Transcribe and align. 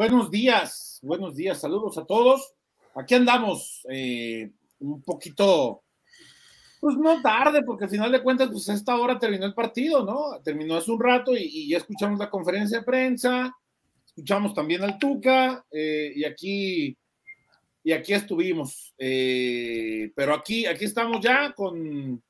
buenos 0.00 0.30
días, 0.30 0.98
buenos 1.02 1.36
días, 1.36 1.60
saludos 1.60 1.98
a 1.98 2.06
todos. 2.06 2.54
Aquí 2.94 3.14
andamos, 3.16 3.86
eh, 3.90 4.50
un 4.78 5.02
poquito, 5.02 5.82
pues 6.80 6.96
no 6.96 7.20
tarde, 7.20 7.62
porque 7.62 7.84
al 7.84 7.90
final 7.90 8.10
de 8.10 8.22
cuentas, 8.22 8.48
pues 8.50 8.66
a 8.70 8.72
esta 8.72 8.96
hora 8.96 9.18
terminó 9.18 9.44
el 9.44 9.52
partido, 9.52 10.02
¿no? 10.02 10.40
Terminó 10.42 10.76
hace 10.76 10.90
un 10.90 11.02
rato 11.02 11.36
y, 11.36 11.68
ya 11.68 11.76
escuchamos 11.76 12.18
la 12.18 12.30
conferencia 12.30 12.78
de 12.78 12.84
prensa, 12.86 13.54
escuchamos 14.06 14.54
también 14.54 14.82
al 14.82 14.98
Tuca, 14.98 15.66
eh, 15.70 16.14
y 16.16 16.24
aquí, 16.24 16.96
y 17.84 17.92
aquí 17.92 18.14
estuvimos. 18.14 18.94
Eh, 18.96 20.12
pero 20.16 20.32
aquí, 20.32 20.64
aquí 20.64 20.86
estamos 20.86 21.20
ya 21.20 21.52
con, 21.52 22.22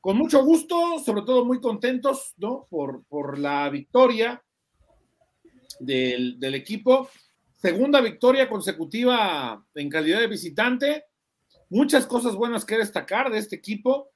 con 0.00 0.16
mucho 0.16 0.42
gusto, 0.42 0.98
sobre 1.04 1.20
todo 1.20 1.44
muy 1.44 1.60
contentos, 1.60 2.32
¿no? 2.38 2.66
Por, 2.70 3.04
por 3.04 3.38
la 3.38 3.68
victoria 3.68 4.42
del, 5.84 6.54
equipo. 6.54 7.08
Segunda 7.56 8.00
victoria 8.00 8.48
consecutiva 8.48 9.64
en 9.74 9.88
calidad 9.88 10.20
de 10.20 10.26
visitante. 10.26 11.04
Muchas 11.70 12.06
cosas 12.06 12.34
buenas 12.34 12.64
que 12.64 12.78
destacar 12.78 13.30
de 13.30 13.38
este 13.38 13.56
equipo. 13.56 14.10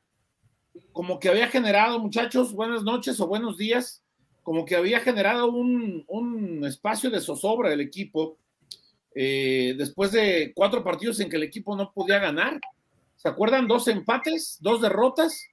Como 0.93 1.19
que 1.19 1.29
había 1.29 1.49
generado, 1.49 1.99
muchachos, 1.99 2.53
buenas 2.53 2.83
noches 2.83 3.19
o 3.21 3.27
buenos 3.27 3.57
días. 3.57 4.03
Como 4.43 4.65
que 4.65 4.77
había 4.77 5.01
generado 5.01 5.51
un, 5.51 6.05
un 6.09 6.65
espacio 6.65 7.11
de 7.11 7.21
zozobra 7.21 7.71
del 7.71 7.81
equipo. 7.81 8.39
Eh, 9.15 9.75
después 9.79 10.13
de 10.13 10.53
cuatro 10.55 10.85
partidos 10.85 11.21
en 11.21 11.31
que 11.31 11.37
el 11.37 11.43
equipo 11.43 11.77
no 11.77 11.93
podía 11.93 12.19
ganar. 12.19 12.61
¿Se 13.17 13.29
acuerdan? 13.29 13.67
Dos 13.67 13.89
empates, 13.89 14.59
dos 14.61 14.83
derrotas. 14.83 15.47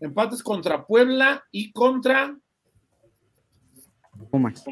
Empates 0.00 0.42
contra 0.42 0.86
Puebla 0.86 1.44
y 1.52 1.72
contra 1.72 2.34
Pumas. 4.30 4.64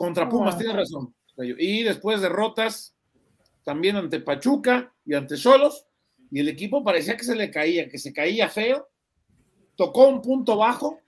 Contra 0.00 0.30
Pumas, 0.30 0.56
tienes 0.56 0.74
razón. 0.74 1.14
Y 1.36 1.82
después 1.82 2.22
derrotas 2.22 2.96
también 3.64 3.96
ante 3.96 4.18
Pachuca 4.20 4.94
y 5.04 5.12
ante 5.12 5.36
Solos. 5.36 5.84
Y 6.30 6.40
el 6.40 6.48
equipo 6.48 6.82
parecía 6.82 7.18
que 7.18 7.24
se 7.24 7.36
le 7.36 7.50
caía, 7.50 7.86
que 7.86 7.98
se 7.98 8.10
caía 8.10 8.48
feo. 8.48 8.88
Tocó 9.76 10.08
un 10.08 10.22
punto 10.22 10.56
bajo. 10.56 11.00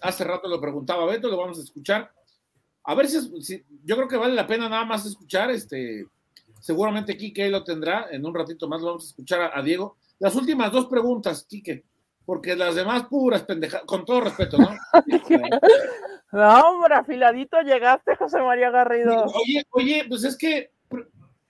Hace 0.00 0.22
rato 0.22 0.46
lo 0.46 0.60
preguntaba 0.60 1.06
Beto, 1.06 1.26
lo 1.26 1.36
vamos 1.36 1.58
a 1.58 1.62
escuchar. 1.62 2.12
A 2.84 2.94
ver 2.94 3.08
si, 3.08 3.42
si 3.42 3.64
yo 3.84 3.96
creo 3.96 4.06
que 4.06 4.16
vale 4.16 4.34
la 4.34 4.46
pena 4.46 4.68
nada 4.68 4.84
más 4.84 5.04
escuchar. 5.06 5.50
Este, 5.50 6.06
seguramente 6.60 7.16
Quique 7.16 7.48
lo 7.48 7.64
tendrá. 7.64 8.06
En 8.12 8.24
un 8.24 8.32
ratito 8.32 8.68
más 8.68 8.80
lo 8.80 8.86
vamos 8.86 9.06
a 9.06 9.08
escuchar 9.08 9.40
a, 9.40 9.58
a 9.58 9.60
Diego. 9.60 9.96
Las 10.20 10.36
últimas 10.36 10.70
dos 10.70 10.86
preguntas, 10.86 11.44
Quique, 11.48 11.82
porque 12.24 12.54
las 12.54 12.76
demás 12.76 13.06
puras 13.06 13.42
pendejadas, 13.42 13.84
con 13.86 14.04
todo 14.04 14.20
respeto, 14.20 14.56
¿no? 14.56 14.68
No, 16.34 16.60
hombre, 16.70 16.94
afiladito 16.94 17.60
llegaste, 17.62 18.16
José 18.16 18.40
María 18.40 18.70
Garrido. 18.70 19.24
Oye, 19.26 19.64
oye, 19.70 20.04
pues 20.08 20.24
es 20.24 20.36
que 20.36 20.72
pre- 20.88 21.06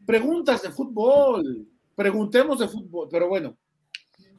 preguntas 0.06 0.62
de 0.62 0.70
fútbol, 0.70 1.66
preguntemos 1.96 2.58
de 2.58 2.68
fútbol, 2.68 3.08
pero 3.10 3.28
bueno, 3.28 3.56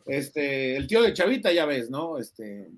este, 0.05 0.75
el 0.77 0.85
tío 0.87 1.01
de 1.01 1.13
Chavita 1.13 1.51
ya 1.51 1.65
ves, 1.65 1.89
¿no? 1.89 2.19
Este, 2.19 2.69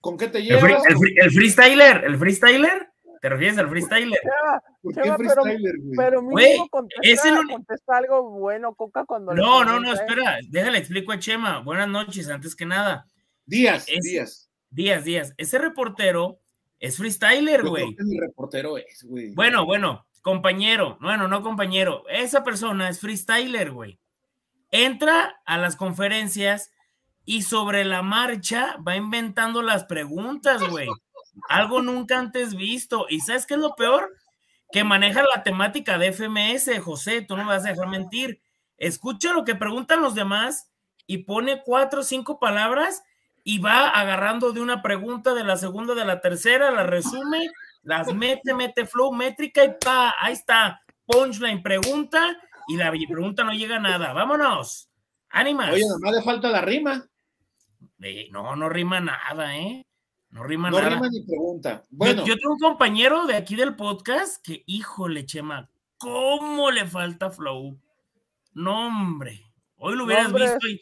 ¿con 0.00 0.16
qué 0.16 0.26
te 0.26 0.38
El, 0.38 0.58
free- 0.58 0.68
llevas? 0.70 0.86
el 0.86 0.96
free- 0.96 1.14
el 1.18 1.30
freestyler, 1.30 2.04
el 2.04 2.18
freestyler. 2.18 2.88
¿Te 3.20 3.28
refieres 3.28 3.56
al 3.58 3.68
freestyler? 3.68 4.18
Chema, 4.20 4.62
¿Por 4.82 4.94
qué 4.94 5.00
pero, 5.02 5.16
freestyler, 5.16 5.74
güey? 5.78 5.96
pero 5.96 6.22
mínimo 6.22 6.68
contesta, 6.68 7.28
el 7.28 7.78
algo 7.86 8.30
bueno, 8.30 8.74
Coca, 8.74 9.04
cuando 9.04 9.32
le 9.32 9.40
No, 9.40 9.64
no, 9.64 9.78
no, 9.78 9.90
¿eh? 9.92 9.94
espera, 9.94 10.38
déjale 10.48 10.78
explico 10.78 11.12
a 11.12 11.20
Chema. 11.20 11.60
Buenas 11.60 11.88
noches, 11.88 12.28
antes 12.28 12.56
que 12.56 12.66
nada. 12.66 13.06
Díaz, 13.46 13.86
es- 13.88 14.02
Díaz. 14.02 14.50
Díaz, 14.70 15.04
Díaz, 15.04 15.34
ese 15.36 15.58
reportero 15.58 16.40
es 16.82 16.96
freestyler, 16.96 17.62
güey. 17.62 17.96
reportero 18.18 18.76
es, 18.76 19.04
güey. 19.04 19.30
Bueno, 19.34 19.64
bueno, 19.64 20.04
compañero, 20.20 20.98
bueno, 21.00 21.28
no 21.28 21.40
compañero, 21.40 22.02
esa 22.10 22.42
persona 22.42 22.88
es 22.88 22.98
freestyler, 22.98 23.70
güey. 23.70 24.00
Entra 24.72 25.40
a 25.46 25.58
las 25.58 25.76
conferencias 25.76 26.72
y 27.24 27.42
sobre 27.42 27.84
la 27.84 28.02
marcha 28.02 28.76
va 28.86 28.96
inventando 28.96 29.62
las 29.62 29.84
preguntas, 29.84 30.60
güey. 30.68 30.88
Algo 31.48 31.82
nunca 31.82 32.18
antes 32.18 32.56
visto. 32.56 33.06
¿Y 33.08 33.20
sabes 33.20 33.46
qué 33.46 33.54
es 33.54 33.60
lo 33.60 33.76
peor? 33.76 34.12
Que 34.72 34.82
maneja 34.82 35.22
la 35.22 35.44
temática 35.44 35.98
de 35.98 36.12
FMS, 36.12 36.80
José, 36.80 37.22
tú 37.22 37.36
no 37.36 37.44
me 37.44 37.50
vas 37.50 37.64
a 37.64 37.68
dejar 37.68 37.86
mentir. 37.86 38.42
Escucha 38.76 39.32
lo 39.32 39.44
que 39.44 39.54
preguntan 39.54 40.02
los 40.02 40.16
demás 40.16 40.72
y 41.06 41.18
pone 41.18 41.62
cuatro 41.62 42.00
o 42.00 42.04
cinco 42.04 42.40
palabras 42.40 43.04
y 43.44 43.58
va 43.58 43.88
agarrando 43.88 44.52
de 44.52 44.60
una 44.60 44.82
pregunta, 44.82 45.34
de 45.34 45.44
la 45.44 45.56
segunda, 45.56 45.94
de 45.94 46.04
la 46.04 46.20
tercera, 46.20 46.70
la 46.70 46.84
resume 46.84 47.50
las 47.82 48.14
mete, 48.14 48.54
mete 48.54 48.86
flow, 48.86 49.12
métrica 49.12 49.64
y 49.64 49.74
pa, 49.84 50.14
ahí 50.18 50.32
está. 50.34 50.80
Punchline, 51.04 51.62
pregunta 51.62 52.36
y 52.68 52.76
la 52.76 52.90
pregunta 52.90 53.44
no 53.44 53.52
llega 53.52 53.76
a 53.76 53.80
nada. 53.80 54.12
Vámonos. 54.12 54.88
Ánimas. 55.30 55.72
Oye, 55.72 55.84
nomás 55.88 56.12
le 56.12 56.22
falta 56.22 56.48
la 56.48 56.60
rima. 56.60 57.04
Eh, 58.00 58.28
no, 58.30 58.54
no 58.54 58.68
rima 58.68 59.00
nada, 59.00 59.56
¿eh? 59.56 59.86
No 60.30 60.44
rima 60.44 60.70
No 60.70 60.78
nada. 60.78 60.90
rima 60.90 61.08
ni 61.10 61.22
pregunta. 61.24 61.82
Bueno, 61.90 62.24
yo, 62.24 62.36
tengo 62.36 62.54
un 62.54 62.58
compañero 62.58 63.26
de 63.26 63.36
aquí 63.36 63.56
del 63.56 63.74
podcast 63.74 64.42
que, 64.44 64.62
híjole, 64.66 65.26
Chema, 65.26 65.68
¿cómo 65.98 66.70
le 66.70 66.86
falta 66.86 67.30
flow? 67.30 67.78
No, 68.52 68.86
hombre. 68.86 69.42
Hoy 69.76 69.96
lo 69.96 70.04
hubieras 70.04 70.32
visto 70.32 70.66
ahí, 70.66 70.80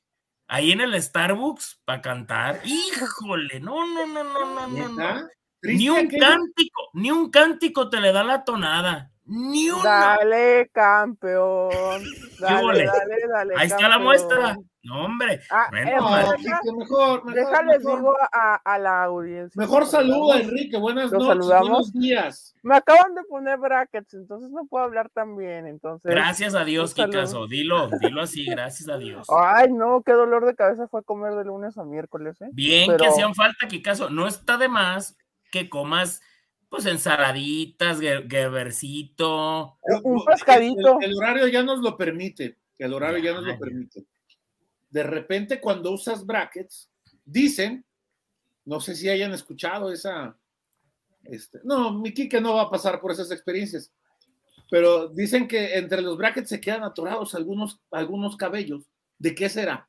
ahí 0.51 0.73
en 0.73 0.81
el 0.81 1.01
Starbucks 1.01 1.81
para 1.85 2.03
cantar. 2.03 2.61
Híjole, 2.65 3.61
no, 3.61 3.87
no, 3.87 4.07
no, 4.07 4.25
no, 4.25 4.67
no, 4.67 4.89
no. 4.89 5.29
Ni 5.63 5.89
un 5.89 6.09
cántico, 6.09 6.91
ni 6.95 7.11
un 7.11 7.31
cántico 7.31 7.89
te 7.89 8.01
le 8.01 8.13
da 8.13 8.25
la 8.25 8.45
tonada. 8.45 9.11
Ni 9.25 9.71
uno. 9.71 9.83
Dale, 9.83 10.69
campeón. 10.73 12.03
Dale, 12.41 12.85
dale, 12.85 13.17
dale. 13.33 13.55
Ahí 13.57 13.69
está 13.69 13.89
la 13.89 13.99
muestra. 13.99 14.57
No, 14.83 15.05
hombre. 15.05 15.41
Ah, 15.51 15.67
Bueno, 15.71 16.17
eh, 16.17 16.25
Quique, 16.39 16.51
mejor, 16.75 17.25
mejor, 17.27 17.35
Déjales 17.35 17.79
mejor. 17.85 17.99
digo 17.99 18.17
a, 18.33 18.55
a 18.57 18.79
la 18.79 19.03
audiencia. 19.05 19.61
Mejor 19.61 19.85
saluda. 19.85 20.41
Enrique. 20.41 20.79
Buenas 20.79 21.11
¿Lo 21.13 21.19
noches, 21.19 21.29
saludamos? 21.29 21.69
buenos 21.69 21.93
días. 21.93 22.55
Me 22.63 22.77
acaban 22.77 23.15
de 23.15 23.23
poner 23.25 23.59
brackets, 23.59 24.15
entonces 24.15 24.51
no 24.51 24.65
puedo 24.67 24.85
hablar 24.85 25.11
tan 25.11 25.37
bien. 25.37 25.67
Entonces, 25.67 26.11
Gracias 26.11 26.55
a 26.55 26.65
Dios. 26.65 26.95
Kikazo. 26.95 27.47
Dilo, 27.47 27.91
dilo 28.01 28.23
así, 28.23 28.47
gracias 28.47 28.89
a 28.89 28.97
Dios. 28.97 29.27
Ay, 29.29 29.71
no, 29.71 30.03
qué 30.03 30.13
dolor 30.13 30.47
de 30.47 30.55
cabeza 30.55 30.89
fue 30.89 31.05
comer 31.05 31.35
de 31.35 31.45
lunes 31.45 31.77
a 31.77 31.85
miércoles, 31.85 32.41
¿eh? 32.41 32.49
Bien 32.53 32.97
que 32.97 33.07
hacían 33.07 33.35
falta, 33.35 33.69
Kikazo. 33.69 34.09
No 34.09 34.27
está 34.27 34.57
de 34.57 34.69
más 34.69 35.17
que 35.53 35.69
comas, 35.69 36.23
pues, 36.71 36.87
ensaladitas, 36.87 38.01
gebercito. 38.01 39.77
Un 40.05 40.25
pescadito. 40.25 40.99
El, 41.01 41.11
el 41.11 41.17
horario 41.19 41.49
ya 41.49 41.63
nos 41.63 41.81
lo 41.81 41.97
permite. 41.99 42.57
El 42.79 42.95
horario 42.95 43.19
ya 43.19 43.35
nos 43.35 43.45
lo 43.45 43.59
permite. 43.59 44.05
De 44.91 45.03
repente, 45.03 45.61
cuando 45.61 45.93
usas 45.93 46.27
brackets, 46.27 46.91
dicen, 47.25 47.85
no 48.65 48.81
sé 48.81 48.95
si 48.95 49.09
hayan 49.09 49.33
escuchado 49.33 49.93
esa. 49.93 50.37
Este, 51.25 51.61
no, 51.65 51.93
mi 51.93 52.13
Kike 52.13 52.41
no 52.41 52.55
va 52.55 52.63
a 52.63 52.71
pasar 52.71 53.01
por 53.01 53.13
esas 53.13 53.31
experiencias. 53.31 53.93
Pero 54.71 55.09
dicen 55.09 55.49
que 55.49 55.77
entre 55.77 56.01
los 56.03 56.17
brackets 56.17 56.49
se 56.49 56.61
quedan 56.61 56.85
atorados 56.85 57.35
algunos, 57.35 57.81
algunos 57.91 58.37
cabellos. 58.37 58.89
¿De 59.19 59.35
qué 59.35 59.49
será? 59.49 59.89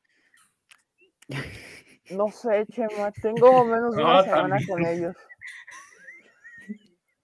No 2.10 2.28
sé, 2.30 2.66
Chema, 2.66 3.12
tengo 3.12 3.64
menos 3.64 3.94
de 3.94 4.02
No, 4.02 4.08
una 4.08 4.22
semana 4.24 4.48
también. 4.58 4.68
con 4.68 4.86
ellos. 4.86 5.16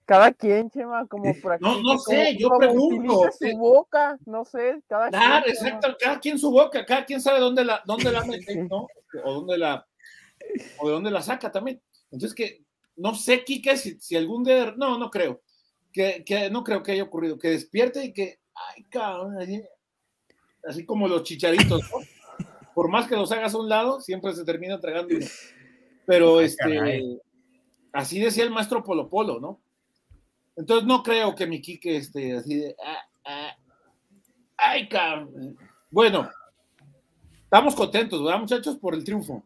Cada 0.09 0.33
quien, 0.33 0.71
Chema, 0.71 1.05
como 1.05 1.35
practica. 1.39 1.69
no 1.83 1.99
sé, 1.99 2.15
como- 2.15 2.39
yo 2.39 2.47
como 2.49 2.59
pregunto, 2.59 3.29
su 3.31 3.57
boca, 3.59 4.17
no 4.25 4.43
sé, 4.43 4.81
cada 4.87 5.09
Claro, 5.09 5.45
quien. 5.45 5.55
Chema. 5.55 5.67
exacto. 5.69 5.97
Cada 5.99 6.19
quien 6.19 6.39
su 6.39 6.49
boca, 6.49 6.83
cada 6.83 7.05
quien 7.05 7.21
sabe 7.21 7.39
dónde 7.39 7.63
la, 7.63 7.83
dónde 7.85 8.11
la 8.11 8.25
mete, 8.25 8.55
¿no? 8.63 8.87
O 9.23 9.33
dónde 9.35 9.59
la, 9.59 9.85
o 10.79 10.87
de 10.87 10.93
dónde 10.93 11.11
la 11.11 11.21
saca 11.21 11.51
también. 11.51 11.79
Entonces 12.11 12.33
que 12.33 12.63
no 12.95 13.13
sé, 13.13 13.43
Kike, 13.43 13.77
si, 13.77 13.99
si 13.99 14.15
algún 14.17 14.43
día, 14.43 14.73
no, 14.75 14.97
no 14.97 15.11
creo, 15.11 15.41
que, 15.93 16.23
que 16.25 16.49
no 16.49 16.63
creo 16.63 16.81
que 16.81 16.93
haya 16.93 17.03
ocurrido, 17.03 17.37
que 17.37 17.49
despierte 17.51 18.03
y 18.03 18.11
que, 18.11 18.39
ay, 18.55 18.83
cabrón, 18.85 19.37
así, 19.39 19.63
así 20.63 20.85
como 20.87 21.07
los 21.07 21.21
chicharitos, 21.21 21.81
¿no? 21.83 21.99
Por 22.73 22.89
más 22.89 23.07
que 23.07 23.15
los 23.15 23.31
hagas 23.31 23.53
a 23.53 23.59
un 23.59 23.69
lado, 23.69 24.01
siempre 24.01 24.33
se 24.33 24.43
termina 24.43 24.79
tragando 24.79 25.15
uno. 25.15 25.25
Pero 26.07 26.39
Ay, 26.39 26.45
este, 26.47 26.63
caray. 26.75 27.19
así 27.93 28.19
decía 28.19 28.43
el 28.43 28.49
maestro 28.49 28.83
Polo 28.83 29.07
Polo, 29.07 29.39
¿no? 29.39 29.61
Entonces 30.59 30.85
no 30.85 31.01
creo 31.03 31.33
que 31.35 31.47
mi 31.47 31.61
Kike 31.61 31.95
esté 31.95 32.35
así 32.35 32.53
de, 32.57 32.75
ah, 32.85 33.01
ah, 33.23 33.55
ay, 34.57 34.89
cabrón. 34.89 35.57
Bueno, 35.89 36.29
estamos 37.43 37.73
contentos, 37.73 38.21
¿verdad, 38.21 38.41
muchachos? 38.41 38.77
Por 38.77 38.93
el 38.93 39.05
triunfo. 39.05 39.41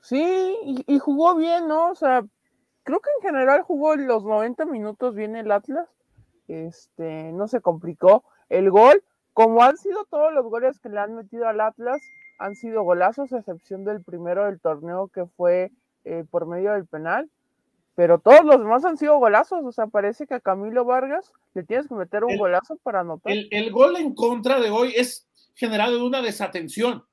Sí, 0.00 0.56
y, 0.64 0.82
y 0.86 0.98
jugó 0.98 1.34
bien, 1.34 1.68
¿no? 1.68 1.90
O 1.90 1.94
sea, 1.94 2.24
creo 2.84 3.00
que 3.00 3.10
en 3.18 3.22
general 3.22 3.60
jugó 3.60 3.94
los 3.94 4.24
90 4.24 4.64
minutos 4.64 5.14
bien 5.14 5.36
el 5.36 5.52
Atlas. 5.52 5.90
Este, 6.48 7.30
no 7.32 7.46
se 7.46 7.60
complicó. 7.60 8.24
El 8.48 8.70
gol, 8.70 9.04
como 9.34 9.62
han 9.62 9.76
sido 9.76 10.06
todos 10.06 10.32
los 10.32 10.46
goles 10.46 10.80
que 10.80 10.88
le 10.88 11.00
han 11.00 11.14
metido 11.14 11.46
al 11.46 11.60
Atlas, 11.60 12.00
han 12.38 12.54
sido 12.54 12.82
golazos, 12.82 13.30
a 13.34 13.40
excepción 13.40 13.84
del 13.84 14.02
primero 14.02 14.46
del 14.46 14.58
torneo 14.58 15.08
que 15.08 15.26
fue 15.26 15.70
eh, 16.04 16.24
por 16.30 16.46
medio 16.46 16.72
del 16.72 16.86
penal. 16.86 17.30
Pero 17.94 18.18
todos 18.18 18.44
los 18.44 18.58
demás 18.58 18.84
han 18.84 18.96
sido 18.96 19.18
golazos, 19.18 19.64
o 19.64 19.72
sea, 19.72 19.86
parece 19.86 20.26
que 20.26 20.34
a 20.34 20.40
Camilo 20.40 20.84
Vargas 20.84 21.32
le 21.54 21.62
tienes 21.62 21.88
que 21.88 21.94
meter 21.94 22.24
un 22.24 22.30
El- 22.32 22.38
golazo 22.38 22.76
para 22.82 23.00
anotar. 23.00 23.32
El, 23.32 23.48
el 23.50 23.70
gol 23.70 23.96
en 23.96 24.14
contra 24.14 24.60
de 24.60 24.70
hoy 24.70 24.94
es 24.96 25.28
generado 25.54 25.96
de 25.96 26.02
una 26.02 26.22
desatención. 26.22 27.04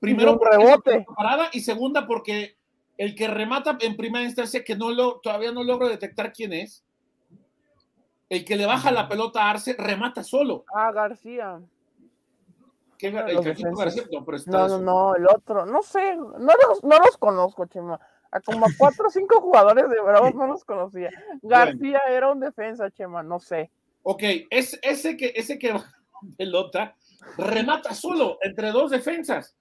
Primero 0.00 0.32
un 0.32 0.40
rebote. 0.40 1.04
parada 1.16 1.48
y 1.52 1.60
segunda 1.60 2.06
porque 2.06 2.56
el 2.96 3.14
que 3.14 3.26
remata 3.28 3.76
en 3.80 3.96
primera 3.96 4.24
instancia, 4.24 4.62
que 4.64 4.76
no 4.76 4.90
lo, 4.90 5.20
todavía 5.20 5.52
no 5.52 5.62
logro 5.64 5.88
detectar 5.88 6.32
quién 6.32 6.52
es, 6.52 6.84
el 8.28 8.44
que 8.44 8.56
le 8.56 8.66
baja 8.66 8.90
la 8.90 9.08
pelota 9.08 9.42
a 9.44 9.50
Arce, 9.50 9.74
remata 9.78 10.22
solo. 10.24 10.64
Ah, 10.74 10.90
García. 10.92 11.60
De 13.00 13.08
el. 13.08 13.42
García, 13.76 14.04
no, 14.10 14.24
pero 14.24 14.36
está- 14.38 14.50
No, 14.50 14.68
no, 14.68 14.78
no, 14.78 15.14
el 15.16 15.26
otro. 15.28 15.66
No 15.66 15.82
sé, 15.82 16.16
no 16.16 16.38
los, 16.38 16.82
no 16.82 16.96
los 17.04 17.18
conozco, 17.18 17.66
Chema. 17.66 18.00
A 18.34 18.40
como 18.40 18.66
a 18.66 18.68
cuatro 18.76 19.06
o 19.06 19.10
cinco 19.10 19.40
jugadores 19.40 19.88
de 19.88 20.00
Bravos 20.00 20.34
no 20.34 20.46
los 20.48 20.64
conocía. 20.64 21.08
García 21.40 22.00
era 22.10 22.32
un 22.32 22.40
defensa, 22.40 22.90
Chema, 22.90 23.22
no 23.22 23.38
sé. 23.38 23.70
Ok, 24.02 24.22
es, 24.50 24.78
ese 24.82 25.16
que 25.16 25.32
ese 25.36 25.58
que 25.58 25.72
pelota 26.36 26.96
remata 27.38 27.94
solo 27.94 28.38
entre 28.42 28.72
dos 28.72 28.90
defensas. 28.90 29.54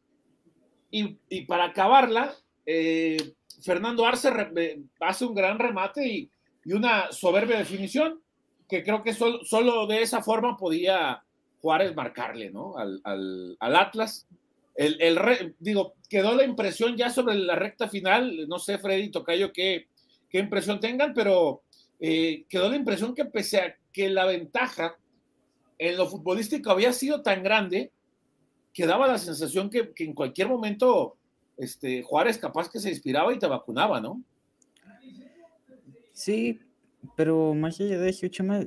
Y, 0.89 1.17
y 1.29 1.45
para 1.45 1.65
acabarla, 1.65 2.33
eh, 2.65 3.17
Fernando 3.63 4.05
Arce 4.05 4.29
re- 4.31 4.51
eh, 4.55 4.81
hace 4.99 5.25
un 5.25 5.33
gran 5.35 5.59
remate 5.59 6.05
y, 6.07 6.31
y 6.65 6.73
una 6.73 7.11
soberbia 7.11 7.57
definición 7.57 8.21
que 8.67 8.83
creo 8.83 9.03
que 9.03 9.13
sol- 9.13 9.41
solo 9.43 9.85
de 9.87 10.01
esa 10.01 10.23
forma 10.23 10.57
podía 10.57 11.23
Juárez 11.61 11.95
marcarle, 11.95 12.49
¿no? 12.51 12.75
Al, 12.77 12.99
al- 13.03 13.55
al 13.59 13.75
Atlas. 13.75 14.27
El, 14.75 14.99
el 15.01 15.15
re- 15.15 15.53
digo, 15.59 15.93
quedó 16.13 16.36
la 16.36 16.44
impresión 16.44 16.95
ya 16.95 17.10
sobre 17.10 17.33
la 17.33 17.56
recta 17.56 17.89
final, 17.89 18.48
no 18.48 18.60
sé, 18.60 18.77
Freddy 18.77 19.10
Tocayo, 19.10 19.51
qué, 19.51 19.88
qué 20.30 20.38
impresión 20.38 20.80
tengan, 20.80 21.12
pero 21.12 21.63
eh, 22.00 22.45
quedó 22.48 22.69
la 22.69 22.75
impresión 22.75 23.15
que 23.15 23.25
pese 23.25 23.57
a 23.60 23.75
que 23.92 24.10
la 24.10 24.25
ventaja 24.25 24.95
en 25.80 25.98
lo 25.98 26.07
futbolístico 26.07 26.69
había 26.69 26.94
sido 26.94 27.24
tan 27.24 27.42
grande, 27.42 27.92
que 28.75 28.86
daba 28.86 29.07
la 29.07 29.18
sensación 29.18 29.71
que, 29.71 29.92
que 29.92 30.04
en 30.04 30.13
cualquier 30.13 30.50
momento 30.50 31.18
este, 31.57 32.04
Juárez 32.04 32.38
capaz 32.38 32.69
que 32.69 32.77
se 32.77 32.92
inspiraba 32.92 33.33
y 33.33 33.39
te 33.39 33.48
vacunaba, 33.48 34.00
¿no? 34.00 34.21
Sí, 36.12 36.60
pero 37.15 37.56
más 37.56 37.81
allá 37.81 37.98
de 37.98 38.10
eso, 38.12 38.27
Chema, 38.27 38.60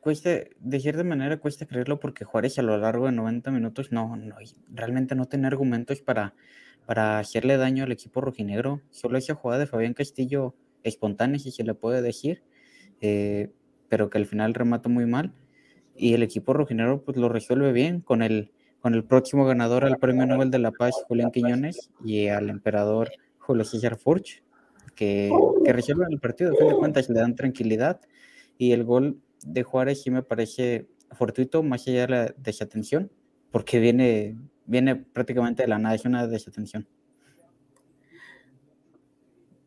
cuesta, 0.00 0.30
de 0.58 0.80
cierta 0.80 1.04
manera 1.04 1.38
cuesta 1.38 1.66
creerlo 1.66 1.98
porque 2.00 2.24
Juárez 2.24 2.58
a 2.58 2.62
lo 2.62 2.76
largo 2.76 3.06
de 3.06 3.12
90 3.12 3.50
minutos 3.50 3.92
no, 3.92 4.16
no 4.16 4.36
realmente 4.70 5.14
no 5.14 5.26
tiene 5.26 5.46
argumentos 5.46 6.00
para, 6.00 6.34
para 6.86 7.18
hacerle 7.18 7.56
daño 7.56 7.84
al 7.84 7.92
equipo 7.92 8.20
rojinegro. 8.20 8.80
Solo 8.90 9.18
esa 9.18 9.34
jugada 9.34 9.60
de 9.60 9.66
Fabián 9.66 9.94
Castillo 9.94 10.54
espontánea, 10.82 11.38
si 11.38 11.50
se 11.50 11.64
le 11.64 11.74
puede 11.74 12.02
decir, 12.02 12.42
eh, 13.00 13.50
pero 13.88 14.10
que 14.10 14.18
al 14.18 14.26
final 14.26 14.54
remata 14.54 14.88
muy 14.88 15.06
mal. 15.06 15.32
Y 15.96 16.14
el 16.14 16.22
equipo 16.22 16.52
rojinegro 16.52 17.02
pues 17.02 17.16
lo 17.16 17.28
resuelve 17.28 17.72
bien 17.72 18.00
con 18.00 18.22
el, 18.22 18.52
con 18.80 18.94
el 18.94 19.04
próximo 19.04 19.44
ganador 19.44 19.84
al 19.84 19.98
Premio 19.98 20.26
Nobel 20.26 20.50
de 20.50 20.60
la 20.60 20.70
Paz, 20.70 20.94
Julián 21.08 21.30
Quiñones, 21.32 21.90
y 22.04 22.28
al 22.28 22.50
emperador 22.50 23.10
Julio 23.38 23.64
César 23.64 23.96
Furch 23.96 24.42
que, 24.94 25.30
que 25.64 25.72
resuelven 25.72 26.08
el 26.12 26.20
partido, 26.20 26.52
a 26.52 26.56
fin 26.56 26.68
de 26.68 26.74
cuentas 26.74 27.08
le 27.08 27.20
dan 27.20 27.34
tranquilidad 27.34 28.00
y 28.58 28.72
el 28.72 28.84
gol 28.84 29.20
de 29.42 29.62
Juárez 29.62 30.02
sí 30.02 30.10
me 30.10 30.22
parece 30.22 30.88
fortuito, 31.12 31.62
más 31.62 31.86
allá 31.88 32.02
de 32.02 32.08
la 32.08 32.34
desatención, 32.36 33.10
porque 33.50 33.78
viene, 33.80 34.36
viene 34.66 34.96
prácticamente 34.96 35.62
de 35.62 35.68
la 35.68 35.78
nada, 35.78 35.94
es 35.94 36.04
una 36.04 36.26
desatención. 36.26 36.86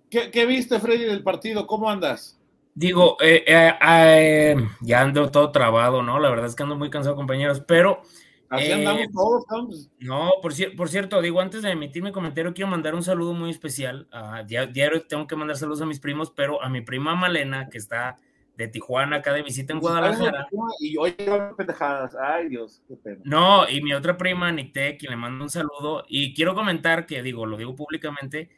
¿Qué, 0.09 0.29
qué 0.29 0.45
viste, 0.45 0.79
Freddy, 0.79 1.05
del 1.05 1.23
partido? 1.23 1.65
¿Cómo 1.65 1.89
andas? 1.89 2.37
Digo, 2.73 3.17
eh, 3.21 3.43
eh, 3.47 3.73
eh, 3.81 4.55
ya 4.81 5.01
ando 5.01 5.29
todo 5.29 5.51
trabado, 5.51 6.03
¿no? 6.03 6.19
La 6.19 6.29
verdad 6.29 6.47
es 6.47 6.55
que 6.55 6.63
ando 6.63 6.77
muy 6.77 6.89
cansado, 6.89 7.15
compañeros, 7.15 7.61
pero 7.67 8.01
Así 8.53 8.65
Eh, 8.65 8.73
andamos 8.73 9.07
todos, 9.13 9.43
estamos- 9.43 9.89
No, 9.99 10.29
por, 10.41 10.51
por 10.75 10.89
cierto, 10.89 11.21
digo, 11.21 11.39
antes 11.39 11.61
de 11.61 11.71
emitir 11.71 12.03
mi 12.03 12.11
comentario, 12.11 12.53
quiero 12.53 12.69
mandar 12.69 12.93
un 12.95 13.01
saludo 13.01 13.33
muy 13.33 13.49
especial. 13.49 14.09
a 14.11 14.43
dia- 14.43 14.65
diario 14.65 15.07
tengo 15.07 15.25
que 15.25 15.37
mandar 15.37 15.55
saludos 15.55 15.79
a 15.81 15.85
mis 15.85 16.01
primos, 16.01 16.31
pero 16.35 16.61
a 16.61 16.67
mi 16.67 16.81
prima 16.81 17.15
Malena, 17.15 17.69
que 17.69 17.77
está 17.77 18.19
de 18.61 18.67
Tijuana, 18.67 19.17
acá 19.17 19.33
de 19.33 19.41
visita 19.41 19.73
en 19.73 19.79
Guadalajara. 19.79 20.47
Y 20.79 20.97
hoy 20.97 21.15
pendejadas. 21.57 22.15
Ay, 22.15 22.49
Dios, 22.49 22.81
qué 22.87 22.95
pena. 22.95 23.21
No, 23.23 23.69
y 23.69 23.81
mi 23.81 23.93
otra 23.93 24.17
prima, 24.17 24.51
Nicté, 24.51 24.97
quien 24.97 25.11
le 25.11 25.17
mando 25.17 25.43
un 25.43 25.49
saludo. 25.49 26.05
Y 26.07 26.33
quiero 26.33 26.55
comentar 26.55 27.05
que, 27.05 27.21
digo, 27.21 27.45
lo 27.45 27.57
digo 27.57 27.75
públicamente, 27.75 28.49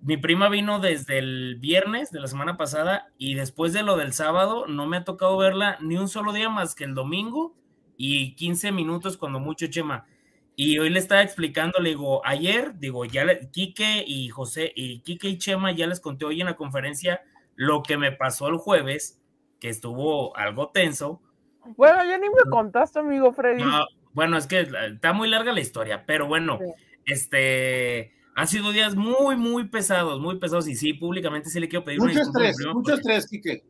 mi 0.00 0.16
prima 0.16 0.48
vino 0.48 0.78
desde 0.78 1.18
el 1.18 1.56
viernes 1.56 2.10
de 2.10 2.20
la 2.20 2.26
semana 2.26 2.56
pasada 2.56 3.12
y 3.18 3.34
después 3.34 3.72
de 3.72 3.82
lo 3.82 3.96
del 3.96 4.12
sábado 4.12 4.66
no 4.66 4.86
me 4.86 4.98
ha 4.98 5.04
tocado 5.04 5.36
verla 5.38 5.78
ni 5.80 5.96
un 5.96 6.08
solo 6.08 6.32
día 6.32 6.50
más 6.50 6.74
que 6.74 6.84
el 6.84 6.94
domingo 6.94 7.54
y 7.96 8.34
15 8.34 8.72
minutos 8.72 9.16
cuando 9.16 9.40
mucho, 9.40 9.66
Chema. 9.68 10.06
Y 10.54 10.78
hoy 10.78 10.90
le 10.90 10.98
estaba 10.98 11.22
explicando, 11.22 11.80
le 11.80 11.90
digo, 11.90 12.24
ayer, 12.24 12.78
digo, 12.78 13.04
ya 13.04 13.24
le, 13.24 13.50
Quique 13.50 14.04
y 14.06 14.28
José, 14.28 14.72
y 14.74 15.00
Quique 15.00 15.28
y 15.28 15.38
Chema 15.38 15.72
ya 15.72 15.86
les 15.86 16.00
conté 16.00 16.24
hoy 16.24 16.40
en 16.40 16.46
la 16.46 16.56
conferencia 16.56 17.22
lo 17.56 17.82
que 17.82 17.96
me 17.96 18.12
pasó 18.12 18.48
el 18.48 18.56
jueves, 18.56 19.20
que 19.60 19.68
estuvo 19.68 20.36
algo 20.36 20.70
tenso. 20.70 21.20
Bueno, 21.76 22.04
ya 22.04 22.18
ni 22.18 22.28
me 22.28 22.50
contaste, 22.50 22.98
amigo 23.00 23.32
Freddy. 23.32 23.62
No, 23.62 23.86
bueno, 24.12 24.36
es 24.36 24.46
que 24.46 24.60
está 24.86 25.12
muy 25.12 25.28
larga 25.28 25.52
la 25.52 25.60
historia, 25.60 26.04
pero 26.06 26.26
bueno, 26.26 26.58
Sí. 26.60 26.72
este, 27.06 28.12
han 28.34 28.46
sido 28.48 28.70
días 28.72 28.94
muy, 28.94 29.36
muy 29.36 29.68
pesados, 29.68 30.20
muy 30.20 30.38
pesados, 30.38 30.68
y 30.68 30.74
sí, 30.76 30.92
públicamente 30.92 31.48
sí 31.50 31.58
le 31.60 31.68
quiero 31.68 31.84
pedir 31.84 32.00
una 32.00 32.08
Mucho 32.12 32.18
disculpa 32.20 32.38
a 32.38 32.42
mi 32.42 32.48
estrés, 32.50 32.56
primo, 32.66 32.74
mucho 32.80 32.92
porque- 32.92 33.00
estrés, 33.16 33.28
Quique. 33.28 33.64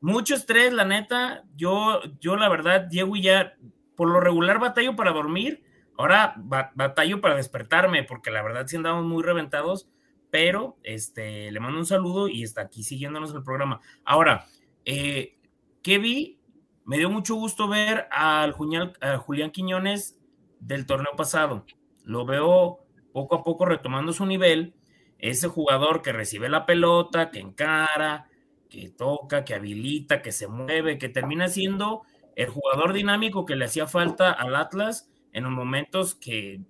mucho 0.00 0.34
estrés, 0.34 0.72
la 0.72 0.84
neta. 0.84 1.44
Yo, 1.56 2.00
yo 2.20 2.36
la 2.36 2.48
verdad, 2.48 2.82
Diego 2.82 3.16
y 3.16 3.22
ya, 3.22 3.54
por 3.96 4.08
lo 4.08 4.20
regular 4.20 4.58
batallo 4.58 4.96
para 4.96 5.12
dormir, 5.12 5.64
ahora 5.98 6.34
ba- 6.36 6.72
batallo 6.74 7.20
para 7.20 7.36
despertarme, 7.36 8.04
porque 8.04 8.30
la 8.30 8.42
verdad 8.42 8.66
sí 8.66 8.76
andamos 8.76 9.04
muy 9.04 9.22
reventados, 9.22 9.88
pero 10.30 10.76
este, 10.82 11.50
le 11.52 11.60
mando 11.60 11.78
un 11.78 11.86
saludo 11.86 12.28
y 12.28 12.42
está 12.42 12.62
aquí 12.62 12.82
siguiéndonos 12.82 13.32
el 13.34 13.42
programa. 13.44 13.80
Ahora, 14.04 14.46
eh, 14.84 15.38
¿qué 15.82 15.98
vi? 15.98 16.40
Me 16.84 16.98
dio 16.98 17.08
mucho 17.10 17.34
gusto 17.34 17.68
ver 17.68 18.06
al 18.10 18.52
Julián, 18.52 18.92
a 19.00 19.16
Julián 19.16 19.50
Quiñones 19.50 20.20
del 20.60 20.86
torneo 20.86 21.12
pasado. 21.16 21.64
Lo 22.04 22.26
veo 22.26 22.84
poco 23.12 23.36
a 23.36 23.42
poco 23.42 23.64
retomando 23.64 24.12
su 24.12 24.26
nivel. 24.26 24.74
Ese 25.18 25.48
jugador 25.48 26.02
que 26.02 26.12
recibe 26.12 26.48
la 26.48 26.66
pelota, 26.66 27.30
que 27.30 27.38
encara, 27.40 28.28
que 28.68 28.90
toca, 28.90 29.44
que 29.44 29.54
habilita, 29.54 30.20
que 30.20 30.32
se 30.32 30.48
mueve, 30.48 30.98
que 30.98 31.08
termina 31.08 31.48
siendo 31.48 32.02
el 32.36 32.48
jugador 32.48 32.92
dinámico 32.92 33.46
que 33.46 33.56
le 33.56 33.64
hacía 33.66 33.86
falta 33.86 34.32
al 34.32 34.56
Atlas 34.56 35.08
en 35.32 35.44
los 35.44 35.52
momentos 35.52 36.14
que 36.14 36.60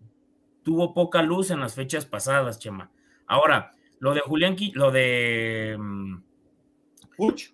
tuvo 0.62 0.94
poca 0.94 1.23
luz 1.23 1.50
en 1.50 1.61
las 1.61 1.75
fechas 1.75 2.06
pasadas, 2.06 2.59
Chema. 2.59 2.90
Ahora, 3.26 3.73
lo 3.99 4.14
de 4.14 4.21
Julián, 4.21 4.56
lo 4.75 4.90
de 4.90 5.76
mm, 5.78 6.16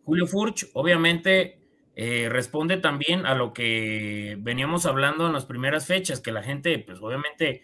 Julio 0.05 0.27
Furch, 0.27 0.69
obviamente, 0.75 1.59
eh, 1.97 2.29
responde 2.31 2.77
también 2.79 3.27
a 3.27 3.35
lo 3.35 3.53
que 3.53 4.37
veníamos 4.41 4.87
hablando 4.87 5.27
en 5.27 5.33
las 5.33 5.47
primeras 5.47 5.87
fechas, 5.87 6.21
que 6.21 6.33
la 6.33 6.43
gente, 6.43 6.79
pues 6.79 6.99
obviamente, 7.01 7.63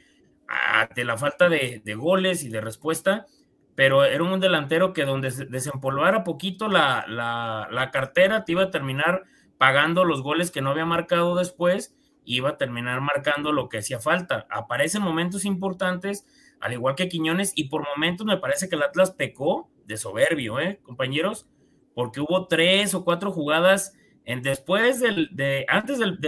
ante 0.48 1.04
la 1.04 1.16
falta 1.16 1.48
de, 1.48 1.80
goles 1.96 2.44
y 2.44 2.48
de 2.48 2.60
respuesta, 2.60 3.26
pero 3.74 4.04
era 4.04 4.22
un 4.22 4.40
delantero 4.40 4.92
que 4.92 5.04
donde 5.04 5.30
se 5.30 5.46
desempolvara 5.46 6.24
poquito 6.24 6.68
la, 6.68 7.04
la, 7.08 7.68
la 7.70 7.90
cartera, 7.90 8.44
te 8.44 8.52
iba 8.52 8.64
a 8.64 8.70
terminar 8.70 9.24
pagando 9.58 10.04
los 10.04 10.22
goles 10.22 10.50
que 10.50 10.60
no 10.60 10.70
había 10.70 10.84
marcado 10.84 11.36
después, 11.36 11.96
iba 12.24 12.50
a 12.50 12.56
terminar 12.58 13.00
marcando 13.00 13.52
lo 13.52 13.68
que 13.68 13.78
hacía 13.78 14.00
falta. 14.00 14.46
Aparecen 14.50 15.02
momentos 15.02 15.44
importantes, 15.44 16.26
al 16.60 16.72
igual 16.72 16.94
que 16.94 17.08
Quiñones, 17.08 17.52
y 17.54 17.68
por 17.68 17.86
momentos 17.86 18.26
me 18.26 18.36
parece 18.36 18.68
que 18.68 18.76
el 18.76 18.82
Atlas 18.82 19.12
pecó 19.12 19.70
de 19.86 19.96
soberbio, 19.96 20.58
¿eh, 20.60 20.80
compañeros? 20.82 21.48
Porque 21.96 22.20
hubo 22.20 22.46
tres 22.46 22.94
o 22.94 23.04
cuatro 23.04 23.32
jugadas 23.32 23.94
en 24.26 24.42
después 24.42 25.00
del, 25.00 25.30
de, 25.32 25.64
antes 25.66 25.98
del, 25.98 26.18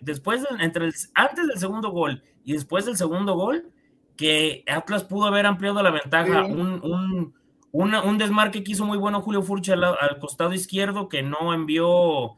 después 0.00 0.42
entre 0.58 0.86
el, 0.86 0.94
antes 1.14 1.46
del 1.46 1.58
segundo 1.58 1.90
gol 1.90 2.24
y 2.44 2.54
después 2.54 2.86
del 2.86 2.96
segundo 2.96 3.34
gol, 3.34 3.70
que 4.16 4.64
Atlas 4.66 5.04
pudo 5.04 5.26
haber 5.26 5.46
ampliado 5.46 5.80
la 5.80 5.92
ventaja. 5.92 6.44
Sí. 6.46 6.50
Un, 6.52 6.80
un, 6.82 7.34
una- 7.70 8.02
un 8.02 8.18
desmarque 8.18 8.64
que 8.64 8.72
hizo 8.72 8.84
muy 8.84 8.98
bueno 8.98 9.20
Julio 9.22 9.42
Furcha 9.42 9.74
al, 9.74 9.84
al 9.84 10.18
costado 10.18 10.52
izquierdo 10.54 11.08
que 11.08 11.22
no 11.22 11.54
envió. 11.54 12.32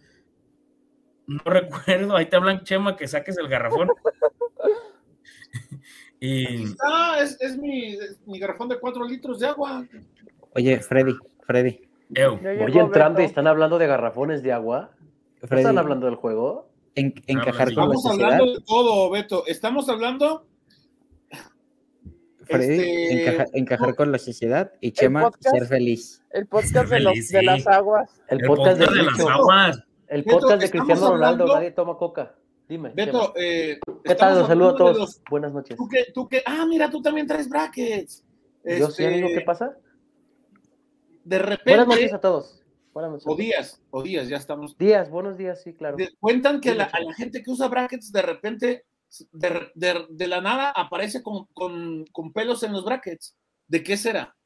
No 1.27 1.41
recuerdo, 1.47 2.17
ahí 2.17 2.27
te 2.27 2.37
hablan 2.37 2.65
Chema 2.65 2.97
que 2.97 3.09
saques 3.09 3.39
el 3.39 3.49
garrafón. 3.49 3.89
y 6.21 6.67
Ah, 6.83 7.17
es, 7.23 7.41
es 7.41 7.57
mi, 7.57 7.95
es 7.95 8.21
mi 8.27 8.39
garrafón 8.39 8.69
de 8.69 8.79
cuatro 8.79 9.07
litros 9.07 9.39
de 9.41 9.47
agua. 9.47 9.87
Oye, 10.55 10.81
Freddy, 10.81 11.15
Freddy, 11.47 11.81
Ya 12.11 12.29
Voy 12.29 12.79
entrando 12.79 13.21
y 13.23 13.25
están 13.25 13.47
hablando 13.47 13.79
de 13.79 13.87
garrafones 13.87 14.43
de 14.43 14.53
agua. 14.53 14.91
¿No 15.43 15.49
Freddy, 15.49 15.63
están 15.63 15.79
hablando 15.79 16.07
del 16.07 16.15
juego? 16.17 16.69
en- 16.97 17.13
encajar 17.27 17.71
sí. 17.71 17.75
con 17.75 17.89
la 17.89 17.95
Estamos 17.97 18.03
sociedad. 18.03 18.33
hablando 18.35 18.53
de 18.55 18.61
todo, 18.65 19.11
Beto. 19.11 19.47
Estamos 19.47 19.89
hablando 19.89 20.47
Freddy, 22.45 22.75
Este, 22.75 23.13
encaja- 23.25 23.47
encajar 23.55 23.95
con 23.97 24.13
la 24.13 24.19
sociedad 24.19 24.73
y 24.81 24.93
Chema 24.93 25.23
podcast- 25.31 25.51
ser 25.51 25.67
feliz. 25.67 26.23
El 26.31 26.47
podcast 26.47 26.91
de, 26.91 27.01
los, 27.01 27.13
Feliz, 27.15 27.31
de 27.31 27.39
sí. 27.41 27.45
las 27.47 27.67
aguas. 27.67 28.23
El, 28.29 28.41
El 28.41 28.47
podcast, 28.47 28.79
podcast 28.79 28.93
de 28.93 28.99
de 28.99 29.03
las 29.11 29.21
aguas. 29.21 29.83
El 30.09 30.23
Beto, 30.23 30.37
podcast 30.39 30.59
de 30.61 30.65
estamos 30.67 30.87
Cristiano 30.87 31.13
Ronaldo, 31.15 31.43
hablando- 31.45 31.55
nadie 31.57 31.71
toma 31.73 31.97
coca. 31.97 32.35
Dime. 32.69 32.93
Beto, 32.95 33.33
eh, 33.37 33.79
¿Qué 34.05 34.15
tal? 34.15 34.33
estamos 34.33 34.39
Los 34.39 34.47
saludo 34.49 34.69
a 34.69 34.77
todos. 34.77 34.99
los- 34.99 35.23
Buenas 35.31 35.53
noches. 35.53 35.77
tú 35.77 35.89
que, 35.89 36.05
tú 36.13 36.29
que, 36.29 36.43
ah, 36.47 36.65
mira, 36.69 36.91
tú 36.91 37.01
también 37.03 37.27
traes 37.27 37.49
brackets. 37.49 38.25
Yo 38.65 38.87
sí, 38.91 39.03
Este, 39.05 39.07
amigo, 39.07 39.29
¿qué 39.29 39.41
pasa? 39.41 39.77
De 41.25 41.39
Buenas 41.39 41.59
repente, 41.59 41.87
noches 41.87 42.13
a 42.13 42.21
todos. 42.21 42.61
Noches. 42.95 43.25
o 43.27 43.35
días, 43.35 43.83
o 43.91 44.03
días, 44.03 44.29
ya 44.29 44.37
estamos. 44.37 44.79
Días, 44.79 45.11
buenos 45.11 45.37
días, 45.37 45.61
sí, 45.63 45.75
claro. 45.75 45.97
De- 45.97 46.15
cuentan 46.21 46.61
que 46.61 46.75
la- 46.77 46.85
a 46.85 47.01
la 47.01 47.13
gente 47.15 47.43
que 47.43 47.51
usa 47.51 47.67
brackets 47.67 48.13
de 48.13 48.23
repente, 48.23 48.85
de, 49.33 49.73
de- 49.75 50.07
de 50.11 50.29
la 50.29 50.41
nada, 50.41 50.71
aparece 50.71 51.23
con, 51.23 51.47
con- 51.55 52.05
con 52.13 52.33
pelos 52.33 52.63
en 52.63 52.73
los 52.73 52.85
brackets. 52.85 53.37
¿De 53.67 53.83
qué 53.83 53.97
será? 53.97 54.37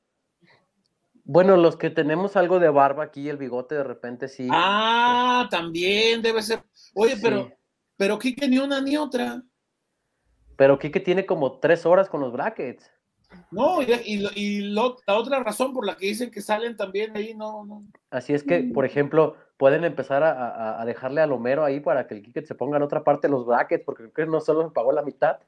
Bueno, 1.25 1.59
los 1.59 1.77
que 1.77 1.91
tenemos 1.91 2.37
algo 2.37 2.59
de 2.59 2.71
barba 2.71 3.05
aquí, 3.05 3.29
el 3.29 3.37
bigote 3.37 3.75
de 3.75 3.85
repente 3.85 4.29
sí. 4.29 4.49
Ah, 4.51 5.47
también 5.51 6.23
debe 6.23 6.41
ser. 6.41 6.63
Oye, 6.95 7.17
Sí. 7.17 7.21
pero, 7.23 7.53
pero 7.99 8.19
Kike 8.19 8.49
ni 8.49 8.57
una 8.59 8.81
ni 8.81 8.97
otra. 8.97 9.43
Pero 10.57 10.79
Kike 10.79 11.01
tiene 11.01 11.27
como 11.27 11.59
tres 11.61 11.85
horas 11.85 12.09
con 12.09 12.21
los 12.21 12.33
brackets. 12.33 12.91
No, 13.51 13.83
y, 13.83 13.87
y 14.05 14.19
lo- 14.19 14.31
y 14.35 14.61
lo- 14.73 14.97
la 15.07 15.15
otra 15.17 15.43
razón 15.43 15.73
por 15.73 15.85
la 15.87 15.97
que 15.97 16.07
dicen 16.07 16.31
que 16.31 16.41
salen 16.41 16.77
también 16.77 17.17
ahí, 17.17 17.35
no, 17.35 17.65
no. 17.65 17.85
Así 18.11 18.33
es 18.35 18.43
que, 18.43 18.71
por 18.75 18.85
ejemplo, 18.85 19.37
pueden 19.57 19.85
empezar 19.85 20.23
a, 20.23 20.33
a- 20.33 20.81
a 20.81 20.85
dejarle 20.85 21.21
al 21.21 21.33
Homero 21.33 21.65
ahí 21.65 21.81
para 21.81 22.07
que 22.07 22.15
el 22.15 22.23
Kike 22.23 22.43
se 22.43 22.55
ponga 22.55 22.77
en 22.77 22.83
otra 22.83 23.05
parte 23.05 23.29
los 23.29 23.47
brackets, 23.47 23.85
porque 23.85 24.05
creo 24.11 24.27
que 24.27 24.31
no 24.33 24.41
solo 24.41 24.65
me 24.65 24.71
pagó 24.71 24.93
la 24.93 25.03
mitad, 25.03 25.39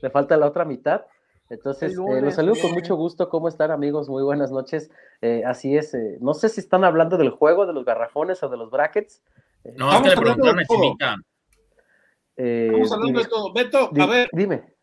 le 0.00 0.10
falta 0.10 0.36
la 0.36 0.46
otra 0.46 0.64
mitad. 0.64 1.06
Entonces, 1.50 1.92
eh, 1.92 2.20
los 2.22 2.34
saludo 2.34 2.54
con 2.62 2.72
mucho 2.72 2.96
gusto. 2.96 3.28
¿Cómo 3.28 3.48
están, 3.48 3.70
amigos? 3.70 4.08
Muy 4.08 4.22
buenas 4.22 4.50
noches. 4.50 4.90
Eh, 5.20 5.42
así 5.46 5.76
es. 5.76 5.92
eh, 5.94 6.16
no 6.20 6.34
sé 6.34 6.48
si 6.48 6.60
están 6.60 6.84
hablando 6.84 7.16
del 7.18 7.30
juego, 7.30 7.66
de 7.66 7.72
los 7.74 7.84
garrafones 7.84 8.42
o 8.42 8.48
de 8.48 8.56
los 8.56 8.70
brackets. 8.70 9.22
Eh, 9.64 9.74
No, 9.76 9.92
es 9.92 10.00
que 10.02 10.08
le 10.10 10.16
preguntaron 10.16 10.58
eh, 12.36 12.66
Estamos 12.68 12.92
hablando 12.92 13.18
di- 13.18 13.24
de 13.24 13.30
todo. 13.30 13.52
Beto, 13.52 13.90
a 14.00 14.06
ver, 14.06 14.28
Dime. 14.32 14.73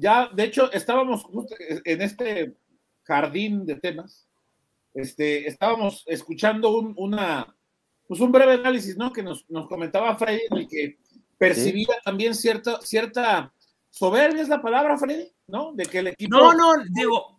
Ya, 0.00 0.28
de 0.32 0.44
hecho, 0.44 0.72
estábamos 0.72 1.22
justo 1.22 1.54
en 1.84 2.02
este 2.02 2.56
jardín 3.04 3.66
de 3.66 3.76
temas. 3.76 4.26
Este, 4.94 5.46
estábamos 5.46 6.02
escuchando 6.06 6.70
un, 6.76 6.94
una, 6.96 7.54
pues 8.08 8.20
un 8.20 8.32
breve 8.32 8.54
análisis, 8.54 8.96
¿no? 8.96 9.12
Que 9.12 9.22
nos, 9.22 9.48
nos 9.48 9.68
comentaba 9.68 10.16
Freddy, 10.16 10.40
en 10.50 10.56
el 10.58 10.68
que 10.68 10.98
percibía 11.38 11.94
también 12.04 12.34
cierta, 12.34 12.80
cierta 12.80 13.52
soberbia, 13.90 14.42
es 14.42 14.48
la 14.48 14.60
palabra, 14.60 14.98
Freddy, 14.98 15.30
¿no? 15.46 15.72
De 15.74 15.86
que 15.86 15.98
el 16.00 16.08
equipo. 16.08 16.36
No, 16.36 16.52
no, 16.54 16.72
digo, 16.90 17.38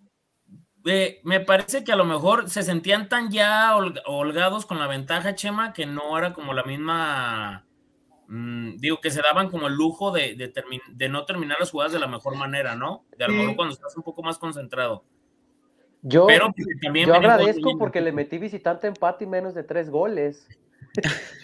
eh, 0.85 1.19
me 1.23 1.41
parece 1.41 1.83
que 1.83 1.91
a 1.91 1.95
lo 1.97 2.05
mejor 2.05 2.49
se 2.49 2.63
sentían 2.63 3.09
tan 3.09 3.29
ya 3.31 3.75
hol- 3.75 4.01
holgados 4.05 4.65
con 4.65 4.79
la 4.79 4.87
ventaja, 4.87 5.35
Chema, 5.35 5.73
que 5.73 5.85
no 5.85 6.17
era 6.17 6.33
como 6.33 6.53
la 6.53 6.63
misma, 6.63 7.67
mm, 8.31 8.77
digo, 8.77 8.99
que 9.01 9.11
se 9.11 9.21
daban 9.21 9.49
como 9.49 9.67
el 9.67 9.73
lujo 9.75 10.11
de, 10.11 10.35
de, 10.35 10.53
termin- 10.53 10.81
de 10.93 11.09
no 11.09 11.25
terminar 11.25 11.57
las 11.59 11.69
jugadas 11.71 11.91
de 11.93 11.99
la 11.99 12.07
mejor 12.07 12.35
manera, 12.35 12.75
¿no? 12.75 13.03
De 13.17 13.25
a 13.25 13.27
lo 13.27 13.33
Sí. 13.33 13.39
mejor 13.39 13.55
cuando 13.57 13.73
estás 13.73 13.95
un 13.97 14.03
poco 14.03 14.23
más 14.23 14.37
concentrado. 14.37 15.03
Yo, 16.01 16.25
Pero 16.27 16.45
porque 16.47 16.63
también 16.81 17.07
yo 17.07 17.13
agradezco 17.15 17.77
porque 17.77 18.01
le 18.01 18.11
metí 18.11 18.37
visitante 18.39 18.87
empate 18.87 19.25
y 19.25 19.27
menos 19.27 19.53
de 19.53 19.63
tres 19.63 19.89
goles. 19.91 20.47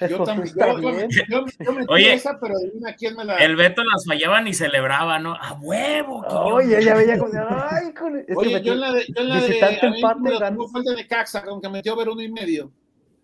Yo 0.10 0.24
también. 0.24 0.56
Yo, 0.56 1.46
yo- 1.46 1.46
yo- 1.60 1.86
Oye. 1.90 2.14
esa, 2.14 2.40
pero 2.40 2.56
quién 2.98 3.16
me 3.16 3.24
la. 3.24 3.38
El 3.38 3.56
Beto 3.56 3.84
las 3.84 4.04
fallaba 4.06 4.42
ni 4.42 4.54
celebraba, 4.54 5.20
¿no? 5.20 5.36
¡A 5.36 5.54
huevo! 5.62 6.26
Oye, 6.28 6.84
ya 6.84 6.96
veía 6.96 7.20
como. 7.20 7.32
Ay, 7.50 7.94
con- 7.94 8.18
es 8.18 8.26
que 8.26 8.34
Oye, 8.36 8.54
metí, 8.56 8.66
yo 8.68 8.74
en 8.74 8.80
la 8.82 8.92
de. 8.94 9.06
Yo 9.08 9.22
en 9.22 9.30
la 9.30 9.36
de 9.42 9.48
visitante 9.48 9.90
mí 9.90 9.96
empate, 9.98 10.20
me 10.22 10.32
la 10.32 10.40
gan- 10.40 10.56
tomó 10.56 10.68
falta 10.70 10.92
de 10.96 11.08
Caxa, 11.08 11.44
aunque 11.48 11.70
metió 11.70 11.96
ver 11.96 12.10
uno 12.10 12.22
y 12.22 12.32
medio. 12.32 12.72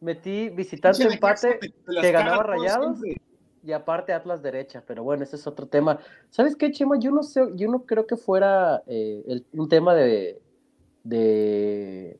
metí 0.01 0.49
visitante 0.49 1.03
empate 1.03 1.57
te- 1.59 1.73
que 2.01 2.11
ganaba 2.11 2.43
Rayados 2.43 2.99
siempre. 2.99 3.21
Y 3.63 3.71
aparte 3.71 4.13
Atlas 4.13 4.41
derecha. 4.41 4.83
Pero 4.85 5.03
bueno, 5.03 5.23
ese 5.23 5.35
es 5.37 5.47
otro 5.47 5.67
tema. 5.67 5.99
¿Sabes 6.29 6.55
qué, 6.55 6.71
Chema? 6.71 6.97
Yo 6.99 7.11
no 7.11 7.23
sé, 7.23 7.41
yo 7.55 7.69
no 7.71 7.83
creo 7.85 8.05
que 8.05 8.17
fuera 8.17 8.83
eh, 8.87 9.23
el- 9.27 9.45
un 9.53 9.69
tema 9.69 9.93
de. 9.95 10.41
de 11.03 12.19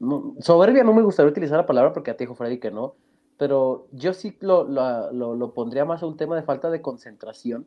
no, 0.00 0.34
soberbia 0.40 0.84
no 0.84 0.92
me 0.92 1.02
gustaría 1.02 1.30
utilizar 1.30 1.56
la 1.56 1.66
palabra 1.66 1.92
porque 1.92 2.10
ya 2.10 2.16
te 2.16 2.24
dijo 2.24 2.34
Freddy 2.34 2.58
que 2.58 2.70
no, 2.70 2.94
pero 3.38 3.86
yo 3.92 4.12
sí 4.12 4.36
lo, 4.40 4.64
lo- 4.64 5.12
lo- 5.12 5.34
lo 5.34 5.54
pondría 5.54 5.84
más 5.84 6.02
a 6.02 6.06
un 6.06 6.16
tema 6.16 6.36
de 6.36 6.42
falta 6.42 6.70
de 6.70 6.82
concentración. 6.82 7.66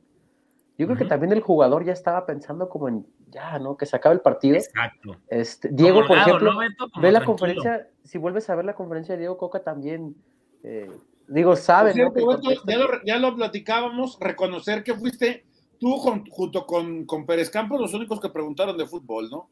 Yo 0.77 0.85
creo 0.85 0.97
que 0.97 1.05
también 1.05 1.31
el 1.33 1.41
jugador 1.41 1.83
ya 1.85 1.93
estaba 1.93 2.27
pensando 2.27 2.69
como 2.69 2.87
en, 2.87 3.07
ya, 3.31 3.57
¿no? 3.57 3.75
Que 3.77 3.87
se 3.87 3.95
acabe 3.95 4.13
el 4.13 4.21
partido. 4.21 4.55
Exacto. 4.57 5.15
Este, 5.27 5.69
Diego, 5.69 6.01
por 6.01 6.11
holgado, 6.11 6.27
ejemplo, 6.37 6.53
¿no, 6.53 6.59
ve 6.59 6.67
la 7.11 7.19
tranquilo. 7.19 7.25
conferencia, 7.25 7.87
si 8.03 8.19
vuelves 8.19 8.47
a 8.51 8.55
ver 8.55 8.65
la 8.65 8.75
conferencia 8.75 9.15
de 9.15 9.19
Diego 9.19 9.37
Coca 9.39 9.63
también, 9.63 10.15
eh, 10.61 10.91
digo, 11.27 11.55
sabe, 11.55 11.93
Por 11.93 12.43
¿no? 12.43 12.51
ya, 12.65 12.77
lo, 12.77 12.87
ya 13.05 13.17
lo 13.17 13.35
platicábamos, 13.35 14.17
reconocer 14.19 14.83
que 14.83 14.93
fuiste 14.95 15.45
tú 15.79 15.97
con- 16.01 16.25
junto 16.29 16.65
con, 16.65 17.05
con 17.05 17.25
Pérez 17.25 17.49
Campos 17.49 17.79
los 17.79 17.93
únicos 17.93 18.19
que 18.19 18.29
preguntaron 18.29 18.77
de 18.77 18.87
fútbol, 18.87 19.29
¿no? 19.29 19.49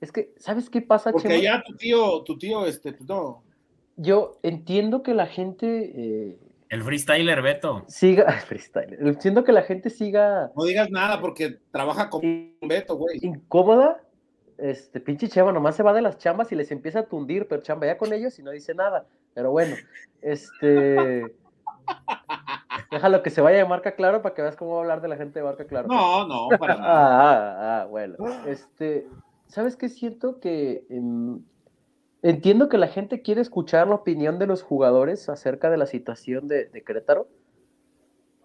Es 0.00 0.12
que, 0.12 0.34
¿sabes 0.38 0.68
qué 0.68 0.82
pasa, 0.82 1.12
Porque 1.12 1.28
Chema? 1.28 1.42
ya 1.42 1.62
tu 1.66 1.74
tío, 1.76 2.22
tu 2.22 2.36
tío, 2.36 2.66
este, 2.66 2.92
pues 2.92 3.08
no. 3.08 3.42
Yo 3.96 4.38
entiendo 4.42 5.02
que 5.02 5.14
la 5.14 5.26
gente 5.26 5.92
eh, 5.94 6.38
El 6.68 6.82
freestyler, 6.82 7.40
Beto. 7.42 7.84
siga, 7.88 8.26
freestyle, 8.46 8.96
entiendo 9.00 9.44
que 9.44 9.52
la 9.52 9.62
gente 9.62 9.88
siga 9.88 10.50
No 10.56 10.64
digas 10.64 10.90
nada 10.90 11.20
porque 11.20 11.58
trabaja 11.70 12.10
con 12.10 12.20
Beto, 12.60 12.96
güey. 12.96 13.18
incómoda. 13.22 14.03
Este 14.58 15.00
pinche 15.00 15.28
Chema 15.28 15.52
nomás 15.52 15.76
se 15.76 15.82
va 15.82 15.92
de 15.92 16.02
las 16.02 16.18
chambas 16.18 16.52
y 16.52 16.54
les 16.54 16.70
empieza 16.70 17.00
a 17.00 17.06
tundir, 17.06 17.48
pero 17.48 17.62
chamba 17.62 17.86
ya 17.86 17.98
con 17.98 18.12
ellos 18.12 18.38
y 18.38 18.42
no 18.42 18.50
dice 18.50 18.74
nada. 18.74 19.06
Pero 19.34 19.50
bueno, 19.50 19.76
este. 20.22 21.34
Déjalo 22.90 23.22
que 23.22 23.30
se 23.30 23.40
vaya 23.40 23.58
de 23.58 23.64
marca 23.64 23.94
claro 23.94 24.22
para 24.22 24.34
que 24.34 24.42
veas 24.42 24.56
cómo 24.56 24.72
va 24.72 24.76
a 24.78 24.80
hablar 24.82 25.00
de 25.00 25.08
la 25.08 25.16
gente 25.16 25.38
de 25.38 25.44
marca 25.44 25.64
claro. 25.64 25.88
No, 25.88 26.26
no, 26.26 26.48
para 26.58 26.76
nada. 26.76 26.88
Ah, 26.88 27.56
ah, 27.58 27.82
ah, 27.82 27.86
bueno. 27.86 28.16
Este, 28.46 29.08
¿sabes 29.46 29.76
qué 29.76 29.88
siento? 29.88 30.38
Que 30.38 30.84
em, 30.88 31.40
entiendo 32.22 32.68
que 32.68 32.78
la 32.78 32.88
gente 32.88 33.22
quiere 33.22 33.40
escuchar 33.40 33.88
la 33.88 33.96
opinión 33.96 34.38
de 34.38 34.46
los 34.46 34.62
jugadores 34.62 35.28
acerca 35.28 35.70
de 35.70 35.76
la 35.76 35.86
situación 35.86 36.46
de, 36.46 36.66
de 36.66 36.82
Querétaro, 36.82 37.28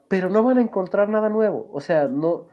pero 0.07 0.29
no 0.29 0.43
van 0.43 0.57
a 0.57 0.61
encontrar 0.61 1.07
nada 1.09 1.29
nuevo. 1.29 1.69
O 1.71 1.79
sea, 1.79 2.07
no. 2.07 2.47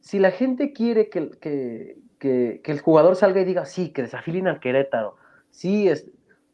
Si 0.00 0.18
la 0.20 0.30
gente 0.30 0.72
quiere 0.72 1.10
que, 1.10 1.30
que, 1.30 1.98
que- 2.18 2.60
que 2.62 2.72
el 2.72 2.80
jugador 2.80 3.16
salga 3.16 3.40
y 3.40 3.44
diga, 3.44 3.64
sí, 3.66 3.90
que 3.90 4.02
desafilen 4.02 4.48
al 4.48 4.60
Querétaro, 4.60 5.16
sí, 5.50 5.88
es, 5.88 6.06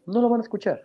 no 0.07 0.21
lo 0.21 0.28
van 0.28 0.40
a 0.40 0.42
escuchar. 0.42 0.83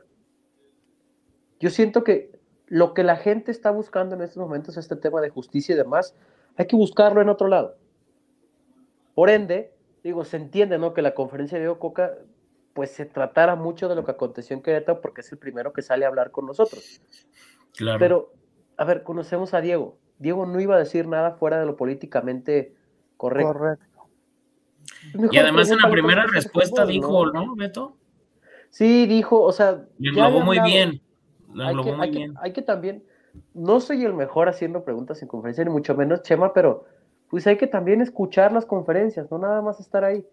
Yo 1.60 1.69
siento 1.69 2.03
que 2.03 2.31
lo 2.67 2.93
que 2.93 3.03
la 3.03 3.15
gente 3.15 3.51
está 3.51 3.72
buscando 3.72 4.15
en 4.15 4.22
estos 4.22 4.38
momentos, 4.38 4.77
este 4.77 4.96
tema 4.96 5.22
de 5.22 5.29
justicia 5.29 5.74
y 5.74 5.77
demás, 5.77 6.15
hay 6.55 6.67
que 6.67 6.75
buscarlo 6.75 7.22
en 7.22 7.29
otro 7.29 7.48
lado. 7.48 7.77
Por 9.15 9.29
ende, 9.29 9.74
digo, 10.03 10.24
se 10.25 10.38
entiende, 10.38 10.77
¿no? 10.77 10.93
Que 10.93 11.01
la 11.01 11.15
conferencia 11.15 11.57
de 11.57 11.63
Diego 11.63 11.79
Coca, 11.79 12.13
pues 12.74 12.91
se 12.91 13.05
tratara 13.05 13.55
mucho 13.55 13.89
de 13.89 13.96
lo 13.96 14.05
que 14.05 14.12
aconteció 14.12 14.55
en 14.55 14.62
Querétaro, 14.62 15.01
porque 15.01 15.22
es 15.22 15.31
el 15.31 15.39
primero 15.39 15.74
que 15.74 15.81
sale 15.81 16.05
a 16.05 16.10
hablar 16.10 16.29
con 16.29 16.46
nosotros. 16.46 17.01
Claro. 17.75 18.00
Pero, 18.00 18.34
a 18.77 18.86
ver, 18.86 19.01
conocemos 19.01 19.55
a 19.55 19.62
Diego. 19.62 19.98
Diego 20.19 20.46
no 20.46 20.60
iba 20.60 20.75
a 20.75 20.79
decir 20.79 21.07
nada 21.07 21.31
fuera 21.31 21.60
de 21.60 21.65
lo 21.65 21.75
políticamente 21.75 22.75
correcto. 23.17 23.53
Correcto. 23.53 23.86
Mejor 25.13 25.36
y 25.36 25.38
además 25.38 25.70
en 25.72 25.77
la 25.80 25.89
primera 25.89 26.25
respuesta 26.25 26.82
fútbol, 26.84 26.94
dijo, 26.94 27.25
¿no, 27.27 27.56
Beto? 27.56 27.96
Sí, 28.70 29.06
dijo, 29.08 29.42
o 29.42 29.51
sea. 29.51 29.72
Lo 29.72 29.86
ya 30.00 30.10
englobó 30.27 30.42
muy 30.46 30.60
bien. 30.60 31.01
Lo 31.54 31.70
englobó 31.70 31.94
muy 31.98 32.06
hay 32.06 32.12
que- 32.12 32.18
bien. 32.18 32.34
hay 32.42 32.54
que 32.54 32.62
también, 32.62 33.04
no 33.54 33.80
soy 33.80 34.04
el 34.04 34.13
mejor 34.13 34.50
haciendo 34.50 34.84
preguntas 34.84 35.22
en 35.22 35.27
conferencia, 35.27 35.63
ni 35.63 35.70
mucho 35.72 35.96
menos 35.96 36.22
Chema, 36.24 36.54
pero 36.54 36.86
pues 37.30 37.46
hay 37.48 37.58
que 37.58 37.68
también 37.68 38.01
escuchar 38.01 38.51
las 38.51 38.66
conferencias, 38.66 39.30
no 39.32 39.38
nada 39.38 39.62
más 39.62 39.80
estar 39.80 40.04
ahí. 40.04 40.25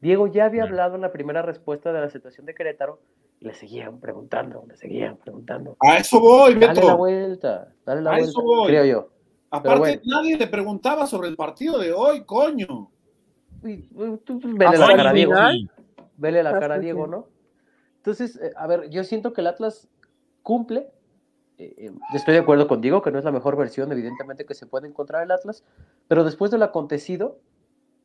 Diego 0.00 0.26
ya 0.26 0.46
había 0.46 0.64
hablado 0.64 0.96
en 0.96 1.00
la 1.02 1.12
primera 1.12 1.42
respuesta 1.42 1.92
de 1.92 2.00
la 2.00 2.10
situación 2.10 2.44
de 2.46 2.54
Querétaro 2.54 3.00
y 3.40 3.44
le 3.46 3.54
seguían 3.54 4.00
preguntando, 4.00 4.64
le 4.66 4.76
seguían 4.76 5.16
preguntando. 5.16 5.76
A 5.80 5.98
eso 5.98 6.20
voy, 6.20 6.54
Dale 6.54 6.66
la 6.66 6.72
Beto. 6.74 6.96
vuelta, 6.96 7.68
dale 7.86 8.00
la 8.02 8.10
A 8.10 8.12
vuelta, 8.14 8.30
eso 8.30 8.42
voy. 8.42 8.66
creo 8.68 8.84
yo. 8.84 9.08
Aparte, 9.50 9.78
bueno. 9.78 10.00
nadie 10.06 10.36
le 10.38 10.46
preguntaba 10.46 11.06
sobre 11.06 11.28
el 11.28 11.36
partido 11.36 11.78
de 11.78 11.92
hoy, 11.92 12.24
coño. 12.24 12.90
Tú, 13.62 14.40
tú, 14.40 14.40
vele 14.56 14.76
la 14.78 14.84
Hasta 14.86 14.96
cara 14.96 15.10
a 15.10 15.12
Diego, 15.12 15.34
vele 16.16 16.42
la 16.42 16.50
Hasta 16.50 16.60
cara 16.60 16.74
a 16.74 16.78
Diego. 16.78 17.06
¿no? 17.06 17.28
Entonces, 17.96 18.36
eh, 18.36 18.52
a 18.56 18.66
ver, 18.66 18.90
yo 18.90 19.04
siento 19.04 19.32
que 19.32 19.40
el 19.40 19.46
Atlas 19.46 19.88
cumple. 20.42 20.90
eh, 21.58 21.74
eh, 21.78 21.92
estoy 22.14 22.34
de 22.34 22.40
acuerdo 22.40 22.66
contigo 22.66 23.02
que 23.02 23.10
no 23.12 23.18
es 23.18 23.24
la 23.24 23.30
mejor 23.32 23.56
versión, 23.56 23.92
evidentemente, 23.92 24.44
que 24.44 24.54
se 24.54 24.66
puede 24.66 24.88
encontrar 24.88 25.22
el 25.22 25.30
Atlas, 25.30 25.64
pero 26.08 26.24
después 26.24 26.50
de 26.50 26.58
lo 26.58 26.64
acontecido, 26.64 27.38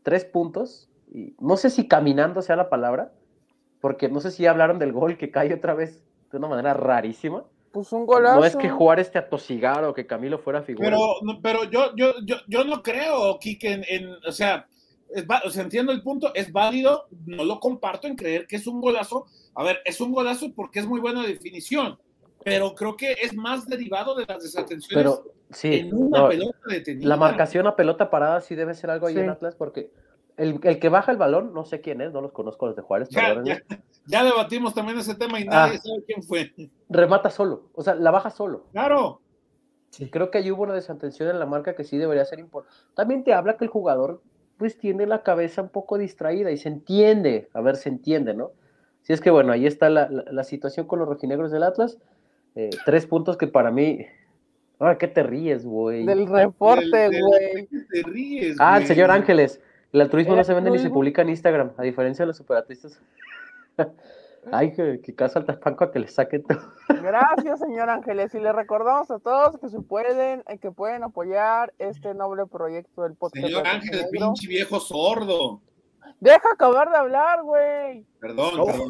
tres 0.04 0.26
puntos, 0.26 0.90
y 1.12 1.36
no 1.40 1.58
sé 1.58 1.70
si 1.72 1.88
caminando 1.88 2.42
sea 2.42 2.56
la 2.56 2.70
palabra, 2.70 3.14
porque 3.82 4.10
no 4.10 4.20
sé 4.20 4.30
si 4.32 4.44
ya 4.44 4.52
hablaron 4.52 4.78
del 4.78 4.92
gol 4.94 5.18
que 5.18 5.32
cae 5.32 5.54
otra 5.54 5.74
vez 5.74 6.04
de 6.32 6.38
una 6.38 6.48
manera 6.50 6.74
rarísima. 6.76 7.46
pues 7.72 7.92
un 7.94 8.06
golazo. 8.06 8.40
No 8.40 8.46
es 8.46 8.56
que 8.56 8.70
Juárez 8.70 9.12
te 9.12 9.18
atosigara 9.18 9.90
o 9.90 9.94
que 9.94 10.06
Camilo 10.06 10.38
fuera 10.38 10.62
figura. 10.62 10.90
Pero, 10.90 11.00
pero 11.42 11.64
yo, 11.64 11.96
yo, 11.96 12.14
yo, 12.26 12.36
yo 12.48 12.64
no 12.66 12.84
creo, 12.84 13.40
Kike, 13.40 13.72
en, 13.72 13.84
en- 13.88 14.16
o 14.28 14.32
sea, 14.32 14.68
es 15.14 15.26
va- 15.28 15.42
o 15.46 15.50
sea, 15.50 15.64
entiendo 15.64 15.92
el 15.92 16.02
punto, 16.04 16.34
es 16.36 16.52
válido, 16.52 17.08
no 17.26 17.44
lo 17.44 17.60
comparto 17.60 18.08
en 18.08 18.16
creer 18.16 18.46
que 18.48 18.56
es 18.58 18.68
un 18.68 18.82
golazo. 18.82 19.26
A 19.56 19.64
ver, 19.64 19.80
es 19.86 20.00
un 20.02 20.12
golazo 20.12 20.52
porque 20.56 20.80
es 20.80 20.88
muy 20.88 21.00
buena 21.00 21.24
definición, 21.26 21.98
pero 22.44 22.76
creo 22.76 22.96
que 22.98 23.14
es 23.22 23.36
más 23.36 23.68
derivado 23.68 24.16
de 24.16 24.26
las 24.28 24.44
desatenciones 24.44 24.94
Pero 25.04 25.34
sí, 25.52 25.74
en 25.76 25.94
una 25.94 26.20
no, 26.20 26.30
pelota 26.30 26.58
detenida. 26.68 27.08
la 27.08 27.18
marcación 27.18 27.68
a 27.68 27.76
pelota 27.76 28.10
parada 28.10 28.42
sí 28.42 28.56
debe 28.56 28.74
ser 28.74 28.90
algo 28.90 29.08
ahí 29.08 29.14
Sí. 29.16 29.20
en 29.22 29.30
Atlas 29.30 29.56
porque 29.56 29.92
el, 30.38 30.60
el 30.62 30.80
que 30.80 30.90
baja 30.90 31.12
el 31.12 31.18
balón, 31.18 31.54
no 31.54 31.66
sé 31.66 31.82
quién 31.82 32.00
es, 32.02 32.12
no 32.14 32.22
los 32.22 32.32
conozco 32.32 32.68
los 32.68 32.76
de 32.76 32.84
Juárez, 32.84 33.10
Ya, 33.10 33.42
ya, 33.44 33.64
ya 34.06 34.24
debatimos 34.24 34.76
también 34.76 35.00
ese 35.00 35.16
tema 35.16 35.40
y 35.40 35.44
Ah. 35.50 35.66
nadie 35.68 35.80
sabe 35.80 36.04
quién 36.06 36.22
fue. 36.22 36.54
remata 36.90 37.32
solo, 37.32 37.70
o 37.74 37.82
sea, 37.82 37.96
la 37.96 38.12
baja 38.12 38.30
solo. 38.30 38.66
Claro, 38.72 39.22
Y 40.00 40.10
creo 40.12 40.30
que 40.30 40.38
ahí 40.38 40.52
hubo 40.52 40.62
una 40.64 40.74
desatención 40.76 41.30
en 41.30 41.40
la 41.40 41.46
marca 41.48 41.74
que 41.74 41.84
sí 41.84 41.98
debería 41.98 42.24
ser 42.26 42.38
importante. 42.40 42.78
También 42.94 43.24
te 43.24 43.34
habla 43.34 43.58
que 43.58 43.64
el 43.66 43.72
jugador 43.72 44.22
pues 44.58 44.78
tiene 44.78 45.06
la 45.06 45.24
cabeza 45.24 45.62
un 45.62 45.70
poco 45.70 45.98
distraída 45.98 46.52
y 46.52 46.58
se 46.58 46.70
entiende, 46.70 47.48
a 47.54 47.62
ver, 47.62 47.76
se 47.76 47.90
entiende, 47.90 48.34
¿no? 48.34 48.52
Si 49.04 49.14
es 49.14 49.22
que 49.22 49.30
bueno, 49.30 49.54
ahí 49.54 49.66
está 49.68 49.90
la, 49.90 50.10
la- 50.10 50.26
la 50.32 50.44
situación 50.44 50.86
con 50.88 51.00
los 51.00 51.08
rojinegros 51.08 51.52
del 51.52 51.64
Atlas. 51.64 51.98
Eh, 52.56 52.70
tres 52.86 53.06
puntos 53.06 53.38
que 53.38 53.48
para 53.48 53.72
mí... 53.72 54.06
Ah, 54.80 54.98
¿qué 54.98 55.08
te 55.08 55.24
ríes, 55.24 55.66
güey? 55.66 56.06
Del 56.06 56.28
reporte, 56.28 57.10
güey. 57.10 57.68
te 57.68 58.04
ríes. 58.04 58.58
Ah, 58.60 58.78
el 58.80 58.86
señor 58.86 59.10
Ángeles. 59.12 59.60
El 59.94 60.02
altruismo 60.02 60.36
no 60.36 60.44
se 60.44 60.54
vende 60.54 60.70
ni 60.70 60.78
se 60.80 60.90
publica 60.90 61.22
en 61.22 61.30
Instagram, 61.30 61.72
a 61.78 61.84
diferencia 61.84 62.24
de 62.24 62.28
los 62.28 62.38
superatistas. 62.38 63.02
Ay, 64.51 64.72
que, 64.74 65.01
que 65.01 65.13
caso 65.16 65.39
al 65.39 65.46
tapanco 65.46 65.84
a 65.84 65.92
que 65.92 66.00
le 66.00 66.08
saquen 66.08 66.44
todo. 66.44 66.72
Gracias, 66.89 67.60
señor 67.68 67.89
Ángeles. 67.89 68.34
Y 68.36 68.39
le 68.39 68.51
recordamos 68.54 69.10
a 69.12 69.20
todos 69.20 69.58
que 69.58 69.68
se 69.70 69.82
pueden, 69.82 70.44
eh, 70.48 70.58
que 70.60 70.72
pueden 70.72 71.04
apoyar 71.04 71.74
este 71.80 72.13
noble 72.13 72.46
proyecto 72.46 73.04
del 73.04 73.16
podcast. 73.16 73.46
Señor 73.46 73.63
de 73.63 73.70
Ángeles, 73.70 74.04
Rojinegro. 74.04 74.27
pinche 74.34 74.48
viejo 74.48 74.80
sordo. 74.80 75.62
Deja 76.20 76.50
acabar 76.54 76.89
de 76.89 76.98
hablar, 76.98 77.44
güey. 77.44 78.06
Perdón, 78.20 78.58
No. 78.58 78.66
perdón. 78.66 78.89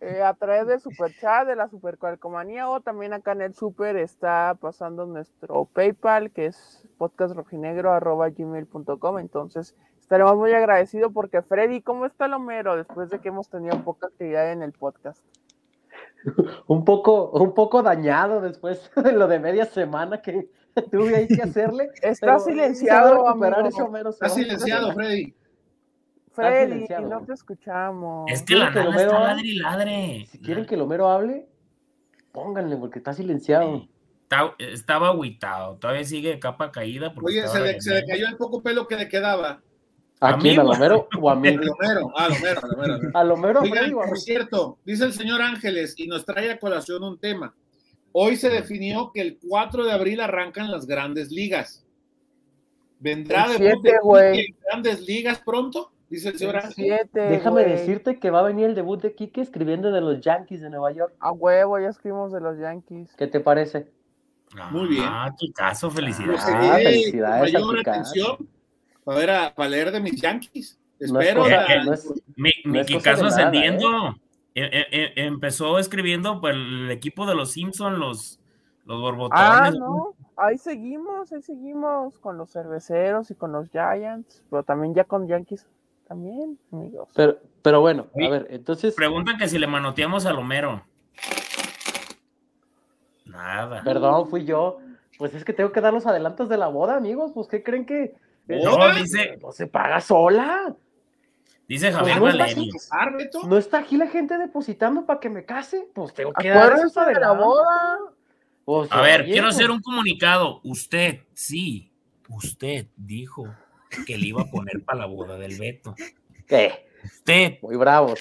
Eh, 0.00 0.22
a 0.22 0.34
través 0.34 0.66
de 0.66 0.78
Super 0.78 1.10
Chat, 1.18 1.46
de 1.46 1.56
la 1.56 1.68
Super 1.68 1.96
Calcomanía, 1.96 2.68
o 2.68 2.80
también 2.82 3.14
acá 3.14 3.32
en 3.32 3.40
el 3.40 3.54
Super 3.54 3.96
está 3.96 4.54
pasando 4.60 5.06
nuestro 5.06 5.64
PayPal, 5.72 6.30
que 6.32 6.44
es 6.46 6.86
podcastrojinegro.gmail.com. 6.98 9.18
Entonces, 9.18 9.74
estaremos 10.06 10.36
muy 10.36 10.52
agradecidos 10.52 11.10
porque 11.12 11.42
Freddy, 11.42 11.82
¿cómo 11.82 12.06
está 12.06 12.26
el 12.26 12.34
Homero 12.34 12.76
después 12.76 13.10
de 13.10 13.18
que 13.18 13.28
hemos 13.28 13.48
tenido 13.48 13.82
poca 13.82 14.06
actividad 14.06 14.52
en 14.52 14.62
el 14.62 14.70
podcast? 14.72 15.20
Un 16.68 16.84
poco, 16.84 17.30
un 17.30 17.54
poco 17.54 17.82
dañado 17.82 18.40
después 18.40 18.90
de 19.02 19.12
lo 19.12 19.26
de 19.28 19.38
media 19.40 19.64
semana 19.66 20.22
que 20.22 20.48
tuve 20.92 21.16
ahí 21.16 21.26
que 21.28 21.42
hacerle. 21.42 21.90
Está 22.02 22.26
pero 22.26 22.40
silenciado, 22.40 23.22
Homero, 23.22 24.10
Está 24.10 24.28
silenciado. 24.28 24.92
Freddy. 24.92 25.34
Freddy, 26.32 26.72
silenciado. 26.72 27.08
no 27.08 27.24
te 27.24 27.32
escuchamos. 27.32 28.30
Es 28.30 28.42
que 28.42 28.54
la 28.56 28.70
¿Quieren 28.70 28.72
que 28.72 28.84
lo 28.84 28.90
nana 28.90 29.02
está 29.02 29.18
ladre 29.20 29.42
y 29.48 29.58
ladre. 29.58 30.26
Si 30.30 30.38
quieren 30.40 30.66
que 30.66 30.74
el 30.76 30.82
Homero 30.82 31.08
hable, 31.08 31.48
pónganle, 32.32 32.76
porque 32.76 32.98
está 32.98 33.12
silenciado. 33.12 33.86
Está- 34.22 34.54
estaba 34.58 35.08
agüitado, 35.08 35.76
todavía 35.78 36.04
sigue 36.04 36.30
de 36.30 36.38
capa 36.40 36.70
caída. 36.72 37.14
porque 37.14 37.40
Oye, 37.40 37.48
se 37.48 37.60
le, 37.60 37.80
se 37.80 37.90
le 37.90 37.96
regañando. 38.00 38.12
cayó 38.12 38.28
el 38.28 38.36
poco 38.36 38.62
pelo 38.62 38.86
que 38.88 38.96
le 38.96 39.08
quedaba. 39.08 39.62
¿A, 40.20 40.30
A 40.30 40.38
quién? 40.38 40.54
mí, 40.54 40.58
¿Al 40.60 40.66
güey. 40.66 40.76
Homero 40.76 41.08
o 41.20 41.30
a 41.30 41.36
mí? 41.36 41.48
Al 41.48 41.54
Homero, 41.68 42.12
al 42.16 42.32
Homero, 42.32 42.60
al 42.62 42.72
Homero. 42.74 42.94
al 42.94 42.98
Homero. 42.98 43.10
¿Al 43.14 43.30
Homero, 43.32 43.58
a 43.58 43.62
Oigan, 43.62 43.78
Freddy 43.78 43.92
o 43.94 44.00
a 44.00 44.04
mí? 44.04 44.08
por 44.10 44.18
cierto, 44.18 44.78
dice 44.84 45.04
el 45.04 45.12
señor 45.12 45.42
Ángeles 45.42 45.94
y 45.98 46.06
nos 46.06 46.24
trae 46.24 46.50
a 46.50 46.58
colación 46.58 47.02
un 47.04 47.18
tema. 47.18 47.54
Hoy 48.12 48.36
se 48.36 48.48
definió 48.48 49.10
que 49.12 49.20
el 49.20 49.38
4 49.46 49.84
de 49.84 49.92
abril 49.92 50.20
arrancan 50.20 50.70
las 50.70 50.86
grandes 50.86 51.30
ligas. 51.30 51.84
¿Vendrá 52.98 53.44
El 53.52 53.58
debut 53.58 53.82
siete, 53.82 53.98
de 54.32 54.40
en 54.40 54.56
grandes 54.64 55.00
ligas 55.02 55.40
pronto? 55.44 55.92
Dice 56.08 56.30
el 56.30 56.38
señor 56.38 56.54
El 56.56 56.64
Ángeles. 56.64 56.74
siete, 57.02 57.20
Déjame 57.20 57.64
decirte 57.64 58.18
que 58.18 58.30
va 58.30 58.38
a 58.40 58.42
venir 58.44 58.66
el 58.66 58.74
debut 58.74 59.02
de 59.02 59.14
Quique 59.14 59.40
escribiendo 59.42 59.90
de 59.92 60.00
los 60.00 60.20
Yankees 60.22 60.62
de 60.62 60.70
Nueva 60.70 60.92
York. 60.92 61.12
A 61.20 61.32
huevo, 61.32 61.78
ya 61.78 61.88
escribimos 61.88 62.32
de 62.32 62.40
los 62.40 62.58
Yankees. 62.58 63.12
¿Qué 63.18 63.26
te 63.26 63.40
parece? 63.40 63.90
Muy 64.70 64.88
bien. 64.88 65.04
Ah, 65.04 65.34
qué 65.38 65.52
caso, 65.52 65.90
felicidades. 65.90 66.40
Ah, 66.46 66.46
seguiré 66.76 66.84
felicidades 66.84 67.52
mayor 67.52 67.80
atención 67.80 68.36
para, 69.06 69.18
ver 69.20 69.30
a- 69.30 69.54
para 69.54 69.68
leer 69.70 69.92
de 69.92 70.00
mis 70.00 70.20
Yankees. 70.20 70.78
No 70.98 71.20
es 71.20 71.28
Espero. 71.28 71.48
la- 71.48 71.84
no 71.84 71.92
es- 71.92 72.12
Mi, 72.36 72.50
No 72.64 72.72
mi 72.72 72.80
nada, 72.82 73.26
ascendiendo. 73.28 74.08
eh, 74.54 74.68
eh, 74.72 74.86
eh, 74.90 75.12
empezó 75.16 75.78
escribiendo 75.78 76.40
pues, 76.40 76.54
el 76.56 76.90
equipo 76.90 77.24
de 77.26 77.34
los 77.36 77.52
Simpsons, 77.52 77.96
los, 77.98 78.40
los 78.84 79.00
borbotones. 79.00 79.40
Ah, 79.44 79.70
no, 79.70 80.14
ahí 80.36 80.58
seguimos, 80.58 81.32
ahí 81.32 81.40
seguimos 81.42 82.18
con 82.18 82.36
los 82.36 82.50
cerveceros 82.50 83.30
y 83.30 83.34
con 83.36 83.52
los 83.52 83.70
Giants, 83.70 84.42
pero 84.50 84.62
también 84.64 84.92
ya 84.94 85.04
con 85.04 85.28
Yankees 85.28 85.66
también, 86.08 86.58
amigos. 86.72 87.08
Pero, 87.14 87.38
pero 87.62 87.80
bueno, 87.80 88.06
a 88.14 88.28
ver, 88.28 88.46
entonces, 88.50 88.94
Preguntan 88.94 89.38
que 89.38 89.46
si 89.48 89.58
le 89.58 89.66
manoteamos 89.68 90.26
al 90.26 90.36
Homero. 90.38 90.82
Nada. 93.24 93.82
perdón, 93.84 94.28
fui 94.28 94.44
yo. 94.44 94.78
Pues 95.18 95.34
es 95.34 95.44
que 95.44 95.52
tengo 95.52 95.72
que 95.72 95.80
dar 95.80 95.92
los 95.94 96.06
adelantos 96.06 96.48
de 96.48 96.58
la 96.58 96.68
boda, 96.68 96.96
amigos. 96.96 97.32
Pues, 97.34 97.48
¿qué 97.48 97.62
creen 97.62 97.86
que 97.86 98.14
No, 98.46 98.94
dice, 98.94 99.38
no 99.42 99.52
se 99.52 99.66
paga 99.66 100.00
sola? 100.00 100.74
dice 101.68 101.90
Javier 101.92 102.18
Pues 102.20 102.34
no 102.34 102.38
Valerio. 102.38 102.72
Beto. 103.18 103.42
¿No 103.48 103.56
está 103.58 103.78
aquí 103.78 103.96
la 103.96 104.06
gente 104.06 104.38
depositando 104.38 105.04
para 105.04 105.18
que 105.18 105.28
me 105.28 105.44
case? 105.44 105.88
Pues 105.94 106.14
tengo 106.14 106.32
que 106.32 106.48
dar 106.48 106.64
Acuérdense 106.72 107.00
de 107.00 107.14
la 107.20 107.32
boda. 107.32 107.98
Pues, 108.64 108.88
A 108.92 109.00
ver, 109.00 109.24
quiero 109.24 109.44
pues, 109.44 109.56
hacer 109.56 109.70
un 109.70 109.80
comunicado. 109.80 110.60
Usted, 110.64 111.20
sí, 111.34 111.92
usted 112.28 112.86
dijo 112.96 113.46
que 114.06 114.16
le 114.16 114.28
iba 114.28 114.42
a 114.42 114.50
poner 114.50 114.84
para 114.84 115.00
la 115.00 115.06
boda 115.06 115.36
del 115.38 115.56
Beto. 115.58 115.94
¿Qué? 116.46 116.86
Usted, 117.04 117.58
Muy 117.62 117.76
bravos. 117.76 118.20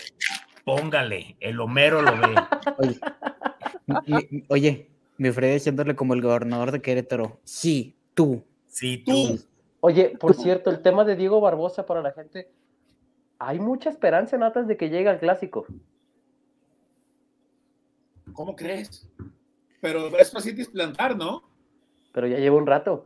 póngale, 0.63 1.35
el 1.39 1.59
Homero 1.59 2.01
lo 2.01 2.11
ve. 2.17 2.35
Oye, 2.77 4.27
mi- 4.29 4.43
oye, 4.47 4.89
mi 5.17 5.31
Freddy 5.31 5.53
diciéndole 5.55 5.95
como 5.95 6.13
el 6.15 6.21
gobernador 6.21 6.71
de 6.71 6.81
Querétaro. 6.81 7.39
Sí, 7.43 7.95
tú. 8.13 8.43
Sí, 8.67 8.97
Tú. 9.05 9.37
tú. 9.37 9.45
Oye, 9.85 10.17
por 10.19 10.33
cierto, 10.33 10.71
el 10.71 10.81
tema 10.81 11.03
de 11.05 11.15
Diego 11.15 11.39
Barbosa 11.39 11.85
para 11.85 12.01
la 12.01 12.11
gente. 12.11 12.49
Hay 13.37 13.59
mucha 13.59 13.91
esperanza 13.91 14.35
en 14.35 14.41
Atlas 14.41 14.67
de 14.67 14.77
que 14.77 14.89
llegue 14.89 15.09
al 15.09 15.19
clásico. 15.19 15.67
¿Cómo 18.33 18.55
crees? 18.55 19.07
Pero 19.81 20.07
es 20.17 20.31
fácil 20.31 20.55
plantar, 20.71 21.15
¿no? 21.15 21.43
Pero 22.13 22.25
ya 22.25 22.37
lleva 22.39 22.57
un 22.57 22.65
rato. 22.65 23.05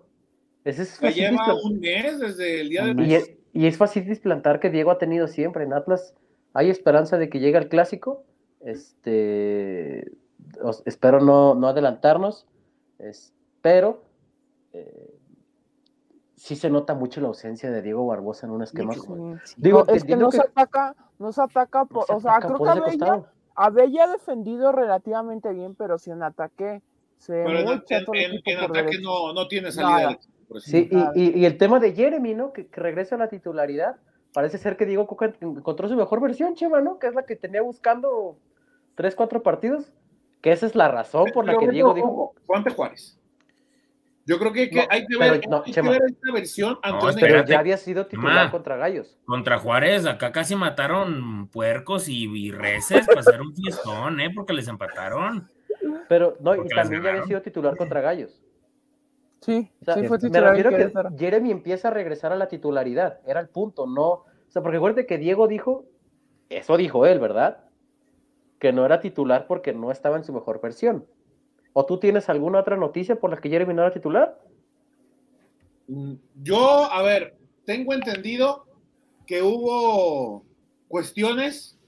Ese 0.63 0.83
es 0.83 0.99
Ya 1.01 1.09
lleva 1.09 1.29
displantar. 1.31 1.55
un 1.65 1.79
mes 1.81 2.19
desde 2.19 2.61
el 2.61 2.69
día 2.69 2.85
de 2.85 3.03
Y 3.03 3.13
es, 3.15 3.31
y 3.51 3.67
es 3.67 3.75
fácil 3.77 4.17
plantar 4.19 4.61
que 4.61 4.69
Diego 4.69 4.91
ha 4.91 4.97
tenido 4.97 5.27
siempre. 5.27 5.65
En 5.65 5.73
Atlas 5.73 6.13
hay 6.53 6.69
esperanza 6.69 7.17
de 7.17 7.29
que 7.29 7.39
llegue 7.39 7.57
al 7.57 7.67
clásico. 7.67 8.23
Este, 8.61 10.09
os- 10.61 10.81
espero 10.85 11.19
no, 11.19 11.55
no 11.55 11.67
adelantarnos. 11.67 12.45
es- 12.99 13.33
pero 13.61 14.01
eh, 14.71 15.18
sí 16.39 16.55
se 16.55 16.69
nota 16.69 16.95
mucho 16.95 17.19
la 17.21 17.27
ausencia 17.27 17.69
de 17.69 17.81
Diego 17.81 18.07
Barbosa 18.07 18.47
en 18.47 18.53
un 18.53 18.63
esquema. 18.63 18.93
Sí, 18.93 18.99
como- 19.01 19.37
sí. 19.43 19.55
Digo, 19.57 19.83
No, 19.87 19.93
es 19.93 20.03
que 20.05 20.15
no 20.15 20.29
que- 20.29 20.37
se 20.37 20.43
ataca, 20.43 20.95
no 21.19 21.31
se 21.33 21.41
ataca, 21.41 21.79
no 21.81 21.85
por- 21.87 22.05
se 22.05 22.13
o 22.13 22.19
sea, 22.21 22.39
creo 22.39 22.57
que 22.57 22.69
Abella. 22.69 23.23
Abella 23.55 24.03
ha 24.05 24.07
defendido 24.07 24.71
relativamente 24.71 25.51
bien, 25.53 25.75
pero 25.75 25.97
si 25.97 26.11
en 26.11 26.23
ataque 26.23 26.81
se 27.17 27.33
Pero 27.33 27.49
en, 27.49 27.67
en- 27.67 27.67
en- 27.67 27.77
equipo 27.81 28.13
en 28.15 28.41
por 28.67 28.77
ataque 28.77 28.99
no, 29.01 29.33
no 29.33 29.47
tiene 29.49 29.71
salida. 29.71 30.17
Por. 30.47 30.61
Sí, 30.61 30.89
y, 30.89 31.21
y- 31.21 31.39
y 31.39 31.45
el 31.45 31.57
tema 31.57 31.79
de 31.79 31.93
Jeremy, 31.93 32.33
¿no? 32.33 32.53
Que, 32.53 32.67
que 32.67 32.79
regresa 32.81 33.15
a 33.15 33.19
la 33.19 33.27
titularidad. 33.27 33.97
Parece 34.33 34.57
ser 34.57 34.77
que 34.77 34.85
Diego 34.85 35.05
Coca 35.07 35.33
encontró 35.41 35.87
su 35.89 35.95
mejor 35.95 36.21
versión, 36.21 36.55
Chema, 36.55 36.79
¿no? 36.81 36.99
Que 36.99 37.07
es 37.07 37.13
la 37.15 37.23
que 37.25 37.35
tenía 37.35 37.61
buscando 37.61 38.37
tres, 38.95 39.13
cuatro 39.15 39.43
partidos. 39.43 39.91
Que 40.41 40.53
esa 40.53 40.65
es 40.67 40.73
la 40.75 40.87
razón 40.87 41.25
por 41.33 41.45
la 41.45 41.51
Pero, 41.51 41.59
que 41.59 41.71
Diego 41.71 41.93
dijo. 41.93 42.33
ante 42.55 42.69
Juárez. 42.71 43.18
Yo 44.29 44.37
creo 44.37 44.53
que, 44.53 44.69
que 44.69 44.75
No, 44.75 44.87
hay 44.91 45.07
que 45.07 45.17
ver, 45.17 45.41
no, 45.49 45.63
hay 45.65 45.73
que 45.73 45.81
ver 45.81 46.03
esta 46.05 46.31
versión 46.31 46.77
ante 46.83 47.03
No, 47.03 47.11
un 47.11 47.19
Pero 47.19 47.45
ya 47.45 47.57
había 47.57 47.77
sido 47.77 48.05
titular 48.05 48.45
Ma. 48.45 48.51
contra 48.51 48.77
Gallos. 48.77 49.17
Contra 49.25 49.57
Juárez, 49.57 50.05
acá 50.05 50.31
casi 50.31 50.55
mataron 50.55 51.47
puercos 51.47 52.07
y, 52.07 52.25
y 52.25 52.51
reses 52.51 53.07
para 53.07 53.21
hacer 53.21 53.41
un 53.41 53.55
fiestón, 53.55 54.19
¿eh? 54.19 54.29
Porque 54.35 54.53
les 54.53 54.67
empataron. 54.67 55.49
Pero 56.07 56.37
no, 56.41 56.53
y 56.53 56.57
Porque 56.57 56.75
también 56.75 57.01
ya 57.01 57.09
había 57.09 57.23
sido 57.23 57.41
titular 57.41 57.75
contra 57.75 58.01
Gallos. 58.01 58.39
Sí, 59.41 59.71
O 59.81 59.85
sea, 59.85 59.95
sí 59.95 60.01
fue 60.07 60.17
me 60.17 60.21
titular 60.21 60.55
en 60.55 60.63
refiero 60.63 60.99
a 60.99 61.09
que. 61.09 61.17
Jeremy 61.17 61.49
empieza 61.49 61.87
a 61.87 61.91
regresar 61.91 62.31
a 62.31 62.35
la 62.35 62.47
titularidad. 62.47 63.21
Era 63.25 63.39
el 63.39 63.49
punto, 63.49 63.87
no. 63.87 64.09
O 64.09 64.25
sea, 64.49 64.61
porque 64.61 64.75
recuerde 64.75 65.07
que 65.07 65.17
Diego 65.17 65.47
dijo, 65.47 65.85
eso 66.49 66.77
dijo 66.77 67.07
él, 67.07 67.19
¿verdad? 67.19 67.63
Que 68.59 68.73
no 68.73 68.85
era 68.85 68.99
titular 68.99 69.47
porque 69.47 69.73
no 69.73 69.89
estaba 69.91 70.17
en 70.17 70.23
su 70.23 70.33
mejor 70.33 70.61
versión. 70.61 71.07
¿O 71.79 71.85
tú 71.85 71.97
tienes 71.97 72.27
alguna 72.27 72.59
otra 72.59 72.75
noticia 72.75 73.17
por 73.17 73.29
la 73.29 73.37
que 73.37 73.47
Jeremy 73.47 73.73
no 73.73 73.83
era 73.83 73.93
titular? 73.93 74.37
Yo, 76.43 76.59
a 76.91 77.01
ver, 77.03 77.37
tengo 77.63 77.93
entendido 77.93 78.65
que 79.25 79.41
hubo 79.41 80.43
cuestiones 80.89 81.79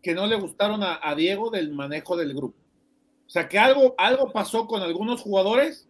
que 0.00 0.14
no 0.14 0.28
le 0.28 0.36
gustaron 0.36 0.84
a, 0.84 1.00
a 1.02 1.16
Diego 1.16 1.50
del 1.50 1.72
manejo 1.72 2.16
del 2.16 2.34
grupo. 2.34 2.56
O 3.26 3.28
sea, 3.28 3.48
que 3.48 3.58
algo, 3.58 3.96
algo 3.98 4.30
pasó 4.30 4.68
con 4.68 4.80
algunos 4.82 5.22
jugadores 5.22 5.88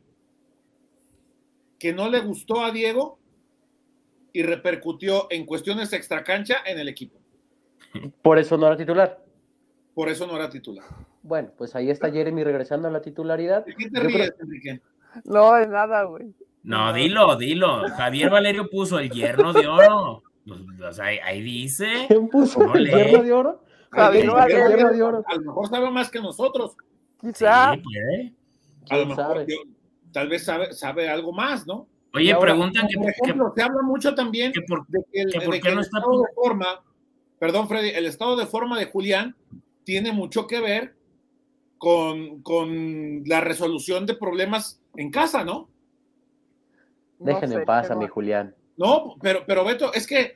que 1.79 1.93
no 1.93 2.09
le 2.09 2.21
gustó 2.21 2.63
a 2.63 2.71
Diego 2.71 3.19
y 4.33 4.45
repercutió 4.45 5.27
en 5.29 5.45
cuestiones 5.45 5.93
extracancha 5.93 6.57
en 6.65 6.79
el 6.79 6.89
equipo. 6.89 7.19
Por 8.23 8.39
eso 8.39 8.57
no 8.57 8.67
era 8.67 8.79
titular. 8.79 9.23
Por 9.95 10.09
eso 10.09 10.27
no 10.27 10.37
era 10.37 10.49
titular. 10.49 10.87
Bueno, 11.27 11.51
pues 11.57 11.75
ahí 11.75 11.91
está 11.91 12.11
Jeremy 12.11 12.45
regresando 12.45 12.89
a 12.89 12.91
la 12.91 13.03
titularidad. 13.03 13.65
¿De 13.65 13.75
qué 13.75 13.91
te 13.91 14.01
ríes, 14.01 14.31
creo- 14.33 14.47
Enrique? 14.47 14.81
No, 15.25 15.55
de 15.55 15.67
nada, 15.67 16.05
güey. 16.05 16.35
No, 16.63 16.93
dilo, 16.93 17.37
dilo. 17.37 17.89
Javier 17.97 18.31
Valerio 18.31 18.69
puso 18.71 18.99
el 18.99 19.11
yerno 19.11 19.53
de 19.53 19.67
oro. 19.67 20.23
Pues, 20.47 20.61
o 20.81 20.93
sea, 20.93 21.07
ahí, 21.07 21.19
ahí 21.25 21.43
dice. 21.43 22.05
¿Quién 22.09 22.29
puso 22.29 22.61
No 22.61 22.75
el 22.75 22.85
lee. 22.85 22.91
hierro 22.93 23.23
de 23.23 23.33
oro? 23.33 23.63
Javier 23.91 24.23
¿Quién 24.25 24.33
puso 24.35 24.37
Valerio. 24.43 24.67
el 24.67 24.77
hierro 24.77 24.93
de 24.93 25.03
oro? 25.03 25.25
A 25.27 25.35
lo 25.35 25.41
mejor 25.43 25.69
sabe 25.69 25.91
más 25.91 26.11
que 26.11 26.21
nosotros. 26.21 26.77
Quizá. 27.21 27.75
Sí. 27.75 28.37
A 28.91 28.97
lo 28.97 29.05
¿Quién 29.05 29.09
mejor 29.09 29.25
sabe? 29.25 29.47
yo- 29.49 29.57
tal 30.13 30.29
vez 30.29 30.45
sabe, 30.45 30.73
sabe 30.73 31.09
algo 31.09 31.33
más, 31.33 31.67
¿no? 31.67 31.89
Oye, 32.15 32.33
ahora, 32.33 32.53
preguntan 32.53 32.87
que, 32.89 32.97
Por 32.97 33.07
que- 33.07 33.21
ejemplo, 33.25 33.53
se 33.55 33.63
habla 33.63 33.83
mucho 33.83 34.15
también 34.15 34.53
que 34.53 34.63
por 34.63 34.87
de 34.87 35.05
que 35.13 35.21
el, 35.23 35.33
que 35.33 35.41
por 35.41 35.55
de 35.55 35.61
qué 35.61 35.69
que 35.69 35.75
no 35.75 35.81
el 35.81 35.87
está 35.87 35.99
estado 35.99 36.21
de 36.23 36.29
forma, 36.35 36.67
perdón, 37.39 37.69
Freddy, 37.69 37.89
el 37.91 38.07
estado 38.07 38.37
de 38.37 38.47
forma 38.47 38.79
de 38.79 38.87
Julián 38.87 39.35
tiene 39.85 40.13
mucho 40.13 40.47
que 40.47 40.61
ver 40.61 40.95
con, 41.87 42.43
con 42.43 43.23
la 43.27 43.41
resolución 43.41 44.07
de 44.07 44.15
problemas 44.17 44.83
en 44.97 45.09
casa, 45.13 45.45
¿no? 45.45 45.71
No 47.21 47.27
Déjenme 47.27 47.55
sé, 47.55 47.61
en 47.61 47.65
paz 47.65 47.85
a 47.85 47.89
pero- 47.91 48.01
mi 48.01 48.09
Julián. 48.09 48.57
No, 48.77 49.15
pero, 49.23 49.45
pero 49.47 49.65
Beto, 49.65 49.93
es 49.95 50.05
que 50.05 50.35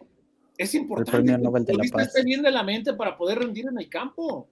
es 0.56 0.74
importante 0.76 1.10
premio 1.10 1.32
que 1.32 1.42
el 1.42 1.42
la 1.42 1.50
futbolista 1.50 2.02
esté 2.02 2.22
bien 2.22 2.42
de 2.42 2.52
la 2.52 2.62
mente 2.62 2.94
para 2.94 3.16
poder 3.16 3.40
rendir 3.40 3.66
en 3.66 3.80
el 3.80 3.88
campo. 3.88 4.48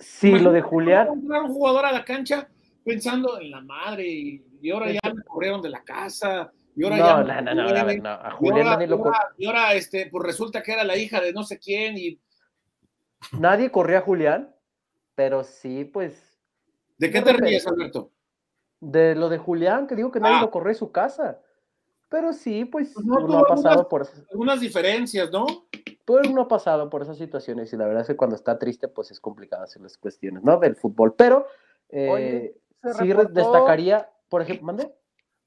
Sí, 0.00 0.30
lo 0.30 0.50
de 0.50 0.60
Imagínate 0.60 0.62
Julián, 0.62 1.08
entrar 1.12 1.42
un 1.42 1.52
jugador 1.52 1.84
a 1.84 1.92
la 1.92 2.04
cancha 2.06 2.48
pensando 2.82 3.38
en 3.38 3.50
la 3.50 3.60
madre 3.60 4.08
y, 4.08 4.44
y 4.62 4.70
ahora 4.70 4.90
ya 4.92 5.00
me 5.14 5.22
corrieron 5.24 5.60
de 5.60 5.68
la 5.68 5.84
casa 5.84 6.50
y 6.74 6.84
ahora 6.84 6.96
ya 6.96 7.02
No, 7.02 7.18
me 7.18 7.42
no, 7.42 7.54
no, 7.54 7.54
no, 7.54 7.68
a 7.78 7.84
ver, 7.84 8.02
no, 8.02 8.08
a 8.08 8.28
y 8.32 8.36
Julián 8.36 8.58
ahora, 8.60 8.70
nadie 8.76 8.86
lo 8.86 8.96
y 8.96 8.98
ahora- 9.00 9.28
y 9.36 9.46
ahora, 9.46 9.74
este, 9.74 10.06
pues 10.06 10.24
resulta 10.24 10.62
que 10.62 10.72
era 10.72 10.84
la 10.84 10.96
hija 10.96 11.20
de 11.20 11.34
no 11.34 11.42
sé 11.42 11.58
quién 11.58 11.98
y 11.98 12.18
Nadie 13.38 13.70
corría 13.70 13.98
a 13.98 14.02
Julián, 14.02 14.54
pero 15.16 15.42
sí, 15.42 15.84
pues, 15.84 16.38
¿de 16.98 17.10
qué 17.10 17.20
te 17.22 17.32
ríes, 17.32 17.66
Alberto? 17.66 18.12
de 18.78 19.14
lo 19.16 19.28
de 19.30 19.38
Julián, 19.38 19.86
que 19.86 19.96
digo 19.96 20.12
que 20.12 20.20
nadie 20.20 20.36
Ah. 20.36 20.42
lo 20.42 20.50
corrió 20.50 20.68
de 20.68 20.74
su 20.74 20.92
casa. 20.92 21.40
Pero 22.08 22.32
sí, 22.34 22.66
pues, 22.66 22.92
Pues 22.94 23.04
no 23.06 23.16
uno 23.24 23.38
ha 23.38 23.42
pasado 23.48 23.68
algunas- 23.70 23.86
por 23.88 24.02
esas, 24.02 24.24
Algunas 24.30 24.60
diferencias, 24.60 25.32
¿no? 25.32 25.46
pues, 26.04 26.28
uno 26.28 26.42
ha 26.42 26.48
pasado 26.48 26.88
por 26.90 27.02
esas 27.02 27.16
situaciones 27.18 27.72
y 27.72 27.76
la 27.76 27.86
verdad 27.86 28.02
es 28.02 28.06
que 28.08 28.16
cuando 28.16 28.36
está 28.36 28.58
triste, 28.58 28.86
pues 28.86 29.10
es 29.10 29.18
complicado 29.18 29.64
hacer 29.64 29.82
las 29.82 29.96
cuestiones, 29.98 30.44
¿no? 30.44 30.58
Del 30.58 30.76
fútbol. 30.76 31.14
Pero 31.14 31.46
eh, 31.88 32.10
Oye, 32.10 32.54
sí 32.98 33.12
reportó, 33.12 33.32
destacaría, 33.32 34.08
por 34.28 34.42
ejemplo, 34.42 34.66
¿mande? 34.66 34.94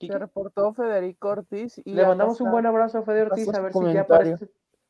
Se 0.02 0.18
reportó 0.18 0.74
Federico 0.74 1.30
Ortiz 1.30 1.80
y 1.86 1.94
Le 1.94 2.06
mandamos 2.06 2.42
un 2.42 2.50
buen 2.52 2.66
abrazo 2.66 2.98
a 2.98 3.02
Fede 3.04 3.22
acá 3.22 3.34
Ortiz, 3.36 3.54
a 3.54 3.62
ver 3.62 3.72
si 3.74 3.80
ya 3.94 4.06
comentario. 4.06 4.40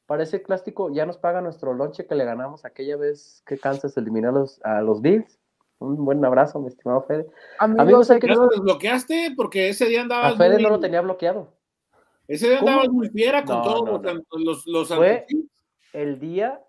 Parece, 0.10 0.38
parece 0.40 0.42
clásico, 0.42 0.92
ya 0.92 1.06
nos 1.06 1.18
paga 1.18 1.40
nuestro 1.40 1.74
lonche 1.74 2.06
que 2.08 2.16
le 2.16 2.26
ganamos 2.26 2.66
aquella 2.66 2.98
vez 2.98 3.44
que 3.46 3.58
Kansas 3.58 3.96
eliminó 3.96 4.30
a 4.30 4.32
los, 4.32 4.60
a 4.66 4.82
los 4.82 5.02
Bills. 5.02 5.40
Un 5.78 6.04
buen 6.04 6.24
abrazo, 6.26 6.60
mi 6.60 6.68
estimado 6.68 7.04
Fede. 7.04 7.28
Amigos, 7.60 7.82
Amigos, 7.84 8.12
hay 8.12 8.20
que- 8.20 8.28
¿Ya 8.28 8.34
lo 8.36 8.48
desbloqueaste? 8.48 9.34
Porque 9.38 9.70
ese 9.70 9.86
día 9.86 10.00
A 10.00 10.04
andabas 10.04 10.36
Fede 10.38 10.56
muy, 10.56 10.64
no 10.64 10.70
lo 10.72 10.80
tenía 10.82 11.00
bloqueado. 11.02 11.54
ese 12.28 12.50
día 12.50 12.60
¿Cómo? 12.60 12.70
andabas 12.72 12.90
muy 12.92 13.10
fiera 13.10 13.46
con 13.46 13.58
No, 13.58 13.64
todos 13.64 13.84
no, 13.86 13.92
los, 13.92 14.04
no. 14.04 14.22
los, 14.44 14.68
los 14.68 14.88
Fue- 14.90 15.26
El 15.94 16.20
día 16.20 16.60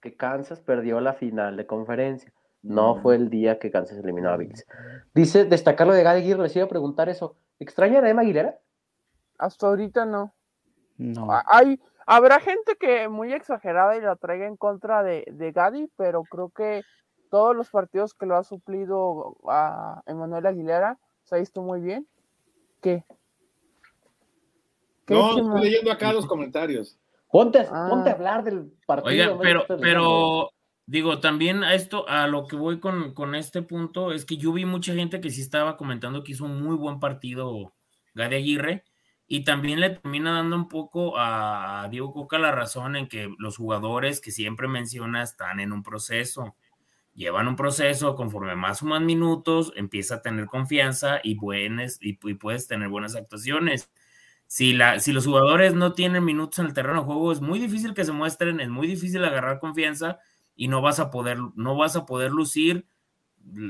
que 0.00 0.16
Kansas 0.16 0.60
perdió 0.60 1.00
la 1.00 1.12
final 1.14 1.56
de 1.56 1.66
conferencia. 1.66 2.32
No 2.62 2.96
fue 3.00 3.14
el 3.14 3.30
día 3.30 3.58
que 3.60 3.70
Kansas 3.70 3.98
eliminó 3.98 4.30
a 4.30 4.36
Bills. 4.36 4.66
Dice, 5.14 5.44
destacar 5.44 5.86
lo 5.86 5.92
de 5.94 6.02
Gary 6.02 6.20
Aguirre, 6.22 6.42
les 6.42 6.56
iba 6.56 6.64
a 6.64 6.68
preguntar 6.68 7.08
eso. 7.08 7.36
¿Extrañan 7.60 8.04
a 8.04 8.10
Emma 8.10 8.22
Aguilera? 8.22 8.58
hasta 9.38 9.66
ahorita 9.68 10.04
no. 10.06 10.34
No. 10.96 11.28
Hay, 11.46 11.78
habrá 12.06 12.40
gente 12.40 12.76
que 12.78 13.08
muy 13.08 13.32
exagerada 13.32 13.96
y 13.96 14.00
la 14.00 14.16
traiga 14.16 14.46
en 14.46 14.56
contra 14.56 15.02
de, 15.02 15.24
de 15.30 15.52
Gadi, 15.52 15.90
pero 15.96 16.22
creo 16.24 16.50
que 16.50 16.82
todos 17.30 17.54
los 17.54 17.68
partidos 17.70 18.14
que 18.14 18.24
lo 18.26 18.36
ha 18.36 18.44
suplido 18.44 19.36
a 19.48 20.02
Emanuel 20.06 20.46
Aguilera 20.46 20.98
se 21.24 21.34
ha 21.34 21.38
visto 21.38 21.60
muy 21.62 21.80
bien. 21.80 22.06
¿Qué? 22.80 23.04
¿Qué, 25.06 25.14
No, 25.14 25.38
estoy 25.38 25.60
leyendo 25.62 25.92
acá 25.92 26.12
los 26.12 26.26
comentarios. 26.26 26.98
Ponte, 27.30 27.58
a- 27.60 27.68
Ah. 27.70 27.86
ponte 27.90 28.10
a 28.10 28.12
hablar 28.14 28.44
del 28.44 28.72
partido. 28.86 29.08
Oiga, 29.34 29.38
pero, 29.40 29.64
pero, 29.80 30.50
digo, 30.86 31.20
también 31.20 31.64
a 31.64 31.74
esto, 31.74 32.08
a 32.08 32.26
lo 32.26 32.46
que 32.46 32.56
voy 32.56 32.80
con, 32.80 33.12
con 33.14 33.34
este 33.34 33.62
punto, 33.62 34.12
es 34.12 34.24
que 34.24 34.36
yo 34.36 34.52
vi 34.52 34.64
mucha 34.64 34.94
gente 34.94 35.20
que 35.20 35.30
sí 35.30 35.40
estaba 35.42 35.76
comentando 35.76 36.22
que 36.22 36.32
hizo 36.32 36.44
un 36.44 36.62
muy 36.62 36.76
buen 36.76 36.98
partido 37.00 37.72
Gade 38.14 38.36
Aguirre, 38.36 38.84
y 39.26 39.44
también 39.44 39.80
le 39.80 39.90
termina 39.90 40.32
dando 40.32 40.56
un 40.56 40.68
poco 40.68 41.14
a 41.18 41.88
Diego 41.90 42.12
Coca 42.12 42.38
la 42.38 42.52
razón 42.52 42.96
en 42.96 43.08
que 43.08 43.28
los 43.38 43.56
jugadores 43.56 44.20
que 44.20 44.30
siempre 44.30 44.68
menciona 44.68 45.22
están 45.22 45.60
en 45.60 45.72
un 45.72 45.82
proceso, 45.82 46.56
llevan 47.14 47.48
un 47.48 47.56
proceso, 47.56 48.14
conforme 48.14 48.56
más 48.56 48.82
o 48.82 48.86
más 48.86 49.02
minutos, 49.02 49.72
empieza 49.76 50.16
a 50.16 50.22
tener 50.22 50.46
confianza 50.46 51.20
y, 51.22 51.36
buenas, 51.36 51.98
y, 52.00 52.18
y 52.22 52.34
puedes 52.34 52.68
tener 52.68 52.88
buenas 52.88 53.16
actuaciones 53.16 53.90
si, 54.46 54.72
la, 54.72 55.00
si 55.00 55.12
los 55.12 55.26
jugadores 55.26 55.74
no 55.74 55.92
tienen 55.92 56.24
minutos 56.24 56.58
en 56.60 56.66
el 56.66 56.74
terreno 56.74 57.00
de 57.00 57.06
juego, 57.06 57.32
es 57.32 57.40
muy 57.40 57.58
difícil 57.58 57.94
que 57.94 58.04
se 58.04 58.12
muestren, 58.12 58.60
es 58.60 58.68
muy 58.68 58.86
difícil 58.86 59.24
agarrar 59.24 59.58
confianza 59.58 60.18
y 60.54 60.68
no 60.68 60.80
vas 60.82 61.00
a 61.00 61.10
poder, 61.10 61.38
no 61.56 61.76
vas 61.76 61.96
a 61.96 62.06
poder 62.06 62.30
lucir 62.30 62.86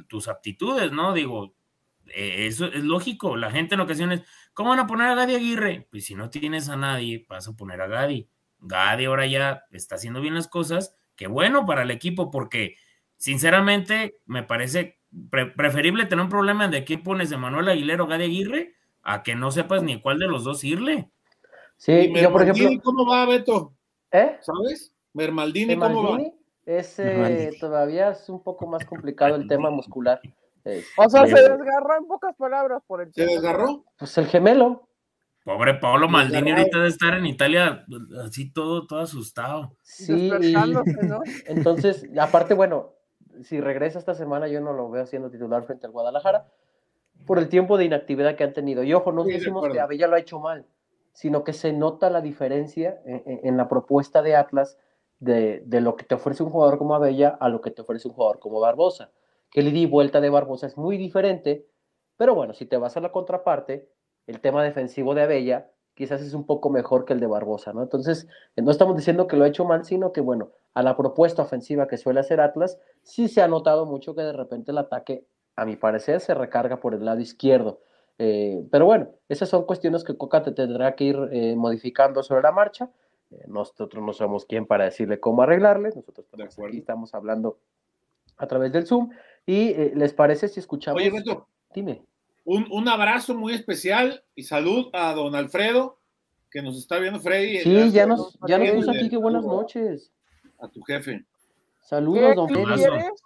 tus 0.08 0.28
aptitudes, 0.28 0.92
¿no? 0.92 1.12
Digo, 1.12 1.54
eh, 2.14 2.46
eso 2.46 2.66
es 2.66 2.84
lógico. 2.84 3.36
La 3.36 3.50
gente 3.50 3.74
en 3.74 3.80
ocasiones, 3.80 4.22
¿cómo 4.54 4.70
van 4.70 4.80
a 4.80 4.86
poner 4.86 5.08
a 5.08 5.14
Gadi 5.14 5.34
Aguirre? 5.34 5.88
Pues 5.90 6.04
si 6.06 6.14
no 6.14 6.30
tienes 6.30 6.68
a 6.68 6.76
nadie, 6.76 7.26
vas 7.28 7.48
a 7.48 7.56
poner 7.56 7.80
a 7.80 7.86
Gadi. 7.86 8.28
Gadi 8.58 9.04
ahora 9.04 9.26
ya 9.26 9.64
está 9.70 9.96
haciendo 9.96 10.20
bien 10.20 10.34
las 10.34 10.48
cosas. 10.48 10.96
Qué 11.14 11.26
bueno 11.26 11.66
para 11.66 11.82
el 11.82 11.90
equipo, 11.90 12.30
porque 12.30 12.76
sinceramente 13.16 14.20
me 14.26 14.42
parece 14.42 14.98
pre 15.30 15.46
preferible 15.46 16.04
tener 16.06 16.24
un 16.24 16.30
problema 16.30 16.68
de 16.68 16.84
qué 16.84 16.98
pones 16.98 17.30
de 17.30 17.36
Manuel 17.36 17.68
Aguilera 17.68 18.02
o 18.02 18.06
Gadi 18.06 18.24
Aguirre 18.24 18.74
a 19.02 19.22
que 19.22 19.34
no 19.34 19.50
sepas 19.50 19.82
ni 19.82 20.00
cuál 20.00 20.18
de 20.18 20.26
los 20.26 20.44
dos 20.44 20.64
irle. 20.64 21.10
Sí, 21.76 21.92
¿Y 21.92 22.20
yo 22.20 22.32
por 22.32 22.42
ejemplo. 22.42 22.68
Cómo 22.82 23.06
va, 23.06 23.26
Beto? 23.26 23.74
¿Eh? 24.10 24.36
¿Sabes? 24.40 24.92
Mermaldini, 25.12 25.74
¿De 25.74 25.78
¿cómo 25.78 26.02
va? 26.02 26.10
Maldini? 26.10 26.32
Es, 26.64 26.98
eh, 26.98 27.52
todavía 27.60 28.10
es 28.10 28.28
un 28.28 28.42
poco 28.42 28.66
más 28.66 28.84
complicado 28.84 29.36
el 29.36 29.46
tema 29.46 29.70
muscular. 29.70 30.20
Es- 30.66 30.84
O 30.96 31.08
sea, 31.08 31.26
se 31.26 31.34
desgarró 31.42 31.96
en 31.98 32.06
pocas 32.06 32.34
palabras 32.36 32.82
por 32.86 33.00
el 33.00 33.12
¿Se 33.14 33.24
desgarró? 33.24 33.84
pues 33.98 34.18
el 34.18 34.26
gemelo. 34.26 34.88
Pobre 35.44 35.74
Paolo 35.74 36.08
Maldini 36.08 36.50
ahorita 36.50 36.78
debe 36.78 36.88
estar 36.88 37.14
en 37.14 37.24
Italia 37.26 37.86
así 38.24 38.50
todo, 38.52 38.84
todo 38.88 38.98
asustado. 38.98 39.76
Sí, 39.82 40.26
y 40.26 40.30
despertándose, 40.30 41.02
¿no? 41.04 41.20
entonces, 41.46 42.04
aparte, 42.18 42.54
bueno, 42.54 42.94
si 43.42 43.60
regresa 43.60 44.00
esta 44.00 44.14
semana, 44.14 44.48
yo 44.48 44.60
no 44.60 44.72
lo 44.72 44.90
veo 44.90 45.06
siendo 45.06 45.30
titular 45.30 45.62
frente 45.62 45.86
al 45.86 45.92
Guadalajara 45.92 46.48
por 47.26 47.38
el 47.38 47.48
tiempo 47.48 47.78
de 47.78 47.84
inactividad 47.84 48.34
que 48.34 48.42
han 48.42 48.52
tenido. 48.54 48.82
Y 48.82 48.92
ojo, 48.92 49.12
no 49.12 49.22
Sí, 49.22 49.30
de 49.30 49.38
decimos 49.38 49.68
que 49.68 49.78
Abella 49.78 50.08
lo 50.08 50.16
ha 50.16 50.18
hecho 50.18 50.40
mal, 50.40 50.66
sino 51.12 51.44
que 51.44 51.52
se 51.52 51.72
nota 51.72 52.10
la 52.10 52.20
diferencia 52.22 53.00
en, 53.04 53.22
en- 53.24 53.40
en 53.44 53.56
la 53.56 53.68
propuesta 53.68 54.22
de 54.22 54.34
Atlas 54.34 54.78
de, 55.20 55.62
de 55.64 55.80
lo 55.80 55.94
que 55.94 56.04
te 56.04 56.16
ofrece 56.16 56.42
un 56.42 56.50
jugador 56.50 56.76
como 56.76 56.96
Abella 56.96 57.36
a 57.40 57.48
lo 57.48 57.60
que 57.60 57.70
te 57.70 57.82
ofrece 57.82 58.08
un 58.08 58.14
jugador 58.14 58.40
como 58.40 58.58
Barbosa. 58.58 59.12
Que 59.56 59.60
el 59.60 59.68
ida 59.68 59.78
y 59.78 59.86
vuelta 59.86 60.20
de 60.20 60.28
Barbosa 60.28 60.66
es 60.66 60.76
muy 60.76 60.98
diferente, 60.98 61.66
pero 62.18 62.34
bueno, 62.34 62.52
si 62.52 62.66
te 62.66 62.76
vas 62.76 62.98
a 62.98 63.00
la 63.00 63.10
contraparte, 63.10 63.88
el 64.26 64.42
tema 64.42 64.62
defensivo 64.62 65.14
de 65.14 65.22
Abella 65.22 65.70
quizás 65.94 66.20
es 66.20 66.34
un 66.34 66.44
poco 66.44 66.68
mejor 66.68 67.06
que 67.06 67.14
el 67.14 67.20
de 67.20 67.26
Barbosa, 67.26 67.72
¿no? 67.72 67.82
Entonces, 67.82 68.28
eh, 68.54 68.60
no 68.60 68.70
estamos 68.70 68.98
diciendo 68.98 69.26
que 69.26 69.38
lo 69.38 69.44
ha 69.44 69.48
hecho 69.48 69.64
mal, 69.64 69.86
sino 69.86 70.12
que, 70.12 70.20
bueno, 70.20 70.50
a 70.74 70.82
la 70.82 70.94
propuesta 70.94 71.40
ofensiva 71.40 71.88
que 71.88 71.96
suele 71.96 72.20
hacer 72.20 72.38
Atlas, 72.42 72.78
sí 73.02 73.28
se 73.28 73.40
ha 73.40 73.48
notado 73.48 73.86
mucho 73.86 74.14
que 74.14 74.20
de 74.20 74.34
repente 74.34 74.72
el 74.72 74.76
ataque, 74.76 75.24
a 75.54 75.64
mi 75.64 75.76
parecer, 75.76 76.20
se 76.20 76.34
recarga 76.34 76.78
por 76.78 76.92
el 76.92 77.02
lado 77.02 77.20
izquierdo. 77.20 77.80
Eh, 78.18 78.62
pero 78.70 78.84
bueno, 78.84 79.08
esas 79.30 79.48
son 79.48 79.64
cuestiones 79.64 80.04
que 80.04 80.18
Coca 80.18 80.42
te 80.42 80.52
tendrá 80.52 80.94
que 80.96 81.04
ir 81.04 81.16
eh, 81.32 81.56
modificando 81.56 82.22
sobre 82.22 82.42
la 82.42 82.52
marcha. 82.52 82.90
Eh, 83.30 83.44
nosotros 83.48 84.04
no 84.04 84.12
somos 84.12 84.44
quien 84.44 84.66
para 84.66 84.84
decirle 84.84 85.18
cómo 85.18 85.40
arreglarles, 85.40 85.96
nosotros 85.96 86.26
aquí 86.68 86.76
estamos 86.76 87.14
hablando 87.14 87.56
a 88.36 88.46
través 88.46 88.70
del 88.70 88.86
Zoom. 88.86 89.10
¿Y 89.46 89.68
eh, 89.68 89.92
les 89.94 90.12
parece 90.12 90.48
si 90.48 90.60
escuchamos? 90.60 91.00
Oye, 91.00 91.10
Beto, 91.10 91.48
Dime. 91.72 92.02
un, 92.44 92.66
un 92.70 92.88
abrazo 92.88 93.34
muy 93.34 93.54
especial 93.54 94.24
y 94.34 94.42
salud 94.42 94.88
a 94.92 95.12
don 95.14 95.34
Alfredo, 95.36 96.00
que 96.50 96.62
nos 96.62 96.76
está 96.76 96.98
viendo 96.98 97.20
Freddy. 97.20 97.60
Sí, 97.60 97.90
ya 97.92 98.06
nos, 98.06 98.36
ya 98.46 98.58
nos 98.58 98.70
puso 98.72 98.90
aquí 98.90 99.08
que 99.08 99.16
buenas 99.16 99.44
noches. 99.44 100.10
A 100.58 100.68
tu 100.68 100.82
jefe. 100.82 101.24
Saludos, 101.82 102.30
¿Qué 102.30 102.34
don 102.34 102.46
clip 102.48 102.64
Freddy. 102.66 102.80
Quieres? 102.82 103.22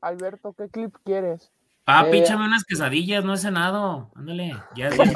Alberto, 0.00 0.52
¿qué 0.54 0.68
clip 0.68 0.94
quieres? 1.04 1.50
Papi, 1.88 2.18
Eh, 2.18 2.20
échame 2.20 2.44
unas 2.44 2.64
quesadillas, 2.64 3.24
no 3.24 3.32
he 3.32 3.38
cenado. 3.38 4.10
Ándale, 4.14 4.52
ya, 4.76 4.90
carne. 4.90 5.14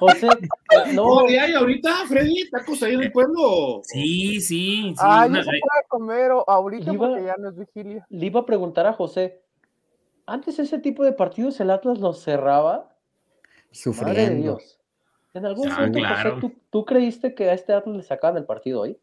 José, 0.00 0.26
eh, 0.26 0.92
no, 0.94 1.04
¿Cómo 1.04 1.28
hay 1.28 1.52
ahorita, 1.54 2.06
Freddy? 2.08 2.50
¿Tacos 2.50 2.82
ahí 2.82 2.94
en 2.94 3.02
el 3.04 3.12
pueblo? 3.12 3.80
Sí, 3.84 4.40
sí, 4.40 4.40
sí. 4.40 4.94
ah, 4.98 5.26
una- 5.28 5.38
ya 5.38 5.44
se 5.44 5.50
puede 5.50 5.84
comer 5.88 6.32
o- 6.32 6.44
ahorita 6.50 6.92
Iba- 6.92 7.06
porque 7.10 7.24
ya 7.24 7.36
no 7.38 7.50
es 7.50 7.56
vigilia. 7.56 8.04
le 8.10 8.26
iba 8.26 8.40
a 8.40 8.46
preguntar 8.46 8.86
a 8.88 8.92
José, 8.94 9.42
Antes 10.26 10.58
ese 10.60 10.78
tipo 10.78 11.02
de 11.04 11.12
partidos 11.12 11.58
el 11.60 11.70
Atlas 11.70 11.98
los 11.98 12.20
cerraba. 12.22 12.72
Madre 12.78 12.92
de 13.70 13.74
Sufriendo. 13.74 14.42
Dios. 14.42 14.80
En 15.34 15.46
algún 15.46 15.68
Ah, 15.70 15.76
punto, 15.78 15.98
José. 16.00 16.32
¿tú, 16.40 16.52
tú 16.70 16.84
creíste 16.84 17.34
que 17.34 17.48
a 17.50 17.52
este 17.54 17.72
Atlas 17.72 17.96
le 17.96 18.02
sacaban 18.02 18.36
el 18.36 18.44
partido 18.44 18.80
hoy? 18.80 18.98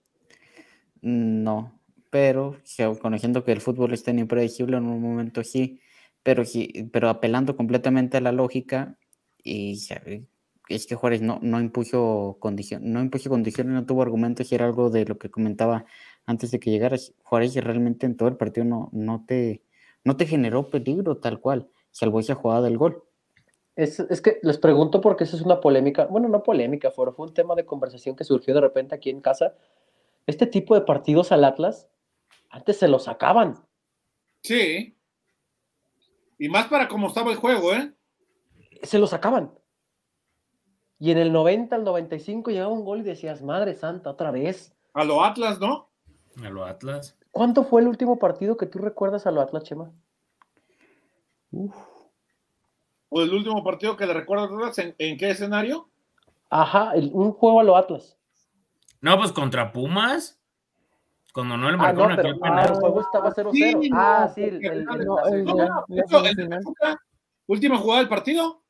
No, 1.01 1.79
pero 2.09 2.55
conociendo 3.01 3.43
que 3.43 3.51
el 3.51 3.61
fútbol 3.61 3.93
es 3.93 4.03
tan 4.03 4.19
impredecible 4.19 4.77
en 4.77 4.85
un 4.85 5.01
momento 5.01 5.43
sí, 5.43 5.81
pero 6.27 6.43
pero 6.91 7.07
apelando 7.07 7.55
completamente 7.55 8.17
a 8.17 8.21
la 8.21 8.33
lógica 8.33 8.97
y 9.41 9.79
eh, 10.05 10.25
es 10.67 10.85
que 10.85 10.95
Juárez 10.95 11.21
no, 11.21 11.39
no 11.41 11.61
impuso 11.61 12.35
condición, 12.41 12.91
no 12.91 12.99
impuso 12.99 13.29
condiciones, 13.29 13.73
no 13.73 13.85
tuvo 13.85 14.01
argumentos 14.01 14.51
y 14.51 14.55
era 14.55 14.65
algo 14.65 14.89
de 14.89 15.05
lo 15.05 15.17
que 15.17 15.31
comentaba 15.31 15.85
antes 16.25 16.51
de 16.51 16.59
que 16.59 16.69
llegaras. 16.69 17.13
Juárez 17.23 17.55
realmente 17.55 18.05
en 18.05 18.17
todo 18.17 18.27
el 18.27 18.35
partido 18.35 18.65
no, 18.65 18.89
no 18.91 19.23
te, 19.25 19.63
no 20.03 20.17
te 20.17 20.25
generó 20.25 20.69
peligro 20.69 21.15
tal 21.15 21.39
cual, 21.39 21.69
salvo 21.91 22.19
esa 22.19 22.35
jugada 22.35 22.63
del 22.63 22.77
gol. 22.77 23.05
Es, 23.77 24.01
es 24.01 24.19
que 24.19 24.39
les 24.43 24.57
pregunto 24.57 24.99
porque 24.99 25.23
esa 25.23 25.37
es 25.37 25.43
una 25.43 25.61
polémica, 25.61 26.07
bueno, 26.07 26.27
no 26.27 26.43
polémica, 26.43 26.91
fue, 26.91 27.09
fue 27.13 27.27
un 27.27 27.33
tema 27.33 27.55
de 27.55 27.65
conversación 27.65 28.17
que 28.17 28.25
surgió 28.25 28.53
de 28.53 28.59
repente 28.59 28.95
aquí 28.95 29.09
en 29.09 29.21
casa. 29.21 29.55
Este 30.25 30.45
tipo 30.45 30.75
de 30.75 30.81
partidos 30.81 31.31
al 31.31 31.45
Atlas, 31.45 31.87
antes 32.49 32.79
se 32.79 32.89
lo 32.89 32.99
sacaban. 32.99 33.65
Sí. 34.43 34.96
Y 36.37 36.49
más 36.49 36.67
para 36.67 36.87
cómo 36.87 37.07
estaba 37.07 37.31
el 37.31 37.37
juego, 37.37 37.73
¿eh? 37.73 37.93
Se 38.83 38.99
lo 38.99 39.07
sacaban. 39.07 39.51
Y 40.99 41.11
en 41.11 41.17
el 41.17 41.31
90 41.31 41.75
al 41.75 41.83
95 41.83 42.51
llegaba 42.51 42.71
un 42.73 42.85
gol 42.85 42.99
y 42.99 43.03
decías, 43.03 43.41
madre 43.41 43.75
santa, 43.75 44.09
otra 44.11 44.31
vez. 44.31 44.75
A 44.93 45.03
lo 45.03 45.23
Atlas, 45.23 45.59
¿no? 45.59 45.89
A 46.43 46.49
lo 46.49 46.65
Atlas. 46.65 47.17
¿Cuánto 47.31 47.63
fue 47.63 47.81
el 47.81 47.87
último 47.87 48.17
partido 48.19 48.57
que 48.57 48.65
tú 48.65 48.79
recuerdas 48.79 49.27
a 49.27 49.31
lo 49.31 49.41
Atlas, 49.41 49.63
Chema? 49.63 49.91
O 53.09 53.21
el 53.21 53.33
último 53.33 53.63
partido 53.63 53.95
que 53.95 54.05
le 54.05 54.13
recuerdo 54.13 54.43
a 54.43 54.47
Atlas, 54.47 54.77
¿en, 54.79 54.95
en 54.97 55.17
qué 55.17 55.29
escenario? 55.31 55.89
Ajá, 56.49 56.93
el- 56.95 57.11
un 57.13 57.31
juego 57.31 57.59
a 57.59 57.63
lo 57.63 57.77
Atlas. 57.77 58.17
No, 59.01 59.17
pues 59.17 59.31
contra 59.31 59.71
Pumas. 59.71 60.36
Cuando 61.33 61.57
no 61.57 61.69
le 61.71 61.77
Ah, 61.79 61.93
no, 61.93 62.07
pero 62.15 62.29
aquel 62.29 62.39
ah, 62.43 62.65
el 62.67 62.73
juego 62.75 63.01
estaba 63.01 63.31
0-0. 63.33 63.51
Sí, 63.51 63.89
no, 63.89 63.97
ah, 63.97 64.31
sí, 64.33 64.43
el, 64.43 64.65
el- 64.65 64.65
el- 64.65 64.89
el 64.89 65.07
última 67.47 67.77
jugada 67.77 67.99
del 68.01 68.09
partido, 68.09 68.63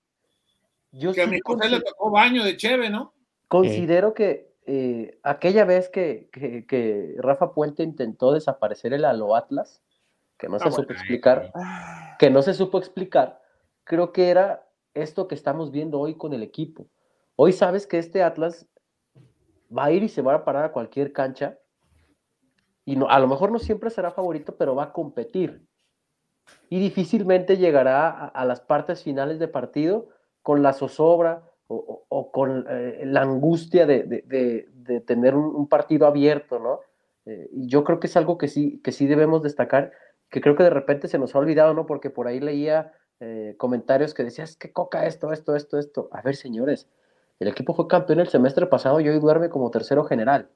Yo 0.91 1.13
que 1.13 1.21
a 1.21 1.25
sí 1.25 1.31
mi 1.31 1.39
José 1.43 1.69
le 1.69 1.81
tocó 1.81 2.11
baño 2.11 2.43
de 2.43 2.57
Cheve, 2.57 2.89
¿no? 2.89 3.13
considero 3.47 4.13
que 4.13 4.53
eh, 4.65 5.17
aquella 5.23 5.63
vez 5.63 5.87
que, 5.89 6.29
que- 6.33 6.65
que 6.67 7.15
Rafa 7.19 7.53
Puente 7.53 7.83
intentó 7.83 8.33
desaparecer 8.33 8.91
el 8.93 9.05
Alo 9.05 9.35
Atlas, 9.35 9.81
que 10.37 10.49
no 10.49 10.59
se 10.59 10.67
Ah, 10.67 10.71
supo 10.71 10.83
bueno. 10.87 10.99
explicar, 10.99 11.51
Ah, 11.55 12.17
que 12.19 12.29
no 12.29 12.41
se 12.41 12.53
supo 12.53 12.77
explicar, 12.77 13.41
creo 13.85 14.11
que 14.11 14.29
era 14.29 14.67
esto 14.93 15.27
que 15.29 15.35
estamos 15.35 15.71
viendo 15.71 15.99
hoy 15.99 16.15
con 16.15 16.33
el 16.33 16.43
equipo. 16.43 16.87
Hoy 17.37 17.53
sabes 17.53 17.87
que 17.87 17.97
este 17.97 18.21
Atlas 18.23 18.67
va 19.75 19.85
a 19.85 19.91
ir 19.91 20.03
y 20.03 20.09
se 20.09 20.21
va 20.21 20.33
a 20.35 20.43
parar 20.43 20.65
a 20.65 20.71
cualquier 20.73 21.13
cancha 21.13 21.57
y 22.87 22.95
no, 22.95 23.09
a 23.09 23.19
lo 23.19 23.27
mejor 23.27 23.51
no 23.51 23.59
siempre 23.59 23.89
será 23.89 24.11
favorito, 24.11 24.55
pero 24.55 24.73
va 24.73 24.85
a 24.85 24.93
competir. 24.93 25.67
Y 26.69 26.79
difícilmente 26.79 27.57
llegará 27.57 28.27
a, 28.27 28.45
las 28.45 28.61
partes 28.61 29.03
finales 29.03 29.39
de 29.39 29.49
partido 29.49 30.07
con 30.41 30.63
la 30.63 30.71
zozobra 30.71 31.43
o, 31.67 32.31
con 32.31 32.65
eh, 32.69 33.01
la 33.03 33.23
angustia 33.23 33.85
de, 33.85 34.03
de- 34.03 35.01
tener 35.01 35.35
un, 35.35 35.67
partido 35.67 36.07
abierto, 36.07 36.59
¿no? 36.59 36.79
Eh, 37.25 37.49
y 37.51 37.67
yo 37.67 37.83
creo 37.83 37.99
que 37.99 38.07
es 38.07 38.15
algo 38.15 38.37
que 38.37 38.47
sí, 38.47 38.79
que 38.81 38.93
sí 38.93 39.05
debemos 39.05 39.43
destacar, 39.43 39.91
que 40.29 40.39
creo 40.39 40.55
que 40.55 40.63
de 40.63 40.69
repente 40.69 41.09
se 41.09 41.19
nos 41.19 41.35
ha 41.35 41.39
olvidado, 41.39 41.73
¿no? 41.73 41.85
Porque 41.85 42.09
por 42.09 42.27
ahí 42.27 42.39
leía 42.39 42.93
eh, 43.19 43.55
comentarios 43.57 44.13
que 44.13 44.23
decían, 44.23 44.45
es 44.45 44.55
que 44.55 44.71
coca 44.71 45.05
esto, 45.07 45.33
esto, 45.33 45.57
esto, 45.57 45.77
esto. 45.77 46.07
A 46.13 46.21
ver, 46.21 46.37
señores, 46.37 46.87
el 47.39 47.49
equipo 47.49 47.73
fue 47.73 47.89
campeón 47.89 48.21
el 48.21 48.29
semestre 48.29 48.65
pasado 48.65 49.01
y 49.01 49.09
hoy 49.09 49.19
duerme 49.19 49.49
como 49.49 49.71
tercero 49.71 50.05
general. 50.05 50.49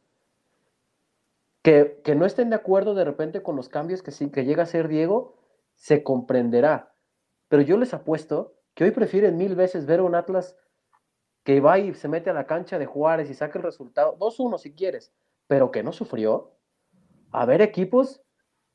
Que, 1.63 2.01
que 2.03 2.15
no 2.15 2.25
estén 2.25 2.49
de 2.49 2.55
acuerdo 2.55 2.95
de 2.95 3.05
repente 3.05 3.43
con 3.43 3.55
los 3.55 3.69
cambios 3.69 4.01
que, 4.01 4.11
que 4.31 4.45
llega 4.45 4.63
a 4.63 4.67
ser 4.67 4.87
Diego, 4.87 5.37
se 5.75 6.03
comprenderá. 6.03 6.93
Pero 7.47 7.61
yo 7.61 7.77
les 7.77 7.93
apuesto 7.93 8.55
que 8.73 8.83
hoy 8.83 8.91
prefieren 8.91 9.37
mil 9.37 9.55
veces 9.55 9.85
ver 9.85 10.01
un 10.01 10.15
Atlas 10.15 10.57
que 11.43 11.59
va 11.59 11.79
y 11.79 11.93
se 11.93 12.07
mete 12.07 12.29
a 12.29 12.33
la 12.33 12.45
cancha 12.45 12.77
de 12.77 12.85
Juárez 12.85 13.29
y 13.29 13.33
saca 13.33 13.57
el 13.57 13.63
resultado, 13.63 14.17
2-1 14.17 14.57
si 14.59 14.73
quieres, 14.73 15.13
pero 15.47 15.71
que 15.71 15.83
no 15.83 15.91
sufrió, 15.91 16.51
a 17.31 17.45
ver 17.45 17.61
equipos 17.61 18.21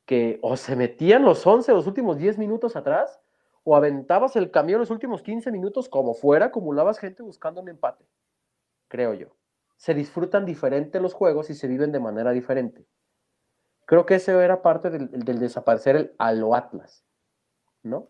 que 0.05 0.39
o 0.41 0.57
se 0.57 0.75
metían 0.75 1.23
los 1.23 1.45
11 1.45 1.71
los 1.73 1.87
últimos 1.87 2.17
10 2.17 2.37
minutos 2.37 2.75
atrás, 2.75 3.19
o 3.63 3.75
aventabas 3.75 4.35
el 4.35 4.51
camión 4.51 4.79
los 4.79 4.91
últimos 4.91 5.21
15 5.21 5.51
minutos 5.51 5.89
como 5.89 6.13
fuera, 6.13 6.45
acumulabas 6.47 6.99
gente 6.99 7.23
buscando 7.23 7.61
un 7.61 7.69
empate, 7.69 8.05
creo 8.87 9.13
yo. 9.13 9.27
Se 9.77 9.93
disfrutan 9.93 10.45
diferente 10.45 10.99
los 10.99 11.13
juegos 11.13 11.49
y 11.49 11.55
se 11.55 11.67
viven 11.67 11.91
de 11.91 11.99
manera 11.99 12.31
diferente. 12.31 12.85
Creo 13.85 14.05
que 14.05 14.15
eso 14.15 14.41
era 14.41 14.61
parte 14.61 14.89
del, 14.89 15.09
del 15.09 15.39
desaparecer 15.39 15.95
el 15.95 16.11
a 16.17 16.33
lo 16.33 16.53
Atlas, 16.55 17.05
¿no? 17.83 18.09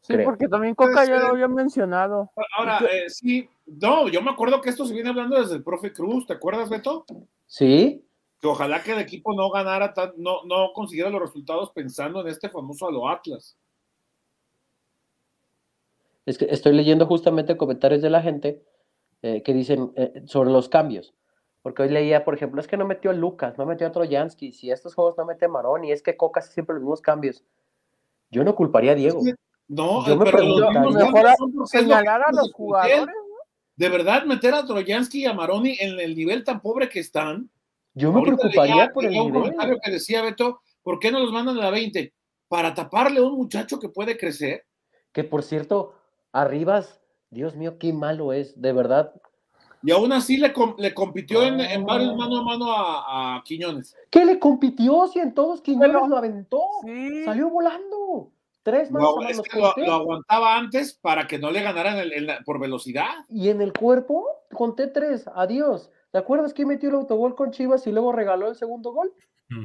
sí, 0.00 0.14
creo. 0.14 0.24
porque 0.24 0.48
también 0.48 0.74
Coca 0.74 0.92
Puede 0.94 1.08
ya 1.08 1.18
lo 1.20 1.26
había 1.28 1.48
mencionado. 1.48 2.30
Ahora, 2.56 2.78
eh, 2.90 3.10
sí, 3.10 3.48
no, 3.66 4.08
yo 4.08 4.22
me 4.22 4.30
acuerdo 4.30 4.60
que 4.60 4.70
esto 4.70 4.86
se 4.86 4.94
viene 4.94 5.10
hablando 5.10 5.38
desde 5.38 5.56
el 5.56 5.62
profe 5.62 5.92
Cruz, 5.92 6.26
¿te 6.26 6.32
acuerdas, 6.32 6.70
Beto? 6.70 7.04
Sí, 7.46 8.04
Que 8.40 8.46
ojalá 8.48 8.82
que 8.82 8.92
el 8.92 8.98
equipo 9.00 9.34
no 9.34 9.50
ganara, 9.50 9.92
tan- 9.92 10.14
no, 10.16 10.44
no 10.44 10.72
consiguiera 10.72 11.10
los 11.10 11.20
resultados 11.20 11.70
pensando 11.72 12.20
en 12.22 12.28
este 12.28 12.48
famoso 12.48 12.88
a 12.88 12.92
lo 12.92 13.08
Atlas. 13.08 13.56
Es 16.24 16.38
que 16.38 16.46
estoy 16.50 16.72
leyendo 16.72 17.06
justamente 17.06 17.56
comentarios 17.56 18.00
de 18.02 18.10
la 18.10 18.22
gente 18.22 18.62
eh, 19.22 19.42
que 19.42 19.54
dicen 19.54 19.92
eh, 19.96 20.22
sobre 20.26 20.50
los 20.50 20.68
cambios. 20.68 21.14
Porque 21.62 21.82
hoy 21.82 21.88
leía, 21.90 22.24
por 22.24 22.34
ejemplo, 22.34 22.60
es 22.60 22.66
que 22.66 22.76
no 22.76 22.84
metió 22.86 23.10
a 23.10 23.14
Lucas, 23.14 23.56
no 23.56 23.64
metió 23.66 23.86
a 23.86 23.92
Trojansky, 23.92 24.52
si 24.52 24.70
estos 24.72 24.94
juegos 24.96 25.16
no 25.16 25.24
mete 25.24 25.44
a 25.44 25.48
Maroni, 25.48 25.92
es 25.92 26.02
que 26.02 26.16
Coca 26.16 26.40
hace 26.40 26.52
siempre 26.52 26.74
los 26.74 26.82
mismos 26.82 27.00
cambios. 27.00 27.44
Yo 28.30 28.42
no 28.42 28.54
culparía 28.56 28.92
a 28.92 28.94
Diego. 28.96 29.20
No, 29.68 30.04
Yo 30.06 30.16
me 30.16 30.30
preguntaría- 30.30 31.36
Señalar 31.66 32.22
a 32.26 32.32
los 32.32 32.52
jugadores. 32.52 33.06
De 33.76 33.88
verdad, 33.88 34.24
meter 34.24 34.54
a 34.54 34.64
Trojansky 34.64 35.20
y 35.22 35.26
a 35.26 35.32
Maroni 35.32 35.76
en 35.80 35.98
el 36.00 36.14
nivel 36.16 36.44
tan 36.44 36.60
pobre 36.60 36.88
que 36.88 37.00
están. 37.00 37.48
Yo 37.94 38.12
me 38.12 38.22
preocuparía 38.22 38.74
leía- 38.74 38.92
por 38.92 39.04
el 39.04 39.10
un 39.10 39.26
nivel. 39.26 39.32
comentario 39.42 39.78
que 39.82 39.90
decía 39.90 40.22
Beto, 40.22 40.60
¿por 40.82 40.98
qué 40.98 41.10
no 41.12 41.20
los 41.20 41.30
mandan 41.32 41.56
a 41.58 41.62
la 41.64 41.70
20? 41.70 42.12
Para 42.48 42.74
taparle 42.74 43.20
a 43.20 43.22
un 43.22 43.36
muchacho 43.36 43.78
que 43.78 43.88
puede 43.88 44.16
crecer. 44.18 44.64
Que 45.12 45.24
por 45.24 45.42
cierto, 45.42 45.94
Arribas, 46.32 47.01
Dios 47.32 47.56
mío, 47.56 47.78
qué 47.78 47.92
malo 47.92 48.32
es, 48.32 48.60
de 48.60 48.72
verdad. 48.72 49.12
Y 49.82 49.90
aún 49.90 50.12
así 50.12 50.36
le, 50.36 50.52
com- 50.52 50.74
le 50.78 50.94
compitió 50.94 51.42
en, 51.42 51.58
en 51.60 51.80
Ah. 51.82 51.84
varios 51.84 52.14
mano 52.14 52.36
a 52.38 52.42
mano 52.44 52.70
a, 52.72 53.36
a 53.38 53.42
Quiñones. 53.42 53.96
¿Qué 54.10 54.24
le 54.24 54.38
compitió 54.38 55.08
si 55.08 55.18
en 55.18 55.34
todos 55.34 55.60
Quiñones 55.60 56.08
lo 56.08 56.16
aventó? 56.16 56.60
Sí. 56.84 57.24
Salió 57.24 57.50
volando. 57.50 58.30
Tres 58.62 58.92
manos 58.92 59.16
a 59.24 59.28
es 59.30 59.38
manos 59.38 59.48
que 59.48 59.58
lo, 59.58 59.86
lo 59.86 59.92
aguantaba 59.94 60.56
antes 60.56 60.94
para 60.94 61.26
que 61.26 61.38
no 61.38 61.50
le 61.50 61.62
ganaran 61.62 61.98
el- 61.98 62.12
el- 62.12 62.30
por 62.44 62.60
velocidad. 62.60 63.08
Y 63.28 63.48
en 63.48 63.60
el 63.60 63.72
cuerpo, 63.72 64.24
conté 64.54 64.86
tres. 64.86 65.26
Adiós. 65.34 65.90
¿Te 66.12 66.18
acuerdas 66.18 66.54
que 66.54 66.64
metió 66.66 66.90
el 66.90 66.94
autogol 66.96 67.34
con 67.34 67.50
Chivas 67.50 67.84
y 67.86 67.90
luego 67.92 68.12
regaló 68.12 68.48
el 68.48 68.54
segundo 68.54 68.92
gol? 68.92 69.12
Mm. 69.48 69.64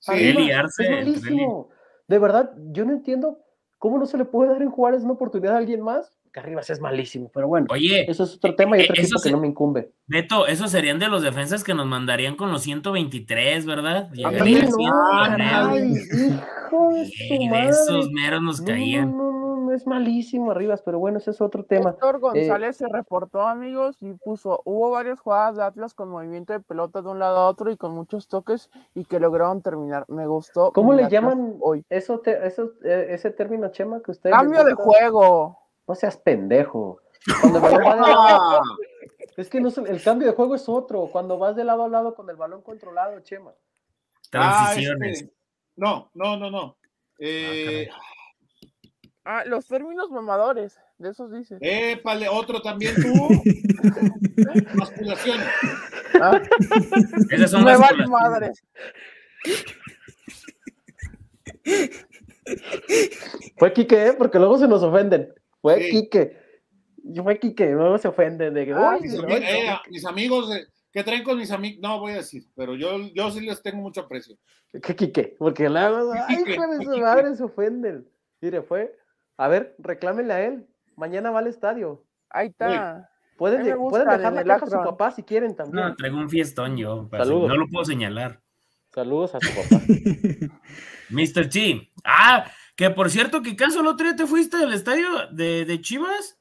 Sí, 0.00 0.12
es 0.12 0.90
malísimo. 0.90 1.70
De 2.08 2.18
verdad, 2.18 2.52
yo 2.72 2.84
no 2.84 2.92
entiendo 2.92 3.38
cómo 3.78 3.96
no 3.96 4.04
se 4.06 4.18
le 4.18 4.24
puede 4.26 4.50
dar 4.50 4.60
en 4.62 4.70
Juárez 4.70 5.02
una 5.02 5.14
oportunidad 5.14 5.54
a 5.54 5.58
alguien 5.58 5.80
más. 5.80 6.12
Que 6.36 6.40
Arribas 6.40 6.68
es 6.68 6.82
malísimo, 6.82 7.30
pero 7.32 7.48
bueno. 7.48 7.66
Oye, 7.70 8.04
Eso 8.10 8.24
es 8.24 8.34
otro 8.34 8.54
tema 8.54 8.76
y 8.76 8.82
otro 8.82 8.92
eso 8.92 9.04
equipo 9.04 9.20
que 9.22 9.30
no 9.30 9.38
me 9.38 9.46
incumbe. 9.46 9.90
Beto, 10.06 10.46
esos 10.46 10.70
serían 10.70 10.98
de 10.98 11.08
los 11.08 11.22
defensas 11.22 11.64
que 11.64 11.72
nos 11.72 11.86
mandarían 11.86 12.36
con 12.36 12.52
los 12.52 12.60
123, 12.60 13.64
¿verdad? 13.64 14.10
Llegaría 14.12 14.64
no, 14.64 14.76
caray, 15.28 15.94
hijo 15.94 16.92
de 16.92 17.06
su 17.06 17.34
de 17.34 17.48
madre. 17.48 17.68
esos 17.70 18.10
meros 18.10 18.42
nos 18.42 18.60
No, 18.60 18.66
caían. 18.66 19.16
No, 19.16 19.32
no, 19.32 19.56
no, 19.64 19.72
es 19.72 19.86
malísimo 19.86 20.50
Arribas, 20.50 20.82
pero 20.82 20.98
bueno, 20.98 21.16
ese 21.16 21.30
es 21.30 21.40
otro 21.40 21.64
tema. 21.64 21.88
Héctor 21.92 22.18
González 22.20 22.76
se 22.76 22.86
reportó, 22.86 23.40
amigos, 23.40 23.96
y 24.02 24.12
puso, 24.12 24.60
hubo 24.66 24.90
varias 24.90 25.18
jugadas 25.20 25.56
de 25.56 25.62
Atlas 25.64 25.94
con 25.94 26.10
movimiento 26.10 26.52
de 26.52 26.60
pelota 26.60 27.00
de 27.00 27.08
un 27.08 27.18
lado 27.18 27.38
a 27.38 27.48
otro 27.48 27.70
y 27.70 27.78
con 27.78 27.92
muchos 27.92 28.28
toques 28.28 28.68
y 28.94 29.06
que 29.06 29.20
lograron 29.20 29.62
terminar. 29.62 30.04
Me 30.08 30.26
gustó. 30.26 30.70
¿Cómo 30.74 30.92
le 30.92 31.04
Atlas 31.04 31.12
llaman 31.12 31.54
hoy? 31.62 31.82
eso, 31.88 32.18
te- 32.20 32.46
eso, 32.46 32.72
eh, 32.84 33.06
ese 33.08 33.30
término, 33.30 33.68
Chema, 33.72 34.02
que 34.02 34.10
ustedes... 34.10 34.36
Cambio 34.36 34.62
de 34.64 34.74
juego. 34.74 35.60
No 35.86 35.94
seas 35.94 36.16
pendejo. 36.16 37.00
Cuando 37.40 37.58
el 37.58 37.62
balón 37.62 37.84
va 37.86 37.94
de 37.94 38.00
lado, 38.00 38.60
Ah, 38.60 38.60
es 39.36 39.48
que 39.48 39.60
no 39.60 39.68
el 39.86 40.02
cambio 40.02 40.28
de 40.28 40.34
juego 40.34 40.54
es 40.54 40.68
otro. 40.68 41.08
Cuando 41.12 41.38
vas 41.38 41.56
de 41.56 41.64
lado 41.64 41.84
a 41.84 41.88
lado 41.88 42.14
con 42.14 42.28
el 42.30 42.36
balón 42.36 42.62
controlado, 42.62 43.18
Chema. 43.20 43.50
ah, 43.52 43.58
Transiciones. 44.30 45.22
este, 45.22 45.34
no, 45.76 46.10
no, 46.14 46.36
no, 46.36 46.50
no. 46.50 46.76
Eh, 47.18 47.88
Ah, 49.28 49.42
los 49.44 49.66
términos 49.66 50.08
mamadores, 50.12 50.78
de 50.98 51.10
esos 51.10 51.32
dice. 51.32 51.58
épale, 51.60 52.28
otro 52.28 52.62
también 52.62 52.94
tú. 52.94 53.12
Masculación. 54.74 55.38
Ah, 56.20 56.40
Esas 57.30 57.50
son 57.50 57.64
me 57.64 57.72
las 57.72 57.80
vale 57.80 58.04
colaciones. 58.04 58.08
madre. 58.08 58.52
Fue 63.58 63.72
Quique, 63.72 64.06
¿eh? 64.08 64.12
Porque 64.12 64.38
luego 64.38 64.58
se 64.58 64.68
nos 64.68 64.82
ofenden. 64.82 65.32
Fue 65.66 65.80
Sí. 65.82 65.90
Quique. 65.90 66.36
Yo 67.08 67.22
fue 67.24 67.38
Quique, 67.40 67.66
luego 67.70 67.98
se 67.98 68.06
ofenden. 68.08 68.54
De 68.54 68.64
que, 68.66 68.72
Ah, 68.72 68.94
"Uy, 68.96 69.02
Mis, 69.02 69.14
no, 69.14 69.22
ami- 69.22 69.40
no". 69.40 69.46
eh, 69.46 69.78
mis 69.90 70.04
amigos, 70.04 70.48
de- 70.50 70.66
¿qué 70.92 71.02
traen 71.02 71.24
con 71.24 71.38
mis 71.38 71.50
amigos? 71.50 71.80
No 71.82 71.98
voy 71.98 72.12
a 72.12 72.16
decir, 72.16 72.44
pero 72.54 72.74
yo, 72.76 72.98
yo 73.14 73.30
sí 73.32 73.40
les 73.40 73.60
tengo 73.62 73.78
mucho 73.78 74.02
aprecio. 74.02 74.36
¿Qué 74.82 74.94
Quique? 74.94 75.34
Porque 75.38 75.68
luego, 75.68 76.12
ay, 76.12 76.36
su 76.84 76.98
madre, 77.00 77.34
se 77.34 77.42
ofenden. 77.42 78.08
Mire, 78.40 78.62
fue. 78.62 78.94
A 79.36 79.48
ver, 79.48 79.74
reclámenle 79.78 80.32
a 80.32 80.44
él. 80.44 80.66
Mañana 80.96 81.30
va 81.30 81.40
al 81.40 81.46
estadio. 81.48 82.04
Ahí 82.30 82.48
está. 82.48 83.08
Pueden, 83.36 83.76
pueden 83.76 84.08
dejar 84.08 84.32
la 84.32 84.42
queja 84.44 84.54
a 84.56 84.66
su 84.66 84.76
papá 84.76 85.10
si 85.10 85.22
quieren 85.22 85.54
también. 85.54 85.84
No, 85.88 85.94
traigo 85.96 86.16
un 86.16 86.28
fiestón 86.30 86.76
yo. 86.76 87.08
Saludos. 87.10 87.48
No 87.48 87.56
lo 87.56 87.68
puedo 87.68 87.84
señalar. 87.84 88.40
Saludos 88.94 89.34
a 89.34 89.40
su 89.40 89.48
papá. 89.70 89.82
Mr. 91.10 91.48
Chi. 91.48 91.92
Ah, 92.04 92.50
que 92.76 92.90
por 92.90 93.10
cierto, 93.10 93.42
que 93.42 93.56
caso 93.56 93.80
el 93.80 93.86
otro 93.86 94.06
día 94.06 94.16
te 94.16 94.26
fuiste 94.26 94.56
del 94.58 94.72
estadio 94.74 95.08
de, 95.32 95.64
de 95.64 95.80
Chivas 95.80 96.38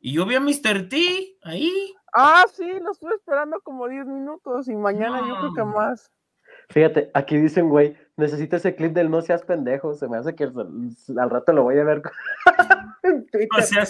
y 0.00 0.12
yo 0.14 0.26
vi 0.26 0.34
a 0.34 0.40
Mr. 0.40 0.88
T 0.88 1.36
ahí. 1.42 1.94
Ah, 2.14 2.44
sí, 2.52 2.64
lo 2.82 2.92
estuve 2.92 3.14
esperando 3.14 3.60
como 3.60 3.86
10 3.88 4.06
minutos 4.06 4.68
y 4.68 4.74
mañana 4.74 5.20
yo 5.26 5.38
creo 5.38 5.54
que 5.54 5.60
No. 5.60 5.66
más. 5.66 6.10
Fíjate, 6.70 7.10
aquí 7.14 7.36
dicen, 7.38 7.68
güey, 7.70 7.96
necesito 8.16 8.56
ese 8.56 8.74
clip 8.74 8.92
del 8.92 9.10
no 9.10 9.22
seas 9.22 9.42
pendejo. 9.42 9.94
Se 9.94 10.06
me 10.08 10.18
hace 10.18 10.34
que 10.34 10.44
al 10.44 11.30
rato 11.30 11.52
lo 11.52 11.62
voy 11.62 11.78
a 11.78 11.84
ver 11.84 12.02
con- 12.02 12.12
en 13.04 13.26
Twitter. 13.26 13.48
O 13.58 13.62
sea, 13.62 13.86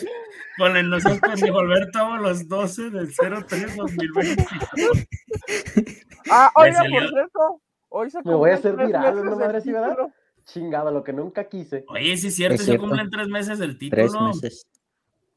con 0.59 0.77
el 0.77 0.89
no 0.91 1.01
seas 1.01 1.19
pendejo 1.19 1.59
Alberto 1.59 1.99
a 1.99 2.19
los 2.19 2.47
12 2.49 2.91
del 2.91 3.09
03 3.17 3.77
2020. 3.77 4.47
Ah, 6.31 6.51
oiga, 6.55 6.81
por 6.81 7.09
cierto, 7.09 7.63
hoy 7.89 8.11
se 8.11 8.23
Me 8.23 8.35
voy 8.35 8.51
a 8.51 8.55
hacer 8.55 8.75
tres 8.77 8.87
viral, 8.89 9.17
¿no, 9.25 9.31
del 9.31 9.41
madre, 9.41 9.61
sí, 9.61 9.73
verdad? 9.73 9.97
Chingado, 10.49 10.91
lo 10.91 11.05
que 11.05 11.13
nunca 11.13 11.47
quise. 11.49 11.85
Oye, 11.89 12.17
sí 12.17 12.29
es 12.29 12.35
cierto, 12.35 12.55
Es 12.55 12.61
se 12.61 12.67
cierto. 12.67 12.83
cumplen 12.87 13.11
tres 13.11 13.29
meses 13.29 13.59
del 13.59 13.77
Tres 13.79 14.07
título. 14.13 14.29
meses. 14.29 14.67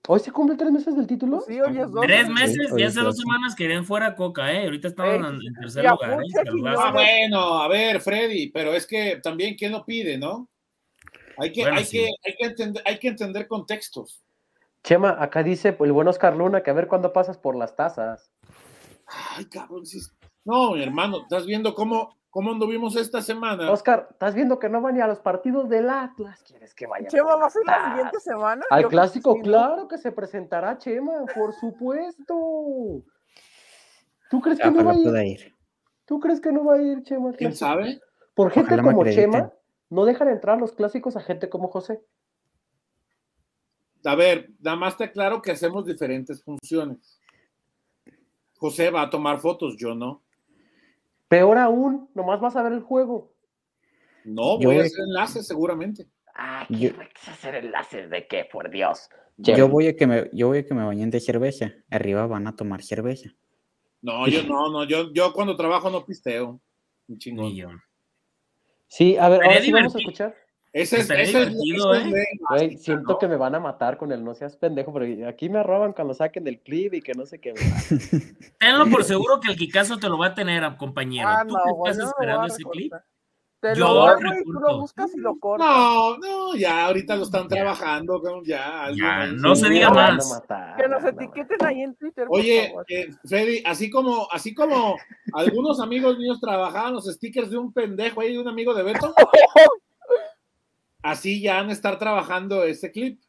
¿Hoy 0.08 0.20
se 0.22 0.32
cumplen 0.32 0.58
tres 0.58 0.72
meses 0.72 0.96
del 0.96 1.06
título? 1.06 1.38
Pues 1.38 1.46
sí, 1.48 1.62
hoy 1.62 1.78
es 1.80 1.92
dos. 1.92 2.02
Tres 2.06 2.30
meses, 2.30 2.72
hoy 2.72 2.82
y 2.82 2.86
hace 2.86 3.02
dos 3.02 3.18
semanas 3.18 3.54
querían 3.56 3.86
fuera 3.86 4.16
Coca, 4.16 4.52
¿eh? 4.52 4.64
Ahorita 4.64 4.88
estaban 4.88 5.40
Ey, 5.40 5.48
en, 5.48 5.54
tercer 5.54 5.84
lugar. 5.86 6.22
¿eh? 6.22 6.78
Ah, 6.78 6.92
bueno, 6.92 7.62
a 7.62 7.68
ver, 7.68 8.00
Freddy, 8.02 8.50
pero 8.52 8.74
es 8.74 8.88
que 8.88 9.20
también, 9.22 9.56
¿quién 9.56 9.74
lo 9.74 9.86
pide, 9.86 10.18
no? 10.18 10.50
Hay 11.38 11.52
que, 11.52 11.62
Bueno, 11.64 11.78
hay 11.78 11.86
sí. 11.86 11.98
que, 11.98 12.10
hay 12.26 12.36
que, 12.38 12.46
entender, 12.46 12.84
hay 12.86 12.98
que 13.00 13.08
entender 13.10 13.48
contextos. 13.48 14.22
Chema, 14.84 15.18
acá 15.22 15.44
dice 15.44 15.76
el 15.80 15.92
buen 15.92 16.08
Oscar 16.08 16.36
Luna 16.36 16.64
que 16.64 16.72
a 16.72 16.74
ver 16.74 16.88
cuándo 16.88 17.14
pasas 17.14 17.38
por 17.38 17.56
las 17.56 17.76
tazas. 17.76 18.32
Ay, 19.36 19.46
cabrón, 19.46 19.86
sí. 19.86 20.00
No, 20.46 20.72
mi 20.72 20.82
hermano, 20.82 21.22
estás 21.22 21.46
viendo 21.46 21.76
cómo, 21.76 22.18
cómo 22.32 22.52
anduvimos 22.52 22.96
esta 22.96 23.22
semana. 23.22 23.70
Oscar, 23.70 24.08
¿estás 24.10 24.34
viendo 24.34 24.58
que 24.58 24.70
no 24.70 24.82
van 24.82 24.96
ni 24.96 25.02
a 25.02 25.08
los 25.08 25.20
partidos 25.20 25.70
del 25.70 25.90
Atlas? 25.90 26.42
¿Quieres 26.48 26.74
que 26.74 26.88
vaya? 26.88 27.08
Chema, 27.08 27.36
¿va 27.36 27.46
a 27.46 27.50
ser 27.50 27.64
la 27.66 27.90
siguiente 27.90 28.20
semana? 28.20 28.66
Al 28.72 28.82
Yo 28.82 28.88
creo 28.88 28.90
que 28.90 28.96
clásico, 28.96 29.38
claro 29.44 29.88
que 29.88 29.98
se 29.98 30.12
presentará 30.12 30.78
Chema, 30.78 31.26
por 31.36 31.54
supuesto. 31.54 33.04
¿Tú 34.32 34.42
crees 34.42 34.60
que 34.60 34.68
Ah, 34.68 34.72
no 34.72 34.84
va 34.84 34.94
a 34.94 35.26
ir? 35.26 35.28
ir. 35.28 35.56
¿Tú 36.06 36.20
crees 36.20 36.40
que 36.40 36.52
no 36.52 36.66
va 36.66 36.76
a 36.76 36.82
ir 36.82 37.04
Chema? 37.04 37.34
¿Quién 37.34 37.54
sabe? 37.54 38.00
Por 38.34 38.50
gente 38.52 38.74
Ojalá 38.74 38.84
como. 38.92 39.04
Chema, 39.06 39.52
no 39.90 40.06
dejan 40.06 40.30
entrar 40.30 40.58
los 40.58 40.72
clásicos 40.72 41.18
a 41.18 41.22
gente 41.22 41.50
como 41.50 41.68
José. 41.68 42.02
A 44.06 44.16
ver, 44.16 44.52
nada 44.62 44.78
más 44.78 44.98
te 44.98 45.04
aclaro 45.04 45.42
que 45.42 45.52
hacemos 45.52 45.86
diferentes 45.86 46.42
funciones. 46.42 47.20
José 48.58 48.90
va 48.90 49.02
a 49.04 49.10
tomar 49.10 49.40
fotos, 49.40 49.76
yo 49.78 49.94
no. 49.94 50.24
Peor 51.32 51.58
aún, 51.60 52.10
nomás 52.14 52.42
vas 52.42 52.58
a 52.58 52.62
ver 52.62 52.74
el 52.74 52.82
juego. 52.82 53.34
No, 54.26 54.60
Yo 54.60 54.68
voy 54.68 54.80
a 54.80 54.82
hacer 54.82 55.00
enlaces 55.08 55.48
seguramente. 55.48 56.10
Ah, 56.36 56.68
Yo- 56.70 56.90
¿qué 56.92 56.98
vas 56.98 57.28
a 57.30 57.32
hacer 57.32 57.56
enlaces 57.56 58.10
de 58.10 58.28
qué? 58.28 58.46
Por 58.52 58.70
Dios. 58.70 59.08
Yo 59.38 59.70
voy 59.70 59.88
a 59.88 59.96
que 59.96 60.08
me, 60.08 60.30
yo 60.34 60.50
voy 60.50 60.58
a 60.58 60.66
que 60.66 60.74
me 60.74 60.84
bañen 60.84 61.10
de 61.10 61.22
cerveza. 61.22 61.72
Arriba 61.90 62.28
van 62.28 62.48
a 62.48 62.56
tomar 62.58 62.84
cerveza. 62.84 63.30
No, 64.02 64.28
yo 64.28 64.44
no, 64.44 64.70
no, 64.74 64.84
yo, 64.84 65.14
yo 65.14 65.32
cuando 65.32 65.56
trabajo 65.56 65.90
no 65.90 66.04
pisteo. 66.06 66.60
Un 67.08 67.18
chingón. 67.18 67.56
Yo. 67.56 67.70
Sí, 68.88 69.16
a 69.16 69.30
ver, 69.30 69.42
ahora 69.42 69.62
sí 69.62 69.72
vamos 69.72 69.96
a 69.96 70.00
escuchar. 70.00 70.36
Ese 70.74 71.00
es, 71.02 71.10
ese 71.10 71.22
es- 71.44 71.50
¿eh? 71.50 72.26
básica, 72.50 72.78
siento 72.80 73.14
¿no? 73.14 73.20
que 73.20 73.28
me 73.28 73.36
van 73.36 73.56
a 73.56 73.60
matar 73.60 73.98
con 73.98 74.12
el 74.14 74.24
no 74.24 74.34
seas 74.34 74.56
pendejo, 74.56 74.94
pero 74.94 75.28
aquí 75.28 75.50
me 75.50 75.62
roban 75.64 75.92
cuando 75.92 76.14
saquen 76.14 76.46
del 76.46 76.62
clip 76.62 76.94
y 76.94 77.02
que 77.02 77.14
no 77.14 77.26
sé 77.26 77.40
qué. 77.40 77.54
Tenlo 78.60 78.86
por 78.90 79.04
seguro 79.04 79.40
que 79.42 79.52
el 79.52 79.58
Kikazo 79.58 79.98
te 79.98 80.08
lo 80.08 80.18
va 80.18 80.28
a 80.28 80.34
tener, 80.34 80.64
compañero. 80.78 81.28
Ah, 81.28 81.44
¿Tú 81.46 81.56
no, 81.56 81.86
estás 81.86 81.98
no 81.98 82.06
esperando 82.10 82.48
ese 82.48 82.64
clip? 82.64 82.94
Te 83.60 83.76
Yo 83.76 83.86
lo 83.86 83.94
doy, 83.94 84.44
tú 84.44 84.54
lo 84.54 84.80
buscas 84.80 85.14
y 85.14 85.20
lo 85.20 85.38
cortas. 85.38 85.68
No, 85.68 86.18
no, 86.18 86.56
ya 86.56 86.86
ahorita 86.88 87.16
lo 87.16 87.24
están 87.24 87.44
Ya. 87.44 87.48
trabajando, 87.58 88.20
ya. 88.44 88.88
Ya, 88.96 89.28
no 89.28 89.56
se 89.56 89.70
diga 89.70 89.92
más. 89.92 90.28
matar, 90.32 90.78
Que 90.82 90.88
nos 90.88 91.04
etiqueten 91.04 91.64
ahí 91.64 91.82
en 91.82 91.96
Twitter. 91.96 92.26
Oye, 92.30 92.74
eh, 92.88 93.10
Freddy, 93.24 93.62
así 93.64 93.92
como, 93.92 94.28
así 94.32 94.56
como 94.56 94.96
algunos 95.34 95.80
amigos 95.80 96.18
míos 96.18 96.40
trabajaban 96.42 96.94
los 96.94 97.06
stickers 97.06 97.52
de 97.52 97.58
un 97.60 97.72
pendejo 97.72 98.22
ahí, 98.22 98.34
de 98.34 98.40
un 98.40 98.48
amigo 98.48 98.74
de 98.74 98.82
Beto, 98.82 99.14
así 101.04 101.42
ya 101.42 101.56
van 101.58 101.70
a 101.70 101.74
estar 101.74 101.98
trabajando 102.00 102.64
ese 102.64 102.92
clip. 102.92 103.22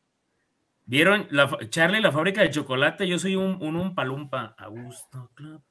¿Vieron? 0.84 1.26
La, 1.30 1.48
Charlie, 1.70 2.00
la 2.00 2.12
fábrica 2.12 2.42
de 2.42 2.50
chocolate, 2.50 3.06
yo 3.06 3.18
soy 3.18 3.36
un, 3.36 3.62
un, 3.62 3.76
un 3.76 3.94
palumpa. 3.94 4.54
A 4.58 4.68
gusto, 4.68 5.30
club. 5.34 5.62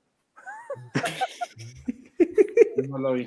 No 2.88 2.98
lo 2.98 3.14
vi, 3.14 3.26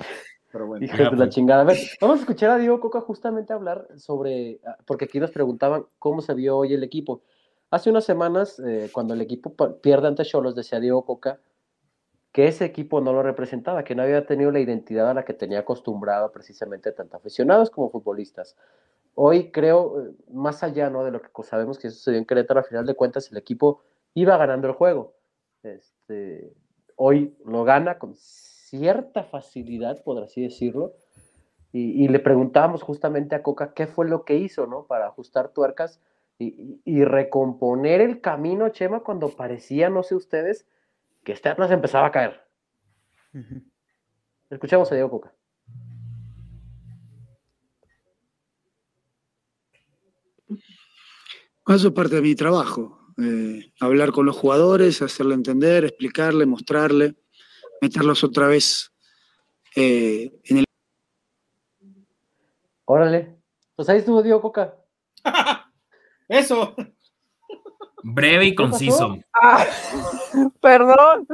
pero 0.51 0.67
bueno. 0.67 0.85
Hijos 0.85 0.97
Ya, 0.97 1.05
de 1.05 1.11
la 1.11 1.17
pues. 1.17 1.29
chingada. 1.35 1.61
A 1.61 1.65
ver, 1.65 1.77
vamos 2.01 2.17
a 2.17 2.21
escuchar 2.21 2.49
a 2.49 2.57
Diego 2.57 2.79
Coca 2.79 2.99
justamente 3.01 3.53
hablar 3.53 3.87
sobre, 3.97 4.59
ah, 4.65 4.75
porque 4.85 5.05
aquí 5.05 5.19
nos 5.19 5.31
preguntaban 5.31 5.85
cómo 5.99 6.21
se 6.21 6.33
vio 6.33 6.57
hoy 6.57 6.73
el 6.73 6.83
equipo. 6.83 7.21
Hace 7.69 7.89
unas 7.89 8.05
semanas, 8.05 8.59
eh, 8.59 8.89
cuando 8.91 9.13
el 9.13 9.21
equipo 9.21 9.55
pierde 9.81 10.07
ante 10.07 10.25
Cholos, 10.25 10.55
decía 10.55 10.79
Diego 10.79 11.05
Coca 11.05 11.39
que 12.35 12.49
ese 12.49 12.65
equipo 12.65 12.99
no 12.99 13.13
lo 13.13 13.23
representaba, 13.23 13.85
que 13.85 13.95
no 13.95 14.03
había 14.03 14.25
tenido 14.25 14.51
la 14.51 14.59
identidad 14.59 15.09
a 15.09 15.13
la 15.13 15.23
que 15.23 15.33
tenía 15.33 15.59
acostumbrado 15.59 16.33
precisamente 16.33 16.91
tanto 16.91 17.15
aficionados 17.15 17.69
como 17.69 17.89
futbolistas. 17.89 18.57
Hoy 19.13 19.51
creo, 19.51 20.01
eh, 20.01 20.11
más 20.33 20.61
allá 20.61 20.89
¿no? 20.89 21.05
de 21.05 21.11
lo 21.11 21.21
que 21.21 21.29
sabemos 21.43 21.79
que 21.79 21.89
sucedió 21.89 22.19
en 22.19 22.25
Querétaro, 22.25 22.59
al 22.59 22.65
final 22.65 22.85
de 22.85 22.93
cuentas 22.93 23.31
el 23.31 23.37
equipo 23.37 23.83
iba 24.15 24.35
ganando 24.35 24.67
el 24.67 24.73
juego. 24.73 25.13
Este, 25.63 26.51
hoy 26.97 27.37
lo 27.45 27.63
gana 27.63 27.99
con 27.99 28.15
cierta 28.15 29.23
facilidad, 29.23 30.03
por 30.03 30.21
así 30.21 30.41
decirlo, 30.41 30.91
y, 31.71 32.05
le 32.09 32.19
preguntábamos 32.19 32.83
justamente 32.83 33.35
a 33.35 33.43
Coca 33.43 33.73
qué 33.73 33.87
fue 33.87 34.09
lo 34.09 34.25
que 34.25 34.35
hizo, 34.35 34.67
¿no? 34.67 34.83
Para 34.87 35.07
ajustar 35.07 35.53
tuercas 35.53 36.01
y- 36.37 36.81
y 36.83 37.05
recomponer 37.05 38.01
el 38.01 38.19
camino, 38.19 38.67
Chema, 38.69 38.99
cuando 39.01 39.29
parecía, 39.29 39.89
no 39.89 40.03
sé 40.03 40.15
ustedes, 40.15 40.65
que 41.25 41.33
este 41.33 41.49
Atlas 41.49 41.71
empezaba 41.71 42.07
a 42.07 42.11
caer. 42.11 42.47
Ujú. 43.33 43.61
Escuchamos 44.49 44.89
a 44.91 44.95
Diego 44.95 45.09
Coca. 45.09 45.33
Eso 51.67 51.87
es 51.87 51.93
parte 51.93 52.15
de 52.15 52.21
mi 52.21 52.35
trabajo. 52.35 53.01
eh, 53.17 53.71
hablar 53.79 54.11
con 54.11 54.25
los 54.25 54.35
jugadores, 54.35 55.01
hacerle 55.01 55.35
entender, 55.35 55.85
explicarle, 55.85 56.45
mostrarle, 56.45 57.15
meterlos 57.81 58.25
otra 58.25 58.47
vez 58.47 58.91
eh, 59.75 60.37
en 60.43 60.57
el 60.57 60.65
Órale. 62.83 63.37
Pues 63.75 63.89
ahí 63.89 63.99
estuvo 63.99 64.21
Diego 64.21 64.41
Coca. 64.41 64.75
Eso. 66.27 66.75
Breve 68.07 68.45
y 68.45 68.53
conciso. 68.55 69.17
Ah, 69.33 69.65
perdón, 70.61 71.27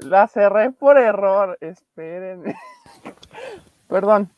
la 0.00 0.28
cerré 0.28 0.70
por 0.70 0.98
error. 0.98 1.56
Espérenme. 1.62 2.54
Perdón. 3.88 4.30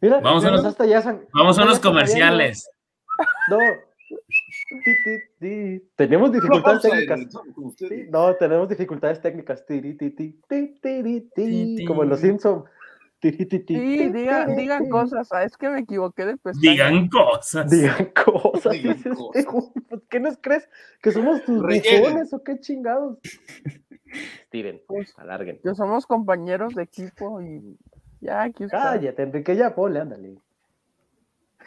Mira, 0.00 0.20
Vamos 0.20 0.44
a 0.44 0.50
los- 0.50 0.64
hasta 0.64 0.86
ya 0.86 1.02
san- 1.02 1.24
Vamos 1.32 1.58
a 1.58 1.64
unos 1.64 1.80
comerciales. 1.80 2.70
No. 3.50 3.58
Ti, 4.08 4.92
ti, 5.04 5.18
ti. 5.40 5.88
Tenemos 5.96 6.30
dificultades 6.30 6.82
técnicas. 6.82 7.20
no, 8.10 8.34
tenemos 8.36 8.68
dificultades 8.68 9.20
técnicas. 9.20 9.64
Tiri, 9.66 9.96
ti, 9.96 10.10
ti, 10.10 10.40
ti, 10.48 10.78
tiri, 10.80 11.20
ti, 11.34 11.76
Ti, 11.78 11.84
Como 11.84 12.02
en 12.04 12.10
los. 12.10 12.20
Simpsons. 12.20 12.64
Sí, 13.30 14.08
digan, 14.12 14.56
digan 14.56 14.88
cosas. 14.90 15.28
Ah, 15.32 15.44
es 15.44 15.56
que 15.56 15.68
me 15.70 15.80
equivoqué 15.80 16.26
de 16.26 16.36
pestaña. 16.36 16.72
Digan 16.72 17.08
cosas. 17.08 17.70
Digan 17.70 18.12
cosas. 18.24 18.72
Digan 18.72 18.96
este 18.96 19.10
cosas. 19.44 19.72
Pues, 19.88 20.02
¿Qué 20.10 20.20
nos 20.20 20.36
crees? 20.40 20.68
¿Que 21.02 21.10
somos 21.12 21.42
tus 21.44 21.62
bufones 21.62 22.32
o 22.34 22.42
qué 22.42 22.60
chingados? 22.60 23.18
Estiren, 24.42 24.82
Pues, 24.86 25.12
alarguen. 25.18 25.58
que 25.62 25.74
somos 25.74 26.06
compañeros 26.06 26.74
de 26.74 26.82
equipo 26.82 27.40
y 27.40 27.76
ya 28.20 28.42
aquí 28.42 28.64
está. 28.64 28.82
Cállate, 28.82 29.22
Enrique, 29.22 29.56
ya 29.56 29.74
ponle, 29.74 30.00
ándale. 30.00 30.36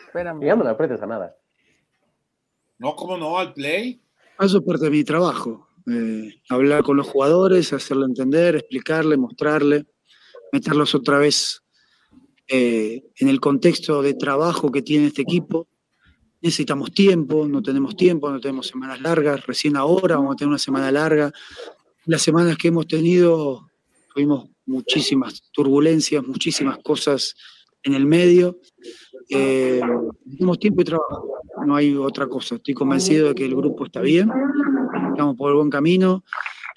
Espérame. 0.05 0.43
Ya 0.45 0.55
no 0.55 0.63
le 0.63 0.69
apretes 0.69 1.01
a 1.01 1.07
nada. 1.07 1.35
No, 2.79 2.95
cómo 2.95 3.17
no, 3.17 3.37
al 3.37 3.53
play. 3.53 4.01
Eso 4.39 4.59
es 4.59 4.63
parte 4.63 4.85
de 4.85 4.91
mi 4.91 5.03
trabajo. 5.03 5.67
eh, 5.89 6.41
hablar 6.49 6.83
con 6.83 6.97
los 6.97 7.07
jugadores, 7.07 7.71
hacerle 7.73 8.05
entender, 8.05 8.55
explicarle, 8.55 9.15
mostrarle, 9.17 9.85
meterlos 10.51 10.95
otra 10.95 11.19
vez 11.19 11.63
eh, 12.47 13.03
en 13.17 13.27
el 13.27 13.39
contexto 13.41 14.01
de 14.01 14.13
trabajo 14.13 14.71
que 14.71 14.81
tiene 14.81 15.07
este 15.07 15.21
equipo. 15.21 15.67
Necesitamos 16.41 16.93
tiempo, 16.93 17.47
no 17.47 17.61
tenemos 17.61 17.95
tiempo, 17.97 18.29
no 18.29 18.39
tenemos 18.39 18.67
semanas 18.67 19.01
largas, 19.01 19.45
recién 19.45 19.75
ahora 19.75 20.15
vamos 20.15 20.33
a 20.33 20.35
tener 20.37 20.49
una 20.49 20.59
semana 20.59 20.91
larga. 20.91 21.33
Las 22.05 22.21
semanas 22.21 22.57
que 22.57 22.69
hemos 22.69 22.87
tenido, 22.87 23.67
tuvimos 24.13 24.49
muchísimas 24.65 25.43
turbulencias, 25.51 26.25
muchísimas 26.25 26.77
cosas 26.77 27.35
en 27.83 27.95
el 27.95 28.05
medio. 28.05 28.59
Eh, 29.29 29.81
tenemos 30.31 30.59
tiempo 30.59 30.81
y 30.81 30.85
trabajo, 30.85 31.41
no 31.65 31.75
hay 31.75 31.95
otra 31.95 32.27
cosa. 32.27 32.55
Estoy 32.55 32.73
convencido 32.73 33.29
de 33.29 33.35
que 33.35 33.45
el 33.45 33.55
grupo 33.55 33.85
está 33.85 33.99
bien, 33.99 34.31
estamos 35.09 35.35
por 35.35 35.49
el 35.49 35.57
buen 35.57 35.69
camino, 35.69 36.23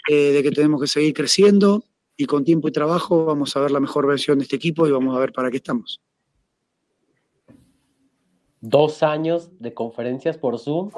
eh, 0.08 0.32
de 0.32 0.42
que 0.42 0.50
tenemos 0.50 0.80
que 0.80 0.88
seguir 0.88 1.14
creciendo 1.14 1.84
y 2.20 2.26
con 2.26 2.44
tiempo 2.44 2.68
y 2.68 2.72
trabajo 2.72 3.24
vamos 3.24 3.56
a 3.56 3.60
ver 3.60 3.70
la 3.70 3.80
mejor 3.80 4.06
versión 4.06 4.36
de 4.36 4.44
este 4.44 4.56
equipo 4.56 4.86
y 4.86 4.90
vamos 4.92 5.16
a 5.16 5.18
ver 5.18 5.32
para 5.32 5.50
qué 5.50 5.56
estamos. 5.56 6.02
Dos 8.60 9.02
años 9.02 9.48
de 9.58 9.72
conferencias 9.72 10.36
por 10.36 10.58
Zoom 10.58 10.90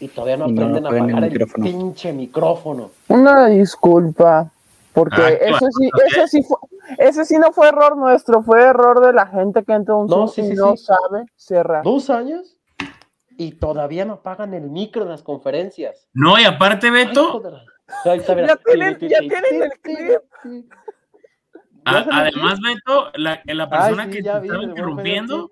y 0.00 0.08
todavía 0.08 0.36
no 0.38 0.46
aprenden 0.46 0.86
a 0.86 0.88
apagar 0.88 1.22
el, 1.24 1.30
micrófono. 1.30 1.64
pinche 1.64 2.12
micrófono. 2.12 2.90
Una 3.06 3.46
disculpa, 3.46 4.50
porque 4.92 5.22
Ah, 5.22 5.30
eso 5.30 5.66
sí, 5.78 5.88
ese 6.08 6.26
sí 6.26 6.42
fue, 6.42 6.56
ese 6.98 7.24
sí 7.24 7.38
no 7.38 7.52
fue 7.52 7.68
error 7.68 7.96
nuestro, 7.96 8.42
fue 8.42 8.60
error 8.60 9.06
de 9.06 9.12
la 9.12 9.28
gente 9.28 9.62
que 9.62 9.72
entra 9.72 9.94
un 9.94 10.08
No, 10.08 10.26
Zoom 10.26 10.28
sí, 10.30 10.40
y 10.40 10.48
sí, 10.48 10.54
no 10.54 10.76
sí. 10.76 10.84
sabe 10.84 11.26
cerrar. 11.36 11.84
¿Dos 11.84 12.10
años? 12.10 12.56
Y 13.38 13.52
todavía 13.52 14.04
no 14.04 14.14
apagan 14.14 14.52
el 14.52 14.68
micro 14.68 15.04
en 15.04 15.10
las 15.10 15.22
conferencias. 15.22 16.08
No, 16.12 16.40
y 16.40 16.44
aparte, 16.44 16.90
Beto, 16.90 17.40
Ahí 18.04 18.18
está, 18.18 18.34
mira. 18.34 18.48
Ya 18.48 18.56
tienen- 18.56 18.98
ya 19.00 19.18
tienen 19.20 19.62
el 19.62 19.80
clip. 19.80 20.72
además, 21.84 22.60
Beto, 22.60 23.10
la, 23.14 23.42
la 23.44 23.68
persona 23.68 24.04
Ay, 24.04 24.08
sí, 24.12 24.16
que 24.18 24.22
ya 24.22 24.34
te 24.34 24.40
vi, 24.40 24.46
estaba 24.48 24.64
interrumpiendo 24.64 25.50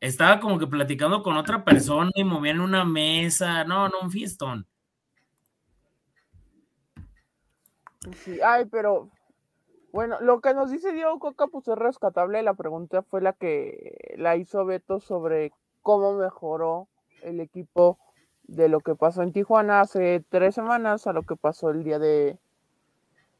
estaba 0.00 0.40
como 0.40 0.58
que 0.58 0.66
platicando 0.66 1.22
con 1.22 1.36
otra 1.36 1.62
persona 1.62 2.10
y 2.14 2.24
movían 2.24 2.60
una 2.60 2.84
mesa. 2.84 3.64
No, 3.64 3.88
no, 3.88 4.00
un 4.00 4.10
fiestón. 4.10 4.66
Sí, 8.24 8.40
ay, 8.42 8.64
pero 8.64 9.10
bueno, 9.92 10.18
lo 10.20 10.40
que 10.40 10.54
nos 10.54 10.70
dice 10.70 10.92
Diego 10.92 11.18
Coca 11.18 11.46
pues 11.48 11.68
es 11.68 11.76
rescatable. 11.76 12.42
La 12.42 12.54
pregunta 12.54 13.02
fue 13.02 13.20
la 13.20 13.34
que 13.34 14.14
la 14.16 14.36
hizo 14.36 14.64
Beto 14.64 15.00
sobre 15.00 15.52
cómo 15.82 16.14
mejoró 16.14 16.88
el 17.22 17.40
equipo 17.40 17.98
de 18.50 18.68
lo 18.68 18.80
que 18.80 18.94
pasó 18.94 19.22
en 19.22 19.32
Tijuana 19.32 19.80
hace 19.80 20.24
tres 20.28 20.54
semanas 20.54 21.06
a 21.06 21.12
lo 21.12 21.22
que 21.22 21.36
pasó 21.36 21.70
el 21.70 21.84
día 21.84 21.98
de 21.98 22.36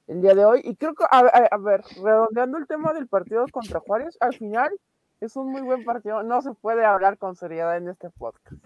el 0.06 0.20
día 0.22 0.34
de 0.34 0.44
hoy. 0.44 0.60
Y 0.64 0.74
creo 0.76 0.94
que, 0.94 1.04
a, 1.04 1.18
a- 1.18 1.48
a 1.50 1.56
ver, 1.58 1.82
redondeando 2.02 2.58
el 2.58 2.66
tema 2.66 2.92
del 2.92 3.06
partido 3.08 3.44
contra 3.52 3.80
Juárez, 3.80 4.16
al 4.20 4.34
final 4.34 4.70
es 5.20 5.36
un 5.36 5.50
muy 5.52 5.62
buen 5.62 5.84
partido. 5.84 6.22
No 6.22 6.40
se 6.42 6.52
puede 6.54 6.84
hablar 6.84 7.18
con 7.18 7.36
seriedad 7.36 7.76
en 7.76 7.88
este 7.88 8.10
podcast. 8.10 8.56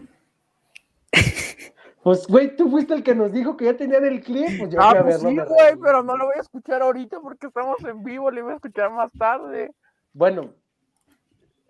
Pues, 2.02 2.26
güey, 2.26 2.54
tú 2.54 2.70
fuiste 2.70 2.92
el 2.92 3.02
que 3.02 3.14
nos 3.14 3.32
dijo 3.32 3.56
que 3.56 3.64
ya 3.64 3.76
tenían 3.76 4.04
el 4.04 4.20
clip. 4.22 4.58
Pues 4.58 4.70
yo 4.70 4.78
Ah, 4.80 4.92
pues 5.02 5.22
verlo, 5.22 5.44
sí, 5.44 5.48
güey, 5.48 5.76
pero 5.82 6.02
no 6.02 6.16
lo 6.18 6.26
voy 6.26 6.34
a 6.36 6.40
escuchar 6.40 6.82
ahorita 6.82 7.18
porque 7.20 7.46
estamos 7.46 7.82
en 7.84 8.04
vivo, 8.04 8.30
lo 8.30 8.42
voy 8.42 8.52
a 8.52 8.56
escuchar 8.56 8.90
más 8.90 9.10
tarde. 9.12 9.72
Bueno, 10.12 10.52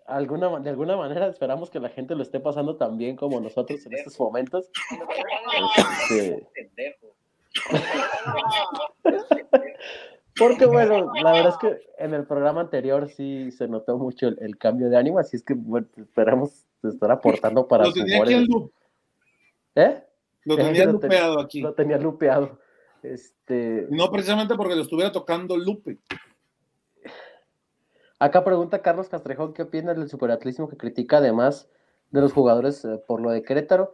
alguna, 0.05 0.59
de 0.59 0.69
alguna 0.69 0.95
manera 0.97 1.27
esperamos 1.27 1.69
que 1.69 1.79
la 1.79 1.89
gente 1.89 2.15
lo 2.15 2.23
esté 2.23 2.39
pasando 2.39 2.75
tan 2.77 2.97
bien 2.97 3.15
como 3.15 3.39
nosotros 3.39 3.85
en 3.85 3.93
estos 3.93 4.19
momentos. 4.19 4.69
Este, 6.09 6.97
Porque 10.37 10.65
bueno, 10.65 11.13
la 11.21 11.31
verdad 11.31 11.53
es 11.53 11.57
que 11.57 11.79
en 11.97 12.13
el 12.13 12.25
programa 12.25 12.61
anterior 12.61 13.09
sí 13.09 13.51
se 13.51 13.67
notó 13.69 13.97
mucho 13.97 14.27
el, 14.27 14.37
el 14.41 14.57
cambio 14.57 14.89
de 14.89 14.97
ánimo, 14.97 15.17
así 15.19 15.37
es 15.37 15.43
que 15.43 15.53
bueno, 15.53 15.87
esperamos 15.97 16.65
estar 16.83 17.09
aportando 17.09 17.67
para 17.67 17.85
Lo 17.85 17.93
tenía 17.93 18.21
aquí 18.21 18.33
en 18.33 18.39
humor. 18.43 18.61
loop, 18.63 18.71
¿Eh? 19.75 20.03
lo 20.43 20.55
tenía 20.57 20.85
lo 20.85 20.99
ten- 20.99 21.09
lupeado 21.09 21.39
aquí. 21.39 21.61
Lo 21.61 21.73
tenía 21.73 21.97
lupeado. 21.97 22.59
Este, 23.01 23.87
No 23.89 24.11
precisamente 24.11 24.55
porque 24.55 24.75
lo 24.75 24.81
estuviera 24.81 25.11
tocando 25.11 25.55
Lupe. 25.57 25.97
Acá 28.19 28.43
pregunta 28.43 28.81
Carlos 28.81 29.09
Castrejón, 29.09 29.53
¿qué 29.53 29.63
opinas 29.63 29.97
del 29.97 30.09
superatlismo 30.09 30.69
que 30.69 30.77
critica 30.77 31.17
además 31.17 31.69
de 32.11 32.21
los 32.21 32.31
jugadores 32.33 32.85
eh, 32.85 33.01
por 33.05 33.19
lo 33.21 33.29
de 33.31 33.43
Querétaro? 33.43 33.93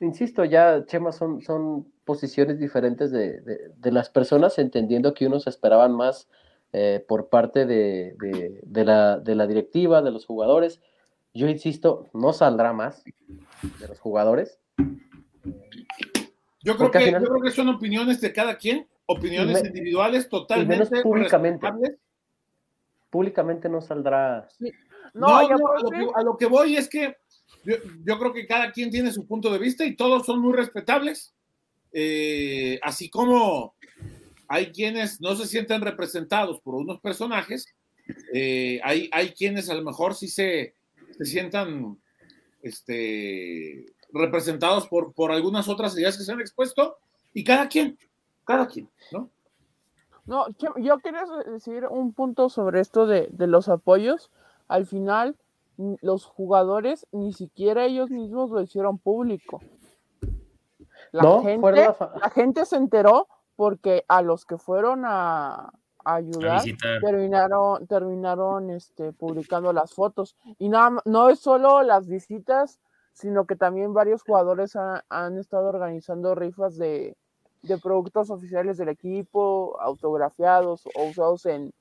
Insisto, 0.00 0.44
ya, 0.44 0.84
Chema, 0.86 1.12
son, 1.12 1.40
son 1.42 1.86
posiciones 2.04 2.58
diferentes 2.58 3.10
de, 3.12 3.40
de- 3.42 3.68
de 3.76 3.92
las 3.92 4.08
personas, 4.10 4.58
entendiendo 4.58 5.14
que 5.14 5.26
unos 5.26 5.46
esperaban 5.46 5.92
más 5.92 6.28
eh, 6.72 7.04
por 7.06 7.28
parte 7.28 7.66
de, 7.66 8.14
la, 8.72 9.18
de 9.18 9.34
la 9.34 9.46
directiva, 9.46 10.02
de 10.02 10.10
los 10.10 10.24
jugadores. 10.26 10.80
Yo 11.34 11.48
insisto, 11.48 12.08
no 12.12 12.32
saldrá 12.32 12.72
más 12.72 13.04
de 13.78 13.88
los 13.88 14.00
jugadores. 14.00 14.58
Yo 16.62 16.76
creo, 16.76 16.90
que, 16.90 17.00
final- 17.00 17.22
yo 17.22 17.28
creo 17.28 17.42
que 17.42 17.50
son 17.50 17.68
opiniones 17.68 18.20
de 18.20 18.32
cada 18.32 18.56
quien, 18.56 18.88
opiniones 19.06 19.62
me- 19.62 19.68
individuales 19.68 20.28
totalmente 20.28 21.02
públicamente. 21.02 21.66
respetables. 21.66 21.98
Públicamente 23.10 23.68
no 23.68 23.80
saldrá. 23.80 24.48
No, 25.12 25.28
No, 25.28 25.48
ya 25.48 25.56
no, 25.56 25.58
por 25.58 25.76
a, 25.76 25.80
lo 25.80 25.90
que, 25.90 26.08
a 26.14 26.22
lo 26.22 26.36
que 26.36 26.46
voy 26.46 26.76
es 26.76 26.88
que 26.88 27.16
yo, 27.64 27.76
yo 28.04 28.18
creo 28.18 28.32
que 28.32 28.46
cada 28.46 28.72
quien 28.72 28.90
tiene 28.90 29.12
su 29.12 29.26
punto 29.26 29.52
de 29.52 29.58
vista 29.58 29.84
y 29.84 29.96
todos 29.96 30.24
son 30.24 30.40
muy 30.40 30.52
respetables. 30.52 31.34
Eh, 31.92 32.78
así 32.82 33.10
como 33.10 33.74
hay 34.48 34.72
quienes 34.72 35.20
no 35.20 35.34
se 35.34 35.46
sienten 35.46 35.80
representados 35.80 36.60
por 36.60 36.74
unos 36.74 37.00
personajes, 37.00 37.66
eh, 38.32 38.80
hay, 38.82 39.08
hay 39.12 39.30
quienes 39.30 39.68
a 39.70 39.74
lo 39.74 39.82
mejor 39.82 40.14
sí 40.14 40.28
se, 40.28 40.74
se 41.16 41.24
sientan 41.24 41.98
este, 42.62 43.86
representados 44.12 44.88
por, 44.88 45.12
por 45.12 45.30
algunas 45.32 45.68
otras 45.68 45.96
ideas 45.96 46.16
que 46.16 46.24
se 46.24 46.32
han 46.32 46.40
expuesto 46.40 46.96
y 47.32 47.44
cada 47.44 47.68
quien, 47.68 47.96
cada 48.44 48.66
quien, 48.66 48.88
¿no? 49.12 49.30
No, 50.30 50.46
yo 50.76 50.98
quería 50.98 51.24
decir 51.46 51.86
un 51.90 52.12
punto 52.12 52.48
sobre 52.48 52.80
esto 52.80 53.06
de, 53.06 53.28
de 53.32 53.46
los 53.48 53.68
apoyos. 53.68 54.30
Al 54.68 54.86
final, 54.86 55.36
los 56.02 56.24
jugadores 56.24 57.06
ni 57.10 57.32
siquiera 57.32 57.84
ellos 57.84 58.10
mismos 58.10 58.50
lo 58.50 58.60
hicieron 58.60 58.98
público. 58.98 59.60
La, 61.12 61.22
No, 61.22 61.42
gente, 61.42 61.60
la 62.20 62.30
gente 62.30 62.64
se 62.64 62.76
enteró 62.76 63.26
porque 63.56 64.04
a 64.08 64.22
los 64.22 64.44
que 64.46 64.56
fueron 64.56 65.02
a, 65.04 65.72
ayudar 66.04 66.60
terminaron, 67.00 67.86
terminaron 67.86 68.70
este, 68.70 69.12
publicando 69.12 69.72
las 69.72 69.92
fotos. 69.92 70.36
Y 70.58 70.68
nada, 70.68 71.02
no 71.04 71.28
es 71.28 71.40
solo 71.40 71.82
las 71.82 72.06
visitas, 72.06 72.80
sino 73.12 73.44
que 73.46 73.56
también 73.56 73.92
varios 73.92 74.22
jugadores 74.22 74.76
ha- 74.76 75.04
han 75.08 75.36
estado 75.38 75.68
organizando 75.68 76.34
rifas 76.34 76.76
de, 76.78 77.16
de 77.62 77.78
productos 77.78 78.30
oficiales 78.30 78.78
del 78.78 78.88
equipo, 78.88 79.78
autografiados 79.80 80.86
o 80.94 81.04
usados 81.04 81.46
en, 81.46 81.72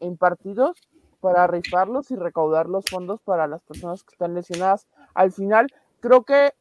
en 0.00 0.16
partidos 0.16 0.76
para 1.20 1.46
rifarlos 1.46 2.10
y 2.10 2.16
recaudar 2.16 2.68
los 2.68 2.84
fondos 2.84 3.20
para 3.22 3.46
las 3.46 3.62
personas 3.62 4.04
que 4.04 4.12
están 4.12 4.34
lesionadas. 4.34 4.86
Al 5.14 5.32
final, 5.32 5.72
creo 6.00 6.24
que, 6.24 6.52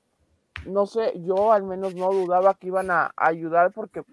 no 0.66 0.86
sé, 0.86 1.20
yo 1.20 1.52
al 1.52 1.64
menos 1.64 1.96
no 1.96 2.12
dudaba 2.12 2.54
que 2.54 2.68
iban 2.68 2.90
a 2.90 3.12
ayudar 3.18 3.74
porque 3.74 4.04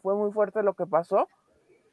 fue 0.00 0.14
muy 0.14 0.32
fuerte 0.32 0.62
lo 0.62 0.74
que 0.74 0.86
pasó, 0.86 1.28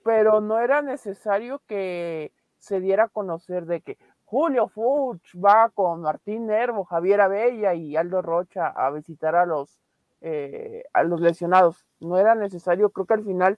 pero 0.04 0.40
no 0.40 0.60
era 0.60 0.82
necesario 0.82 1.62
que 1.68 2.32
se 2.58 2.80
diera 2.80 3.06
a 3.06 3.10
conocer 3.10 3.66
de 3.66 3.82
que 3.82 3.98
Julio 4.24 4.68
Fuchs 4.68 5.34
va 5.36 5.70
con 5.70 6.02
Martín 6.02 6.48
Nervo, 6.48 6.86
Javier 6.86 7.20
Abella 7.22 7.74
y 7.74 7.96
Aldo 7.96 8.22
Rocha 8.22 8.68
a 8.68 8.92
visitar 8.92 9.36
a 9.36 9.46
los 9.46 9.80
eh, 10.22 10.84
a 10.94 11.04
los 11.04 11.22
lesionados. 11.22 11.86
No 12.00 12.18
era 12.18 12.36
necesario, 12.36 12.90
creo 12.90 13.06
que 13.06 13.14
al 13.14 13.24
final 13.24 13.58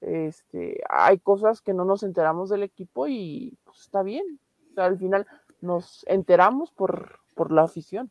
este, 0.00 0.80
hay 0.88 1.18
cosas 1.18 1.60
que 1.60 1.74
no 1.74 1.84
nos 1.84 2.02
enteramos 2.02 2.50
del 2.50 2.62
equipo 2.62 3.06
y 3.08 3.56
pues, 3.64 3.80
está 3.80 4.02
bien. 4.02 4.38
O 4.70 4.74
sea, 4.74 4.86
al 4.86 4.98
final 4.98 5.26
nos 5.60 6.04
enteramos 6.08 6.70
por, 6.70 7.18
por 7.34 7.52
la 7.52 7.62
afición. 7.62 8.10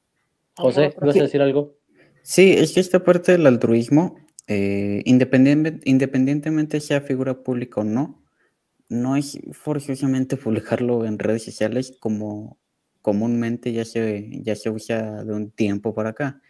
José, 0.57 0.93
¿ibas 1.01 1.15
a 1.15 1.21
decir 1.21 1.41
algo? 1.41 1.75
Sí, 2.21 2.51
es 2.51 2.73
que 2.73 2.79
esta 2.79 3.03
parte 3.03 3.31
del 3.31 3.47
altruismo, 3.47 4.17
eh, 4.47 5.01
independiente- 5.05 5.79
independientemente 5.85 6.79
sea 6.79 7.01
figura 7.01 7.43
pública 7.43 7.81
o 7.81 7.83
no, 7.83 8.21
no 8.89 9.15
es 9.15 9.39
forzosamente 9.51 10.35
publicarlo 10.35 11.05
en 11.05 11.17
redes 11.19 11.43
sociales 11.45 11.95
como 11.99 12.57
comúnmente 13.01 13.71
ya 13.71 13.85
se, 13.85 14.41
ya 14.43 14.55
se 14.55 14.69
usa 14.69 15.23
de 15.23 15.33
un 15.33 15.51
tiempo 15.51 15.93
para 15.93 16.09
acá, 16.09 16.41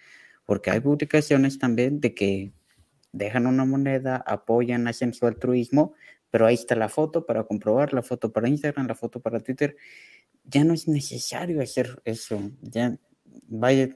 porque 0.50 0.72
hay 0.72 0.80
publicaciones 0.80 1.60
también 1.60 2.00
de 2.02 2.16
que 2.16 2.52
dejan 3.12 3.46
una 3.46 3.66
moneda, 3.66 4.16
apoyan, 4.26 4.88
hacen 4.88 5.14
su 5.14 5.28
altruismo, 5.28 5.94
pero 6.32 6.48
ahí 6.48 6.56
está 6.56 6.74
la 6.74 6.90
foto 6.90 7.24
para 7.28 7.44
comprobar, 7.44 7.94
la 7.94 8.02
foto 8.02 8.32
para 8.34 8.50
Instagram, 8.50 8.88
la 8.88 8.96
foto 8.96 9.20
para 9.20 9.40
Twitter. 9.42 9.78
Ya 10.46 10.64
no 10.64 10.74
es 10.74 10.88
necesario 10.88 11.62
hacer 11.62 12.02
eso, 12.04 12.42
ya 12.64 12.98
vaya, 13.48 13.90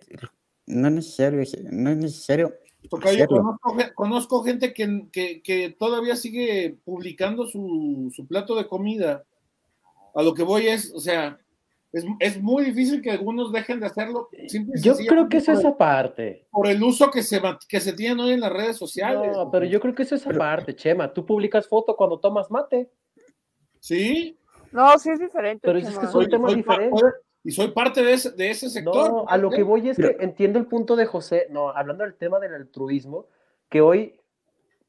no 0.67 0.89
es 0.89 0.93
necesario, 0.93 1.43
no 1.71 1.89
es 1.89 1.97
necesario 1.97 2.53
Porque 2.87 3.17
yo 3.17 3.25
conozco, 3.25 3.75
conozco 3.95 4.43
gente 4.43 4.75
que, 4.75 5.07
que- 5.11 5.41
que 5.41 5.71
todavía 5.71 6.15
sigue 6.15 6.77
publicando 6.85 7.47
su, 7.47 8.11
su 8.15 8.27
plato 8.27 8.55
de 8.55 8.67
comida 8.67 9.23
a 10.13 10.21
lo 10.21 10.35
que 10.35 10.43
voy 10.43 10.67
es, 10.67 10.93
o 10.93 10.99
sea, 10.99 11.39
es, 11.93 12.05
es 12.19 12.41
muy 12.41 12.65
difícil 12.65 13.01
que 13.01 13.11
algunos 13.11 13.51
dejen 13.51 13.79
de 13.79 13.85
hacerlo. 13.85 14.27
simple 14.47 14.81
Yo 14.81 14.95
creo 14.95 15.29
que 15.29 15.37
es 15.37 15.47
el- 15.47 15.65
aparte. 15.65 16.47
Por 16.51 16.67
el 16.67 16.81
uso 16.83 17.09
que 17.11 17.21
se, 17.23 17.39
que 17.69 17.79
se 17.79 17.93
tiene 17.93 18.21
hoy 18.21 18.31
en 18.33 18.41
las 18.41 18.51
redes 18.51 18.75
sociales. 18.77 19.37
No, 19.37 19.49
pero 19.51 19.65
yo 19.65 19.79
creo 19.79 19.93
que 19.95 20.03
eso 20.03 20.15
es 20.15 20.25
aparte, 20.27 20.75
Chema. 20.75 21.13
Tú 21.13 21.25
publicas 21.25 21.67
foto 21.67 21.95
cuando 21.95 22.19
tomas 22.19 22.49
mate. 22.51 22.89
Sí, 23.79 24.37
No, 24.71 24.97
sí 24.97 25.11
es 25.11 25.19
diferente. 25.19 25.59
Pero 25.63 25.77
es 25.79 25.85
que 25.87 25.93
Chema. 25.93 26.11
soy- 26.11 26.25
un 26.25 26.31
tema 26.31 26.47
pa- 26.47 26.55
diferente. 26.55 27.01
y 27.43 27.51
soy 27.51 27.67
parte 27.71 28.01
de 28.03 28.13
ese, 28.13 28.31
de 28.31 28.49
ese 28.49 28.69
sector. 28.69 28.95
No, 29.11 29.25
a 29.27 29.37
lo 29.37 29.51
que 29.51 29.61
voy 29.63 29.89
es 29.89 29.97
que 29.97 30.17
entiendo 30.19 30.57
el 30.57 30.65
punto 30.65 30.95
de 30.95 31.05
José, 31.05 31.47
no, 31.51 31.69
hablando 31.69 32.03
del 32.03 32.15
tema 32.15 32.39
del 32.39 32.55
altruismo, 32.55 33.27
que 33.69 33.81
hoy 33.81 34.19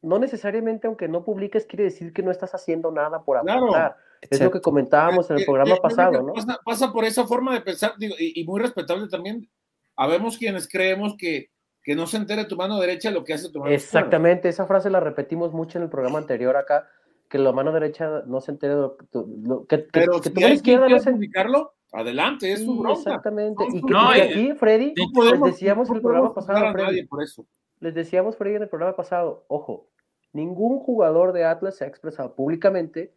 no 0.00 0.18
necesariamente 0.18 0.86
aunque 0.86 1.08
no 1.08 1.24
publiques 1.24 1.66
quiere 1.66 1.84
decir 1.84 2.12
que 2.12 2.22
no 2.22 2.30
estás 2.30 2.54
haciendo 2.54 2.90
nada 2.90 3.22
por 3.24 3.40
Claro. 3.42 3.94
Es 4.30 4.40
lo 4.40 4.50
que 4.50 4.60
comentábamos 4.60 5.30
en 5.30 5.36
el 5.36 5.42
Eh, 5.42 5.46
programa 5.46 5.74
eh, 5.74 5.80
pasado, 5.82 6.22
¿no? 6.22 6.32
Pasa, 6.34 6.60
pasa 6.64 6.92
por 6.92 7.04
esa 7.04 7.26
forma 7.26 7.52
de 7.54 7.60
pensar, 7.60 7.94
digo, 7.98 8.14
y, 8.18 8.40
y 8.40 8.44
muy 8.44 8.60
respetable 8.60 9.08
también. 9.08 9.48
Habemos 9.96 10.38
quienes 10.38 10.68
creemos 10.68 11.14
que, 11.16 11.50
que 11.82 11.94
no 11.94 12.06
se 12.06 12.16
entere 12.16 12.44
tu 12.46 12.56
mano 12.56 12.80
derecha 12.80 13.10
lo 13.10 13.24
que 13.24 13.34
hace 13.34 13.50
tu 13.50 13.60
mano 13.60 13.72
izquierda. 13.72 13.98
Exactamente, 14.00 14.48
esa 14.48 14.66
frase 14.66 14.90
la 14.90 15.00
repetimos 15.00 15.52
mucho 15.52 15.78
en 15.78 15.84
el 15.84 15.90
programa 15.90 16.18
anterior 16.18 16.56
acá, 16.56 16.88
que 17.28 17.38
la 17.38 17.52
mano 17.52 17.72
derecha 17.72 18.22
no 18.26 18.40
se 18.40 18.52
entere 18.52 18.74
de 18.74 18.80
lo 18.80 18.96
que 18.96 19.06
tu, 19.06 19.40
lo- 19.44 19.66
que, 19.66 19.84
que- 19.84 19.88
Pero 19.92 20.20
que 20.20 20.30
tu 20.30 20.34
si 20.36 20.40
mano 20.42 20.54
izquierda 20.54 20.88
no 20.88 20.98
se 20.98 21.10
publicarlo, 21.12 21.74
adelante, 21.92 22.52
es 22.52 22.64
su 22.64 22.72
Sí, 22.72 22.78
bronca. 22.78 22.98
Exactamente. 22.98 23.64
Y 23.72 23.80
que 23.82 23.92
No, 23.92 24.16
y 24.16 24.20
aquí, 24.20 24.52
Freddy, 24.54 24.94
No 24.96 25.04
podemos- 25.14 25.46
les 25.48 25.54
decíamos 25.54 25.88
no 25.88 25.94
en 25.94 25.96
el 25.96 26.02
programa 26.02 26.34
pasado, 26.34 26.66
a 26.66 26.72
Freddy, 26.72 26.86
nadie 26.86 27.06
por 27.06 27.22
eso. 27.22 27.46
les 27.80 27.94
decíamos, 27.94 28.36
Freddy, 28.36 28.56
en 28.56 28.62
el 28.62 28.68
programa 28.68 28.96
pasado, 28.96 29.44
ojo, 29.48 29.88
ningún 30.32 30.80
jugador 30.80 31.32
de 31.32 31.44
Atlas 31.44 31.76
se 31.76 31.84
ha 31.84 31.86
expresado 31.86 32.34
públicamente 32.34 33.14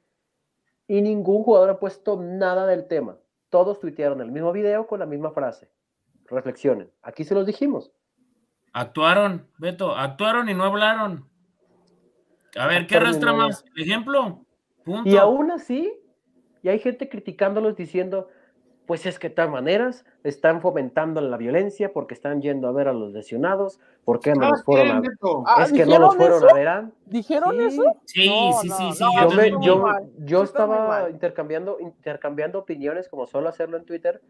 y 0.88 1.02
ningún 1.02 1.44
jugador 1.44 1.70
ha 1.70 1.80
puesto 1.80 2.22
nada 2.22 2.66
del 2.66 2.88
tema. 2.88 3.18
Todos 3.50 3.80
tuitearon 3.80 4.22
el 4.22 4.32
mismo 4.32 4.52
video 4.52 4.88
con 4.88 5.00
la 5.00 5.06
misma 5.06 5.32
frase. 5.32 5.70
Reflexionen. 6.26 6.92
Aquí 7.02 7.24
se 7.24 7.36
los 7.36 7.46
dijimos. 7.46 7.92
Actuaron, 8.74 9.48
Beto, 9.58 9.96
actuaron 9.96 10.50
y 10.50 10.54
no 10.54 10.64
hablaron. 10.64 11.30
A 12.58 12.68
ver, 12.68 12.88
¿qué 12.88 12.98
arrastra 12.98 13.34
más? 13.34 13.64
¿Ejemplo? 13.76 14.46
Punto. 14.84 15.10
Y 15.10 15.18
aún 15.18 15.52
así, 15.52 15.94
y 16.64 16.70
hay 16.70 16.80
gente 16.80 17.10
criticándolos 17.10 17.76
diciendo, 17.76 18.30
pues 18.88 19.06
es 19.06 19.20
que 19.20 19.30
de 19.30 19.36
todas 19.36 19.52
maneras 19.52 20.06
están 20.24 20.62
fomentando 20.62 21.22
la 21.22 21.38
violencia 21.38 21.92
porque 21.94 22.14
están 22.16 22.42
yendo 22.42 22.68
a 22.68 22.72
ver 22.72 22.88
a 22.88 22.94
los 22.94 23.12
lesionados, 23.12 23.80
¿por 24.06 24.20
qué 24.22 24.32
no 24.34 24.40
Cada 24.40 24.52
los 24.54 24.64
fueron 24.64 24.90
a 24.98 25.00
Beto. 25.02 25.44
Ah, 25.46 25.64
Es 25.64 25.72
que 25.74 25.80
no 25.80 25.86
¿dijeron 25.86 26.02
los 26.02 26.16
fueron 26.16 26.38
eso? 26.38 26.50
a 26.50 26.54
ver. 26.54 26.68
an- 26.70 26.94
¿Dijeron 27.06 27.52
Sí. 27.58 27.64
eso? 27.66 27.84
Sí, 28.06 28.28
No, 28.30 28.54
sí, 28.62 28.70
sí, 28.70 28.92
sí. 28.94 29.04
no, 29.04 29.30
yo 29.30 29.36
me- 29.36 29.66
yo- 29.66 29.86
yo 30.20 30.44
estaba 30.44 31.10
intercambiando, 31.10 31.78
intercambiando 31.80 32.60
opiniones, 32.60 33.10
como 33.10 33.28
suelo 33.28 33.50
hacerlo 33.50 33.78
en 33.78 33.86
Twitter, 33.86 34.22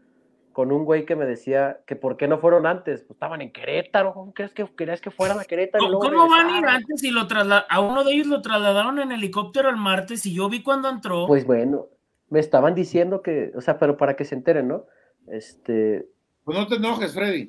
con 0.52 0.72
un 0.72 0.84
güey 0.84 1.04
que 1.06 1.14
me 1.14 1.24
decía 1.24 1.78
que 1.86 1.94
por 1.94 2.16
qué 2.16 2.26
no 2.26 2.38
fueron 2.38 2.66
antes. 2.66 3.02
Pues 3.02 3.12
estaban 3.12 3.40
en 3.42 3.52
Querétaro, 3.52 4.12
¿cómo 4.12 4.34
crees 4.34 4.52
que 4.52 4.66
querías 4.74 5.00
que 5.00 5.12
fueran 5.12 5.38
a 5.38 5.44
Querétaro? 5.44 5.84
¿Cómo, 5.86 6.00
cómo 6.00 6.28
van 6.28 6.48
a 6.48 6.58
ir 6.58 6.66
antes 6.66 7.04
y 7.04 7.12
lo 7.12 7.28
a 7.68 7.80
uno 7.80 8.02
de 8.02 8.12
ellos 8.12 8.26
lo 8.26 8.42
trasladaron 8.42 8.98
en 8.98 9.12
helicóptero 9.12 9.68
el 9.70 9.76
martes 9.76 10.26
y 10.26 10.34
yo 10.34 10.48
vi 10.48 10.64
cuando 10.64 10.88
entró? 10.88 11.28
Pues 11.28 11.46
bueno, 11.46 11.86
me 12.30 12.40
estaban 12.40 12.74
diciendo 12.74 13.22
que, 13.22 13.52
o 13.56 13.60
sea, 13.60 13.78
pero 13.78 13.96
para 13.96 14.16
que 14.16 14.24
se 14.24 14.34
enteren, 14.34 14.68
¿no? 14.68 14.84
Este, 15.26 16.06
Pues 16.44 16.58
no 16.58 16.66
te 16.66 16.76
enojes, 16.76 17.12
Freddy. 17.14 17.48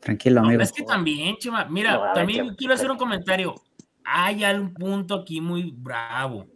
Tranquilo, 0.00 0.40
No, 0.40 0.46
amigo. 0.48 0.62
es 0.62 0.72
que 0.72 0.82
también, 0.82 1.36
Chema, 1.36 1.66
mira, 1.66 1.94
No, 1.94 2.02
ver, 2.02 2.12
también 2.14 2.54
quiero 2.56 2.74
hacer 2.74 2.90
un 2.90 2.96
comentario. 2.96 3.54
Hay 4.04 4.44
un 4.44 4.72
punto 4.74 5.14
aquí 5.14 5.40
muy 5.40 5.72
bravo. 5.76 6.46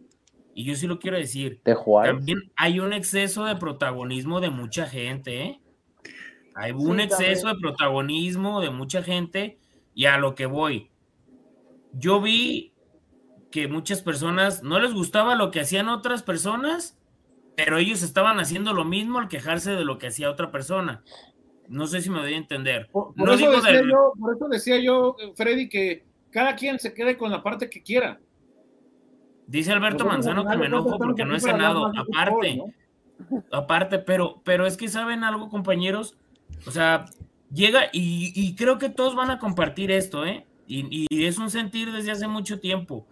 Y 0.53 0.63
yo 0.65 0.75
sí 0.75 0.87
lo 0.87 0.99
quiero 0.99 1.17
decir. 1.17 1.61
de 1.63 1.73
Juárez. 1.75 2.15
También 2.15 2.39
hay 2.55 2.79
un 2.79 2.93
exceso 2.93 3.45
de 3.45 3.55
protagonismo 3.57 4.39
de 4.41 4.49
mucha 4.49 4.87
gente, 4.87 5.41
¿eh? 5.43 5.61
Hay 6.55 6.71
Sí, 6.71 6.77
un 6.77 6.99
exceso 7.01 7.47
también. 7.47 7.55
de 7.55 7.61
protagonismo 7.61 8.61
de 8.61 8.69
mucha 8.69 9.03
gente 9.03 9.59
y 9.93 10.05
a 10.05 10.17
lo 10.17 10.33
que 10.35 10.45
voy. 10.45 10.89
Yo 11.93 12.21
vi 12.21 12.73
que 13.51 13.67
muchas 13.67 14.01
personas 14.01 14.63
no 14.63 14.79
les 14.79 14.93
gustaba 14.93 15.35
lo 15.35 15.51
que 15.51 15.59
hacían 15.61 15.87
otras 15.89 16.23
personas, 16.23 16.97
pero 17.55 17.77
ellos 17.77 18.01
estaban 18.03 18.39
haciendo 18.39 18.73
lo 18.73 18.83
mismo 18.85 19.19
al 19.19 19.27
quejarse 19.27 19.71
de 19.71 19.85
lo 19.85 19.97
que 19.97 20.07
hacía 20.07 20.29
otra 20.29 20.51
persona. 20.51 21.03
No 21.67 21.87
sé 21.87 22.01
si 22.01 22.09
me 22.09 22.19
doy 22.19 22.33
a 22.33 22.37
entender. 22.37 22.89
Por, 22.91 23.13
por 23.15 23.27
No 23.27 23.33
eso 23.33 23.49
digo 23.49 23.61
decía 23.61 23.81
de- 23.81 23.89
yo, 23.89 24.13
por 24.19 24.35
eso 24.35 24.47
decía 24.47 24.77
yo, 24.79 25.15
eh, 25.19 25.33
Freddy, 25.35 25.67
que 25.69 26.05
cada 26.31 26.55
quien 26.55 26.79
se 26.79 26.93
quede 26.93 27.17
con 27.17 27.31
la 27.31 27.41
parte 27.41 27.69
que 27.69 27.81
quiera. 27.81 28.19
Dice 29.47 29.71
Alberto 29.71 30.05
Manzano 30.05 30.45
que 30.47 30.57
me 30.57 30.65
enojo 30.65 30.97
porque 30.97 31.23
no 31.25 31.35
he 31.35 31.39
cenado. 31.39 31.91
Aparte, 31.97 32.61
aparte, 33.51 33.99
pero, 33.99 34.41
pero 34.43 34.65
es 34.65 34.75
que 34.77 34.87
saben 34.87 35.23
algo, 35.23 35.49
compañeros. 35.49 36.17
O 36.67 36.71
sea, 36.71 37.05
llega 37.51 37.85
y, 37.93 38.31
y 38.35 38.55
creo 38.55 38.77
que 38.77 38.89
todos 38.89 39.15
van 39.15 39.29
a 39.31 39.39
compartir 39.39 39.91
esto, 39.91 40.25
¿eh? 40.25 40.45
Y, 40.67 41.05
y 41.09 41.25
es 41.25 41.37
un 41.37 41.49
sentir 41.51 41.91
desde 41.91 42.11
hace 42.11 42.27
mucho 42.27 42.59
tiempo. 42.59 43.07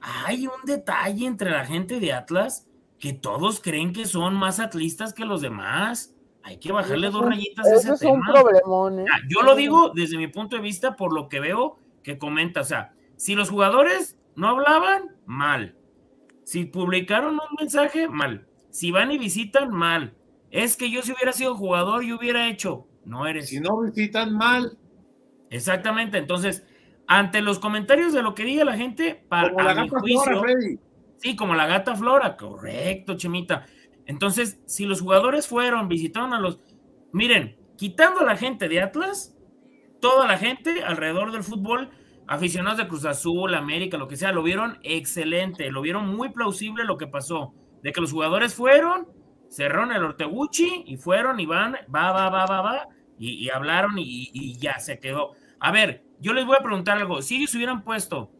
Hay 0.00 0.46
un 0.46 0.64
detalle 0.64 1.26
entre 1.26 1.50
la 1.50 1.64
gente 1.66 2.00
de 2.00 2.12
Atlas 2.12 2.66
que 2.98 3.12
todos 3.12 3.60
creen 3.60 3.92
que 3.92 4.06
son 4.06 4.34
más 4.34 4.60
atlistas 4.60 5.12
que 5.14 5.24
los 5.24 5.40
demás. 5.40 6.14
Hay 6.42 6.58
que 6.58 6.72
bajarle 6.72 7.08
Eso 7.08 7.18
dos 7.18 7.26
rayitas 7.26 7.66
a 7.66 7.70
Ese 7.70 7.78
ese 7.78 7.94
es 7.94 8.02
un 8.10 8.20
tema. 8.22 8.32
problemón, 8.32 9.00
¿eh? 9.00 9.04
Ah, 9.12 9.18
Yo 9.28 9.42
lo 9.42 9.54
digo 9.54 9.90
desde 9.94 10.16
mi 10.16 10.28
punto 10.28 10.56
de 10.56 10.62
vista 10.62 10.96
por 10.96 11.12
lo 11.12 11.28
que 11.28 11.40
veo 11.40 11.78
que 12.02 12.18
comenta. 12.18 12.60
O 12.60 12.64
sea, 12.64 12.94
si 13.16 13.34
los 13.34 13.50
jugadores 13.50 14.16
no 14.34 14.48
hablaban, 14.48 15.16
mal. 15.26 15.76
Si 16.44 16.64
publicaron 16.64 17.34
un 17.34 17.56
mensaje, 17.58 18.08
mal. 18.08 18.46
Si 18.70 18.90
van 18.90 19.12
y 19.12 19.18
visitan, 19.18 19.70
mal. 19.70 20.14
Es 20.50 20.76
que 20.76 20.90
yo 20.90 21.02
si 21.02 21.12
hubiera 21.12 21.32
sido 21.32 21.54
jugador, 21.56 22.02
yo 22.04 22.16
hubiera 22.16 22.48
hecho. 22.48 22.86
No 23.04 23.26
eres. 23.26 23.48
Si 23.48 23.60
no 23.60 23.80
visitan 23.80 24.34
mal, 24.34 24.78
Exactamente. 25.50 26.18
Entonces, 26.18 26.66
ante 27.06 27.40
los 27.40 27.58
comentarios 27.58 28.12
de 28.12 28.22
lo 28.22 28.34
que 28.34 28.44
diga 28.44 28.64
la 28.64 28.76
gente, 28.76 29.24
para 29.28 29.50
como 29.52 29.64
la 29.64 29.70
a 29.72 29.82
mi 29.82 29.88
juicio, 29.88 30.40
Freddy. 30.42 30.78
Sí, 31.18 31.34
como 31.36 31.54
la 31.54 31.66
gata 31.66 31.96
Flora, 31.96 32.36
correcto, 32.36 33.16
Chemita. 33.16 33.66
Entonces, 34.06 34.60
si 34.66 34.86
los 34.86 35.00
jugadores 35.00 35.46
fueron, 35.46 35.88
visitaron 35.88 36.32
a 36.32 36.40
los. 36.40 36.60
Miren, 37.12 37.56
quitando 37.76 38.20
a 38.20 38.24
la 38.24 38.36
gente 38.36 38.68
de 38.68 38.80
Atlas, 38.80 39.36
toda 40.00 40.26
la 40.26 40.38
gente 40.38 40.82
alrededor 40.82 41.32
del 41.32 41.42
fútbol, 41.42 41.90
aficionados 42.26 42.78
de 42.78 42.88
Cruz 42.88 43.04
Azul, 43.04 43.54
América, 43.54 43.98
lo 43.98 44.08
que 44.08 44.16
sea, 44.16 44.32
lo 44.32 44.42
vieron 44.42 44.78
excelente, 44.82 45.70
lo 45.70 45.82
vieron 45.82 46.08
muy 46.14 46.30
plausible 46.30 46.84
lo 46.84 46.96
que 46.96 47.06
pasó. 47.06 47.52
De 47.82 47.92
que 47.92 48.00
los 48.00 48.12
jugadores 48.12 48.54
fueron, 48.54 49.08
cerraron 49.50 49.92
el 49.92 50.04
Orteguchi 50.04 50.84
y 50.86 50.96
fueron 50.96 51.40
y 51.40 51.46
van, 51.46 51.76
va, 51.94 52.12
va, 52.12 52.30
va, 52.30 52.46
va, 52.46 52.60
va, 52.60 52.88
y, 53.18 53.44
y 53.44 53.50
hablaron 53.50 53.98
y, 53.98 54.30
y 54.32 54.56
ya 54.56 54.78
se 54.78 55.00
quedó. 55.00 55.32
A 55.58 55.72
ver, 55.72 56.04
yo 56.20 56.32
les 56.32 56.46
voy 56.46 56.56
a 56.58 56.62
preguntar 56.62 56.98
algo. 56.98 57.22
Si 57.22 57.36
ellos 57.36 57.54
hubieran 57.54 57.82
puesto, 57.82 58.30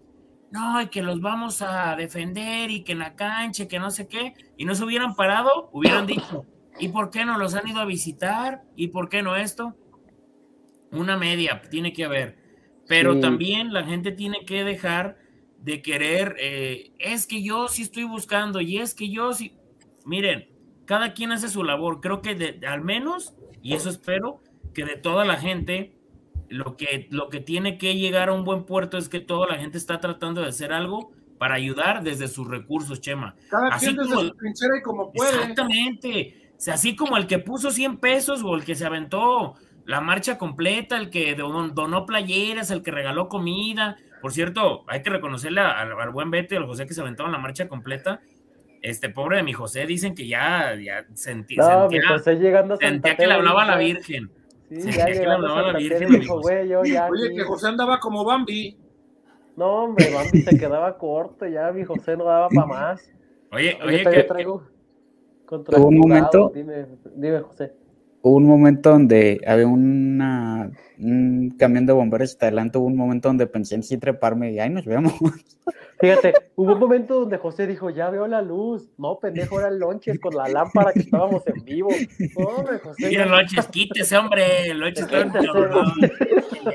no, 0.51 0.81
y 0.81 0.89
que 0.89 1.03
los 1.03 1.21
vamos 1.21 1.61
a 1.63 1.95
defender 1.97 2.71
y 2.71 2.83
que 2.85 2.93
en 2.93 2.99
la 3.01 3.15
cancha, 3.17 3.69
que 3.69 3.79
no 3.79 3.91
sé 3.91 4.09
qué, 4.09 4.35
y 4.57 4.65
no 4.65 4.75
se 4.75 4.85
hubieran 4.85 5.15
parado, 5.15 5.69
hubieran 5.73 6.07
dicho, 6.07 6.45
¿y 6.79 6.89
por 6.89 7.11
qué 7.11 7.25
no 7.25 7.39
los 7.39 7.55
han 7.55 7.69
ido 7.69 7.81
a 7.81 7.85
visitar? 7.85 8.63
¿Y 8.77 8.89
por 8.89 9.09
qué 9.09 9.23
no 9.23 9.37
esto? 9.37 9.77
Una 10.91 11.17
media 11.17 11.61
tiene 11.71 11.93
que 11.93 12.05
haber, 12.05 12.39
pero 12.87 13.15
Sí. 13.15 13.21
también 13.21 13.73
la 13.73 13.85
gente 13.85 14.13
tiene 14.13 14.45
que 14.47 14.65
dejar 14.65 15.19
de 15.59 15.83
querer, 15.83 16.37
eh, 16.39 16.93
es 16.99 17.27
que 17.27 17.43
yo 17.43 17.69
sí 17.69 17.83
estoy 17.83 18.05
buscando 18.05 18.61
y 18.61 18.79
es 18.79 18.95
que 18.95 19.11
yo 19.11 19.33
sí, 19.35 19.55
miren, 20.07 20.49
cada 20.87 21.13
quien 21.13 21.33
hace 21.33 21.49
su 21.51 21.63
labor, 21.65 22.01
creo 22.01 22.23
que 22.23 22.35
de- 22.35 22.67
al 22.67 22.81
menos, 22.81 23.35
y 23.61 23.75
eso 23.75 23.91
espero, 23.91 24.41
que 24.73 24.85
de 24.87 24.97
toda 24.97 25.25
la 25.27 25.37
gente, 25.37 25.98
lo 26.51 26.77
que, 26.77 27.09
lo 27.11 27.29
que 27.29 27.41
tiene 27.41 27.79
que 27.79 27.97
llegar 27.97 28.29
a 28.29 28.33
un 28.33 28.45
buen 28.45 28.65
puerto 28.65 28.99
es 28.99 29.09
que 29.09 29.21
toda 29.21 29.47
la 29.49 29.57
gente 29.59 29.79
está 29.79 30.01
tratando 30.01 30.41
de 30.43 30.49
hacer 30.49 30.73
algo 30.73 31.13
para 31.39 31.55
ayudar 31.55 32.03
desde 32.03 32.27
sus 32.29 32.49
recursos, 32.49 33.01
Chema. 33.01 33.35
Cada 33.51 33.69
Así 33.69 33.87
quien 33.87 33.97
desde 33.99 34.11
como- 34.15 34.29
su 34.29 34.35
trinchera 34.35 34.79
y 34.79 34.83
como 34.83 35.13
puede. 35.13 35.31
Exactamente. 35.31 36.35
O 36.57 36.61
sea, 36.61 36.75
así 36.75 36.97
como 36.97 37.17
el 37.17 37.27
que 37.27 37.39
puso 37.39 37.71
100 37.71 37.99
pesos 37.99 38.43
o 38.45 38.55
el 38.57 38.65
que 38.65 38.75
se 38.75 38.85
aventó 38.87 39.55
la 39.85 40.01
marcha 40.01 40.37
completa, 40.39 40.97
el 40.97 41.11
que 41.11 41.35
don- 41.35 41.75
donó 41.75 42.05
playeras, 42.07 42.71
el 42.71 42.83
que 42.83 42.91
regaló 42.91 43.29
comida. 43.29 43.97
Por 44.21 44.33
cierto, 44.33 44.85
hay 44.89 45.03
que 45.03 45.11
reconocerle 45.11 45.61
al, 45.61 45.93
al 45.93 46.11
buen 46.11 46.31
Beto 46.31 46.55
y 46.55 46.59
al 46.59 46.67
José 46.67 46.87
que 46.87 46.95
se 46.95 47.01
aventaron 47.01 47.31
la 47.31 47.39
marcha 47.39 47.69
completa. 47.69 48.21
Este 48.83 49.09
pobre 49.09 49.39
de 49.39 49.43
mi 49.45 49.53
José, 49.53 49.87
dicen 49.87 50.15
que 50.15 50.27
ya, 50.27 50.75
ya 50.75 51.05
sentí, 51.15 51.57
No, 51.57 51.87
mi 51.89 51.95
sentía, 51.97 52.09
José 52.11 52.35
llegando 52.37 52.75
a 52.75 52.77
Santa 52.77 52.89
sentía 52.91 53.17
que 53.17 53.27
le 53.27 53.35
hablaba 53.35 53.63
a 53.63 53.67
la 53.67 53.77
Virgen. 53.77 54.31
Sí, 54.69 54.93
ya 54.93 55.07
que 55.07 55.13
le 55.13 55.19
llegando 55.21 55.55
a 55.55 55.73
la 55.73 55.79
Virgen, 55.79 56.21
dijo, 56.21 56.41
güey, 56.41 56.69
yo 56.69 56.85
ya 56.85 57.09
Oye, 57.09 57.27
aquí". 57.27 57.37
que 57.37 57.43
José 57.45 57.69
andaba 57.69 57.99
como 58.01 58.25
Bambi. 58.25 58.77
No, 59.57 59.85
hombre, 59.85 60.13
Bambi 60.13 60.43
se 60.43 60.59
quedaba 60.59 60.97
corto, 60.99 61.47
ya 61.47 61.73
mi 61.73 61.85
José 61.85 62.17
no 62.17 62.25
daba 62.25 62.49
para 62.49 62.67
más. 62.67 63.11
Oye, 63.53 63.79
Oye, 63.85 64.05
que, 64.05 64.23
traigo 64.25 64.63
Hubo 65.51 65.89
un 65.89 65.99
momento- 65.99 66.53
Dime, 66.55 66.87
dime, 67.17 67.41
José. 67.41 67.73
Hubo 68.21 68.37
un 68.37 68.45
momento 68.45 68.91
donde 68.91 69.41
había 69.47 69.67
una, 69.67 70.71
un 70.99 71.55
camión 71.59 71.87
de 71.87 71.93
bomberos 71.95 72.31
hasta 72.33 72.47
adelante, 72.47 72.77
hubo 72.77 72.87
un 72.87 72.97
momento 72.97 73.29
donde 73.29 73.47
pensé 73.47 73.77
en 73.77 73.83
sí 73.83 73.97
treparme 73.97 74.53
y 74.53 74.59
ahí 74.59 74.69
nos 74.71 74.85
vemos. 74.85 75.15
Fíjate, 76.01 76.33
hubo 76.55 76.75
un 76.75 76.79
momento 76.79 77.21
donde 77.21 77.39
José 77.39 77.67
dijo, 77.67 77.91
ya 77.91 78.09
veo 78.11 78.27
la 78.29 78.41
luz. 78.41 78.89
No, 78.99 79.19
pendejo, 79.19 79.59
era 79.59 79.69
el 79.69 79.79
lonches 79.79 80.21
con 80.21 80.35
la 80.35 80.47
lámpara 80.49 80.93
que 80.93 81.01
estábamos 81.01 81.43
en 81.47 81.65
vivo. 81.65 81.89
Hombre, 82.37 82.79
José. 82.79 83.09
Mira, 83.09 83.27
Lonches, 83.27 83.67
quítese, 83.67 84.17
hombre. 84.17 84.73
Lonches 84.75 85.07
encabronado. 85.11 85.93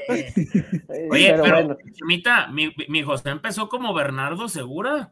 Eh, 0.09 1.07
Oye, 1.09 1.31
pero, 1.31 1.43
bueno. 1.53 1.77
Chimita, 1.93 2.47
mi, 2.47 2.73
mi 2.89 3.01
José 3.03 3.29
empezó 3.29 3.69
como 3.69 3.93
Bernardo 3.93 4.49
Segura. 4.49 5.11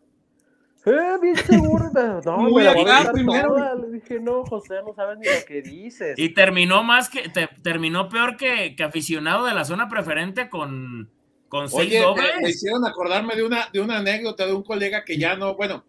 Eh, 0.86 0.91
bien 1.22 1.36
seguro. 1.36 1.86
No, 2.26 2.38
Muy 2.38 2.66
acá 2.66 3.12
primero, 3.14 3.49
toda. 3.49 3.76
Le 3.76 3.91
dije, 3.91 4.20
no, 4.20 4.43
José, 4.45 4.76
no 4.86 4.93
sabes 4.95 5.20
ni 5.20 5.26
lo 5.26 5.45
que 5.47 5.62
dices. 5.62 6.18
Y 6.18 6.34
terminó 6.34 6.84
más 6.84 7.07
que, 7.07 7.30
te- 7.30 7.49
terminó 7.62 8.09
peor 8.09 8.36
que, 8.36 8.76
que 8.76 8.84
aficionado 8.84 9.45
de 9.45 9.53
la 9.53 9.64
zona 9.64 9.88
preferente 9.88 10.49
con, 10.49 11.09
con 11.52 11.70
seis 11.70 11.82
Oye, 11.89 11.99
me, 11.99 11.99
me 11.99 12.06
dobles. 12.06 12.49
hicieron 12.56 12.86
acordarme 12.86 13.36
de 13.36 13.43
una, 13.43 13.68
de 13.74 13.82
una 13.82 13.97
anécdota 13.97 14.45
de 14.47 14.54
un 14.54 14.64
colega 14.64 15.04
que 15.04 15.18
ya 15.18 15.36
no, 15.36 15.54
bueno, 15.56 15.84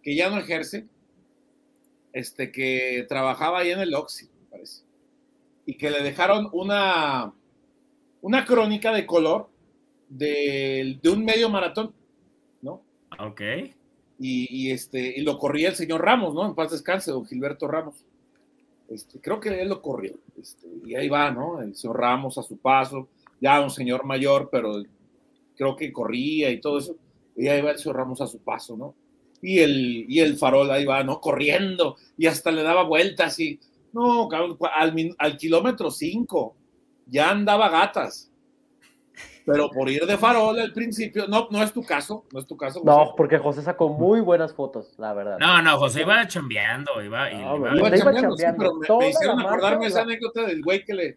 que 0.00 0.14
ya 0.14 0.30
no 0.30 0.38
ejerce, 0.38 0.86
este, 2.12 2.52
que 2.52 3.04
trabajaba 3.08 3.58
ahí 3.58 3.70
en 3.72 3.80
el 3.80 3.92
Oxy, 3.94 4.26
me 4.26 4.46
parece, 4.48 4.84
y 5.66 5.74
que 5.76 5.90
le 5.90 6.04
dejaron 6.04 6.48
una, 6.52 7.34
una 8.22 8.44
crónica 8.44 8.92
de 8.92 9.06
color 9.06 9.48
de, 10.08 11.00
de 11.02 11.10
un 11.10 11.24
medio 11.24 11.50
maratón, 11.50 11.92
¿no? 12.62 12.80
Ok. 13.18 13.40
Y, 14.20 14.46
y, 14.68 14.70
este, 14.70 15.00
y 15.16 15.22
lo 15.22 15.36
corría 15.36 15.70
el 15.70 15.74
señor 15.74 16.04
Ramos, 16.04 16.32
¿no? 16.32 16.46
En 16.46 16.54
paz 16.54 16.70
descanse, 16.70 17.10
don 17.10 17.26
Gilberto 17.26 17.66
Ramos. 17.66 18.04
Este, 18.88 19.20
creo 19.20 19.40
que 19.40 19.60
él 19.60 19.68
lo 19.68 19.82
corrió. 19.82 20.14
Este, 20.40 20.68
y 20.86 20.94
ahí 20.94 21.08
va, 21.08 21.32
¿no? 21.32 21.60
El 21.60 21.74
señor 21.74 21.98
Ramos 21.98 22.38
a 22.38 22.44
su 22.44 22.56
paso, 22.56 23.08
ya 23.40 23.60
un 23.60 23.70
señor 23.70 24.04
mayor, 24.04 24.48
pero 24.50 24.82
creo 25.58 25.76
que 25.76 25.92
corría 25.92 26.50
y 26.50 26.60
todo 26.60 26.78
eso. 26.78 26.96
Y 27.36 27.48
ahí 27.48 27.60
va 27.60 27.72
el 27.72 27.78
señor 27.78 27.96
Ramos 27.96 28.20
a 28.20 28.26
su 28.26 28.38
paso, 28.38 28.76
¿no? 28.76 28.94
Y 29.42 29.58
el, 29.58 30.06
y 30.08 30.20
el 30.20 30.36
farol 30.36 30.70
ahí 30.70 30.84
va, 30.84 31.02
¿no? 31.04 31.20
Corriendo 31.20 31.96
y 32.16 32.26
hasta 32.26 32.50
le 32.50 32.62
daba 32.62 32.84
vueltas 32.84 33.38
y, 33.38 33.60
no, 33.92 34.28
cabrón, 34.28 34.56
al, 34.74 35.14
al 35.18 35.36
kilómetro 35.36 35.90
5 35.90 36.56
ya 37.06 37.30
andaba 37.30 37.68
gatas. 37.68 38.30
Pero 39.44 39.70
por 39.70 39.88
ir 39.88 40.04
de 40.04 40.18
farol 40.18 40.58
al 40.60 40.72
principio, 40.74 41.26
no, 41.26 41.48
no 41.50 41.62
es 41.62 41.72
tu 41.72 41.82
caso, 41.82 42.26
no 42.32 42.38
es 42.38 42.46
tu 42.46 42.54
caso. 42.56 42.82
No, 42.84 43.14
porque 43.16 43.38
José 43.38 43.62
sacó 43.62 43.88
muy 43.88 44.20
buenas 44.20 44.52
fotos, 44.52 44.94
la 44.98 45.14
verdad. 45.14 45.38
No, 45.40 45.62
no, 45.62 45.78
José 45.78 46.02
iba 46.02 46.26
chambeando, 46.28 47.02
iba, 47.02 47.30
No, 47.30 47.56
iba-. 47.56 47.76
Iba 47.76 47.88
iba 47.88 47.96
chambeando, 47.96 48.36
sí, 48.36 48.44
pero 48.58 48.74
me, 48.98 49.08
hicieron 49.08 49.40
acordarme 49.40 49.86
esa 49.86 50.02
anécdota 50.02 50.42
del 50.42 50.62
güey 50.62 50.84
que 50.84 50.92
le, 50.92 51.16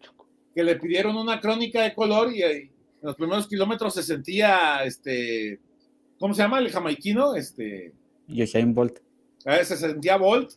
que 0.54 0.64
le 0.64 0.76
pidieron 0.76 1.16
una 1.16 1.40
crónica 1.40 1.82
de 1.82 1.94
color 1.94 2.32
y, 2.32 2.42
ahí, 2.42 2.70
en 3.02 3.06
los 3.08 3.16
primeros 3.16 3.46
kilómetros 3.48 3.94
se 3.94 4.02
sentía, 4.02 4.84
este, 4.84 5.60
¿cómo 6.18 6.34
se 6.34 6.42
llama? 6.42 6.58
El 6.60 6.70
jamaiquino, 6.70 7.34
este, 7.34 7.92
Usain 8.28 8.72
Bolt. 8.74 8.98
eh, 9.44 9.64
se 9.64 9.76
sentía 9.76 10.16
Bolt 10.16 10.52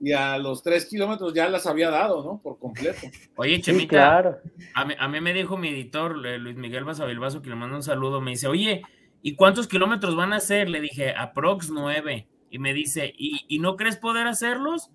y 0.00 0.12
a 0.12 0.36
los 0.38 0.62
tres 0.62 0.86
kilómetros 0.86 1.32
ya 1.32 1.48
las 1.48 1.66
había 1.66 1.88
dado, 1.90 2.22
¿no? 2.24 2.40
Por 2.42 2.58
completo. 2.58 3.00
Oye, 3.36 3.56
Sí, 3.56 3.62
Chemita, 3.62 3.88
claro. 3.88 4.38
a, 4.74 4.84
mí, 4.84 4.94
a 4.98 5.08
mí 5.08 5.20
me 5.20 5.32
dijo 5.32 5.56
mi 5.56 5.68
editor, 5.68 6.26
eh, 6.26 6.38
Luis 6.38 6.56
Miguel 6.56 6.84
Basavilbaso, 6.84 7.40
que 7.40 7.48
le 7.50 7.56
mando 7.56 7.76
un 7.76 7.82
saludo, 7.82 8.20
me 8.20 8.32
dice, 8.32 8.48
oye, 8.48 8.82
¿y 9.22 9.36
cuántos 9.36 9.68
kilómetros 9.68 10.16
van 10.16 10.32
a 10.32 10.36
hacer? 10.36 10.68
Le 10.68 10.80
dije, 10.80 11.14
aprox 11.16 11.70
nueve. 11.70 12.26
Y 12.50 12.58
me 12.58 12.74
dice, 12.74 13.14
¿y, 13.16 13.44
y 13.48 13.60
no 13.60 13.76
crees 13.76 13.96
poder 13.96 14.26
hacerlos? 14.26 14.90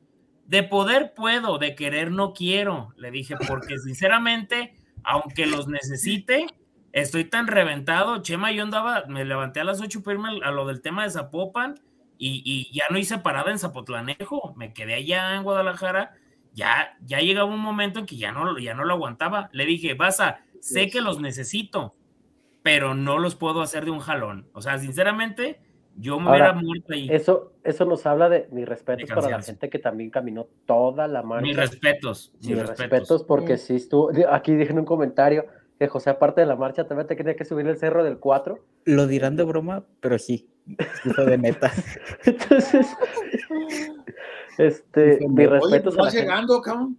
De 0.45 0.63
poder 0.63 1.13
puedo, 1.15 1.57
de 1.59 1.75
querer 1.75 2.11
no 2.11 2.33
quiero. 2.33 2.93
Le 2.97 3.09
dije, 3.11 3.35
porque 3.47 3.77
sinceramente, 3.79 4.75
aunque 5.03 5.45
los 5.45 5.67
necesite, 5.67 6.45
estoy 6.91 7.25
tan 7.25 7.47
reventado. 7.47 8.21
Chema, 8.21 8.51
yo 8.51 8.63
andaba, 8.63 9.05
me 9.07 9.25
levanté 9.25 9.59
a 9.59 9.63
las 9.63 9.81
ocho 9.81 10.01
para 10.03 10.15
irme 10.15 10.39
a 10.43 10.51
lo 10.51 10.65
del 10.65 10.81
tema 10.81 11.03
de 11.03 11.09
Zapopan 11.11 11.75
y, 12.17 12.41
y 12.45 12.73
ya 12.75 12.85
no 12.89 12.97
hice 12.97 13.17
parada 13.19 13.51
en 13.51 13.59
Zapotlanejo. 13.59 14.53
Me 14.57 14.73
quedé 14.73 14.95
allá 14.95 15.35
en 15.35 15.43
Guadalajara. 15.43 16.13
Ya, 16.53 16.97
ya 17.05 17.19
llegaba 17.19 17.49
un 17.49 17.59
momento 17.59 17.99
en 17.99 18.05
que 18.05 18.17
ya 18.17 18.31
no, 18.31 18.57
ya 18.59 18.73
no 18.73 18.83
lo 18.83 18.93
aguantaba. 18.95 19.49
Le 19.53 19.65
dije, 19.65 19.93
Basa, 19.93 20.41
sé 20.59 20.89
que 20.89 20.99
los 20.99 21.19
necesito, 21.21 21.95
pero 22.63 22.95
no 22.95 23.19
los 23.19 23.35
puedo 23.35 23.61
hacer 23.61 23.85
de 23.85 23.91
un 23.91 23.99
jalón. 23.99 24.49
O 24.53 24.61
sea, 24.61 24.77
sinceramente, 24.79 25.61
yo 25.95 26.19
me 26.19 26.29
Ahora, 26.29 26.51
hubiera 26.51 26.53
muerto 26.53 26.93
ahí. 26.93 27.07
Eso, 27.11 27.53
eso 27.63 27.85
nos 27.85 28.05
habla 28.05 28.29
de 28.29 28.47
mis 28.51 28.67
respetos 28.67 29.07
De 29.07 29.15
para 29.15 29.29
la 29.29 29.41
gente 29.43 29.69
que 29.69 29.79
también 29.79 30.09
caminó 30.09 30.47
toda 30.65 31.07
la 31.07 31.21
marcha. 31.21 31.43
Mis 31.43 31.55
respetos, 31.55 32.33
mis 32.39 32.49
Mis 32.49 32.59
respetos. 32.59 32.79
respetos, 32.89 33.23
porque 33.23 33.57
Sí. 33.57 33.67
sí 33.67 33.75
estuvo. 33.75 34.11
Aquí 34.31 34.55
dije 34.55 34.71
en 34.71 34.79
un 34.79 34.85
comentario 34.85 35.45
que 35.79 35.87
José, 35.87 36.09
aparte 36.09 36.41
de 36.41 36.47
la 36.47 36.57
marcha, 36.57 36.85
también 36.87 37.07
te 37.07 37.15
tenía 37.15 37.35
que 37.37 37.45
subir 37.45 37.65
el 37.65 37.77
cerro 37.77 38.03
del 38.03 38.19
4. 38.19 38.59
Lo 38.85 39.07
dirán 39.07 39.37
de 39.37 39.43
broma, 39.43 39.85
pero 40.01 40.19
sí. 40.19 40.49
fue 41.15 41.25
de 41.25 41.37
neta. 41.37 41.71
Entonces, 42.25 42.87
este, 44.57 45.19
mis 45.27 45.47
Oye, 45.47 45.47
respetos 45.47 45.95
pues 45.95 46.05
vas 46.07 46.13
llegando, 46.13 46.61
cabrón. 46.61 46.97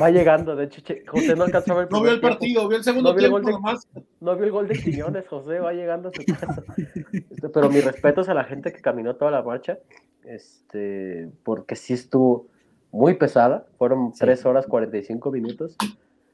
Va 0.00 0.10
llegando, 0.10 0.54
de 0.54 0.64
hecho, 0.64 0.82
José 1.06 1.34
no 1.34 1.44
alcanzó 1.44 1.72
a 1.72 1.76
ver 1.76 1.84
el 1.86 1.90
No 1.92 2.02
vio 2.02 2.12
el 2.12 2.20
partido, 2.20 2.68
vio 2.68 2.76
el 2.76 2.84
segundo 2.84 3.08
No 3.10 3.16
vio 3.16 3.24
el 3.24 3.30
tiempo 3.32 3.36
gol 3.38 3.46
de- 3.46 3.52
nomás. 3.52 3.88
No 4.20 4.36
vio 4.36 4.44
el 4.44 4.50
gol 4.50 4.68
de 4.68 4.74
Quiñones, 4.74 5.26
José, 5.26 5.60
va 5.60 5.72
llegando 5.72 6.10
a 6.10 6.12
su 6.12 6.22
casa. 6.26 6.62
Este, 7.30 7.48
pero 7.48 7.70
mis 7.70 7.82
respetos 7.84 8.28
a 8.28 8.34
la 8.34 8.44
gente 8.44 8.70
que 8.70 8.82
caminó 8.82 9.16
toda 9.16 9.30
la 9.30 9.42
marcha, 9.42 9.78
este, 10.24 11.30
porque 11.42 11.74
sí 11.74 11.94
estuvo 11.94 12.48
muy 12.90 13.14
pesada, 13.14 13.66
fueron 13.78 14.12
Sí. 14.12 14.20
3 14.20 14.44
horas 14.44 14.66
45 14.66 15.30
minutos. 15.32 15.76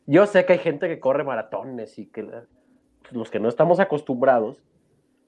Yo 0.09 0.27
sé 0.27 0.47
que 0.47 0.55
hay 0.55 0.59
gente 0.59 0.89
que 0.89 0.99
corre 0.99 1.23
maratones 1.23 1.99
y 1.99 2.07
que 2.07 2.27
los 3.11 3.31
que 3.31 3.39
no 3.39 3.49
estamos 3.49 3.79
acostumbrados, 3.79 4.57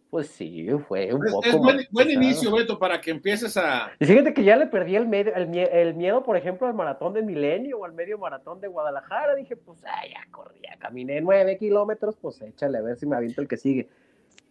pues 0.09 0.28
sí, 0.28 0.68
fue 0.89 1.12
un 1.12 1.24
Es, 1.26 1.33
poco 1.33 1.70
es 1.70 1.91
buen, 1.91 2.11
inicio, 2.11 2.51
Beto, 2.51 2.78
para 2.78 2.99
que 2.99 3.11
empieces 3.11 3.59
a. 3.59 3.93
Y 4.01 4.07
fíjate 4.07 4.33
que 4.33 4.43
ya 4.43 4.57
le 4.57 4.66
perdí 4.66 4.97
el, 4.97 5.07
medio, 5.07 5.35
el, 5.35 5.55
el 5.55 5.95
miedo, 5.95 6.24
por 6.24 6.37
ejemplo, 6.39 6.66
al 6.66 6.72
maratón 6.72 7.12
de 7.12 7.22
Milenio 7.22 7.78
o 7.78 7.85
al 7.85 7.93
medio 7.93 8.16
maratón 8.16 8.59
de 8.61 8.68
Guadalajara. 8.68 9.35
Dije, 9.35 9.55
pues, 9.55 9.85
ah, 9.85 10.03
ya 10.09 10.26
corrí, 10.31 10.61
ya 10.64 10.76
caminé 10.78 11.20
nueve 11.20 11.59
kilómetros, 11.59 12.16
pues 12.16 12.41
échale 12.41 12.78
a 12.78 12.81
ver 12.81 12.97
si 12.97 13.07
me 13.07 13.16
aviento 13.16 13.43
el 13.43 13.49
que 13.49 13.59
sigue. 13.59 13.89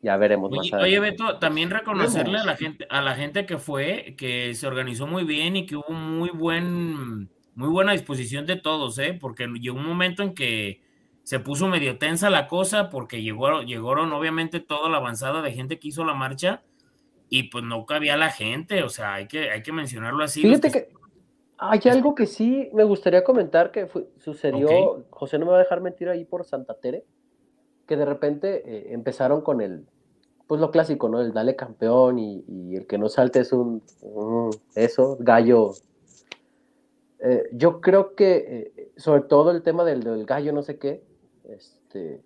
Ya 0.03 0.15
veremos 0.15 0.51
Oye, 0.51 0.71
más 0.71 0.83
oye. 0.83 0.99
Beto, 0.99 1.39
también 1.39 1.71
reconocerle 1.71 2.37
a 2.37 2.45
la 2.45 2.55
gente, 2.55 2.85
a 2.87 3.01
la 3.01 3.15
gente 3.15 3.45
que 3.47 3.57
fue, 3.57 4.15
que 4.15 4.53
se 4.53 4.67
organizó 4.67 5.07
muy 5.07 5.23
bien 5.23 5.55
y 5.55 5.65
que 5.65 5.75
hubo 5.75 5.89
muy 5.89 6.29
buen, 6.29 7.29
muy 7.59 7.67
buena 7.69 7.91
disposición 7.91 8.45
de 8.45 8.55
todos, 8.55 8.97
¿eh? 8.99 9.17
Porque 9.19 9.47
llegó 9.47 9.77
un 9.77 9.85
momento 9.85 10.23
en 10.23 10.33
que 10.33 10.81
se 11.23 11.39
puso 11.39 11.67
medio 11.67 11.97
tensa 11.97 12.29
la 12.29 12.47
cosa 12.47 12.89
porque 12.89 13.21
llegó, 13.21 13.61
llegaron 13.63 14.13
obviamente 14.13 14.61
toda 14.61 14.89
la 14.89 14.97
avanzada 14.97 15.41
de 15.41 15.51
gente 15.51 15.77
que 15.77 15.89
hizo 15.89 16.05
la 16.05 16.13
marcha 16.13 16.63
y 17.27 17.43
pues 17.49 17.63
no 17.65 17.85
cabía 17.85 18.15
la 18.15 18.29
gente, 18.31 18.81
o 18.83 18.89
sea, 18.89 19.15
hay 19.15 19.27
que, 19.27 19.51
hay 19.51 19.61
que 19.61 19.71
mencionarlo 19.73 20.23
así. 20.23 20.41
Fíjate 20.41 20.71
que 20.71 20.89
hay 21.57 21.81
algo 21.91 22.15
que 22.15 22.25
sí 22.27 22.69
me 22.73 22.85
gustaría 22.85 23.23
comentar 23.25 23.71
que 23.71 23.87
fue- 23.87 24.07
sucedió, 24.19 25.05
José 25.09 25.37
no 25.37 25.45
me 25.45 25.51
va 25.51 25.57
a 25.57 25.61
dejar 25.61 25.81
mentir 25.81 26.07
ahí 26.07 26.23
por 26.23 26.45
Santa 26.45 26.73
Tere, 26.75 27.03
que 27.85 27.97
de 27.97 28.05
repente 28.05 28.63
eh, 28.65 28.93
empezaron 28.93 29.41
con 29.41 29.59
el, 29.59 29.85
pues 30.47 30.61
lo 30.61 30.71
clásico, 30.71 31.09
¿no? 31.09 31.19
El 31.19 31.33
dale 31.33 31.57
campeón 31.57 32.17
y, 32.19 32.43
y 32.47 32.75
el 32.77 32.87
que 32.87 32.97
no 32.97 33.09
salte 33.09 33.41
es 33.41 33.51
un, 33.51 33.83
un- 34.01 34.49
eso, 34.75 35.17
gallo. 35.19 35.71
Eh, 37.21 37.49
yo 37.51 37.81
creo 37.81 38.15
que, 38.15 38.73
eh, 38.75 38.91
sobre 38.97 39.23
todo 39.23 39.51
el 39.51 39.61
tema 39.61 39.83
del, 39.83 40.03
del 40.03 40.25
gallo 40.25 40.53
no 40.53 40.61
sé 40.61 40.77
qué, 40.77 41.03
este, 41.43 42.21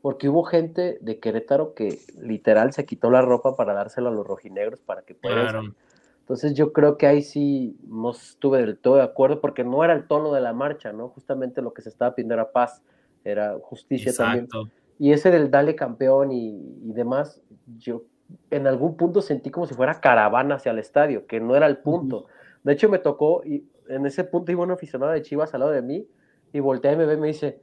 porque 0.00 0.28
hubo 0.28 0.44
gente 0.44 0.98
de 1.00 1.18
Querétaro 1.18 1.74
que 1.74 1.98
literal 2.20 2.72
se 2.72 2.86
quitó 2.86 3.10
la 3.10 3.20
ropa 3.22 3.56
para 3.56 3.74
dárselo 3.74 4.08
a 4.08 4.12
los 4.12 4.26
rojinegros 4.26 4.80
para 4.80 5.02
que 5.02 5.14
puedan 5.14 5.40
Claro. 5.40 5.74
entonces 6.20 6.54
yo 6.54 6.72
creo 6.72 6.96
que 6.96 7.06
ahí 7.06 7.22
sí 7.22 7.76
no 7.88 8.12
estuve 8.12 8.58
del 8.58 8.78
todo 8.78 8.96
de 8.96 9.02
acuerdo 9.02 9.40
porque 9.40 9.64
no 9.64 9.82
era 9.82 9.92
el 9.94 10.06
tono 10.06 10.32
de 10.32 10.40
la 10.40 10.52
marcha, 10.52 10.92
¿no? 10.92 11.08
Justamente 11.08 11.62
lo 11.62 11.72
que 11.74 11.82
se 11.82 11.88
estaba 11.88 12.14
pidiendo 12.14 12.34
era 12.34 12.52
paz, 12.52 12.82
era 13.24 13.58
justicia 13.60 14.12
también. 14.12 14.44
Exacto. 14.44 14.70
Y 15.00 15.12
ese 15.12 15.30
del 15.30 15.50
dale 15.50 15.74
campeón 15.74 16.32
y, 16.32 16.78
y 16.84 16.92
demás, 16.92 17.40
yo 17.78 18.02
en 18.50 18.66
algún 18.66 18.96
punto 18.96 19.22
sentí 19.22 19.50
como 19.50 19.66
si 19.66 19.74
fuera 19.74 20.00
caravana 20.00 20.56
hacia 20.56 20.72
el 20.72 20.78
estadio, 20.78 21.26
que 21.26 21.40
no 21.40 21.56
era 21.56 21.66
el 21.66 21.78
punto. 21.78 22.26
De 22.62 22.72
hecho 22.72 22.88
me 22.88 22.98
tocó 22.98 23.42
y 23.44 23.64
en 23.88 24.06
ese 24.06 24.24
punto 24.24 24.52
iba 24.52 24.62
un 24.62 24.70
aficionado 24.70 25.12
de 25.12 25.22
Chivas 25.22 25.54
al 25.54 25.60
lado 25.60 25.72
de 25.72 25.82
mí 25.82 26.06
y 26.52 26.60
voltea 26.60 26.92
y 26.92 26.96
me 26.96 27.06
ve 27.06 27.14
y 27.14 27.16
me 27.18 27.26
dice, 27.28 27.60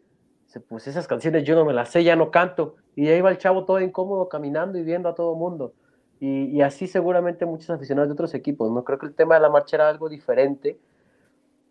pues 0.68 0.88
esas 0.88 1.08
canciones 1.08 1.44
yo 1.44 1.56
no 1.56 1.66
me 1.66 1.74
las 1.74 1.90
sé, 1.90 2.04
ya 2.04 2.16
no 2.16 2.32
canto. 2.32 2.76
Y 2.96 3.08
ahí 3.10 3.22
va 3.22 3.32
el 3.32 3.38
chavo 3.38 3.66
todo 3.66 3.80
incómodo 3.82 4.30
caminando 4.30 4.78
y 4.78 4.84
viendo 4.84 5.10
a 5.10 5.16
todo 5.16 5.36
mundo. 5.36 5.74
Y, 6.20 6.46
y 6.46 6.62
así 6.62 6.88
seguramente 6.88 7.46
muchos 7.46 7.70
aficionados 7.70 8.10
de 8.10 8.14
otros 8.14 8.34
equipos, 8.34 8.72
¿no? 8.72 8.84
Creo 8.84 8.98
que 9.00 9.06
el 9.08 9.16
tema 9.16 9.36
de 9.36 9.42
la 9.42 9.50
marcha 9.50 9.76
era 9.78 9.90
algo 9.90 10.08
diferente. 10.10 10.80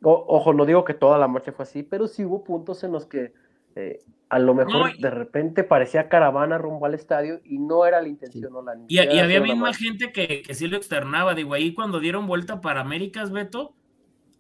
O- 0.03 0.25
ojo, 0.29 0.53
no 0.53 0.67
digo 0.67 0.85
que 0.85 0.95
toda 0.95 1.19
la 1.19 1.29
marcha 1.29 1.53
fue 1.53 1.63
así, 1.63 1.83
pero 1.83 2.07
sí 2.09 2.25
hubo 2.25 2.45
puntos 2.45 2.85
en 2.85 2.93
los 2.93 3.07
que 3.07 3.33
eh, 3.77 4.01
a 4.29 4.39
lo 4.39 4.55
mejor 4.55 4.73
No, 4.75 4.89
y- 4.91 5.01
de 5.01 5.11
repente 5.11 5.65
parecía 5.65 6.09
caravana 6.09 6.59
rumbo 6.59 6.85
al 6.87 6.95
estadio 6.95 7.41
y 7.45 7.59
no 7.59 7.87
era 7.87 8.03
la 8.03 8.09
intención. 8.09 8.53
La, 8.65 8.75
Y, 8.87 8.97
y 9.01 9.19
había 9.19 9.41
misma 9.41 9.67
marcha. 9.67 9.79
gente 9.79 10.13
que, 10.13 10.43
que 10.43 10.55
sí 10.55 10.67
lo 10.69 10.77
externaba. 10.77 11.35
Digo, 11.35 11.55
ahí 11.55 11.73
cuando 11.73 12.01
dieron 12.01 12.27
vuelta 12.27 12.61
para 12.61 12.83
Américas, 12.83 13.31
Beto, 13.33 13.75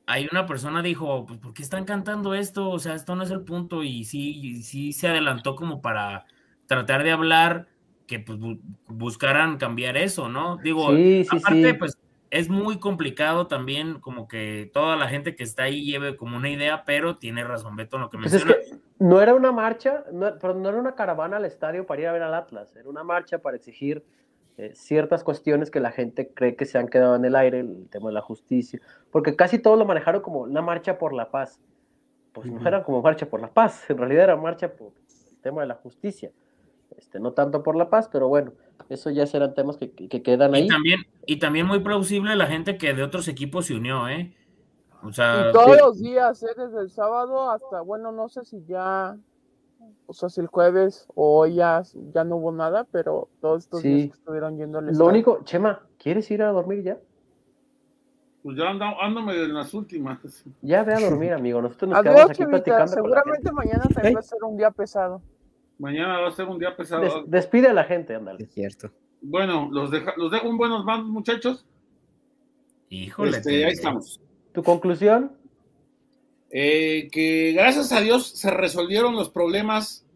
hay 0.06 0.28
una 0.30 0.46
persona 0.46 0.82
dijo, 0.82 1.24
pues, 1.26 1.38
¿por 1.38 1.54
qué 1.54 1.62
están 1.62 1.84
cantando 1.84 2.34
esto? 2.34 2.68
O 2.70 2.78
sea, 2.78 2.94
esto 2.94 3.16
no 3.16 3.22
es 3.22 3.30
el 3.30 3.42
punto. 3.42 3.82
Y 3.82 4.04
sí, 4.04 4.38
y 4.38 4.62
sí 4.62 4.92
se 4.92 5.08
adelantó 5.08 5.56
como 5.56 5.80
para 5.80 6.26
tratar 6.66 7.02
de 7.04 7.12
hablar 7.12 7.68
que 8.06 8.18
pues, 8.18 8.38
bu- 8.38 8.60
buscaran 8.86 9.56
cambiar 9.56 9.96
eso, 9.96 10.28
¿no? 10.28 10.58
Digo, 10.58 10.90
Sí, 10.94 11.24
sí, 11.24 11.36
aparte, 11.38 11.72
sí. 11.72 11.78
pues 11.78 11.98
es 12.30 12.48
muy 12.48 12.78
complicado 12.78 13.46
también 13.46 14.00
como 14.00 14.28
que 14.28 14.70
toda 14.74 14.96
la 14.96 15.08
gente 15.08 15.36
que 15.36 15.44
está 15.44 15.64
ahí 15.64 15.84
lleve 15.84 16.16
como 16.16 16.36
una 16.36 16.50
idea, 16.50 16.84
pero 16.84 17.16
tiene 17.16 17.44
razón 17.44 17.76
Beto 17.76 17.96
en 17.96 18.02
lo 18.02 18.10
que 18.10 18.18
Pues 18.18 18.34
es 18.34 18.44
menciona. 18.44 18.60
que 18.70 18.76
no 18.98 19.20
era 19.22 19.34
una 19.34 19.52
marcha, 19.52 20.04
no, 20.12 20.36
pero 20.40 20.54
no 20.54 20.68
era 20.68 20.78
una 20.78 20.94
caravana 20.94 21.36
al 21.36 21.44
estadio 21.44 21.86
para 21.86 22.00
ir 22.02 22.08
a 22.08 22.12
ver 22.12 22.22
al 22.22 22.34
Atlas, 22.34 22.74
era 22.76 22.88
una 22.88 23.04
marcha 23.04 23.38
para 23.38 23.56
exigir 23.56 24.04
eh, 24.56 24.72
ciertas 24.74 25.24
cuestiones 25.24 25.70
que 25.70 25.80
la 25.80 25.90
gente 25.92 26.30
cree 26.32 26.56
que 26.56 26.64
se 26.66 26.78
han 26.78 26.88
quedado 26.88 27.16
en 27.16 27.24
el 27.24 27.34
aire, 27.36 27.60
el 27.60 27.88
tema 27.90 28.08
de 28.08 28.14
la 28.14 28.20
justicia, 28.22 28.80
porque 29.10 29.34
casi 29.36 29.58
todos 29.58 29.78
lo 29.78 29.84
manejaron 29.84 30.22
como 30.22 30.40
una 30.40 30.62
marcha 30.62 30.98
por 30.98 31.12
la 31.12 31.30
paz. 31.30 31.58
Pues 32.32 32.50
no 32.50 32.66
era 32.66 32.82
como 32.82 33.00
marcha 33.02 33.26
por 33.26 33.40
la 33.40 33.48
paz, 33.48 33.84
en 33.90 33.98
realidad 33.98 34.24
era 34.24 34.36
marcha 34.36 34.68
por 34.72 34.88
el 35.32 35.36
tema 35.40 35.62
de 35.62 35.68
la 35.68 35.74
justicia. 35.74 36.30
Este, 36.96 37.18
no 37.18 37.32
tanto 37.32 37.62
por 37.62 37.74
la 37.76 37.90
paz, 37.90 38.08
pero 38.12 38.28
bueno, 38.28 38.52
eso 38.88 39.10
ya 39.10 39.26
serán 39.26 39.54
temas 39.54 39.76
que, 39.76 39.90
que- 39.90 40.08
que 40.08 40.22
quedan 40.22 40.54
ahí. 40.54 40.64
Y 40.64 40.68
también, 40.68 41.00
y 41.26 41.38
también 41.38 41.66
muy 41.66 41.80
plausible 41.80 42.36
la 42.36 42.46
gente 42.46 42.78
que 42.78 42.94
de 42.94 43.02
otros 43.02 43.26
equipos 43.28 43.66
se 43.66 43.74
unió, 43.74 44.08
¿eh? 44.08 44.32
O 45.02 45.12
sea, 45.12 45.48
Y 45.50 45.52
todos 45.52 45.72
sí. 45.72 45.78
los 45.80 46.00
días, 46.00 46.42
¿eh? 46.44 46.54
desde 46.56 46.80
el 46.80 46.90
sábado 46.90 47.50
hasta, 47.50 47.80
bueno, 47.80 48.12
no 48.12 48.28
sé 48.28 48.44
si 48.44 48.64
ya, 48.64 49.16
o 50.06 50.12
sea, 50.12 50.28
si 50.28 50.40
el 50.40 50.46
jueves 50.48 51.06
o 51.14 51.38
hoy 51.40 51.54
ya, 51.54 51.82
ya 52.12 52.24
no 52.24 52.36
hubo 52.36 52.52
nada, 52.52 52.84
pero 52.90 53.28
todos 53.40 53.64
estos 53.64 53.80
Sí. 53.80 53.88
días 53.94 54.08
que 54.10 54.14
estuvieron 54.18 54.56
yendo 54.56 54.78
al 54.78 54.86
Lo 54.96 55.06
único, 55.06 55.40
Chema, 55.44 55.80
¿quieres 55.98 56.30
ir 56.30 56.42
a 56.42 56.50
dormir 56.52 56.82
ya? 56.82 56.98
Pues 58.42 58.58
ya 58.58 58.68
anda- 58.68 58.94
ándame 59.00 59.32
en 59.42 59.54
las 59.54 59.72
últimas. 59.72 60.18
Ya 60.62 60.82
ve 60.84 60.94
a 60.94 61.00
dormir, 61.00 61.32
amigo. 61.32 61.62
Nosotros 61.62 61.90
nos 61.90 61.98
Adiós, 62.00 62.12
quedamos 62.14 62.30
aquí 62.30 62.38
Chivita, 62.38 62.50
platicando 62.50 63.00
con 63.02 63.10
la 63.10 63.16
gente. 63.22 63.30
seguramente 63.40 63.52
mañana 63.52 63.84
también 63.94 64.14
va 64.16 64.20
a 64.20 64.22
ser 64.22 64.44
un 64.44 64.56
día 64.56 64.70
pesado. 64.70 65.22
Mañana 65.78 66.20
va 66.20 66.28
a 66.28 66.32
ser 66.32 66.46
un 66.48 66.58
día 66.58 66.76
pesado. 66.76 67.02
Des- 67.02 67.12
despide 67.26 67.68
a 67.68 67.72
la 67.72 67.84
gente, 67.84 68.14
ándale. 68.14 68.44
Es 68.44 68.50
cierto. 68.52 68.90
Bueno, 69.22 69.68
los, 69.72 69.90
deja- 69.90 70.12
los 70.18 70.30
dejo 70.30 70.46
en 70.48 70.58
buenos 70.58 70.84
manos, 70.84 71.06
muchachos. 71.06 71.66
híjole. 72.90 73.38
Este, 73.38 73.50
te- 73.50 73.64
ahí 73.64 73.72
estamos. 73.72 74.20
¿Tu 74.52 74.62
conclusión? 74.62 75.32
Eh, 76.56 77.08
que 77.10 77.50
gracias 77.52 77.90
a 77.90 78.00
Dios 78.00 78.28
se 78.28 78.48
resolvieron 78.48 79.16
los 79.16 79.28
problemas 79.28 80.06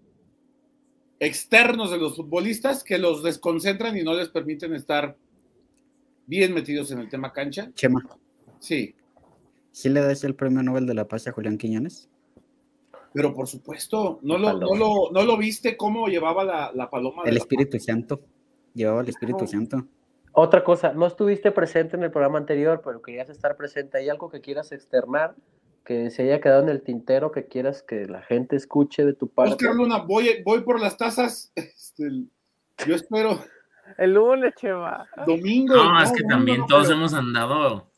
externos 1.19 1.91
de 1.91 1.99
los 1.99 2.15
futbolistas 2.17 2.85
que 2.85 2.97
los 2.99 3.25
desconcentran 3.25 3.97
y 3.99 4.03
no 4.05 4.15
les 4.15 4.29
permiten 4.29 4.73
estar 4.73 5.17
bien 6.27 6.55
metidos 6.55 6.93
en 6.93 7.01
el 7.01 7.09
tema 7.09 7.33
cancha. 7.33 7.71
Chema, 7.75 8.01
Sí, 8.61 8.95
¿sí 9.73 9.89
le 9.89 10.01
das 10.01 10.23
el 10.25 10.35
premio 10.37 10.63
Nobel 10.63 10.87
de 10.87 10.95
la 10.95 11.09
Paz 11.09 11.27
a 11.27 11.33
Julián 11.33 11.59
Quiñones? 11.59 12.09
pero 13.13 13.35
por 13.35 13.49
supuesto, 13.49 14.21
no 14.23 14.37
lo, 14.39 14.47
Paloma. 14.49 14.67
no 14.67 14.77
lo, 14.77 15.11
no 15.11 15.23
lo 15.27 15.37
viste 15.39 15.77
cómo 15.77 16.07
llevaba 16.07 16.45
la, 16.45 16.71
la 16.75 16.89
paloma. 16.91 17.23
de 17.25 17.31
El 17.31 17.35
la- 17.37 17.41
Espíritu 17.41 17.81
Santo. 17.81 18.21
Llevaba 18.75 19.01
el 19.01 19.09
Espíritu 19.09 19.41
No. 19.41 19.47
Santo. 19.49 19.87
Otra 20.33 20.63
cosa, 20.63 20.93
no 20.93 21.07
estuviste 21.07 21.51
presente 21.51 21.97
en 21.97 22.05
el 22.05 22.13
programa 22.13 22.39
anterior, 22.39 22.81
pero 22.85 23.03
querías 23.03 23.29
estar 23.31 23.57
presente. 23.57 23.99
¿Hay 23.99 24.09
algo 24.09 24.29
que 24.31 24.41
quieras 24.41 24.71
externar? 24.71 25.35
Que 25.85 26.11
se 26.11 26.23
haya 26.25 26.41
quedado 26.41 26.63
en 26.63 26.69
el 26.69 26.83
tintero, 26.83 27.33
que 27.33 27.47
quieras 27.47 27.83
que 27.83 28.07
la 28.07 28.21
gente 28.23 28.57
escuche 28.57 29.05
de 29.07 29.15
tu 29.15 29.29
parte. 29.29 29.53
Oscar 29.53 29.75
Luna, 29.75 29.99
voy, 29.99 30.43
voy 30.45 30.61
por 30.63 30.81
las 30.81 30.97
tazas. 30.97 31.53
Este, 31.57 32.05
yo 32.87 32.95
espero 32.95 33.41
El 33.97 34.15
lunes, 34.15 34.55
Chema. 34.57 35.09
domingo. 35.27 35.75
No, 35.75 36.01
es 36.03 36.11
que 36.13 36.19
domingo 36.23 36.29
también 36.37 36.59
no, 36.61 36.67
todos 36.67 36.87
pero 36.87 36.99
hemos 36.99 37.15
andado. 37.15 37.91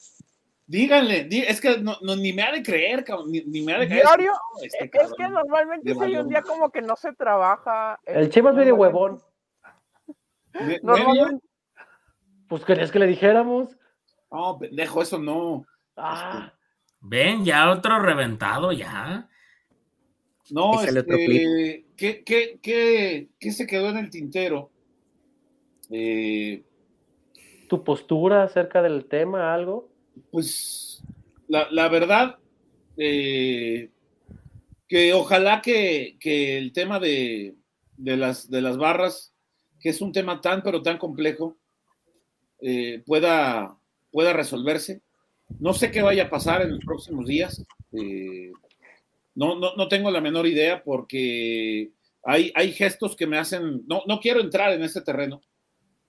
Díganle, 0.66 1.28
es 1.48 1.60
que 1.60 1.78
no, 1.80 1.96
no- 2.00 2.14
ni 2.14 2.32
me 2.32 2.42
ha 2.44 2.52
de 2.52 2.62
creer, 2.62 3.02
cabrón, 3.02 3.32
ni, 3.32 3.40
ni 3.40 3.60
me 3.62 3.74
ha 3.74 3.80
de 3.80 3.88
creer. 3.88 4.04
Diario, 4.04 4.30
No, 4.32 4.62
este 4.62 4.84
es 4.84 4.90
cabrón. 4.90 5.14
que 5.18 5.28
normalmente 5.28 5.92
hay 6.00 6.16
un 6.16 6.28
día 6.28 6.42
como 6.42 6.70
que 6.70 6.80
no 6.80 6.94
se 6.94 7.12
trabaja. 7.12 7.98
El 8.06 8.30
Chema 8.30 8.50
es 8.50 8.56
medio 8.56 8.76
huevón. 8.76 9.20
Ne- 10.54 10.78
Normalmente, 10.82 11.44
Pues 12.48 12.64
querías 12.64 12.90
que 12.92 13.00
le 13.00 13.06
dijéramos. 13.06 13.76
No, 14.30 14.58
pendejo, 14.58 15.02
eso 15.02 15.18
no. 15.18 15.64
Ah, 15.96 16.52
Ven, 17.00 17.44
ya 17.44 17.70
otro 17.70 17.98
reventado, 17.98 18.72
ya. 18.72 19.28
No, 20.50 20.82
Échale 20.82 21.00
otro 21.00 21.16
este, 21.16 21.86
¿qué, 21.96 22.24
qué, 22.24 22.58
qué, 22.60 23.28
qué 23.38 23.52
se 23.52 23.66
quedó 23.66 23.88
en 23.88 23.98
el 23.98 24.10
tintero? 24.10 24.70
Eh, 25.90 26.62
tu 27.68 27.82
postura 27.84 28.42
acerca 28.42 28.82
del 28.82 29.06
tema, 29.06 29.54
algo. 29.54 29.88
pues 30.30 31.02
la, 31.48 31.68
la 31.70 31.88
verdad, 31.88 32.38
eh, 32.96 33.90
que 34.88 35.14
ojalá 35.14 35.62
que, 35.62 36.16
que 36.20 36.58
el 36.58 36.72
tema 36.72 36.98
de, 37.00 37.54
de 37.96 38.16
las, 38.16 38.50
de 38.50 38.60
las 38.60 38.76
barras, 38.76 39.34
que 39.80 39.88
es 39.88 40.00
un 40.00 40.12
tema 40.12 40.40
tan, 40.40 40.62
pero 40.62 40.82
tan 40.82 40.98
complejo, 40.98 41.56
eh, 42.60 43.02
pueda, 43.06 43.76
pueda 44.10 44.32
resolverse. 44.32 45.02
No 45.58 45.72
sé 45.72 45.90
qué 45.90 46.02
vaya 46.02 46.24
a 46.24 46.30
pasar 46.30 46.62
en 46.62 46.70
los 46.70 46.84
próximos 46.84 47.26
días. 47.26 47.64
eh, 47.92 48.52
no, 49.34 49.58
no, 49.58 49.74
no 49.76 49.88
tengo 49.88 50.10
la 50.10 50.20
menor 50.20 50.46
idea 50.46 50.82
porque 50.82 51.90
hay, 52.24 52.52
hay 52.54 52.72
gestos 52.72 53.16
que 53.16 53.26
me 53.26 53.38
hacen, 53.38 53.82
no, 53.86 54.02
no 54.06 54.20
quiero 54.20 54.40
entrar 54.40 54.72
en 54.72 54.82
ese 54.82 55.00
terreno, 55.00 55.40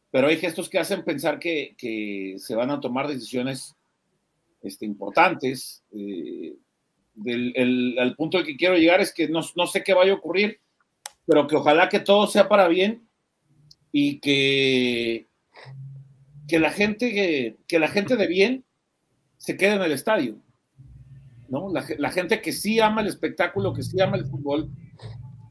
pero 0.10 0.28
hay 0.28 0.38
gestos 0.38 0.70
que 0.70 0.80
hacen 0.80 1.04
pensar 1.04 1.40
que, 1.40 1.76
que 1.78 2.36
se 2.38 2.56
van 2.56 2.72
a 2.72 2.80
tomar 2.80 3.08
decisiones 3.08 3.76
este, 4.62 4.86
importantes. 4.86 5.84
eh, 5.92 6.56
al 7.98 8.16
punto 8.16 8.38
al 8.38 8.46
que 8.46 8.56
quiero 8.56 8.76
llegar 8.78 9.02
es 9.02 9.14
que 9.14 9.28
no, 9.28 9.42
no 9.56 9.68
sé 9.68 9.84
qué 9.84 9.94
vaya 9.94 10.12
a 10.14 10.16
ocurrir, 10.16 10.60
pero 11.26 11.46
que 11.48 11.56
ojalá 11.56 11.88
que 11.90 12.00
todo 12.00 12.26
sea 12.28 12.50
para 12.50 12.68
bien 12.68 13.08
y 13.92 14.20
que, 14.20 15.28
que 16.48 16.60
la 16.60 16.72
gente 16.72 17.14
que, 17.14 17.58
que 17.68 17.80
la 17.80 17.90
gente 17.90 18.16
de 18.16 18.28
bien 18.28 18.66
se 19.42 19.58
quede 19.58 19.74
en 19.74 19.82
el 19.82 19.92
estadio. 19.92 20.38
¿no? 21.50 21.74
La, 21.74 21.84
la 21.98 22.12
gente 22.12 22.42
que 22.42 22.52
sí 22.52 22.80
ama 22.80 23.02
el 23.02 23.08
espectáculo, 23.08 23.74
que 23.74 23.82
sí 23.82 24.00
ama 24.00 24.18
el 24.18 24.26
fútbol. 24.26 24.70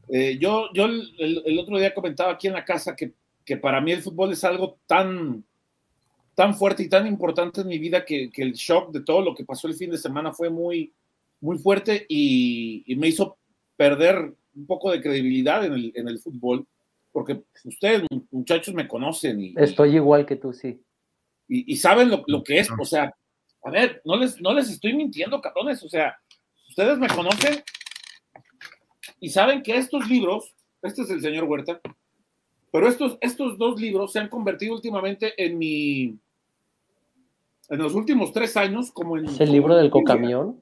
Eh, 0.07 0.37
yo 0.39 0.69
yo 0.73 0.85
el, 0.85 1.43
el, 1.45 1.59
otro 1.59 1.77
día 1.77 1.93
comentaba 1.93 2.31
aquí 2.31 2.47
en 2.47 2.53
la 2.53 2.63
casa 2.63 2.95
que, 2.95 3.13
que, 3.45 3.57
para 3.57 3.81
mí 3.81 3.91
el 3.91 4.01
fútbol 4.01 4.31
es 4.31 4.43
algo 4.45 4.79
tan, 4.87 5.43
tan 6.35 6.55
fuerte 6.55 6.83
y 6.83 6.89
tan 6.89 7.05
importante 7.05 7.61
en 7.61 7.67
mi 7.67 7.79
vida 7.79 8.05
que, 8.05 8.31
que, 8.31 8.41
el 8.43 8.53
shock 8.53 8.91
de 8.91 9.01
todo 9.01 9.21
lo 9.21 9.35
que 9.35 9.45
pasó 9.45 9.67
el 9.67 9.75
fin 9.75 9.91
de 9.91 9.97
semana 9.97 10.31
fue 10.31 10.49
muy, 10.49 10.93
muy 11.41 11.57
fuerte 11.57 12.05
y, 12.07 12.83
y 12.87 12.95
me 12.95 13.09
hizo 13.09 13.37
perder 13.75 14.33
un 14.55 14.65
poco 14.65 14.91
de 14.91 15.01
credibilidad 15.01 15.65
en 15.65 15.73
el, 15.73 15.91
en 15.95 16.07
el 16.07 16.19
fútbol, 16.19 16.65
porque 17.11 17.43
ustedes, 17.65 18.03
muchachos, 18.31 18.73
me 18.73 18.87
conocen. 18.87 19.41
Y, 19.41 19.53
Estoy 19.57 19.95
igual 19.95 20.25
que 20.25 20.37
tú, 20.37 20.53
sí. 20.53 20.81
Y, 21.47 21.73
y 21.73 21.75
saben 21.75 22.09
lo, 22.09 22.23
lo, 22.27 22.43
que 22.43 22.59
es, 22.59 22.69
o 22.79 22.85
sea, 22.85 23.13
a 23.63 23.69
ver, 23.69 24.01
no 24.05 24.15
les, 24.17 24.41
no 24.41 24.53
les 24.53 24.69
estoy 24.69 24.93
mintiendo, 24.93 25.41
cabrones, 25.41 25.83
o 25.83 25.89
sea, 25.89 26.17
ustedes 26.67 26.97
me 26.97 27.07
conocen 27.07 27.63
y 29.19 29.29
saben 29.29 29.61
que 29.61 29.75
estos 29.75 30.07
libros, 30.09 30.55
este 30.81 31.03
es 31.03 31.09
el 31.11 31.21
señor 31.21 31.43
Huerta, 31.43 31.79
pero 32.71 32.87
estos, 32.87 33.17
estos 33.21 33.57
dos 33.57 33.79
libros 33.79 34.13
se 34.13 34.19
han 34.19 34.29
convertido 34.29 34.73
últimamente 34.73 35.33
en 35.43 35.57
mi, 35.57 36.17
en 37.69 37.77
los 37.77 37.93
últimos 37.93 38.33
tres 38.33 38.57
años, 38.57 38.91
como 38.91 39.17
en... 39.17 39.25
¿Es 39.25 39.39
el 39.39 39.51
libro 39.51 39.75
del 39.75 39.89
cocamión? 39.91 40.61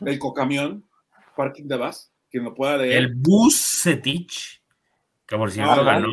El 0.00 0.18
cocamión, 0.18 0.84
Parking 1.36 1.64
de 1.64 1.76
Bus, 1.76 2.10
quien 2.30 2.44
lo 2.44 2.54
pueda 2.54 2.76
leer. 2.76 2.98
El 2.98 3.14
Bucetich, 3.14 4.62
que 5.26 5.36
por 5.36 5.50
cierto 5.50 5.72
Ah, 5.72 5.82
ganó. 5.82 6.08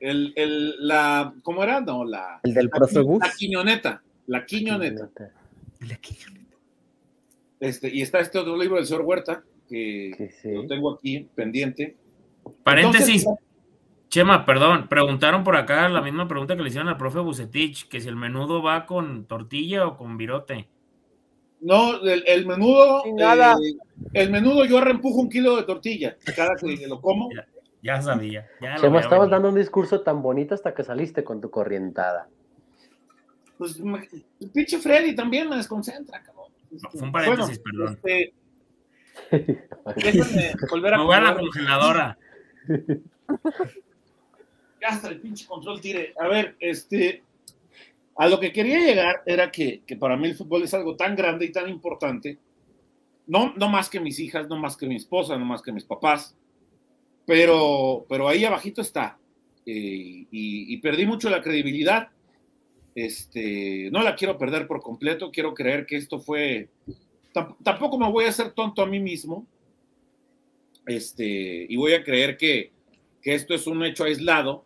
El, 0.00 0.32
el, 0.36 0.86
la, 0.86 1.34
¿cómo 1.42 1.62
era? 1.62 1.80
No, 1.80 2.04
la... 2.04 2.40
El 2.42 2.54
del 2.54 2.66
la, 2.66 2.70
profe 2.70 3.00
Bus. 3.00 3.20
La 3.20 3.32
quiñoneta, 3.32 4.02
la 4.26 4.44
quiñoneta. 4.46 5.10
La 5.80 5.96
quiñoneta. 5.96 6.56
Este, 7.60 7.88
y 7.94 8.02
está 8.02 8.20
este 8.20 8.38
otro 8.38 8.56
libro 8.56 8.76
del 8.76 8.86
señor 8.86 9.02
Huerta, 9.02 9.44
que, 9.68 10.12
que 10.16 10.30
sí. 10.30 10.50
lo 10.50 10.66
tengo 10.66 10.94
aquí 10.94 11.28
pendiente. 11.34 11.96
Paréntesis. 12.64 13.22
Entonces, 13.22 13.44
Chema, 14.12 14.44
perdón, 14.44 14.88
preguntaron 14.88 15.42
por 15.42 15.56
acá 15.56 15.88
la 15.88 16.02
misma 16.02 16.28
pregunta 16.28 16.54
que 16.54 16.62
le 16.62 16.68
hicieron 16.68 16.88
al 16.88 16.98
profe 16.98 17.20
Bucetich, 17.20 17.88
que 17.88 17.98
si 17.98 18.08
el 18.08 18.16
menudo 18.16 18.62
va 18.62 18.84
con 18.84 19.24
tortilla 19.24 19.86
o 19.86 19.96
con 19.96 20.18
virote. 20.18 20.68
No, 21.62 21.98
el, 22.02 22.22
el 22.26 22.44
menudo, 22.44 23.04
nada. 23.14 23.54
Eh, 23.54 23.78
el 24.12 24.30
menudo 24.30 24.66
yo 24.66 24.82
reempujo 24.82 25.18
un 25.18 25.30
kilo 25.30 25.56
de 25.56 25.62
tortilla 25.62 26.18
cada 26.36 26.56
que 26.56 26.86
lo 26.86 27.00
como. 27.00 27.30
Ya, 27.32 27.46
ya 27.80 28.02
sabía. 28.02 28.46
Ya 28.60 28.76
Chema, 28.76 29.00
estabas 29.00 29.30
dando 29.30 29.48
un 29.48 29.54
discurso 29.54 30.02
tan 30.02 30.20
bonito 30.20 30.54
hasta 30.54 30.74
que 30.74 30.84
saliste 30.84 31.24
con 31.24 31.40
tu 31.40 31.50
corrientada. 31.50 32.28
Pues 33.62 33.78
el 34.40 34.50
pinche 34.50 34.78
Freddy 34.78 35.14
también 35.14 35.48
me 35.48 35.54
desconcentra, 35.54 36.20
cabrón. 36.20 36.50
No, 36.72 36.90
fue 36.90 37.02
un 37.02 37.12
paréntesis, 37.12 37.60
bueno, 37.62 37.96
perdón. 37.96 38.32
Este, 39.30 39.68
volver 40.68 40.94
a 40.94 40.98
Me 40.98 41.04
voy 41.04 41.14
a 41.14 41.20
la 41.20 41.36
congeladora. 41.36 42.18
Ya 44.80 44.88
hasta 44.88 45.10
el 45.10 45.20
pinche 45.20 45.46
control 45.46 45.80
tire. 45.80 46.12
A 46.18 46.26
ver, 46.26 46.56
este, 46.58 47.22
a 48.16 48.26
lo 48.26 48.40
que 48.40 48.52
quería 48.52 48.80
llegar 48.80 49.22
era 49.24 49.48
que, 49.52 49.82
que, 49.86 49.94
para 49.94 50.16
mí 50.16 50.26
el 50.26 50.34
fútbol 50.34 50.64
es 50.64 50.74
algo 50.74 50.96
tan 50.96 51.14
grande 51.14 51.44
y 51.44 51.52
tan 51.52 51.68
importante, 51.68 52.36
no, 53.28 53.54
no 53.56 53.68
más 53.68 53.88
que 53.88 54.00
mis 54.00 54.18
hijas, 54.18 54.48
no 54.48 54.56
más 54.56 54.76
que 54.76 54.88
mi 54.88 54.96
esposa, 54.96 55.38
no 55.38 55.44
más 55.44 55.62
que 55.62 55.70
mis 55.70 55.84
papás, 55.84 56.36
pero, 57.24 58.04
pero 58.08 58.26
ahí 58.26 58.44
abajito 58.44 58.80
está. 58.80 59.18
Eh, 59.64 60.26
y, 60.32 60.74
y, 60.74 60.76
perdí 60.78 61.06
mucho 61.06 61.30
la 61.30 61.42
credibilidad. 61.42 62.08
Este, 62.94 63.88
no 63.90 64.02
la 64.02 64.14
quiero 64.14 64.36
perder 64.36 64.66
por 64.66 64.82
completo, 64.82 65.30
quiero 65.30 65.54
creer 65.54 65.86
que 65.86 65.96
esto 65.96 66.18
fue... 66.18 66.68
Tampoco 67.62 67.98
me 67.98 68.10
voy 68.10 68.26
a 68.26 68.28
hacer 68.28 68.52
tonto 68.52 68.82
a 68.82 68.86
mí 68.86 69.00
mismo. 69.00 69.46
Este, 70.86 71.66
y 71.68 71.76
voy 71.76 71.94
a 71.94 72.04
creer 72.04 72.36
que, 72.36 72.72
esto 73.22 73.54
es 73.54 73.66
un 73.66 73.82
hecho 73.84 74.04
aislado, 74.04 74.64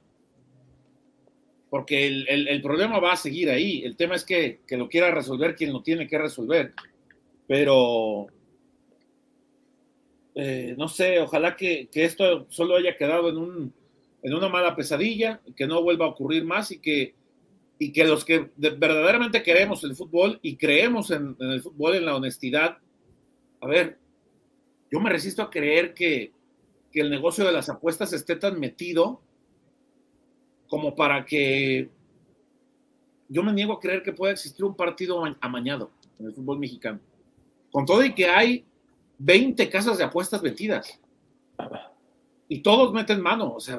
porque 1.71 2.07
el, 2.07 2.63
problema 2.63 2.99
va 2.99 3.13
a 3.13 3.17
seguir 3.17 3.51
ahí. 3.51 3.83
El 3.85 3.97
tema 3.97 4.17
es 4.17 4.25
que, 4.25 4.61
lo 4.71 4.89
quiera 4.89 5.13
resolver 5.13 5.55
quien 5.55 5.73
lo 5.73 5.83
tiene 5.83 6.09
que 6.09 6.19
resolver. 6.19 6.73
Pero, 7.47 8.27
eh, 10.35 10.75
no 10.77 10.89
sé, 10.89 11.21
ojalá 11.21 11.55
que, 11.55 11.89
esto 11.93 12.47
solo 12.49 12.77
haya 12.77 12.97
quedado 12.97 13.29
en 13.29 14.35
una 14.35 14.49
mala 14.49 14.75
pesadilla, 14.75 15.41
que 15.55 15.69
no 15.69 15.83
vuelva 15.83 16.07
a 16.07 16.09
ocurrir 16.09 16.45
más 16.45 16.73
y 16.73 16.81
que, 16.81 17.15
y 17.79 17.93
que 17.93 18.05
los 18.05 18.25
que 18.25 18.51
de, 18.57 18.71
verdaderamente 18.71 19.43
queremos 19.43 19.85
el 19.85 19.95
fútbol 19.95 20.39
y 20.43 20.57
creemos 20.57 21.11
en, 21.11 21.37
en, 21.39 21.51
el 21.51 21.63
fútbol, 21.63 21.97
en 21.97 22.07
la 22.07 22.17
honestidad, 22.17 22.79
a 23.61 23.67
ver, 23.67 23.99
yo 24.91 25.01
me 25.01 25.11
resisto 25.11 25.43
a 25.43 25.51
creer 25.51 25.95
que, 25.95 26.33
que 26.93 27.01
el 27.01 27.11
negocio 27.11 27.45
de 27.45 27.53
las 27.53 27.69
apuestas 27.69 28.13
esté 28.13 28.37
tan 28.37 28.59
metido 28.59 29.21
como 30.69 30.95
para 30.95 31.25
que 31.25 31.91
yo 33.29 33.43
me 33.43 33.53
niego 33.53 33.75
a 33.75 33.81
creer 33.81 34.03
que 34.03 34.13
pueda 34.13 34.33
existir 34.33 34.65
un 34.65 34.77
partido 34.77 35.23
amañado 35.41 35.91
en 36.19 36.27
el 36.27 36.33
fútbol 36.33 36.59
mexicano. 36.59 37.01
Con 37.71 37.85
todo 37.85 38.05
y 38.05 38.15
que 38.15 38.27
hay 38.27 38.65
20 39.19 39.69
casas 39.69 39.99
de 39.99 40.05
apuestas 40.05 40.43
metidas. 40.43 40.99
Y 42.49 42.61
todos 42.61 42.93
meten 42.93 43.21
mano. 43.21 43.55
O 43.55 43.61
sea, 43.61 43.79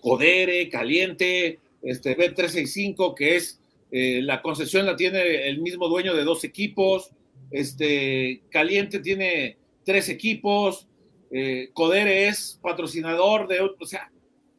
Codere, 0.00 0.68
Caliente, 0.68 1.58
este 1.82 2.16
B365, 2.16 3.14
que 3.14 3.36
es 3.36 3.60
eh, 3.90 4.20
la 4.22 4.42
concesión 4.42 4.86
la 4.86 4.96
tiene 4.96 5.48
el 5.48 5.60
mismo 5.60 5.88
dueño 5.88 6.14
de 6.14 6.24
dos 6.24 6.44
equipos. 6.44 7.10
Este 7.50 8.42
Caliente 8.50 8.98
tiene 9.00 9.58
tres 9.84 10.08
equipos. 10.08 10.88
Eh, 11.30 11.70
es 12.06 12.58
patrocinador 12.62 13.48
de. 13.48 13.60
O 13.60 13.86
sea, 13.86 14.10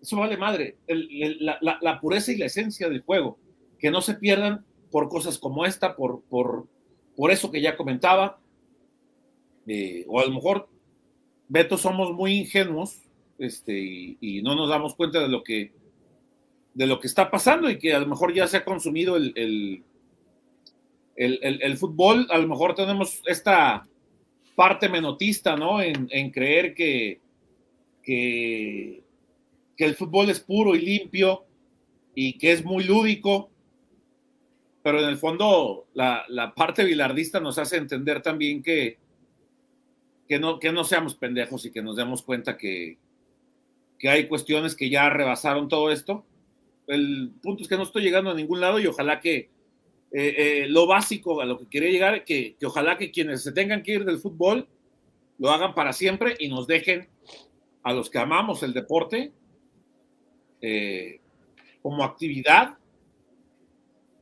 eso 0.02 0.18
vale 0.18 0.38
madre, 0.38 0.78
la, 0.88 2.00
pureza 2.00 2.32
y 2.32 2.38
la 2.38 2.46
esencia 2.46 2.88
del 2.88 3.02
juego, 3.02 3.38
que 3.80 3.92
no 3.92 4.02
se 4.02 4.14
pierdan 4.14 4.64
por 4.92 5.10
cosas 5.10 5.38
como 5.38 5.66
esta, 5.66 5.96
por, 5.96 6.22
por, 6.30 6.68
por 7.16 7.32
eso 7.32 7.52
que 7.52 7.62
ya 7.62 7.76
comentaba, 7.76 8.40
eh, 9.66 10.06
o 10.08 10.20
a 10.20 10.26
lo 10.26 10.32
mejor, 10.32 10.70
Beto, 11.50 11.78
somos 11.78 12.14
muy 12.14 12.36
ingenuos 12.40 13.02
este, 13.38 14.18
y, 14.20 14.42
no 14.44 14.56
nos 14.56 14.70
damos 14.70 14.96
cuenta 14.96 15.20
de 15.20 15.30
lo 15.30 15.44
que 15.44 15.74
de 16.78 16.88
lo 16.88 17.00
que 17.00 17.08
está 17.08 17.32
pasando 17.32 17.70
y 17.70 17.80
que 17.80 17.94
a 17.94 18.00
lo 18.00 18.08
mejor 18.08 18.34
ya 18.34 18.48
se 18.48 18.58
ha 18.58 18.66
consumido 18.66 19.18
el, 19.18 19.34
el, 19.36 19.84
el, 21.16 21.62
el 21.62 21.78
fútbol, 21.78 22.28
a 22.30 22.38
lo 22.38 22.48
mejor 22.48 22.76
tenemos 22.76 23.22
esta 23.26 23.88
parte 24.56 24.88
menotista, 24.88 25.56
¿no? 25.56 25.82
En, 25.82 26.08
en 26.12 26.32
creer 26.32 26.74
que, 26.74 27.20
que 28.04 29.04
que 29.78 29.86
el 29.86 29.96
fútbol 29.96 30.30
es 30.30 30.40
puro 30.40 30.76
y 30.76 30.82
limpio 30.82 31.46
y 32.16 32.38
que 32.38 32.52
es 32.52 32.66
muy 32.66 32.84
lúdico, 32.84 33.52
pero 34.82 35.00
en 35.00 35.08
el 35.08 35.18
fondo 35.18 35.86
la, 35.94 36.26
la 36.30 36.54
parte 36.54 36.84
bilardista 36.84 37.40
nos 37.40 37.60
hace 37.60 37.78
entender 37.78 38.22
también 38.24 38.64
que, 38.64 38.98
que, 40.28 40.40
no, 40.40 40.60
que 40.60 40.72
no 40.72 40.84
seamos 40.84 41.16
pendejos 41.16 41.66
y 41.66 41.72
que 41.72 41.84
nos 41.84 41.96
demos 41.96 42.24
cuenta 42.24 42.58
que, 42.58 42.98
que 44.00 44.10
hay 44.10 44.28
cuestiones 44.28 44.76
que 44.76 44.90
ya 44.90 45.10
rebasaron 45.10 45.70
todo 45.70 45.92
esto. 45.92 46.26
El 46.88 47.32
punto 47.42 47.64
es 47.64 47.70
que 47.70 47.78
no 47.78 47.84
estoy 47.84 48.04
llegando 48.04 48.32
a 48.32 48.34
ningún 48.34 48.62
lado 48.62 48.80
y 48.80 48.88
ojalá 48.88 49.20
que 49.20 49.50
eh, 50.12 50.36
eh, 50.38 50.66
lo 50.70 50.88
básico 50.88 51.42
a 51.42 51.46
lo 51.46 51.58
que 51.58 51.68
quería 51.68 51.90
llegar, 51.90 52.24
que, 52.24 52.56
que 52.58 52.66
ojalá 52.66 52.98
que 52.98 53.12
quienes 53.12 53.44
se 53.44 53.52
tengan 53.52 53.84
que 53.84 53.94
ir 53.94 54.06
del 54.06 54.20
fútbol 54.20 54.68
lo 55.38 55.52
hagan 55.52 55.76
para 55.76 55.94
siempre 55.94 56.36
y 56.40 56.48
nos 56.48 56.66
dejen 56.66 57.08
a 57.84 57.94
los 57.94 58.10
que 58.10 58.18
amamos 58.18 58.64
el 58.64 58.74
deporte 58.74 59.32
eh, 60.62 61.20
como 61.82 62.04
actividad. 62.04 62.78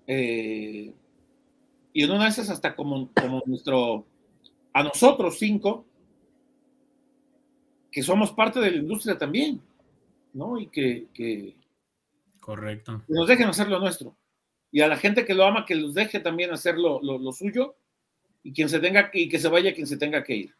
Y 0.07 2.03
en 2.03 2.11
una 2.11 2.30
de 2.30 2.41
hasta 2.41 2.76
como, 2.76 3.09
como 3.13 3.41
nuestro, 3.45 4.05
a 4.74 4.84
nosotros 4.84 5.38
cinco, 5.39 5.86
que 7.89 8.03
somos 8.03 8.34
parte 8.34 8.59
de 8.59 8.72
la 8.72 8.78
industria 8.78 9.18
también, 9.18 9.61
¿no? 10.34 10.59
Y 10.59 10.68
que, 10.68 11.55
Correcto. 12.46 13.02
que 13.08 13.14
nos 13.14 13.28
dejen 13.28 13.48
hacer 13.48 13.68
lo 13.70 13.80
nuestro. 13.80 14.16
Y 14.72 14.82
a 14.82 14.88
la 14.88 14.98
gente 14.98 15.26
que 15.26 15.34
lo 15.34 15.46
ama, 15.46 15.66
que 15.66 15.74
los 15.74 15.96
deje 15.96 16.20
también 16.20 16.52
hacer 16.52 16.78
lo, 16.78 17.02
lo, 17.02 17.18
lo 17.18 17.32
suyo 17.32 17.76
y 18.43 18.54
quien 18.54 18.70
se 18.70 18.80
tenga 18.80 19.10
y 19.12 19.28
que 19.28 19.39
se 19.39 19.48
vaya 19.48 19.74
quien 19.74 19.88
se 19.88 19.98
tenga 19.98 20.24
que 20.24 20.36
ir, 20.36 20.56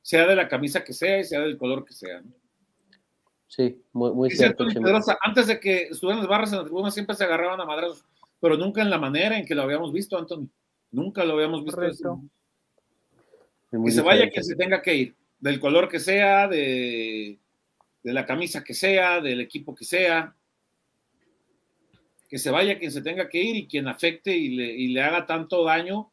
sea 0.00 0.28
de 0.28 0.36
la 0.36 0.46
camisa 0.46 0.84
que 0.84 0.92
sea 0.92 1.18
y 1.18 1.24
sea 1.24 1.40
del 1.40 1.58
color 1.58 1.84
que 1.84 1.92
sea. 1.92 2.20
¿no? 2.20 2.30
Sí, 3.48 3.82
muy, 3.92 4.30
cierto. 4.30 4.64
Pedrosa, 4.68 5.18
antes 5.20 5.48
de 5.48 5.58
que 5.58 5.88
estuvieran 5.88 6.20
las 6.20 6.28
barras 6.28 6.52
en 6.52 6.58
la 6.58 6.64
tribuna 6.64 6.92
siempre 6.92 7.16
se 7.16 7.24
agarraban 7.24 7.60
a 7.60 7.64
madrazos, 7.64 8.04
pero 8.38 8.56
nunca 8.56 8.80
en 8.80 8.90
la 8.90 8.98
manera 8.98 9.36
en 9.36 9.44
que 9.44 9.56
lo 9.56 9.62
habíamos 9.62 9.92
visto, 9.92 10.16
Antonio. 10.16 10.48
Nunca 10.92 11.24
lo 11.24 11.32
habíamos 11.32 11.64
visto. 11.64 11.80
Correcto. 11.80 12.20
Que 13.72 13.90
se 13.90 14.02
vaya 14.02 14.30
quien 14.30 14.44
se 14.44 14.54
tenga 14.54 14.80
que 14.80 14.94
ir, 14.94 15.16
del 15.40 15.58
color 15.58 15.88
que 15.88 15.98
sea, 15.98 16.46
de, 16.46 17.40
de 18.04 18.12
la 18.12 18.24
camisa 18.24 18.62
que 18.62 18.74
sea, 18.74 19.20
del 19.20 19.40
equipo 19.40 19.74
que 19.74 19.84
sea. 19.84 20.32
Que 22.34 22.38
se 22.40 22.50
vaya 22.50 22.80
quien 22.80 22.90
se 22.90 23.00
tenga 23.00 23.28
que 23.28 23.40
ir 23.40 23.54
y 23.54 23.68
quien 23.68 23.86
afecte 23.86 24.36
y 24.36 24.56
le, 24.56 24.64
y 24.64 24.88
le 24.88 25.00
haga 25.00 25.24
tanto 25.24 25.62
daño 25.62 26.10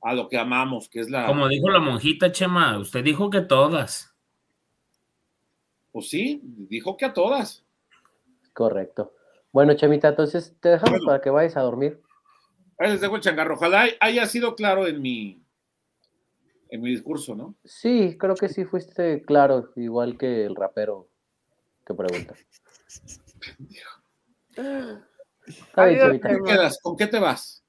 a 0.00 0.12
lo 0.12 0.28
que 0.28 0.36
amamos, 0.36 0.88
que 0.88 0.98
es 0.98 1.08
la. 1.08 1.24
Como 1.24 1.46
dijo 1.46 1.70
la 1.70 1.78
monjita 1.78 2.32
Chema, 2.32 2.76
usted 2.80 3.04
dijo 3.04 3.30
que 3.30 3.42
todas. 3.42 4.12
Pues 5.92 6.10
sí, 6.10 6.40
dijo 6.42 6.96
que 6.96 7.04
a 7.04 7.12
todas. 7.12 7.64
Correcto. 8.52 9.14
Bueno, 9.52 9.74
Chemita, 9.74 10.08
entonces 10.08 10.56
te 10.58 10.70
dejamos 10.70 10.98
bueno, 10.98 11.06
para 11.06 11.20
que 11.20 11.30
vayas 11.30 11.56
a 11.56 11.62
dormir. 11.62 12.02
Ahí 12.76 12.90
les 12.90 13.00
dejo 13.00 13.14
el 13.14 13.22
changarro. 13.22 13.54
Ojalá 13.54 13.86
haya 14.00 14.26
sido 14.26 14.56
claro 14.56 14.88
en 14.88 15.00
mi, 15.00 15.44
en 16.70 16.80
mi 16.80 16.90
discurso, 16.90 17.36
¿no? 17.36 17.54
Sí, 17.64 18.16
creo 18.18 18.34
que 18.34 18.48
sí 18.48 18.64
fuiste 18.64 19.22
claro, 19.22 19.70
igual 19.76 20.18
que 20.18 20.44
el 20.44 20.56
rapero 20.56 21.06
que 21.86 21.94
pregunta. 21.94 22.34
Ay, 25.74 25.94
bien, 25.94 26.20
¿Qué 26.20 26.38
quedas? 26.44 26.78
¿Con 26.82 26.96
qué 26.96 27.06
te 27.06 27.18
vas? 27.18 27.64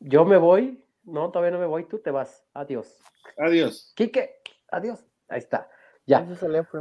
Yo 0.00 0.24
me 0.24 0.36
voy. 0.36 0.84
No, 1.04 1.30
todavía 1.30 1.52
no 1.52 1.58
me 1.58 1.66
voy. 1.66 1.84
Tú 1.84 1.98
te 1.98 2.10
vas. 2.10 2.44
Adiós. 2.54 2.98
Adiós. 3.38 3.92
Quique, 3.96 4.40
adiós. 4.70 5.04
Ahí 5.28 5.38
está. 5.38 5.68
Ya. 6.08 6.26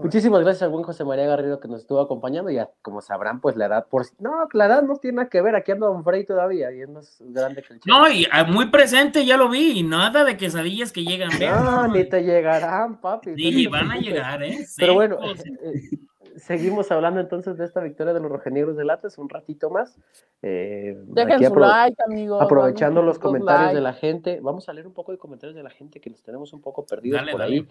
Muchísimas 0.02 0.40
gracias 0.42 0.64
al 0.64 0.70
buen 0.70 0.86
José 0.86 1.04
María 1.04 1.26
Garrido 1.26 1.60
que 1.60 1.68
nos 1.68 1.82
estuvo 1.82 2.00
acompañando. 2.00 2.50
Ya, 2.50 2.70
como 2.82 3.02
sabrán, 3.02 3.42
pues 3.42 3.58
la 3.58 3.66
edad, 3.66 3.88
por 3.90 4.06
no, 4.20 4.48
la 4.54 4.68
edad 4.68 4.84
no 4.84 4.96
tiene 4.96 5.18
nada 5.18 5.30
que 5.30 5.42
ver. 5.42 5.54
Aquí 5.54 5.74
anda 5.74 5.88
Don 5.88 6.02
Frey 6.06 6.26
todavía 6.26 6.72
y 6.72 6.80
es 6.80 6.88
más 6.88 7.18
grande 7.20 7.62
que 7.62 7.74
el 7.74 7.82
chico. 7.82 7.94
No, 7.94 8.10
y 8.10 8.26
ah, 8.32 8.46
muy 8.46 8.70
presente, 8.70 9.26
ya 9.26 9.36
lo 9.36 9.50
vi. 9.50 9.80
Y 9.80 9.84
nada 9.84 10.24
de 10.24 10.38
quesadillas 10.38 10.94
que 10.94 11.04
llegan. 11.04 11.30
No, 11.42 11.90
ni 11.90 12.06
te 12.06 12.24
llegarán, 12.24 13.02
papi. 13.02 13.36
Sí, 13.36 13.68
van 13.68 13.92
a 13.92 13.98
llegar, 13.98 14.42
¿eh? 14.44 14.66
Pero 14.78 14.94
bueno, 14.94 15.18
eh, 15.22 16.00
seguimos 16.38 16.92
hablando 16.92 17.20
entonces 17.20 17.58
de 17.58 17.66
esta 17.66 17.82
victoria 17.82 18.14
de 18.14 18.20
los 18.20 18.32
rojinegros 18.32 18.78
del 18.78 18.90
Atlas 18.90 19.18
un 19.18 19.30
ratito 19.30 19.70
más. 19.70 20.00
Eh, 20.42 20.96
Dejen 21.08 21.44
su 21.44 21.56
like, 21.56 22.02
amigos. 22.06 22.42
Aprovechando 22.42 23.02
los 23.02 23.20
comentarios 23.20 23.64
like. 23.66 23.76
de 23.76 23.82
la 23.82 23.94
gente. 23.94 24.40
Vamos 24.42 24.70
a 24.70 24.74
leer 24.74 24.88
un 24.88 24.94
poco 24.94 25.12
de 25.12 25.18
comentarios 25.18 25.56
de 25.56 25.64
la 25.64 25.70
gente 25.70 26.00
que 26.00 26.10
nos 26.10 26.24
tenemos 26.24 26.54
un 26.54 26.62
poco 26.62 26.86
perdidos 26.86 27.20
dale, 27.20 27.32
por 27.32 27.42
dale. 27.42 27.56
ahí. 27.56 27.68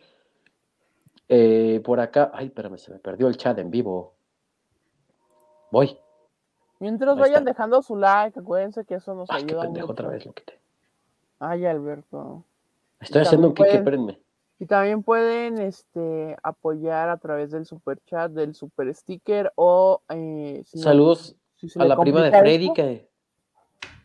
Eh, 1.28 1.80
por 1.84 1.98
acá, 2.00 2.30
ay, 2.34 2.46
espérame, 2.46 2.76
se 2.78 2.92
me 2.92 2.98
perdió 2.98 3.28
el 3.28 3.36
chat 3.36 3.58
en 3.58 3.70
vivo. 3.70 4.14
Voy. 5.70 5.98
Mientras 6.78 7.14
Ahí 7.14 7.20
vayan 7.20 7.38
está. 7.38 7.50
dejando 7.50 7.82
su 7.82 7.96
like, 7.96 8.38
acuérdense 8.38 8.84
que 8.84 8.94
eso 8.96 9.14
nos 9.14 9.30
ay, 9.30 9.42
ayuda. 9.44 9.62
Qué 9.62 9.66
pendejo, 9.66 9.92
otra 9.92 10.08
vez 10.08 10.26
lo 10.26 10.32
quité. 10.32 10.58
Ay, 11.38 11.66
Alberto. 11.66 12.44
Estoy 13.00 13.22
y 13.22 13.24
haciendo 13.24 13.48
un 13.48 13.54
clic, 13.54 13.68
espérenme. 13.68 14.20
Y 14.58 14.66
también 14.66 15.02
pueden 15.02 15.58
este, 15.58 16.36
apoyar 16.42 17.10
a 17.10 17.18
través 17.18 17.50
del 17.50 17.66
super 17.66 17.98
chat, 18.06 18.32
del 18.32 18.54
super 18.54 18.92
sticker 18.94 19.52
o. 19.54 20.02
Eh, 20.08 20.62
si 20.64 20.78
Saludos 20.78 21.36
no, 21.62 21.68
si 21.68 21.80
a 21.80 21.84
la 21.84 21.98
prima 21.98 22.22
de 22.22 22.30
Freddy 22.30 22.72
que, 22.72 23.08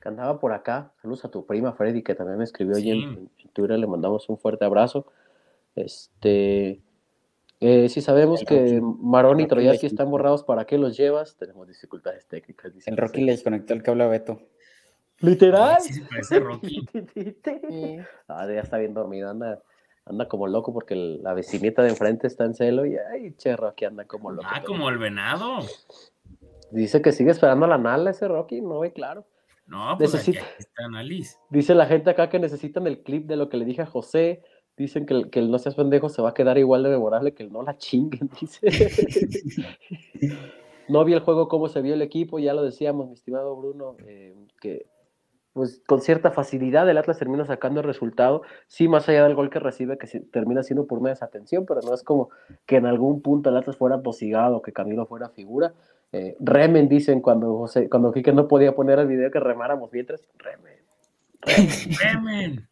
que, 0.02 0.10
andaba 0.10 0.40
por 0.40 0.52
acá. 0.52 0.92
Saludos 1.02 1.24
a 1.24 1.32
tu 1.32 1.46
prima 1.46 1.72
Freddy 1.72 2.04
que 2.04 2.16
también 2.16 2.38
me 2.38 2.44
escribió 2.44 2.76
sí. 2.76 2.90
en, 2.90 3.30
en 3.38 3.50
Twitter. 3.54 3.80
Le 3.80 3.88
mandamos 3.88 4.28
un 4.28 4.38
fuerte 4.38 4.66
abrazo. 4.66 5.06
Este. 5.76 6.82
Eh, 7.64 7.90
si 7.90 8.02
sabemos 8.02 8.44
que 8.44 8.82
Marón 8.82 9.40
y 9.40 9.46
Troyaski 9.46 9.86
están 9.86 10.10
borrados, 10.10 10.44
¿para 10.44 10.66
qué 10.66 10.80
los 10.80 10.98
llevas? 10.98 11.36
Tenemos 11.36 11.68
dificultades 11.68 12.26
técnicas. 12.26 12.74
El 12.88 12.98
Rocky 12.98 13.22
le 13.22 13.34
desconectó 13.34 13.76
el 13.76 13.84
cable 13.84 14.04
a 14.04 14.08
Beto. 14.08 14.42
¿Literal? 15.20 15.78
Sí, 15.82 16.02
sí, 16.24 16.40
Rocky. 16.40 16.88
ah, 18.28 18.48
ya 18.48 18.62
está 18.62 18.80
bien 18.80 18.96
dormido, 18.96 19.30
anda, 19.30 19.62
anda 20.12 20.28
como 20.28 20.48
loco 20.48 20.72
porque 20.74 20.94
el- 20.94 21.24
la 21.24 21.34
vecinita 21.34 21.82
de 21.82 21.90
enfrente 21.90 22.28
está 22.28 22.46
en 22.46 22.54
celo 22.54 22.86
y 22.86 22.96
ay, 22.98 23.34
che, 23.38 23.56
Rocky 23.56 23.86
anda 23.86 24.06
como 24.06 24.32
loco. 24.32 24.48
Ah, 24.50 24.62
como 24.64 24.88
el 24.90 24.98
venado. 25.00 25.60
Dice 26.72 27.02
que 27.02 27.12
sigue 27.12 27.32
esperando 27.32 27.68
la 27.68 27.78
nala 27.78 28.12
ese 28.12 28.28
Rocky, 28.28 28.62
no 28.62 28.80
ve 28.80 28.94
claro. 28.94 29.26
No, 29.68 29.96
pues 29.98 30.14
Necesita- 30.14 30.42
aquí 30.42 30.54
está 30.60 30.86
Annalise. 30.86 31.38
Dice 31.50 31.74
la 31.76 31.86
gente 31.86 32.10
acá 32.10 32.30
que 32.30 32.40
necesitan 32.40 32.88
el 32.88 33.02
clip 33.04 33.26
de 33.28 33.36
lo 33.38 33.50
que 33.50 33.58
le 33.58 33.66
dije 33.66 33.82
a 33.82 33.86
José. 33.86 34.44
Dicen 34.78 35.06
que 35.06 35.14
el, 35.14 35.30
que 35.30 35.40
el 35.40 35.52
no 35.52 35.60
seas 35.60 35.76
pendejo 35.76 36.08
se 36.10 36.22
va 36.22 36.30
a 36.30 36.34
quedar 36.34 36.58
igual 36.58 36.84
de 36.84 36.90
memorable 36.90 37.34
que 37.34 37.44
el 37.44 37.52
no 37.52 37.62
la 37.62 37.78
chinguen, 37.78 38.30
dice. 38.42 38.60
no 40.88 41.06
vi 41.06 41.14
el 41.14 41.20
juego 41.22 41.48
cómo 41.48 41.68
se 41.68 41.82
vio 41.82 41.94
el 41.94 42.02
equipo, 42.02 42.40
ya 42.40 42.54
lo 42.54 42.64
decíamos, 42.64 43.08
mi 43.08 43.14
estimado 43.14 43.56
Bruno, 43.56 43.96
eh, 44.06 44.36
que 44.60 44.88
pues 45.54 45.82
con 45.86 46.02
cierta 46.02 46.32
facilidad 46.32 46.90
el 46.90 46.98
Atlas 46.98 47.18
termina 47.20 47.46
sacando 47.46 47.82
el 47.82 47.86
resultado, 47.86 48.44
sí, 48.68 48.88
más 48.88 49.08
allá 49.10 49.24
del 49.26 49.36
gol 49.36 49.50
que 49.50 49.60
recibe, 49.60 49.98
que 49.98 50.08
termina 50.32 50.64
siendo 50.64 50.88
por 50.88 51.00
una 51.00 51.10
desatención, 51.10 51.66
pero 51.66 51.82
no 51.82 51.94
es 51.94 52.04
como 52.04 52.30
que 52.66 52.78
en 52.78 52.86
algún 52.86 53.22
punto 53.22 53.50
el 53.50 53.58
Atlas 53.58 53.78
fuera 53.78 54.02
tosigado, 54.02 54.62
que 54.62 54.74
Camilo 54.74 55.06
fuera 55.06 55.30
figura. 55.30 55.74
Eh, 56.14 56.36
remen, 56.40 56.90
dicen 56.90 57.22
cuando 57.22 57.58
José, 57.58 57.90
cuando 57.90 58.12
Quique 58.12 58.34
no 58.34 58.48
podía 58.48 58.76
poner 58.76 59.00
el 59.00 59.08
video 59.08 59.32
que 59.32 59.40
remáramos 59.40 59.92
mientras, 59.92 60.22
remen. 60.38 60.82
Bremen. 61.98 62.68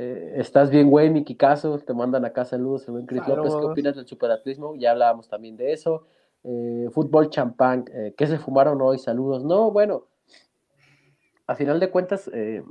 Eh, 0.00 0.34
estás 0.36 0.70
bien, 0.70 0.90
güey, 0.90 1.10
Miki 1.10 1.34
Caso, 1.34 1.76
te 1.80 1.92
mandan 1.92 2.24
acá 2.24 2.44
saludos, 2.44 2.86
el 2.86 2.92
buen 2.92 3.06
Cris 3.06 3.26
López. 3.26 3.52
¿Qué 3.52 3.66
opinas 3.66 3.96
del 3.96 4.06
superatlismo? 4.06 4.76
Ya 4.76 4.92
hablábamos 4.92 5.28
también 5.28 5.56
de 5.56 5.72
eso. 5.72 6.06
Eh, 6.44 6.88
fútbol 6.92 7.30
champán, 7.30 7.84
eh, 7.92 8.14
¿qué 8.16 8.28
se 8.28 8.38
fumaron 8.38 8.80
hoy? 8.80 8.98
Saludos. 8.98 9.44
No, 9.44 9.72
bueno, 9.72 10.04
a 11.48 11.56
final 11.56 11.80
de 11.80 11.90
cuentas, 11.90 12.30
eh, 12.32 12.62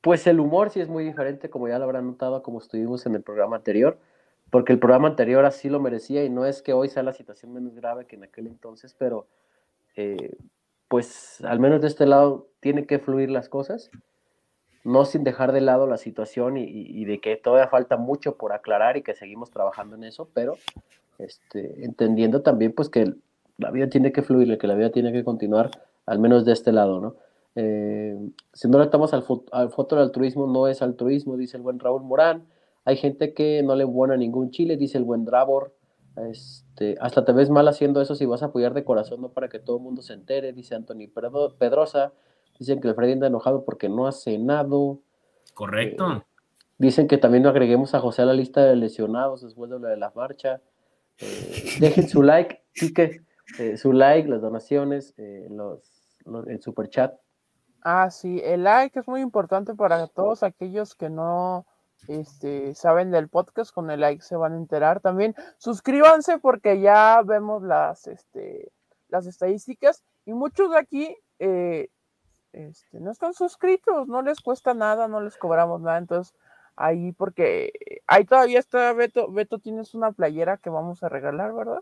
pues 0.00 0.26
el 0.26 0.40
humor 0.40 0.70
sí 0.70 0.80
es 0.80 0.88
muy 0.88 1.04
diferente, 1.04 1.48
como 1.48 1.68
ya 1.68 1.78
lo 1.78 1.84
habrán 1.84 2.08
notado, 2.08 2.42
como 2.42 2.58
estuvimos 2.58 3.06
en 3.06 3.14
el 3.14 3.22
programa 3.22 3.56
anterior, 3.56 3.98
porque 4.50 4.72
el 4.72 4.80
programa 4.80 5.06
anterior 5.06 5.44
así 5.44 5.68
lo 5.68 5.78
merecía 5.78 6.24
y 6.24 6.30
no 6.30 6.44
es 6.44 6.60
que 6.60 6.72
hoy 6.72 6.88
sea 6.88 7.04
la 7.04 7.12
situación 7.12 7.52
menos 7.52 7.76
grave 7.76 8.06
que 8.06 8.16
en 8.16 8.24
aquel 8.24 8.48
entonces, 8.48 8.96
pero 8.98 9.28
eh, 9.94 10.34
pues 10.88 11.40
al 11.44 11.60
menos 11.60 11.80
de 11.80 11.86
este 11.86 12.06
lado 12.06 12.48
tiene 12.58 12.86
que 12.86 12.98
fluir 12.98 13.30
las 13.30 13.48
cosas 13.48 13.92
no 14.84 15.04
sin 15.04 15.24
dejar 15.24 15.52
de 15.52 15.60
lado 15.60 15.86
la 15.86 15.96
situación 15.96 16.56
y, 16.56 17.04
de 17.04 17.20
que 17.20 17.36
todavía 17.36 17.68
falta 17.68 17.96
mucho 17.96 18.36
por 18.36 18.52
aclarar 18.52 18.96
y 18.96 19.02
que 19.02 19.14
seguimos 19.14 19.50
trabajando 19.50 19.96
en 19.96 20.04
eso, 20.04 20.28
pero 20.34 20.56
este, 21.18 21.84
entendiendo 21.84 22.42
también 22.42 22.72
pues 22.72 22.88
que 22.88 23.14
la 23.58 23.70
vida 23.70 23.88
tiene 23.88 24.12
que 24.12 24.22
fluir, 24.22 24.58
que 24.58 24.66
la 24.66 24.74
vida 24.74 24.90
tiene 24.90 25.12
que 25.12 25.22
continuar, 25.22 25.70
al 26.12 26.18
menos 26.18 26.44
de 26.44 26.52
este 26.52 26.72
lado, 26.72 27.00
¿no? 27.00 27.16
Eh, 27.54 28.18
si 28.52 28.68
no 28.68 28.78
le 28.78 28.84
estamos 28.84 29.12
al, 29.14 29.24
al 29.50 29.70
foto 29.70 29.96
del 29.96 30.04
altruismo, 30.04 30.46
no 30.46 30.68
es 30.68 30.82
altruismo, 30.82 31.36
dice 31.36 31.56
el 31.56 31.62
buen 31.62 31.78
Raúl 31.78 32.02
Morán. 32.02 32.46
Hay 32.84 32.96
gente 32.96 33.32
que 33.32 33.62
no 33.62 33.74
le 33.76 33.84
embona 33.84 34.16
ningún 34.16 34.50
chile, 34.50 34.76
dice 34.76 34.98
el 34.98 35.04
buen 35.04 35.24
Dravor. 35.24 35.74
Este, 36.30 36.96
hasta 37.00 37.24
te 37.24 37.32
ves 37.32 37.48
mal 37.48 37.66
haciendo 37.68 38.00
eso 38.02 38.14
si 38.14 38.26
vas 38.26 38.42
a 38.42 38.46
apoyar 38.46 38.74
de 38.74 38.84
corazón, 38.84 39.22
no 39.22 39.30
para 39.30 39.48
que 39.48 39.58
todo 39.58 39.78
el 39.78 39.82
mundo 39.82 40.02
se 40.02 40.12
entere, 40.12 40.52
dice 40.52 40.74
Anthony 40.74 41.08
Pedro- 41.14 41.54
Pedrosa. 41.58 42.12
Dicen 42.58 42.80
que 42.80 42.88
el 42.88 42.94
Freddy 42.94 43.12
anda 43.12 43.26
enojado 43.28 43.64
porque 43.64 43.88
no 43.88 44.06
ha 44.06 44.12
cenado. 44.12 45.00
Correcto. 45.54 46.24
Dicen 46.78 47.06
que 47.08 47.16
también 47.18 47.42
no 47.44 47.48
agreguemos 47.48 47.94
a 47.94 48.00
José 48.00 48.22
a 48.22 48.26
la 48.26 48.34
lista 48.34 48.62
de 48.64 48.76
lesionados 48.76 49.42
después 49.42 49.70
de 49.70 49.78
lo 49.78 49.86
de 49.88 49.96
la 49.96 50.12
marcha. 50.14 50.60
Eh, 51.18 51.64
dejen 51.80 52.08
su 52.08 52.22
like, 52.22 52.62
Quique, 52.74 53.22
eh, 53.58 53.76
su 53.76 53.92
like, 53.92 54.28
las 54.28 54.40
donaciones, 54.40 55.14
eh, 55.18 55.46
los- 55.50 55.91
el 56.46 56.60
super 56.62 56.88
chat. 56.88 57.14
Ah, 57.82 58.10
sí, 58.10 58.40
el 58.44 58.64
like 58.64 58.98
es 58.98 59.08
muy 59.08 59.20
importante 59.20 59.74
para 59.74 60.06
todos 60.06 60.42
aquellos 60.42 60.94
que 60.94 61.10
no 61.10 61.66
este, 62.08 62.74
saben 62.74 63.10
del 63.10 63.28
podcast, 63.28 63.72
con 63.72 63.90
el 63.90 64.00
like 64.00 64.22
se 64.22 64.36
van 64.36 64.52
a 64.52 64.56
enterar. 64.56 65.00
También 65.00 65.34
suscríbanse 65.58 66.38
porque 66.38 66.80
ya 66.80 67.22
vemos 67.24 67.62
las, 67.62 68.06
este, 68.06 68.72
las 69.08 69.26
estadísticas 69.26 70.04
y 70.24 70.32
muchos 70.32 70.70
de 70.70 70.78
aquí 70.78 71.16
eh, 71.38 71.88
este, 72.52 73.00
no 73.00 73.10
están 73.10 73.34
suscritos, 73.34 74.06
no 74.08 74.22
les 74.22 74.40
cuesta 74.40 74.74
nada, 74.74 75.08
no 75.08 75.20
les 75.20 75.36
cobramos 75.36 75.80
nada, 75.80 75.98
entonces 75.98 76.34
ahí 76.76 77.12
porque 77.12 77.72
ahí 78.06 78.24
todavía 78.24 78.58
está 78.58 78.92
Beto, 78.92 79.30
Beto 79.30 79.58
tienes 79.58 79.94
una 79.94 80.12
playera 80.12 80.56
que 80.56 80.70
vamos 80.70 81.02
a 81.02 81.08
regalar, 81.08 81.52
¿verdad? 81.52 81.80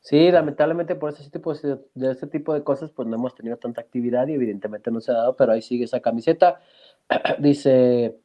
Sí, 0.00 0.30
lamentablemente 0.30 0.94
por 0.94 1.10
ese 1.10 1.30
tipo 1.30 1.52
de, 1.54 1.78
de 1.94 2.10
este 2.10 2.26
tipo 2.26 2.54
de 2.54 2.64
cosas, 2.64 2.90
pues 2.90 3.06
no 3.06 3.16
hemos 3.16 3.34
tenido 3.34 3.58
tanta 3.58 3.82
actividad 3.82 4.26
y 4.28 4.34
evidentemente 4.34 4.90
no 4.90 5.00
se 5.00 5.12
ha 5.12 5.14
dado, 5.14 5.36
pero 5.36 5.52
ahí 5.52 5.62
sigue 5.62 5.84
esa 5.84 6.00
camiseta. 6.00 6.60
Dice 7.38 8.16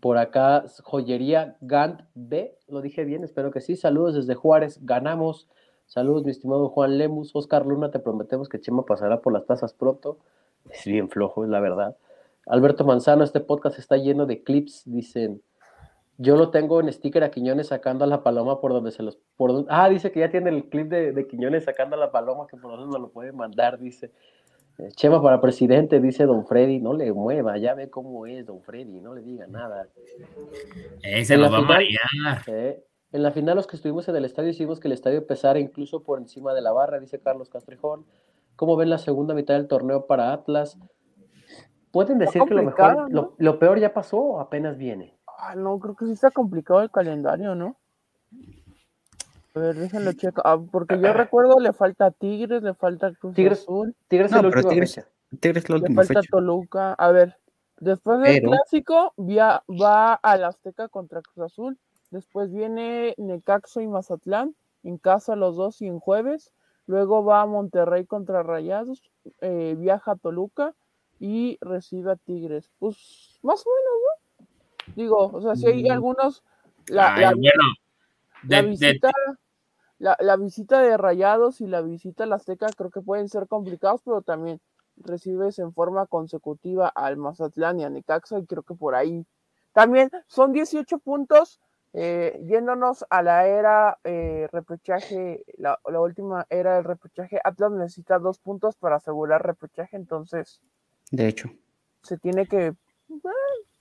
por 0.00 0.18
acá, 0.18 0.64
joyería 0.82 1.56
Gant 1.60 2.02
B, 2.14 2.56
lo 2.68 2.82
dije 2.82 3.04
bien, 3.04 3.24
espero 3.24 3.50
que 3.50 3.60
sí. 3.60 3.76
Saludos 3.76 4.14
desde 4.14 4.34
Juárez, 4.34 4.84
ganamos. 4.84 5.48
Saludos, 5.86 6.24
mi 6.24 6.30
estimado 6.30 6.68
Juan 6.68 6.98
Lemus. 6.98 7.34
Oscar 7.34 7.64
Luna, 7.64 7.90
te 7.90 7.98
prometemos 7.98 8.48
que 8.48 8.60
Chema 8.60 8.84
pasará 8.84 9.20
por 9.22 9.32
las 9.32 9.46
tazas 9.46 9.72
pronto. 9.72 10.18
Es 10.70 10.84
bien 10.84 11.08
flojo, 11.08 11.44
es 11.44 11.50
la 11.50 11.60
verdad. 11.60 11.96
Alberto 12.46 12.84
Manzano, 12.84 13.24
este 13.24 13.40
podcast 13.40 13.78
está 13.78 13.96
lleno 13.96 14.26
de 14.26 14.42
clips, 14.42 14.82
dicen. 14.84 15.42
Yo 16.20 16.36
lo 16.36 16.50
tengo 16.50 16.80
en 16.80 16.92
sticker 16.92 17.22
a 17.22 17.30
Quiñones 17.30 17.68
sacando 17.68 18.04
a 18.04 18.08
la 18.08 18.22
paloma 18.24 18.60
por 18.60 18.72
donde 18.72 18.90
se 18.90 19.02
los. 19.04 19.18
Por 19.36 19.52
donde- 19.52 19.68
ah, 19.70 19.88
dice 19.88 20.10
que 20.10 20.20
ya 20.20 20.30
tiene 20.30 20.50
el 20.50 20.68
clip 20.68 20.88
de, 20.88 21.12
de 21.12 21.26
Quiñones 21.28 21.64
sacando 21.64 21.94
a 21.94 21.98
la 21.98 22.10
paloma, 22.10 22.46
que 22.48 22.56
por 22.56 22.72
donde 22.72 22.86
nos 22.86 23.00
lo 23.00 23.08
puede 23.10 23.32
mandar, 23.32 23.78
dice. 23.78 24.10
Eh, 24.78 24.88
Chema 24.92 25.20
para 25.22 25.40
presidente, 25.40 26.00
dice 26.00 26.24
Don 26.26 26.44
Freddy. 26.46 26.80
No 26.80 26.92
le 26.92 27.12
mueva, 27.12 27.56
ya 27.58 27.74
ve 27.74 27.88
cómo 27.88 28.26
es 28.26 28.44
Don 28.46 28.60
Freddy, 28.62 29.00
no 29.00 29.14
le 29.14 29.22
diga 29.22 29.46
nada. 29.46 29.88
Eh, 31.02 31.24
se 31.24 31.36
la 31.36 31.48
va 31.48 31.58
a 31.58 31.60
final- 31.62 31.74
marear. 31.74 32.42
Eh, 32.48 32.84
En 33.10 33.22
la 33.22 33.30
final, 33.30 33.56
los 33.56 33.66
que 33.66 33.76
estuvimos 33.76 34.06
en 34.08 34.16
el 34.16 34.24
estadio 34.26 34.50
hicimos 34.50 34.80
que 34.80 34.88
el 34.88 34.92
estadio 34.92 35.26
pesara 35.26 35.58
incluso 35.58 36.02
por 36.02 36.18
encima 36.18 36.52
de 36.52 36.60
la 36.60 36.72
barra, 36.72 37.00
dice 37.00 37.18
Carlos 37.18 37.48
Castrejón. 37.48 38.04
¿Cómo 38.54 38.76
ven 38.76 38.90
la 38.90 38.98
segunda 38.98 39.32
mitad 39.34 39.54
del 39.54 39.66
torneo 39.66 40.06
para 40.06 40.32
Atlas? 40.32 40.78
Pueden 41.90 42.18
decir 42.18 42.42
que 42.46 42.54
lo 42.54 42.62
mejor, 42.64 42.96
¿no? 42.96 43.08
lo, 43.08 43.34
lo 43.38 43.58
peor 43.58 43.78
ya 43.80 43.94
pasó 43.94 44.18
o 44.20 44.40
apenas 44.40 44.76
viene. 44.76 45.14
Ah, 45.40 45.54
no, 45.54 45.78
creo 45.78 45.94
que 45.94 46.04
sí 46.06 46.12
está 46.12 46.30
complicado 46.32 46.82
el 46.82 46.90
calendario, 46.90 47.54
¿no? 47.54 47.76
A 49.54 49.60
ver, 49.60 49.76
déjenlo 49.76 50.12
checo. 50.12 50.42
Ah, 50.44 50.58
porque 50.70 51.00
yo 51.00 51.12
recuerdo 51.12 51.58
le 51.60 51.72
falta 51.72 52.06
a 52.06 52.10
Tigres, 52.10 52.62
le 52.62 52.74
falta 52.74 53.12
Cruz 53.14 53.34
Tigres, 53.34 53.60
Azul, 53.62 53.94
Tigres 54.08 54.30
No, 54.30 54.38
es 54.38 54.42
la 54.44 54.48
pero 54.50 54.58
última 54.58 54.70
Tigres, 54.72 54.94
fecha. 54.96 55.08
Tigres 55.40 55.64
es 55.64 55.70
la 55.70 55.76
le 55.78 55.94
falta 55.94 56.14
fecha. 56.14 56.28
Toluca. 56.30 56.92
A 56.94 57.12
ver, 57.12 57.36
después 57.78 58.20
del 58.20 58.34
Pero- 58.40 58.50
clásico 58.50 59.12
via- 59.16 59.62
va 59.68 60.14
al 60.14 60.44
Azteca 60.44 60.88
contra 60.88 61.22
Cruz 61.22 61.46
Azul. 61.52 61.78
Después 62.10 62.52
viene 62.52 63.14
Necaxo 63.18 63.80
y 63.80 63.86
Mazatlán, 63.86 64.54
en 64.82 64.98
casa 64.98 65.36
los 65.36 65.56
dos 65.56 65.80
y 65.82 65.86
en 65.86 66.00
jueves. 66.00 66.52
Luego 66.86 67.22
va 67.24 67.42
a 67.42 67.46
Monterrey 67.46 68.06
contra 68.06 68.42
Rayados, 68.42 69.02
eh, 69.40 69.76
viaja 69.78 70.12
a 70.12 70.16
Toluca 70.16 70.74
y 71.20 71.58
recibe 71.60 72.12
a 72.12 72.16
Tigres. 72.16 72.70
Pues 72.78 73.38
más 73.42 73.60
o 73.66 73.70
menos, 73.70 73.92
¿no? 74.02 74.27
Digo, 74.96 75.30
o 75.32 75.40
sea, 75.40 75.56
si 75.56 75.66
hay 75.66 75.84
Mm. 75.84 75.92
algunos. 75.92 76.42
La, 76.86 77.14
Ay, 77.14 77.22
la- 77.22 77.30
bueno, 77.32 77.64
la 78.42 78.56
de- 78.56 78.62
de- 78.62 78.68
visita, 78.70 79.10
la, 79.98 80.16
la 80.20 80.36
visita 80.36 80.80
de 80.80 80.96
Rayados 80.96 81.60
y 81.60 81.66
la 81.66 81.82
visita 81.82 82.24
al 82.24 82.32
Azteca 82.32 82.66
creo 82.76 82.90
que 82.90 83.00
pueden 83.02 83.28
ser 83.28 83.46
complicados, 83.48 84.00
pero 84.04 84.22
también 84.22 84.60
recibes 84.96 85.58
en 85.58 85.72
forma 85.72 86.06
consecutiva 86.06 86.88
al 86.88 87.16
Mazatlán 87.16 87.78
y 87.80 87.84
a 87.84 87.90
Necaxa 87.90 88.38
y 88.38 88.46
creo 88.46 88.62
que 88.62 88.74
por 88.74 88.94
ahí 88.94 89.26
también 89.72 90.10
son 90.26 90.52
18 90.52 90.98
puntos 90.98 91.60
eh, 91.92 92.38
yéndonos 92.46 93.04
a 93.10 93.22
la 93.22 93.46
era 93.46 93.98
eh, 94.04 94.46
repechaje, 94.52 95.44
la, 95.56 95.78
la 95.86 96.00
última 96.00 96.46
era 96.50 96.74
del 96.76 96.84
repechaje, 96.84 97.40
Atlas 97.44 97.72
necesita 97.72 98.18
dos 98.18 98.38
puntos 98.38 98.76
para 98.76 98.96
asegurar 98.96 99.44
repechaje, 99.44 99.96
entonces 99.96 100.60
De 101.10 101.28
hecho, 101.28 101.48
se 102.02 102.18
tiene 102.18 102.46
que, 102.46 102.74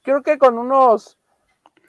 creo 0.07 0.23
que 0.23 0.37
con 0.37 0.57
unos 0.57 1.17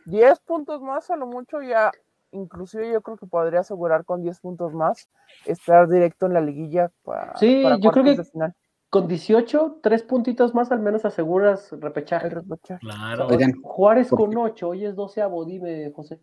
10 0.06 0.40
puntos 0.40 0.82
más 0.82 1.08
a 1.08 1.16
lo 1.16 1.28
mucho 1.28 1.62
ya, 1.62 1.92
inclusive 2.32 2.90
yo 2.92 3.00
creo 3.00 3.16
que 3.16 3.26
podría 3.26 3.60
asegurar 3.60 4.04
con 4.04 4.22
10 4.22 4.40
puntos 4.40 4.74
más 4.74 5.08
estar 5.46 5.88
directo 5.88 6.26
en 6.26 6.32
la 6.32 6.40
liguilla 6.40 6.90
para, 7.04 7.36
Sí, 7.36 7.60
para 7.62 7.78
yo 7.78 7.92
creo 7.92 8.04
que- 8.04 8.24
final, 8.24 8.54
Con 8.90 9.06
18, 9.06 9.78
tres 9.82 10.02
puntitos 10.02 10.52
más 10.54 10.72
al 10.72 10.80
menos 10.80 11.04
aseguras 11.04 11.70
repechaje. 11.78 12.26
el 12.26 12.32
repechaje. 12.32 12.80
Claro. 12.80 13.28
Oigan, 13.28 13.52
Juárez 13.62 14.08
con 14.08 14.36
8, 14.36 14.68
hoy 14.70 14.84
es 14.86 14.96
12 14.96 15.22
dime, 15.46 15.92
José. 15.94 16.18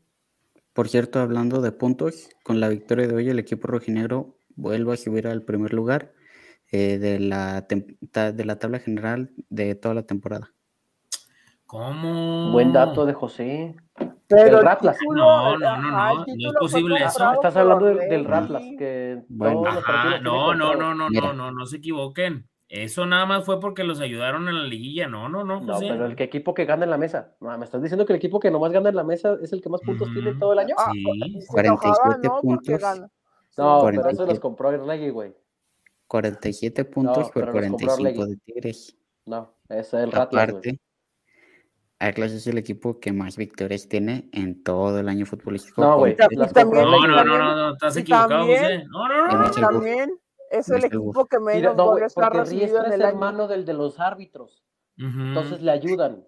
por 0.73 0.89
cierto, 0.89 1.19
hablando 1.19 1.61
de 1.61 1.71
puntos, 1.71 2.27
con 2.43 2.59
la 2.59 2.67
victoria 2.67 3.07
de 3.07 3.15
hoy 3.15 3.29
el 3.29 3.39
equipo 3.39 3.67
rojinegro 3.67 4.35
vuelve 4.57 4.91
a 4.93 4.97
subir 4.97 5.27
al 5.27 5.43
primer 5.43 5.73
lugar 5.73 6.11
eh, 6.71 6.97
de, 6.97 7.19
la 7.19 7.61
de 7.61 8.43
la 8.45 8.59
tabla 8.59 8.79
general 8.79 9.29
de 9.49 9.75
toda 9.75 9.93
la 9.93 10.03
temporada. 10.03 10.51
¿Cómo? 11.77 12.51
Buen 12.51 12.71
dato 12.73 13.05
de 13.05 13.13
José. 13.13 13.75
Pero 14.27 14.59
El 14.59 14.65
Ratlas. 14.65 14.97
título, 14.97 15.21
No, 15.23 15.57
no, 15.57 15.67
ajá, 15.67 16.13
no, 16.13 16.23
el 16.25 16.37
no, 16.37 16.43
no 16.43 16.49
es 16.49 16.55
posible 16.59 16.95
eso. 17.03 17.31
Estás 17.33 17.55
hablando 17.57 17.85
del. 17.85 18.25
Ratlas, 18.25 18.63
que 18.77 19.23
Bueno. 19.29 19.63
Ajá, 19.67 19.81
partidos 19.85 20.21
no, 20.23 20.55
no, 20.55 20.75
no, 20.75 20.93
no, 20.95 21.09
no, 21.09 21.33
no, 21.33 21.51
no 21.51 21.65
se 21.65 21.77
equivoquen. 21.77 22.47
Eso 22.67 23.05
nada 23.05 23.25
más 23.27 23.45
fue 23.45 23.59
porque 23.59 23.83
los 23.83 23.99
ayudaron 24.01 24.47
en 24.47 24.55
la 24.57 24.63
liguilla. 24.63 25.07
No, 25.07 25.29
no, 25.29 25.43
no. 25.43 25.59
No, 25.61 25.77
pero 25.79 26.05
el 26.07 26.15
que 26.15 26.23
equipo 26.23 26.53
que 26.55 26.65
gana 26.65 26.83
en 26.85 26.89
la 26.89 26.97
mesa. 26.97 27.35
No, 27.39 27.55
me 27.57 27.63
estás 27.65 27.81
diciendo 27.81 28.05
que 28.05 28.13
el 28.13 28.17
equipo 28.17 28.39
que 28.39 28.49
nomás 28.49 28.71
gana 28.71 28.89
en 28.89 28.95
la 28.95 29.03
mesa 29.03 29.37
es 29.41 29.53
el 29.53 29.61
que 29.61 29.69
más 29.69 29.81
puntos 29.81 30.09
tiene 30.11 30.33
todo 30.35 30.53
el 30.53 30.59
año. 30.59 30.75
Ah, 30.77 30.89
Sí. 30.91 31.03
y 31.25 31.41
se 31.41 31.59
enojaba, 31.61 31.95
47 31.95 32.27
¿no? 32.27 32.39
Porque 32.41 32.71
puntos. 32.77 32.99
No, 33.57 33.81
pero 33.85 34.01
47. 34.01 34.13
eso 34.13 34.25
los 34.25 34.39
compró 34.39 34.69
Orlegui, 34.69 35.09
güey. 35.11 35.33
47 36.07 36.85
puntos 36.85 37.29
por 37.29 37.43
los 37.45 37.51
compró 37.51 37.51
45 37.51 37.93
Orlegui. 37.93 38.25
de 38.29 38.37
Tigres. 38.37 38.97
No, 39.27 39.53
ese 39.69 39.79
es 39.79 39.93
el 40.03 40.11
Ratlas, 40.11 40.51
güey. 40.51 40.79
Atlas 41.99 42.31
es 42.33 42.45
el 42.47 42.57
equipo 42.57 42.99
que 42.99 43.13
más 43.13 43.37
victorias 43.37 43.87
tiene 43.87 44.29
en 44.33 44.63
todo 44.63 44.99
el 44.99 45.07
año 45.07 45.25
futbolístico. 45.25 45.81
No, 45.81 45.97
güey. 45.97 46.15
No, 46.17 46.27
no, 46.43 47.07
no, 47.07 47.23
no, 47.23 47.55
no, 47.55 47.73
estás 47.73 47.95
y 47.95 48.01
equivocado. 48.01 48.45
No, 48.89 49.07
no, 49.07 49.27
no. 49.27 49.51
También 49.51 50.19
es 50.51 50.69
el 50.69 50.75
es 50.77 50.83
el 50.83 50.85
equipo 50.85 51.25
que 51.25 51.39
menos 51.39 51.75
goles 51.75 52.17
ha 52.17 52.21
porque 52.21 52.39
recibido 52.39 52.65
Riestra 52.65 52.85
en 52.87 52.91
es 52.91 52.95
el 52.95 53.01
año. 53.01 53.09
hermano 53.09 53.47
del 53.47 53.65
de 53.65 53.73
los 53.73 53.99
árbitros. 53.99 54.63
Entonces 54.97 55.61
le 55.61 55.71
ayudan. 55.71 56.25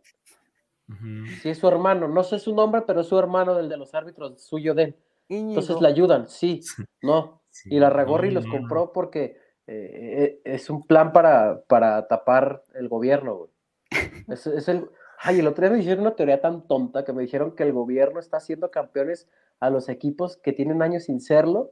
Sí, 1.41 1.49
es 1.49 1.57
su 1.57 1.68
hermano. 1.68 2.07
No 2.07 2.24
sé 2.24 2.39
su 2.39 2.55
nombre, 2.55 2.84
pero 2.88 3.01
es 3.01 3.07
su 3.07 3.18
hermano 3.20 3.55
del 3.55 3.68
de 3.68 3.78
los 3.78 3.93
árbitros, 3.93 4.41
suyo 4.41 4.74
de 4.74 4.84
él. 4.84 4.95
Entonces 5.30 5.82
le 5.82 5.88
ayudan, 5.88 6.30
sí. 6.30 6.61
No. 7.01 7.41
Sí, 7.49 7.70
Y 7.74 7.80
la 7.80 7.89
Ragorri 7.89 8.32
los 8.32 8.45
no, 8.45 8.51
compró 8.51 8.93
porque 8.93 9.38
eh, 9.65 9.68
eh, 9.68 10.41
es 10.45 10.70
un 10.70 10.86
plan 10.86 11.11
para, 11.11 11.61
para 11.68 12.07
tapar 12.07 12.63
el 12.76 12.88
gobierno, 12.88 13.36
güey. 13.36 13.51
Es, 14.30 14.47
es 14.47 14.68
el... 14.68 14.89
Ay, 15.20 15.39
el 15.39 15.47
otro 15.47 15.63
día 15.63 15.72
me 15.72 15.78
dijeron 15.80 16.01
una 16.01 16.15
teoría 16.15 16.39
tan 16.41 16.68
tonta 16.68 17.03
que 17.03 17.13
me 17.13 17.24
dijeron 17.24 17.55
que 17.55 17.63
el 17.63 17.74
gobierno 17.74 18.20
está 18.20 18.38
haciendo 18.38 18.70
campeones 18.70 19.28
a 19.59 19.70
los 19.70 19.89
equipos 19.89 20.38
que 20.38 20.53
tienen 20.53 20.82
años 20.82 21.05
sin 21.05 21.20
serlo 21.20 21.72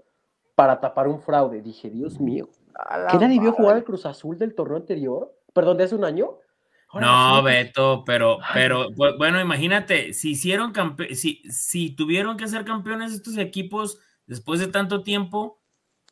para 0.56 0.80
tapar 0.80 1.08
un 1.08 1.22
fraude. 1.22 1.62
Dije, 1.62 1.90
Dios 1.90 2.20
mío. 2.20 2.50
A 2.74 2.98
la 2.98 3.12
¿Qué 3.12 3.20
nadie 3.20 3.40
vio 3.40 3.52
jugar 3.54 3.76
al 3.76 3.84
Cruz 3.84 4.06
Azul 4.06 4.38
del 4.38 4.56
torneo 4.56 4.78
anterior? 4.78 5.34
Perdón, 5.54 5.78
de 5.78 5.84
hace 5.84 5.96
un 5.96 6.06
año. 6.06 6.40
No, 6.94 7.44
Beto, 7.44 8.04
pero, 8.06 8.40
pero, 8.54 8.90
bu- 8.90 9.18
bueno, 9.18 9.40
imagínate, 9.42 10.14
si 10.14 10.32
hicieron 10.32 10.74
si, 11.14 11.44
si 11.50 11.94
tuvieron 11.96 12.38
que 12.38 12.48
ser 12.48 12.64
campeones 12.64 13.14
estos 13.14 13.38
equipos 13.38 14.00
después 14.28 14.60
de 14.62 14.68
tanto 14.68 15.04
tiempo, 15.04 15.60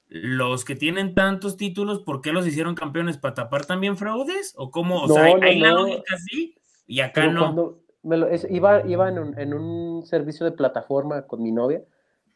los 0.08 0.66
que 0.66 0.76
tienen 0.76 1.16
tantos 1.16 1.58
títulos, 1.58 2.00
¿por 2.00 2.22
qué 2.22 2.34
los 2.34 2.46
hicieron 2.46 2.76
campeones? 2.76 3.18
¿Para 3.18 3.34
tapar 3.34 3.66
también 3.66 3.98
fraudes? 3.98 4.54
¿O 4.58 4.72
cómo? 4.72 5.04
O 5.04 5.08
No, 5.08 5.14
sea, 5.14 5.24
hay, 5.24 5.34
no, 5.36 5.48
hay 5.48 5.60
la 5.60 5.72
lógica 5.72 6.16
así 6.16 6.56
y 6.88 7.02
acá 7.02 7.14
Pero 7.22 7.32
no. 7.32 7.40
cuando 7.42 7.80
me 8.04 8.18
lo- 8.18 8.28
es- 8.28 8.48
iba, 8.50 8.86
iba 8.86 9.10
en, 9.10 9.20
un, 9.20 9.40
en 9.40 9.54
un 9.54 10.06
servicio 10.06 10.46
de 10.46 10.52
plataforma 10.52 11.26
con 11.28 11.42
mi 11.42 11.52
novia 11.52 11.82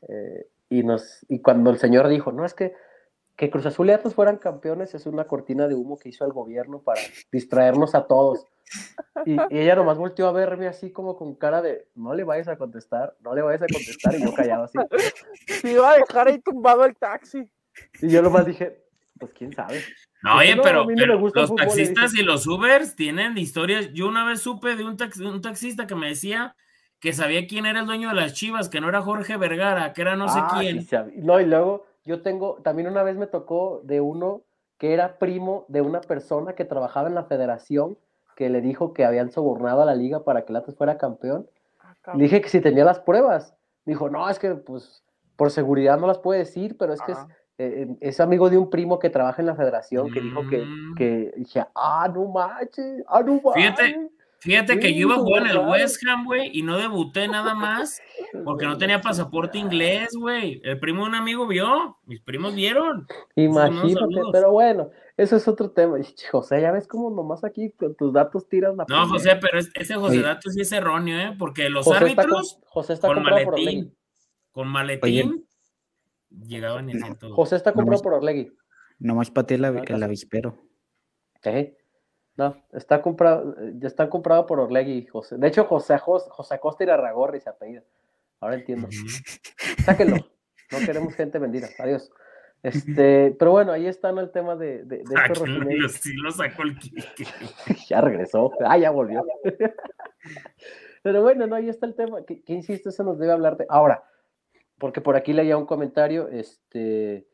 eh, 0.07 0.47
y, 0.69 0.83
nos, 0.83 1.25
y 1.29 1.41
cuando 1.41 1.69
el 1.69 1.77
señor 1.77 2.07
dijo, 2.07 2.31
no, 2.31 2.45
es 2.45 2.53
que, 2.53 2.73
que 3.35 3.49
Cruz 3.49 3.65
Azul 3.65 3.89
y 3.89 3.91
Atlas 3.91 4.13
fueran 4.15 4.37
campeones 4.37 4.95
es 4.95 5.05
una 5.05 5.25
cortina 5.25 5.67
de 5.67 5.75
humo 5.75 5.97
que 5.97 6.09
hizo 6.09 6.25
el 6.25 6.31
gobierno 6.33 6.79
para 6.81 7.01
distraernos 7.31 7.95
a 7.95 8.07
todos. 8.07 8.45
Y, 9.25 9.35
y 9.35 9.59
ella 9.59 9.75
nomás 9.75 9.97
volteó 9.97 10.27
a 10.27 10.31
verme 10.33 10.67
así 10.67 10.91
como 10.91 11.15
con 11.15 11.35
cara 11.35 11.61
de, 11.61 11.87
no 11.95 12.13
le 12.13 12.23
vayas 12.25 12.47
a 12.49 12.57
contestar, 12.57 13.15
no 13.21 13.33
le 13.33 13.41
vayas 13.41 13.61
a 13.61 13.67
contestar, 13.67 14.15
y 14.15 14.23
yo 14.23 14.33
callado 14.33 14.63
así. 14.65 14.77
Se 15.61 15.71
iba 15.71 15.91
a 15.91 15.97
dejar 15.97 16.27
ahí 16.27 16.39
tumbado 16.39 16.83
el 16.83 16.95
taxi. 16.95 17.49
Y 18.01 18.09
yo 18.09 18.21
nomás 18.21 18.45
dije, 18.45 18.83
pues 19.17 19.33
quién 19.33 19.53
sabe. 19.53 19.81
No, 20.23 20.37
oye, 20.37 20.55
No, 20.55 20.61
pero, 20.63 20.85
los 20.85 21.31
fútbol, 21.31 21.57
taxistas 21.57 22.13
y 22.15 22.23
los 22.23 22.47
Ubers 22.47 22.95
tienen 22.95 23.37
historias. 23.37 23.91
Yo 23.93 24.07
una 24.07 24.25
vez 24.25 24.41
supe 24.41 24.75
de 24.75 24.83
un, 24.83 24.97
tax- 24.97 25.19
un 25.19 25.41
taxista 25.41 25.85
que 25.87 25.95
me 25.95 26.07
decía 26.07 26.55
que 26.99 27.13
sabía 27.13 27.45
quién 27.47 27.65
era 27.65 27.81
el 27.81 27.85
dueño 27.85 28.09
de 28.09 28.15
las 28.15 28.33
chivas, 28.33 28.69
que 28.69 28.81
no 28.81 28.89
era 28.89 29.01
Jorge 29.01 29.37
Vergara, 29.37 29.93
que 29.93 30.01
era 30.01 30.15
no 30.15 30.27
sé 30.27 30.39
Ah, 30.41 30.57
quién. 30.59 30.81
sí. 30.81 30.95
No, 31.17 31.39
y 31.39 31.45
luego 31.45 31.85
yo 32.05 32.21
tengo, 32.21 32.55
también 32.63 32.87
una 32.87 33.03
vez 33.03 33.17
me 33.17 33.27
tocó 33.27 33.81
de 33.83 34.01
uno 34.01 34.41
que 34.79 34.93
era 34.93 35.17
primo 35.19 35.65
de 35.67 35.81
una 35.81 36.01
persona 36.01 36.53
que 36.53 36.65
trabajaba 36.65 37.07
en 37.07 37.15
la 37.15 37.25
federación 37.25 37.97
que 38.35 38.49
le 38.49 38.61
dijo 38.61 38.93
que 38.93 39.05
habían 39.05 39.31
sobornado 39.31 39.81
a 39.81 39.85
la 39.85 39.95
liga 39.95 40.23
para 40.23 40.45
que 40.45 40.53
el 40.53 40.57
Atlas 40.57 40.75
fuera 40.75 40.97
campeón. 40.97 41.47
Ah, 41.79 42.13
Le 42.15 42.23
dije 42.23 42.41
que 42.41 42.49
si 42.49 42.61
tenía 42.61 42.83
las 42.85 42.99
pruebas. 42.99 43.55
Dijo, 43.85 44.09
no, 44.09 44.29
es 44.29 44.37
que 44.39 44.51
pues 44.55 45.03
por 45.35 45.49
seguridad 45.51 45.99
no 45.99 46.07
las 46.07 46.19
puede 46.19 46.39
decir, 46.39 46.77
pero 46.77 46.93
es 46.93 47.01
que 47.01 47.11
es. 47.13 47.17
Eh, 47.59 47.85
eh, 47.89 47.95
es 48.01 48.19
amigo 48.19 48.49
de 48.49 48.57
un 48.57 48.69
primo 48.69 48.99
que 48.99 49.09
trabaja 49.09 49.41
en 49.41 49.47
la 49.47 49.55
federación 49.55 50.11
que 50.11 50.21
dijo 50.21 50.47
que, 50.47 50.59
Mm. 50.59 50.95
que 50.95 51.33
dije, 51.37 51.65
ah, 51.75 52.09
no 52.13 52.25
manches, 52.25 53.03
ah, 53.07 53.21
no 53.21 53.39
Fíjate, 53.53 53.81
manches". 53.83 54.11
Fíjate 54.39 54.79
que 54.79 54.89
Sí, 54.89 54.93
yo 54.99 55.07
iba 55.07 55.15
a 55.15 55.17
jugar 55.17 55.41
en 55.41 55.49
el. 55.49 55.57
West 55.67 55.99
Ham, 56.07 56.23
güey, 56.25 56.51
y 56.53 56.61
no 56.61 56.77
debuté 56.77 57.27
nada 57.27 57.55
más 57.55 57.99
porque 58.45 58.67
no 58.67 58.77
tenía 58.77 59.01
pasaporte 59.01 59.57
inglés, 59.57 60.09
güey. 60.15 60.61
El 60.63 60.79
primo 60.79 61.01
de 61.03 61.09
un 61.09 61.15
amigo 61.15 61.47
vio, 61.47 61.97
mis 62.05 62.21
primos 62.21 62.53
vieron. 62.53 63.07
Imagínate, 63.35 64.21
pero 64.31 64.51
bueno, 64.51 64.91
eso 65.17 65.35
es 65.37 65.47
otro 65.47 65.71
tema. 65.71 65.97
José, 66.31 66.61
ya 66.61 66.71
ves 66.71 66.87
cómo 66.87 67.09
nomás 67.09 67.43
aquí 67.43 67.71
con 67.71 67.95
tus 67.95 68.13
datos 68.13 68.47
tiras 68.47 68.75
la 68.75 68.83
No, 68.83 68.85
primera. 68.85 69.07
José, 69.07 69.35
pero 69.41 69.57
es- 69.57 69.71
ese 69.73 69.95
José 69.95 70.17
Oye. 70.19 70.21
Dato 70.27 70.49
sí 70.51 70.61
es 70.61 70.71
erróneo, 70.71 71.17
¿eh? 71.19 71.35
Porque 71.37 71.69
los 71.71 71.85
José 71.85 72.05
está, 72.05 72.21
árbitros 72.21 72.53
com- 72.53 72.61
José 72.69 72.93
está 72.93 73.07
con 73.07 73.23
maletín, 73.23 73.95
con 74.51 74.67
maletín, 74.67 75.46
llegaban 76.29 76.89
hacían 76.89 77.17
todo. 77.17 77.35
José 77.35 77.55
está 77.55 77.71
comprado 77.73 77.97
Nomás- 77.97 78.03
por 78.03 78.13
Orlegui. 78.13 78.51
Nomás 78.99 79.29
pateé 79.31 79.57
el, 79.57 79.65
avi- 79.65 79.85
Ah, 79.89 79.93
el 79.95 80.03
avispero. 80.03 80.57
No, 82.35 82.55
está 82.73 83.01
comprado, 83.01 83.55
ya 83.79 83.87
está 83.87 84.09
comprado 84.09 84.45
por 84.45 84.59
Orlegui, 84.59 85.07
José. 85.07 85.37
De 85.37 85.47
hecho, 85.47 85.65
José, 85.65 85.97
Jos- 85.97 86.29
José 86.29 86.55
Acosta 86.55 86.83
y 86.83 86.89
Arragorri 86.89 87.39
se 87.39 87.49
apellida. 87.49 87.83
Ahora 88.39 88.55
entiendo. 88.55 88.87
Sáquenlo. 89.85 90.17
No 90.71 90.79
queremos 90.85 91.15
gente 91.15 91.39
vendida. 91.39 91.67
Adiós. 91.79 92.11
Este, 92.63 93.35
pero 93.39 93.51
bueno, 93.51 93.71
ahí 93.71 93.87
está 93.87 94.11
¿no? 94.11 94.19
el 94.21 94.31
tema 94.31 94.55
de, 94.55 94.83
de, 94.83 94.97
de 94.97 95.03
este 95.03 95.89
sí 95.89 96.13
lo 96.15 96.31
sacó 96.31 96.63
el 96.63 96.77
Quique. 96.77 97.03
ya 97.87 98.01
regresó. 98.01 98.51
Ah, 98.65 98.77
ya 98.77 98.89
volvió. 98.91 99.23
Pero 101.03 101.21
bueno, 101.21 101.47
no, 101.47 101.55
ahí 101.55 101.69
está 101.69 101.85
el 101.85 101.95
tema. 101.95 102.23
Que, 102.25 102.41
que 102.41 102.53
insisto, 102.53 102.89
eso 102.89 103.03
nos 103.03 103.17
debe 103.19 103.31
hablar 103.31 103.57
de. 103.57 103.65
Ahora, 103.69 104.03
porque 104.77 105.01
por 105.01 105.15
aquí 105.15 105.33
leía 105.33 105.57
un 105.57 105.65
comentario, 105.65 106.27
este. 106.29 107.27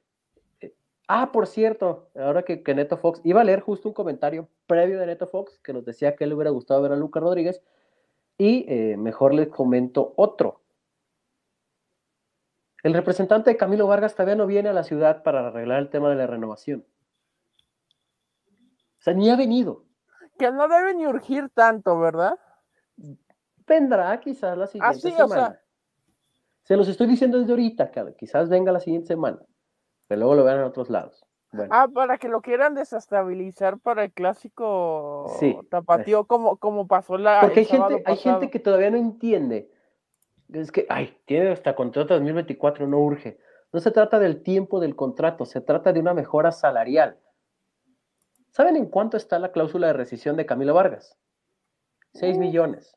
eh, 0.61 0.75
Ah, 1.07 1.31
por 1.31 1.47
cierto, 1.47 2.09
ahora 2.15 2.43
que, 2.43 2.63
que 2.63 2.73
Neto 2.73 2.97
Fox, 2.97 3.21
iba 3.23 3.41
a 3.41 3.43
leer 3.43 3.59
justo 3.61 3.89
un 3.89 3.93
comentario 3.93 4.47
previo 4.67 4.99
de 4.99 5.05
Neto 5.05 5.27
Fox 5.27 5.59
que 5.59 5.73
nos 5.73 5.85
decía 5.85 6.15
que 6.15 6.25
le 6.25 6.33
hubiera 6.33 6.51
gustado 6.51 6.81
ver 6.81 6.93
a 6.93 6.95
Lucas 6.95 7.21
Rodríguez. 7.23 7.61
Y 8.37 8.65
eh, 8.67 8.97
mejor 8.97 9.33
les 9.33 9.49
comento 9.49 10.13
otro. 10.17 10.61
El 12.81 12.93
representante 12.93 13.49
de 13.51 13.57
Camilo 13.57 13.87
Vargas 13.87 14.13
todavía 14.13 14.35
no 14.35 14.47
viene 14.47 14.69
a 14.69 14.73
la 14.73 14.83
ciudad 14.83 15.23
para 15.23 15.47
arreglar 15.47 15.79
el 15.79 15.89
tema 15.89 16.09
de 16.09 16.15
la 16.15 16.27
renovación. 16.27 16.85
O 18.49 19.01
sea, 19.03 19.13
ni 19.13 19.29
ha 19.29 19.35
venido. 19.35 19.85
Que 20.37 20.51
no 20.51 20.67
debe 20.67 20.95
ni 20.95 21.05
urgir 21.05 21.49
tanto, 21.49 21.99
¿verdad? 21.99 22.39
Vendrá 23.67 24.19
quizás 24.19 24.57
la 24.57 24.67
siguiente 24.67 24.99
sí, 24.99 25.13
o 25.13 25.27
semana. 25.27 25.47
sea. 25.49 25.62
Se 26.63 26.77
los 26.77 26.87
estoy 26.87 27.07
diciendo 27.07 27.39
desde 27.39 27.51
ahorita, 27.51 27.91
que 27.91 28.15
quizás 28.17 28.49
venga 28.49 28.71
la 28.71 28.79
siguiente 28.79 29.07
semana, 29.07 29.39
pero 30.07 30.19
luego 30.19 30.35
lo 30.35 30.43
vean 30.43 30.59
en 30.59 30.63
otros 30.65 30.89
lados. 30.89 31.25
Bueno, 31.51 31.69
Ah, 31.75 31.87
para 31.93 32.17
que 32.17 32.29
lo 32.29 32.41
quieran 32.41 32.73
desestabilizar 32.73 33.77
para 33.79 34.05
el 34.05 34.11
clásico 34.11 35.31
Sí, 35.39 35.55
tapatío, 35.69 36.25
como, 36.25 36.57
como 36.57 36.87
pasó 36.87 37.17
la. 37.17 37.41
porque 37.41 37.59
hay 37.61 37.65
gente, 37.65 38.03
hay 38.05 38.17
gente 38.17 38.49
que 38.49 38.59
todavía 38.59 38.89
no 38.89 38.97
entiende. 38.97 39.69
Es 40.51 40.71
que, 40.71 40.85
ay, 40.89 41.17
tiene 41.25 41.49
hasta 41.51 41.75
contrato 41.75 42.13
2024, 42.15 42.87
no 42.87 42.99
urge. 42.99 43.37
No 43.71 43.79
se 43.79 43.91
trata 43.91 44.19
del 44.19 44.41
tiempo 44.43 44.79
del 44.79 44.95
contrato, 44.95 45.45
se 45.45 45.61
trata 45.61 45.91
de 45.93 45.99
una 45.99 46.13
mejora 46.13 46.51
salarial. 46.51 47.19
¿Saben 48.49 48.75
en 48.75 48.85
cuánto 48.87 49.17
está 49.17 49.39
la 49.39 49.51
cláusula 49.51 49.87
de 49.87 49.93
rescisión 49.93 50.37
de 50.37 50.45
Camilo 50.45 50.73
Vargas? 50.75 51.17
6 52.13 52.37
Uh. 52.37 52.39
millones. 52.39 52.95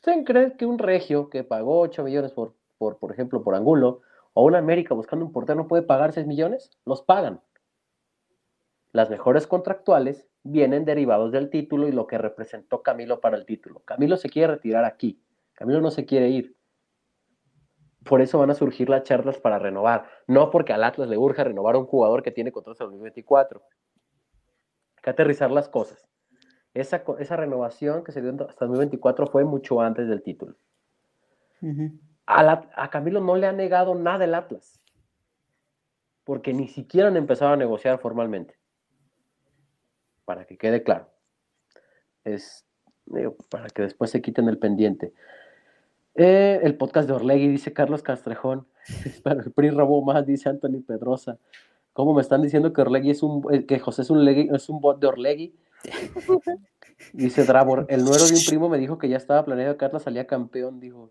¿Ustedes 0.00 0.24
creen 0.24 0.56
que 0.56 0.64
un 0.64 0.78
regio 0.78 1.28
que 1.28 1.44
pagó 1.44 1.78
8 1.80 2.02
millones 2.02 2.32
por, 2.32 2.54
por, 2.78 2.96
por 2.98 3.12
ejemplo, 3.12 3.42
por 3.42 3.54
Angulo, 3.54 4.00
o 4.32 4.44
una 4.44 4.56
América 4.56 4.94
buscando 4.94 5.26
un 5.26 5.30
portero 5.30 5.56
no 5.56 5.68
puede 5.68 5.82
pagar 5.82 6.12
6 6.12 6.26
millones? 6.26 6.70
Los 6.86 7.02
pagan. 7.02 7.42
Las 8.92 9.10
mejores 9.10 9.46
contractuales 9.46 10.26
vienen 10.42 10.86
derivados 10.86 11.32
del 11.32 11.50
título 11.50 11.86
y 11.86 11.92
lo 11.92 12.06
que 12.06 12.16
representó 12.16 12.82
Camilo 12.82 13.20
para 13.20 13.36
el 13.36 13.44
título. 13.44 13.80
Camilo 13.80 14.16
se 14.16 14.30
quiere 14.30 14.54
retirar 14.54 14.86
aquí. 14.86 15.22
Camilo 15.52 15.82
no 15.82 15.90
se 15.90 16.06
quiere 16.06 16.30
ir. 16.30 16.56
Por 18.02 18.22
eso 18.22 18.38
van 18.38 18.50
a 18.50 18.54
surgir 18.54 18.88
las 18.88 19.02
charlas 19.02 19.38
para 19.38 19.58
renovar. 19.58 20.06
No 20.26 20.50
porque 20.50 20.72
al 20.72 20.82
Atlas 20.82 21.10
le 21.10 21.18
urge 21.18 21.44
renovar 21.44 21.74
a 21.74 21.78
un 21.78 21.84
jugador 21.84 22.22
que 22.22 22.30
tiene 22.30 22.52
contrato 22.52 22.72
hasta 22.72 22.84
el 22.84 22.90
2024. 22.92 23.62
Hay 24.96 25.02
que 25.02 25.10
aterrizar 25.10 25.50
las 25.50 25.68
cosas. 25.68 26.09
Esa, 26.74 27.02
esa 27.18 27.36
renovación 27.36 28.04
que 28.04 28.12
se 28.12 28.20
dio 28.22 28.30
hasta 28.30 28.64
el 28.64 28.70
2024 28.70 29.26
fue 29.26 29.44
mucho 29.44 29.80
antes 29.80 30.08
del 30.08 30.22
título. 30.22 30.54
A, 32.26 32.42
la- 32.42 32.70
a 32.74 32.90
Camilo 32.90 33.20
no 33.20 33.36
le 33.36 33.46
ha 33.46 33.52
negado 33.52 33.94
nada 33.94 34.24
el 34.24 34.34
Atlas. 34.34 34.80
Porque 36.24 36.52
ni 36.52 36.68
siquiera 36.68 37.08
han 37.08 37.16
empezado 37.16 37.52
a 37.52 37.56
negociar 37.56 37.98
formalmente. 37.98 38.56
Para 40.24 40.44
que 40.44 40.56
quede 40.56 40.82
claro. 40.82 41.08
Es 42.24 42.64
digo, 43.06 43.36
para 43.50 43.66
que 43.68 43.82
después 43.82 44.10
se 44.10 44.22
quiten 44.22 44.48
el 44.48 44.58
pendiente. 44.58 45.12
Eh, 46.14 46.60
el 46.62 46.76
podcast 46.76 47.08
de 47.08 47.14
Orlegui, 47.14 47.48
dice 47.48 47.72
Carlos 47.72 48.02
Castrejón. 48.02 48.66
Pero 49.24 49.40
el 49.40 49.50
PRI 49.52 49.70
robó 49.70 50.02
más, 50.04 50.24
dice 50.26 50.48
Anthony 50.48 50.82
Pedrosa. 50.86 51.38
¿Cómo 51.92 52.14
me 52.14 52.20
están 52.22 52.42
diciendo 52.42 52.72
que 52.72 52.80
Orlegui 52.82 53.10
es 53.10 53.22
un 53.24 53.42
eh, 53.52 53.66
que 53.66 53.80
José 53.80 54.02
es 54.02 54.10
un, 54.10 54.26
es 54.28 54.68
un 54.68 54.80
bot 54.80 55.00
de 55.00 55.08
Orlegui? 55.08 55.56
Dice 57.12 57.44
Dravor, 57.44 57.86
el 57.88 58.04
nuero 58.04 58.24
de 58.26 58.34
un 58.34 58.44
primo 58.46 58.68
me 58.68 58.78
dijo 58.78 58.98
que 58.98 59.08
ya 59.08 59.16
estaba 59.16 59.44
planeado 59.44 59.76
que 59.76 59.84
Atlas 59.84 60.02
salía 60.02 60.26
campeón, 60.26 60.80
dijo. 60.80 61.10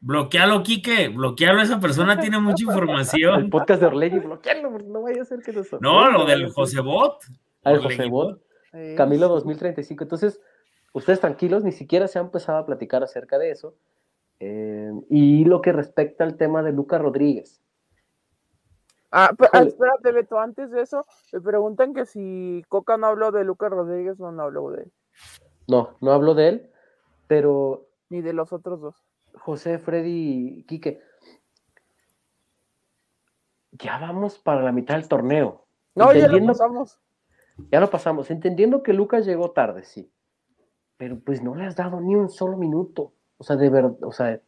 Bloquealo, 0.00 0.62
Quique, 0.62 1.08
bloquealo, 1.08 1.60
esa 1.62 1.78
persona 1.80 2.18
tiene 2.18 2.38
mucha 2.38 2.62
El 2.64 2.68
información. 2.70 3.50
podcast 3.50 3.80
de 3.80 3.86
Orlegui, 3.86 4.18
bloquearlo, 4.18 4.70
no 4.70 5.02
vaya 5.02 5.22
a 5.22 5.24
ser 5.24 5.40
que 5.40 5.52
nos 5.52 5.66
No, 5.80 6.10
lo 6.10 6.24
del 6.24 6.50
José 6.50 6.80
Bot. 6.80 7.22
Ah, 7.64 7.72
el 7.72 7.78
Orlegui 7.78 7.96
José 7.96 8.08
Bot. 8.08 8.42
Eh, 8.72 8.94
Camilo 8.96 9.28
2035. 9.28 10.04
Entonces, 10.04 10.40
ustedes 10.92 11.20
tranquilos, 11.20 11.64
ni 11.64 11.72
siquiera 11.72 12.08
se 12.08 12.18
han 12.18 12.26
empezado 12.26 12.58
a 12.58 12.66
platicar 12.66 13.02
acerca 13.02 13.38
de 13.38 13.50
eso. 13.50 13.74
Eh, 14.38 14.90
y 15.10 15.44
lo 15.44 15.60
que 15.60 15.72
respecta 15.72 16.24
al 16.24 16.36
tema 16.36 16.62
de 16.62 16.72
Lucas 16.72 17.00
Rodríguez. 17.00 17.59
Ah, 19.12 19.32
pe- 19.36 19.48
ah, 19.52 19.62
espérate, 19.62 20.12
Beto, 20.12 20.38
antes 20.38 20.70
de 20.70 20.82
eso, 20.82 21.04
me 21.32 21.40
preguntan 21.40 21.94
que 21.94 22.06
si 22.06 22.64
Coca 22.68 22.96
no 22.96 23.08
habló 23.08 23.32
de 23.32 23.44
Lucas 23.44 23.70
Rodríguez 23.70 24.20
o 24.20 24.30
no 24.30 24.42
habló 24.42 24.70
de 24.70 24.82
él, 24.84 24.92
No, 25.66 25.96
no 26.00 26.12
hablo 26.12 26.34
de 26.34 26.48
él, 26.48 26.70
pero 27.26 27.88
ni 28.08 28.22
de 28.22 28.32
los 28.32 28.52
otros 28.52 28.80
dos. 28.80 28.96
José, 29.34 29.78
Freddy, 29.78 30.64
Quique, 30.68 31.00
ya 33.72 33.98
vamos 33.98 34.38
para 34.38 34.62
la 34.62 34.72
mitad 34.72 34.94
del 34.94 35.08
torneo. 35.08 35.66
No, 35.94 36.12
ya 36.12 36.28
lo 36.28 36.46
pasamos. 36.46 37.00
Ya 37.70 37.80
lo 37.80 37.90
pasamos, 37.90 38.30
entendiendo 38.30 38.82
que 38.82 38.92
Lucas 38.92 39.26
llegó 39.26 39.50
tarde, 39.50 39.84
sí. 39.84 40.10
Pero 40.96 41.18
pues 41.20 41.42
no 41.42 41.54
le 41.54 41.64
has 41.64 41.76
dado 41.76 42.00
ni 42.00 42.14
un 42.14 42.28
solo 42.30 42.56
minuto. 42.56 43.12
O 43.38 43.44
sea, 43.44 43.56
de 43.56 43.70
verdad, 43.70 43.96
o 44.02 44.12
sea, 44.12 44.40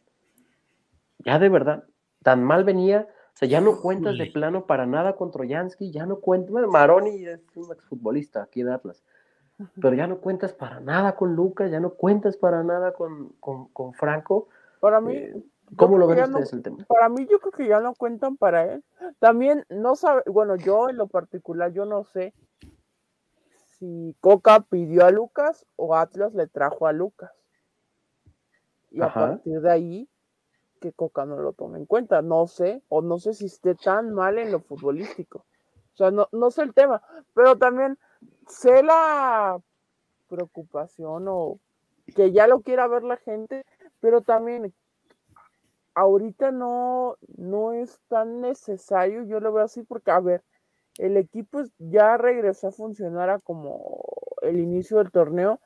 ya 1.19 1.39
de 1.39 1.49
verdad, 1.49 1.85
tan 2.21 2.43
mal 2.43 2.63
venía. 2.63 3.07
O 3.33 3.37
sea, 3.37 3.47
ya 3.47 3.61
no 3.61 3.81
cuentas 3.81 4.17
de 4.17 4.27
plano 4.27 4.65
para 4.67 4.85
nada 4.85 5.15
con 5.15 5.31
Troyansky, 5.31 5.91
ya 5.91 6.05
no 6.05 6.19
cuentas. 6.19 6.51
Bueno, 6.51 6.67
Maroni 6.67 7.25
es 7.25 7.41
un 7.55 7.71
exfutbolista 7.71 8.43
aquí 8.43 8.61
de 8.63 8.73
Atlas. 8.73 9.03
Pero 9.81 9.95
ya 9.95 10.07
no 10.07 10.17
cuentas 10.19 10.53
para 10.53 10.79
nada 10.79 11.15
con 11.15 11.35
Lucas, 11.35 11.71
ya 11.71 11.79
no 11.79 11.91
cuentas 11.93 12.37
para 12.37 12.63
nada 12.63 12.93
con, 12.93 13.29
con, 13.39 13.67
con 13.69 13.93
Franco. 13.93 14.49
Para 14.79 14.99
mí, 15.01 15.15
Eh, 15.15 15.43
¿Cómo 15.75 15.97
lo 15.97 16.05
ven 16.07 16.19
no- 16.19 16.25
ustedes 16.25 16.53
el 16.53 16.61
tema? 16.61 16.85
para 16.87 17.09
mí 17.09 17.25
yo 17.29 17.39
creo 17.39 17.51
que 17.51 17.67
ya 17.67 17.79
no 17.79 17.95
cuentan 17.95 18.37
para 18.37 18.65
él. 18.71 18.83
También 19.19 19.65
no 19.69 19.95
sabe, 19.95 20.21
bueno, 20.27 20.55
yo 20.55 20.89
en 20.89 20.97
lo 20.97 21.07
particular, 21.07 21.71
yo 21.71 21.85
no 21.85 22.03
sé 22.03 22.33
si 23.79 24.15
Coca 24.19 24.59
pidió 24.61 25.05
a 25.05 25.11
Lucas 25.11 25.65
o 25.75 25.95
Atlas 25.95 26.33
le 26.35 26.47
trajo 26.47 26.85
a 26.85 26.93
Lucas. 26.93 27.31
Y 28.91 29.01
a 29.01 29.11
partir 29.13 29.61
de 29.61 29.71
ahí, 29.71 30.09
que 30.83 30.91
Coca 30.91 31.25
no 31.25 31.37
lo 31.37 31.53
tome 31.53 31.79
en 31.79 31.85
cuenta. 31.85 32.21
No 32.21 32.45
sé, 32.45 32.83
o 32.89 33.01
no 33.01 33.17
sé 33.17 33.33
si 33.33 33.45
esté 33.45 33.73
tan 33.73 34.13
mal 34.13 34.37
en 34.37 34.51
lo 34.51 34.59
futbolístico. 34.59 35.45
O 35.93 35.95
sea, 35.95 36.11
no, 36.11 36.27
no 36.33 36.51
sé 36.51 36.63
el 36.63 36.73
tema, 36.73 37.01
pero 37.33 37.57
también 37.57 37.97
sé 38.47 38.83
la 38.83 39.61
preocupación 40.27 41.25
o 41.29 41.59
que 42.15 42.33
ya 42.33 42.47
lo 42.47 42.59
quiera 42.61 42.87
ver 42.87 43.03
la 43.03 43.15
gente, 43.15 43.63
pero 44.01 44.21
también 44.21 44.73
ahorita 45.93 46.51
no, 46.51 47.15
no 47.37 47.71
es 47.71 48.01
tan 48.09 48.41
necesario, 48.41 49.23
yo 49.23 49.39
lo 49.39 49.53
veo 49.53 49.63
así 49.63 49.83
porque, 49.83 50.11
a 50.11 50.19
ver, 50.19 50.43
el 50.97 51.15
equipo 51.15 51.61
ya 51.77 52.17
regresó 52.17 52.67
a 52.67 52.71
funcionar 52.71 53.29
a 53.29 53.39
como 53.39 54.01
el 54.41 54.59
inicio 54.59 54.97
del 54.97 55.11
torneo, 55.11 55.61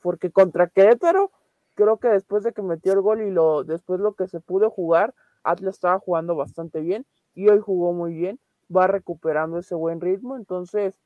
porque 0.00 0.30
contra 0.30 0.68
Querétaro, 0.68 1.30
creo 1.74 1.98
que 1.98 2.08
después 2.08 2.42
de 2.42 2.52
que 2.52 2.62
metió 2.62 2.92
el 2.92 3.00
gol 3.00 3.22
y 3.22 3.30
lo 3.30 3.64
después 3.64 4.00
lo 4.00 4.14
que 4.14 4.28
se 4.28 4.40
pudo 4.40 4.70
jugar, 4.70 5.14
Atlas 5.42 5.74
estaba 5.74 5.98
jugando 5.98 6.36
bastante 6.36 6.80
bien 6.80 7.06
y 7.34 7.48
hoy 7.48 7.60
jugó 7.60 7.92
muy 7.92 8.14
bien, 8.14 8.38
va 8.74 8.86
recuperando 8.86 9.58
ese 9.58 9.74
buen 9.74 10.00
ritmo, 10.00 10.36
entonces 10.36 11.00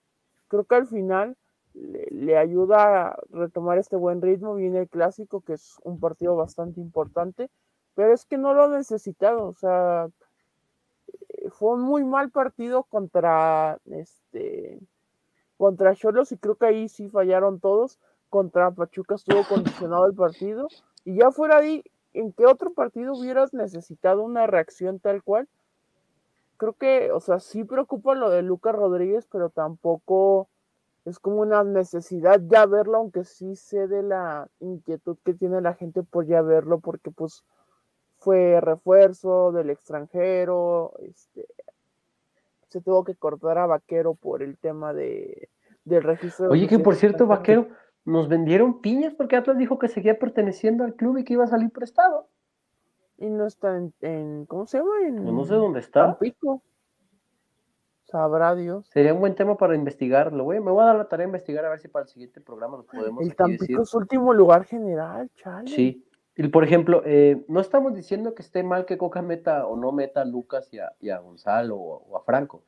creo 0.49 0.65
que 0.65 0.75
al 0.75 0.87
final 0.87 1.37
le, 1.75 2.07
le 2.11 2.37
ayuda 2.37 3.09
a 3.09 3.19
retomar 3.31 3.79
este 3.79 3.97
buen 3.97 4.23
ritmo, 4.23 4.55
viene 4.55 4.81
el 4.81 4.89
clásico, 4.89 5.41
que 5.41 5.55
es 5.55 5.77
un 5.83 6.01
partido 6.01 6.37
bastante 6.37 6.81
importante, 6.81 7.51
pero 7.95 8.13
es 8.13 8.25
que 8.25 8.39
no 8.39 8.55
lo 8.55 8.65
ha 8.65 8.69
necesitado, 8.69 9.47
o 9.47 9.55
sea, 9.55 10.09
eh, 11.09 11.51
fue 11.51 11.75
un 11.75 11.83
muy 11.83 12.05
mal 12.05 12.31
partido 12.31 12.85
contra 12.85 13.79
este 13.87 14.81
contra 15.57 15.95
Cholos 15.95 16.33
y 16.33 16.37
creo 16.37 16.57
que 16.57 16.67
ahí 16.67 16.89
sí 16.89 17.09
fallaron 17.09 17.61
todos, 17.61 17.99
contra 18.31 18.71
Pachuca 18.71 19.15
estuvo 19.15 19.43
condicionado 19.45 20.07
el 20.07 20.15
partido 20.15 20.69
y 21.05 21.17
ya 21.17 21.31
fuera 21.31 21.59
ahí, 21.59 21.85
¿en 22.15 22.33
qué 22.33 22.47
otro 22.47 22.73
partido 22.73 23.13
hubieras 23.15 23.55
necesitado 23.55 24.23
una 24.23 24.47
reacción 24.47 24.99
tal 24.99 25.23
cual? 25.23 25.49
Creo 26.57 26.73
que, 26.73 27.13
o 27.13 27.21
sea, 27.21 27.39
sí 27.39 27.65
preocupa 27.65 28.15
lo 28.15 28.31
de 28.31 28.43
Lucas 28.43 28.75
Rodríguez, 28.75 29.27
pero 29.31 29.51
tampoco 29.51 30.49
es 31.05 31.19
como 31.19 31.43
una 31.43 31.63
necesidad 31.63 32.41
ya 32.49 32.67
verlo, 32.67 32.97
aunque 32.97 33.25
sí 33.25 33.55
sé 33.55 33.87
de 33.87 34.03
la 34.03 34.49
inquietud 34.61 35.17
que 35.25 35.35
tiene 35.35 35.61
la 35.61 35.75
gente 35.75 36.03
por 36.03 36.27
ya 36.27 36.43
verlo, 36.43 36.81
porque 36.81 37.11
pues 37.11 37.45
fue 38.19 38.61
refuerzo 38.61 39.53
del 39.53 39.71
extranjero, 39.71 40.95
este, 41.03 41.47
se 42.69 42.81
tuvo 42.81 43.05
que 43.05 43.15
cortar 43.15 43.59
a 43.59 43.67
Vaquero 43.67 44.15
por 44.15 44.43
el 44.43 44.59
tema 44.59 44.93
de, 44.93 45.49
del 45.85 46.03
registro. 46.03 46.47
de 46.47 46.53
Oye, 46.53 46.67
que 46.67 46.79
por 46.79 46.97
cierto. 46.97 47.27
Vaquero, 47.27 47.69
nos 48.07 48.29
vendieron 48.29 48.81
piñas 48.81 49.13
porque 49.15 49.37
Atlas 49.37 49.59
dijo 49.59 49.79
que 49.79 49.89
seguía 49.89 50.19
perteneciendo 50.19 50.85
al 50.85 50.95
club 50.95 51.19
y 51.19 51.25
que 51.25 51.35
iba 51.35 51.45
a 51.45 51.49
salir 51.49 51.71
prestado. 51.71 52.29
Y 53.19 53.29
no 53.29 53.47
está 53.47 53.77
en, 53.77 53.93
en- 54.01 54.47
¿cómo 54.47 54.67
se 54.67 54.79
llama? 54.79 54.93
En 55.07 55.17
Pues 55.23 55.35
no 55.35 55.45
sé 55.45 55.55
dónde 55.55 55.81
está. 55.81 56.07
Tampico. 56.07 56.63
Sabrá 58.05 58.55
Dios. 58.55 58.87
Sería 58.89 59.13
un 59.13 59.21
buen 59.21 59.35
tema 59.35 59.57
para 59.57 59.75
investigar. 59.75 60.33
Lo 60.33 60.45
voy, 60.45 60.61
me 60.61 60.71
voy 60.71 60.83
a 60.83 60.87
dar 60.87 60.97
la 60.97 61.09
tarea 61.09 61.25
de 61.27 61.31
investigar 61.31 61.65
a 61.65 61.71
ver 61.71 61.81
si 61.81 61.89
para 61.89 62.05
el 62.05 62.09
siguiente 62.09 62.41
programa 62.41 62.77
nos 62.77 62.87
podemos 62.87 63.23
El 63.25 63.35
Tampico 63.35 63.63
decir. 63.63 63.81
es 63.81 63.95
último 63.95 64.33
lugar 64.33 64.65
general, 64.65 65.29
chale. 65.37 65.69
Sí. 65.69 66.05
Y 66.37 66.49
por 66.49 66.63
ejemplo, 66.63 67.03
eh, 67.05 67.45
no 67.49 67.61
estamos 67.61 67.95
diciendo 67.95 68.35
que 68.35 68.43
esté 68.43 68.63
mal 68.63 68.85
que 68.85 68.99
Coca 68.99 69.23
meta 69.23 69.67
o 69.67 69.75
no 69.75 69.91
meta 69.91 70.21
a 70.21 70.25
Lucas 70.25 70.69
y 70.73 70.79
a, 70.79 70.93
y 71.01 71.09
a 71.11 71.19
Gonzalo 71.19 71.77
o, 71.77 72.05
o 72.11 72.17
a 72.17 72.23
Franco. 72.23 72.63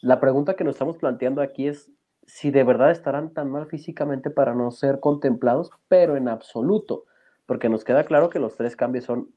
La 0.00 0.18
pregunta 0.20 0.54
que 0.56 0.64
nos 0.64 0.74
estamos 0.74 0.96
planteando 0.96 1.40
aquí 1.42 1.68
es 1.68 1.90
si 2.26 2.50
de 2.50 2.64
verdad 2.64 2.90
estarán 2.90 3.32
tan 3.32 3.50
mal 3.50 3.66
físicamente 3.66 4.30
para 4.30 4.54
no 4.54 4.70
ser 4.70 5.00
contemplados, 5.00 5.70
pero 5.88 6.16
en 6.16 6.28
absoluto, 6.28 7.04
porque 7.46 7.68
nos 7.68 7.84
queda 7.84 8.04
claro 8.04 8.30
que 8.30 8.38
los 8.38 8.56
tres 8.56 8.76
cambios 8.76 9.04
son 9.04 9.34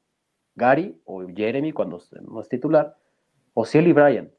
Gary 0.54 1.00
o 1.04 1.26
Jeremy 1.26 1.72
cuando 1.72 2.00
no 2.22 2.40
es 2.40 2.48
titular, 2.48 2.96
o 3.54 3.64
Ciel 3.64 3.88
y 3.88 3.92
Brian. 3.92 4.30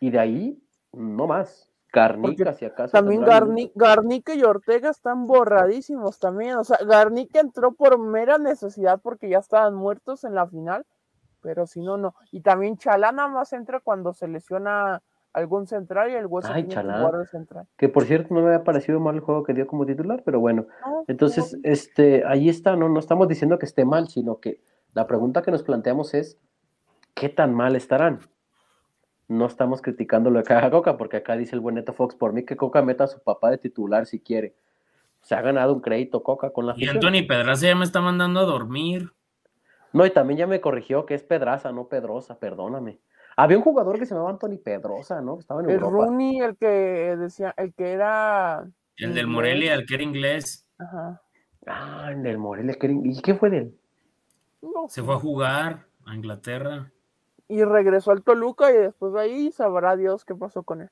Y 0.00 0.10
de 0.10 0.18
ahí, 0.18 0.62
no 0.92 1.26
más. 1.26 1.70
Garnica, 1.92 2.44
Porque 2.44 2.58
si 2.58 2.64
acaso. 2.66 2.92
También 2.92 3.22
Garni-. 3.22 3.72
Garnica 3.74 4.34
y 4.34 4.42
Ortega 4.42 4.90
están 4.90 5.26
borradísimos 5.26 6.18
también. 6.18 6.56
O 6.56 6.64
sea, 6.64 6.78
Garnica 6.84 7.40
entró 7.40 7.72
por 7.72 7.98
mera 7.98 8.36
necesidad 8.38 9.00
porque 9.00 9.30
ya 9.30 9.38
estaban 9.38 9.74
muertos 9.74 10.24
en 10.24 10.34
la 10.34 10.46
final, 10.46 10.84
pero 11.40 11.66
si 11.66 11.80
no, 11.80 11.96
no. 11.96 12.14
Y 12.32 12.42
también 12.42 12.76
Chalá 12.76 13.12
nada 13.12 13.28
más 13.28 13.52
entra 13.54 13.80
cuando 13.80 14.12
se 14.12 14.28
lesiona 14.28 15.02
algún 15.36 15.66
central 15.66 16.10
y 16.10 16.14
el 16.14 16.26
hueso 16.26 16.48
Ay, 16.50 16.64
tiene 16.64 16.82
central. 17.30 17.66
Que 17.76 17.90
por 17.90 18.04
cierto 18.04 18.34
no 18.34 18.40
me 18.40 18.46
había 18.46 18.64
parecido 18.64 18.98
mal 19.00 19.16
el 19.16 19.20
juego 19.20 19.44
que 19.44 19.52
dio 19.52 19.66
como 19.66 19.84
titular, 19.84 20.22
pero 20.24 20.40
bueno. 20.40 20.66
No, 20.84 21.04
Entonces, 21.08 21.52
no, 21.52 21.60
este, 21.62 22.24
ahí 22.26 22.48
está, 22.48 22.74
no, 22.74 22.88
no 22.88 22.98
estamos 22.98 23.28
diciendo 23.28 23.58
que 23.58 23.66
esté 23.66 23.84
mal, 23.84 24.08
sino 24.08 24.40
que 24.40 24.62
la 24.94 25.06
pregunta 25.06 25.42
que 25.42 25.50
nos 25.50 25.62
planteamos 25.62 26.14
es, 26.14 26.38
¿qué 27.12 27.28
tan 27.28 27.52
mal 27.52 27.76
estarán? 27.76 28.20
No 29.28 29.44
estamos 29.44 29.82
criticando 29.82 30.30
lo 30.30 30.42
que 30.42 30.54
haga 30.54 30.70
Coca, 30.70 30.96
porque 30.96 31.18
acá 31.18 31.36
dice 31.36 31.54
el 31.54 31.60
buen 31.60 31.74
Neto 31.74 31.92
Fox, 31.92 32.14
por 32.14 32.32
mí 32.32 32.44
que 32.46 32.56
Coca 32.56 32.80
meta 32.80 33.04
a 33.04 33.08
su 33.08 33.20
papá 33.20 33.50
de 33.50 33.58
titular 33.58 34.06
si 34.06 34.20
quiere. 34.20 34.54
Se 35.20 35.34
ha 35.34 35.42
ganado 35.42 35.74
un 35.74 35.80
crédito 35.82 36.22
Coca 36.22 36.48
con 36.48 36.64
la 36.64 36.72
Y 36.72 36.86
afición. 36.86 36.96
Anthony 36.96 37.28
Pedraza 37.28 37.66
ya 37.66 37.74
me 37.74 37.84
está 37.84 38.00
mandando 38.00 38.40
a 38.40 38.44
dormir. 38.44 39.12
No, 39.92 40.06
y 40.06 40.10
también 40.10 40.38
ya 40.38 40.46
me 40.46 40.62
corrigió 40.62 41.04
que 41.04 41.14
es 41.14 41.24
Pedraza, 41.24 41.72
no 41.72 41.88
Pedrosa, 41.88 42.38
perdóname. 42.38 43.00
Había 43.36 43.58
un 43.58 43.62
jugador 43.64 43.98
que 43.98 44.06
se 44.06 44.14
llamaba 44.14 44.30
Anthony 44.30 44.58
Pedrosa, 44.62 45.20
¿no? 45.20 45.38
Estaba 45.38 45.60
en 45.60 45.66
el 45.70 45.76
Europa. 45.76 46.06
Rooney, 46.06 46.40
el 46.40 46.56
que 46.56 46.66
decía, 47.18 47.52
el 47.56 47.74
que 47.74 47.92
era. 47.92 48.66
El 48.96 49.10
del 49.14 49.26
Inglés. 49.26 49.26
Morelia, 49.26 49.74
el 49.74 49.86
que 49.86 49.94
era 49.94 50.02
inglés, 50.02 50.66
Ajá. 50.78 51.20
Ah, 51.66 52.10
el 52.12 52.38
Morelia. 52.38 52.74
que 52.74 52.86
era- 52.86 52.94
¿Y 53.02 53.20
qué 53.20 53.34
fue 53.34 53.50
de 53.50 53.58
él? 53.58 53.78
No 54.62 54.88
se 54.88 55.02
fue 55.02 55.14
a 55.14 55.18
jugar 55.18 55.84
a 56.06 56.14
Inglaterra. 56.14 56.90
Y 57.48 57.62
regresó 57.62 58.10
al 58.10 58.22
Toluca 58.22 58.72
y 58.72 58.76
después 58.76 59.12
de 59.12 59.20
ahí 59.20 59.52
sabrá 59.52 59.96
Dios 59.96 60.24
qué 60.24 60.34
pasó 60.34 60.62
con 60.62 60.80
él. 60.82 60.90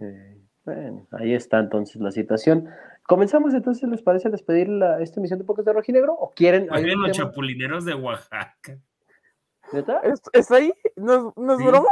Eh, 0.00 0.38
bueno, 0.64 1.06
ahí 1.12 1.34
está 1.34 1.58
entonces 1.58 2.00
la 2.00 2.10
situación. 2.10 2.68
Comenzamos 3.06 3.54
entonces, 3.54 3.88
¿les 3.88 4.02
parece 4.02 4.30
despedir 4.30 4.68
la, 4.68 5.00
esta 5.00 5.20
emisión 5.20 5.38
de 5.38 5.44
Pocos 5.44 5.64
de 5.64 5.72
Rojinegro? 5.72 6.14
¿O 6.14 6.32
quieren? 6.34 6.66
hay 6.70 6.82
los 6.84 6.92
tema- 6.92 7.10
chapulineros 7.12 7.84
de 7.84 7.94
Oaxaca. 7.94 8.78
¿Neta? 9.72 10.00
¿Es, 10.00 10.20
es 10.32 10.50
ahí? 10.50 10.72
¿No 10.96 11.14
es, 11.30 11.36
no 11.36 11.52
es 11.54 11.58
Sí. 11.58 11.66
broma? 11.66 11.88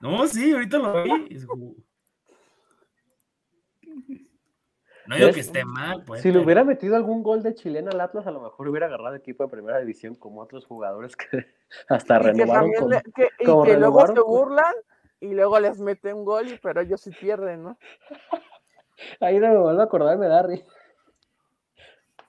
No, 0.00 0.26
sí, 0.26 0.52
ahorita 0.52 0.78
lo 0.78 1.02
vi. 1.02 1.28
Es 1.30 1.46
No 5.06 5.14
digo 5.16 5.32
que 5.32 5.40
esté 5.40 5.64
mal, 5.64 6.02
pues. 6.04 6.20
Si 6.22 6.32
le 6.32 6.40
hubiera 6.40 6.64
metido 6.64 6.96
algún 6.96 7.22
gol 7.22 7.42
de 7.42 7.54
chilena 7.54 7.90
al 7.92 8.00
Atlas, 8.00 8.26
a 8.26 8.30
lo 8.32 8.40
mejor 8.40 8.68
hubiera 8.68 8.86
agarrado 8.86 9.14
equipo 9.14 9.44
de 9.44 9.50
primera 9.50 9.78
división 9.78 10.16
como 10.16 10.40
otros 10.40 10.66
jugadores 10.66 11.16
que 11.16 11.46
hasta 11.88 12.16
Y 12.16 12.20
que, 12.20 12.24
renovaron. 12.32 12.52
también 12.72 12.82
con- 12.82 12.90
le- 12.90 13.02
que- 13.14 13.28
y 13.38 13.44
como 13.44 13.64
que 13.64 13.76
luego 13.76 14.06
se 14.06 14.20
burlan 14.20 14.74
y 15.20 15.32
luego 15.32 15.60
les 15.60 15.78
mete 15.78 16.12
un 16.12 16.24
gol, 16.24 16.48
y- 16.48 16.58
pero 16.58 16.80
ellos 16.80 17.00
sí 17.00 17.10
pierden, 17.12 17.62
¿no? 17.62 17.78
Ahí 19.20 19.38
no 19.38 19.48
me 19.48 19.58
vuelvo 19.58 19.80
a 19.80 19.84
acordar, 19.84 20.18
me 20.18 20.26
da 20.26 20.42
risa. 20.42 20.66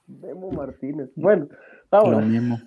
Memo 0.06 0.52
Martínez. 0.52 1.10
Bueno, 1.16 1.50
vamos. 1.90 2.12
Lo 2.12 2.20
mismo. 2.22 2.60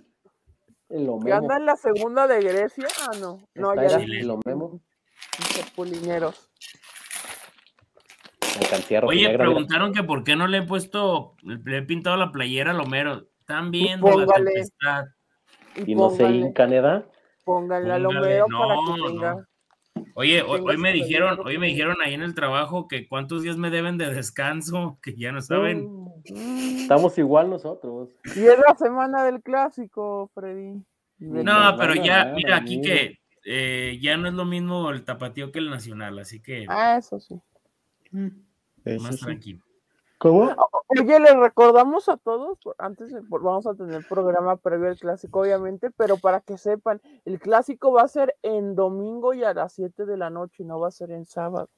El 0.90 1.04
Que 1.04 1.08
Omemo. 1.10 1.36
anda 1.36 1.56
en 1.56 1.66
la 1.66 1.76
segunda 1.76 2.26
de 2.26 2.42
Grecia. 2.42 2.86
Ah, 3.02 3.16
no. 3.20 3.40
No, 3.54 3.70
Está 3.72 3.82
ya 3.86 3.88
era 3.94 3.98
dije, 4.04 4.20
el 4.20 4.30
Omemo. 4.30 4.80
Chapulineros. 5.54 6.50
Alcancía 8.60 9.00
Oye, 9.04 9.26
mira. 9.28 9.38
preguntaron 9.44 9.94
que 9.94 10.02
por 10.02 10.24
qué 10.24 10.36
no 10.36 10.46
le 10.48 10.58
he 10.58 10.62
puesto, 10.62 11.36
le 11.42 11.78
he 11.78 11.82
pintado 11.82 12.16
la 12.16 12.32
playera 12.32 12.72
al 12.72 12.80
Homero. 12.80 13.28
Están 13.38 13.70
viendo 13.70 14.06
la 14.06 14.26
póngale. 14.26 14.44
tempestad. 14.52 15.04
Y 15.86 15.94
no 15.94 16.10
se 16.10 16.24
póngale- 16.24 16.36
hinca, 16.36 16.66
Póngale, 17.44 18.06
Homero 18.06 18.46
no, 18.48 18.58
para 18.58 18.74
no. 18.74 18.94
que 18.94 19.02
tenga. 19.12 19.48
Oye, 20.14 20.42
hoy, 20.42 20.76
me 20.76 20.92
dijeron, 20.92 21.38
hoy 21.44 21.58
me 21.58 21.68
dijeron 21.68 21.96
ahí 22.04 22.14
en 22.14 22.22
el 22.22 22.34
trabajo 22.34 22.88
que 22.88 23.08
cuántos 23.08 23.42
días 23.42 23.56
me 23.56 23.70
deben 23.70 23.98
de 23.98 24.12
descanso, 24.12 24.98
que 25.02 25.16
ya 25.16 25.32
no 25.32 25.40
saben. 25.40 25.88
Estamos 26.24 27.16
igual 27.18 27.50
nosotros. 27.50 28.10
Y 28.36 28.40
es 28.40 28.58
la 28.58 28.76
semana 28.76 29.24
del 29.24 29.42
clásico, 29.42 30.30
Freddy. 30.34 30.82
No, 31.18 31.76
pero 31.78 31.94
ya, 31.94 32.32
mira, 32.34 32.56
aquí 32.56 32.80
que 32.80 33.18
eh, 33.44 33.98
ya 34.00 34.16
no 34.16 34.28
es 34.28 34.34
lo 34.34 34.44
mismo 34.44 34.90
el 34.90 35.04
tapatío 35.04 35.52
que 35.52 35.58
el 35.58 35.70
nacional, 35.70 36.18
así 36.18 36.40
que 36.40 36.66
Ah, 36.68 36.96
eso 36.98 37.20
sí. 37.20 37.40
Eso 38.84 39.02
más 39.02 39.16
sí. 39.16 39.24
tranquilo. 39.24 39.60
¿Cómo? 40.18 40.54
Oye, 40.90 41.20
les 41.20 41.36
recordamos 41.36 42.08
a 42.08 42.16
todos, 42.16 42.58
antes 42.78 43.12
de- 43.12 43.20
vamos 43.30 43.66
a 43.66 43.74
tener 43.74 44.04
programa 44.08 44.56
previo 44.56 44.88
al 44.88 44.98
clásico, 44.98 45.40
obviamente, 45.40 45.90
pero 45.96 46.16
para 46.16 46.40
que 46.40 46.58
sepan, 46.58 47.00
el 47.24 47.38
clásico 47.38 47.92
va 47.92 48.02
a 48.02 48.08
ser 48.08 48.36
en 48.42 48.74
domingo 48.74 49.32
y 49.32 49.44
a 49.44 49.54
las 49.54 49.72
7 49.74 50.04
de 50.04 50.16
la 50.16 50.30
noche, 50.30 50.64
no 50.64 50.80
va 50.80 50.88
a 50.88 50.92
ser 50.92 51.12
en 51.12 51.26
sábado. 51.26 51.68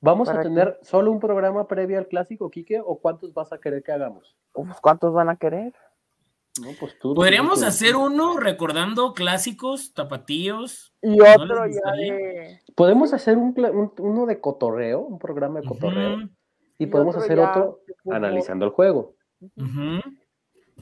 ¿Vamos 0.00 0.28
a 0.28 0.40
tener 0.42 0.78
solo 0.82 1.10
un 1.10 1.20
programa 1.20 1.66
previo 1.66 1.98
al 1.98 2.06
clásico, 2.08 2.50
Quique? 2.50 2.80
¿O 2.84 2.98
cuántos 3.00 3.32
vas 3.32 3.52
a 3.52 3.58
querer 3.58 3.82
que 3.82 3.92
hagamos? 3.92 4.36
Pues, 4.52 4.68
¿Cuántos 4.80 5.12
van 5.12 5.28
a 5.28 5.36
querer? 5.36 5.72
No, 6.60 6.68
pues 6.80 6.98
tú. 6.98 7.14
Podríamos 7.14 7.60
tú- 7.60 7.66
hacer 7.66 7.96
uno 7.96 8.38
recordando 8.38 9.12
clásicos, 9.12 9.92
tapatíos. 9.92 10.94
Y 11.02 11.20
otro 11.20 11.66
ya 11.66 11.92
de... 11.92 12.60
Podemos 12.74 13.12
hacer 13.12 13.36
un, 13.36 13.54
cla- 13.54 13.70
un- 13.72 13.92
uno 13.98 14.26
de 14.26 14.40
cotorreo, 14.40 15.00
un 15.00 15.18
programa 15.18 15.60
de 15.60 15.66
cotorreo. 15.66 16.20
Y 16.20 16.35
Y 16.78 16.86
podemos 16.86 17.14
otro 17.16 17.24
hacer 17.24 17.38
ya 17.38 17.50
otro 17.50 17.80
de 18.04 18.14
analizando 18.14 18.64
el 18.66 18.70
juego. 18.72 19.14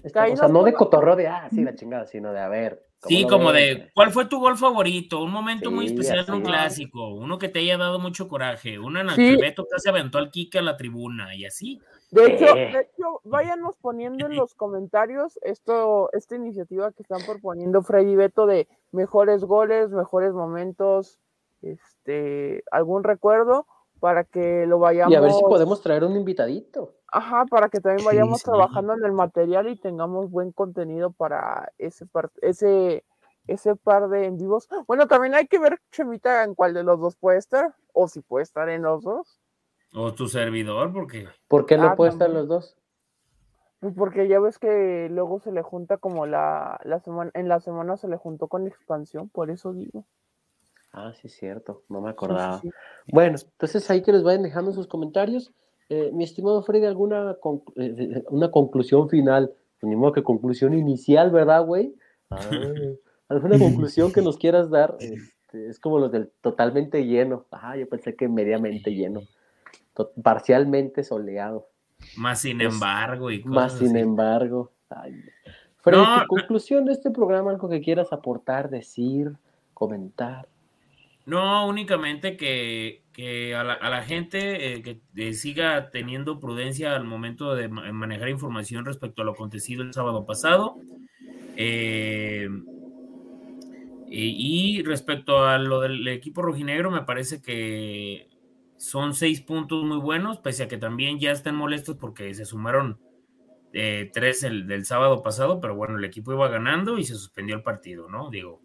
o 0.02 0.08
sea, 0.08 0.48
no 0.48 0.62
de 0.64 0.72
cotorreo 0.74 1.16
de, 1.16 1.28
ah, 1.28 1.48
sí, 1.50 1.62
la 1.62 1.74
chingada, 1.74 2.06
sino 2.06 2.32
de, 2.32 2.40
a 2.40 2.48
ver. 2.48 2.82
¿cómo 3.00 3.16
Sí, 3.16 3.26
como 3.26 3.52
ves? 3.52 3.78
de, 3.78 3.90
¿cuál 3.94 4.10
fue 4.12 4.24
tu 4.26 4.40
gol 4.40 4.56
favorito? 4.56 5.22
Un 5.22 5.30
momento 5.30 5.70
muy 5.70 5.86
especial 5.86 6.24
en 6.26 6.34
un 6.34 6.42
clásico, 6.42 7.14
uno 7.14 7.38
que 7.38 7.48
te 7.50 7.58
haya 7.58 7.76
dado 7.76 7.98
mucho 7.98 8.28
coraje, 8.28 8.78
uno 8.78 9.00
en 9.00 9.08
el 9.10 9.14
Sí. 9.14 9.36
que 9.36 9.42
Beto 9.42 9.66
casi 9.70 9.88
aventó 9.90 10.18
al 10.18 10.30
Kike 10.30 10.58
a 10.58 10.62
la 10.62 10.76
tribuna 10.78 11.34
y 11.34 11.44
así. 11.44 11.80
De 12.10 12.26
hecho, 12.26 12.56
Eh. 12.56 12.72
de 12.72 12.80
hecho, 12.80 13.20
váyanos 13.24 13.76
poniendo 13.76 14.26
en 14.26 14.36
los 14.36 14.54
comentarios 14.56 15.38
esto, 15.42 16.08
esta 16.12 16.36
iniciativa 16.36 16.92
que 16.92 17.02
están 17.02 17.20
proponiendo 17.26 17.82
Freddy 17.82 18.12
y 18.12 18.16
Beto 18.16 18.46
de 18.46 18.68
mejores 18.92 19.44
goles, 19.44 19.90
mejores 19.90 20.32
momentos, 20.32 21.18
este, 21.60 22.62
algún 22.70 23.04
recuerdo 23.04 23.66
para 24.04 24.24
que 24.24 24.66
lo 24.66 24.78
vayamos. 24.78 25.10
Y 25.10 25.16
a 25.16 25.20
ver 25.22 25.32
si 25.32 25.40
podemos 25.40 25.80
traer 25.80 26.04
un 26.04 26.14
invitadito. 26.14 26.92
Ajá, 27.10 27.46
para 27.46 27.70
que 27.70 27.80
también 27.80 28.04
vayamos 28.04 28.40
sí. 28.40 28.44
trabajando 28.44 28.92
en 28.92 29.02
el 29.02 29.12
material 29.12 29.66
y 29.66 29.80
tengamos 29.80 30.30
buen 30.30 30.52
contenido 30.52 31.10
para 31.10 31.72
ese 31.78 32.04
par, 32.04 32.30
ese, 32.42 33.06
ese 33.46 33.76
par 33.76 34.10
de 34.10 34.26
en 34.26 34.36
vivos. 34.36 34.68
Bueno, 34.86 35.08
también 35.08 35.34
hay 35.34 35.46
que 35.46 35.58
ver, 35.58 35.80
Chemita, 35.90 36.44
en 36.44 36.54
cuál 36.54 36.74
de 36.74 36.82
los 36.82 37.00
dos 37.00 37.16
puede 37.16 37.38
estar, 37.38 37.74
o 37.94 38.06
si 38.06 38.20
puede 38.20 38.42
estar 38.42 38.68
en 38.68 38.82
los 38.82 39.02
dos. 39.02 39.40
O 39.94 40.12
tu 40.12 40.28
servidor, 40.28 40.92
porque 40.92 41.26
¿Por 41.48 41.64
qué 41.64 41.78
no 41.78 41.84
Ah, 41.84 41.96
puede 41.96 42.10
estar 42.10 42.26
también. 42.26 42.46
los 42.46 42.48
dos? 42.50 42.76
Pues 43.80 43.94
porque 43.96 44.28
ya 44.28 44.38
ves 44.38 44.58
que 44.58 45.08
luego 45.10 45.40
se 45.40 45.50
le 45.50 45.62
junta 45.62 45.96
como 45.96 46.26
la, 46.26 46.78
la 46.84 47.00
semana, 47.00 47.30
en 47.32 47.48
la 47.48 47.58
semana 47.60 47.96
se 47.96 48.08
le 48.08 48.18
juntó 48.18 48.48
con 48.48 48.66
expansión, 48.66 49.30
por 49.30 49.48
eso 49.50 49.72
digo. 49.72 50.04
Ah, 50.96 51.12
sí, 51.12 51.26
es 51.26 51.34
cierto, 51.36 51.82
no 51.88 52.00
me 52.00 52.10
acordaba. 52.10 52.60
sí, 52.60 52.68
sí. 52.68 53.12
Bueno, 53.12 53.36
entonces 53.42 53.90
ahí 53.90 54.00
que 54.02 54.12
les 54.12 54.22
vayan 54.22 54.44
dejando 54.44 54.72
sus 54.72 54.86
comentarios. 54.86 55.52
Eh, 55.88 56.10
mi 56.14 56.22
estimado 56.24 56.62
Freddy, 56.62 56.86
¿alguna 56.86 57.36
conc- 57.40 57.72
eh, 57.76 58.22
una 58.30 58.50
conclusión 58.50 59.08
final? 59.08 59.52
Pues 59.80 59.90
ni 59.90 59.96
modo 59.96 60.12
que 60.12 60.22
conclusión 60.22 60.72
inicial, 60.72 61.30
¿verdad, 61.30 61.64
güey? 61.64 61.94
Ah, 62.30 62.50
¿Alguna 63.28 63.58
conclusión 63.58 64.12
que 64.12 64.22
nos 64.22 64.38
quieras 64.38 64.70
dar? 64.70 64.96
Este, 65.54 65.68
es 65.68 65.78
como 65.78 65.98
los 65.98 66.10
del 66.10 66.30
totalmente 66.40 67.04
lleno. 67.04 67.44
Ajá, 67.50 67.76
yo 67.76 67.88
pensé 67.88 68.16
que 68.16 68.28
mediamente 68.28 68.90
lleno. 68.94 69.24
To- 69.94 70.10
parcialmente 70.22 71.04
soleado. 71.04 71.68
más 72.16 72.40
sin 72.40 72.58
Pues, 72.58 72.72
embargo 72.74 73.30
y 73.30 73.40
cosas 73.42 73.54
Más 73.54 73.72
sin 73.74 73.88
así. 73.88 73.98
embargo. 73.98 74.72
Ay. 74.88 75.22
Freddy, 75.82 76.02
No, 76.02 76.26
conclusión 76.28 76.84
de 76.86 76.92
este 76.92 77.10
programa, 77.10 77.50
algo 77.50 77.68
que 77.68 77.80
quieras 77.82 78.12
aportar, 78.12 78.70
decir, 78.70 79.32
comentar. 79.74 80.48
No, 81.26 81.66
únicamente 81.66 82.36
que, 82.36 83.04
que 83.12 83.54
a, 83.54 83.64
la, 83.64 84.02
gente 84.02 84.74
eh, 84.74 84.82
que 84.82 85.00
eh, 85.16 85.32
siga 85.32 85.90
teniendo 85.90 86.38
prudencia 86.38 86.94
al 86.94 87.04
momento 87.04 87.54
de 87.54 87.68
ma- 87.68 87.90
manejar 87.92 88.28
información 88.28 88.84
respecto 88.84 89.22
a 89.22 89.24
lo 89.24 89.32
acontecido 89.32 89.82
el 89.82 89.94
sábado 89.94 90.26
pasado. 90.26 90.76
Eh, 91.56 92.48
y, 94.06 94.82
respecto 94.82 95.44
a 95.44 95.58
lo 95.58 95.80
del 95.80 96.06
equipo 96.08 96.42
rojinegro, 96.42 96.90
me 96.90 97.02
parece 97.02 97.40
que 97.40 98.28
son 98.76 99.14
seis 99.14 99.40
puntos 99.40 99.84
muy 99.84 99.96
buenos, 99.98 100.38
pese 100.38 100.64
a 100.64 100.68
que 100.68 100.76
también 100.78 101.18
ya 101.18 101.32
estén 101.32 101.54
molestos 101.54 101.96
porque 101.96 102.34
se 102.34 102.44
sumaron 102.44 103.00
tres 104.12 104.44
el, 104.44 104.68
del 104.68 104.84
sábado 104.84 105.22
pasado, 105.22 105.60
pero 105.60 105.74
bueno, 105.74 105.98
el 105.98 106.04
equipo 106.04 106.32
iba 106.32 106.48
ganando 106.48 106.98
y 106.98 107.04
se 107.04 107.14
suspendió 107.14 107.56
el 107.56 107.62
partido, 107.62 108.08
¿no? 108.08 108.30
Digo, 108.30 108.63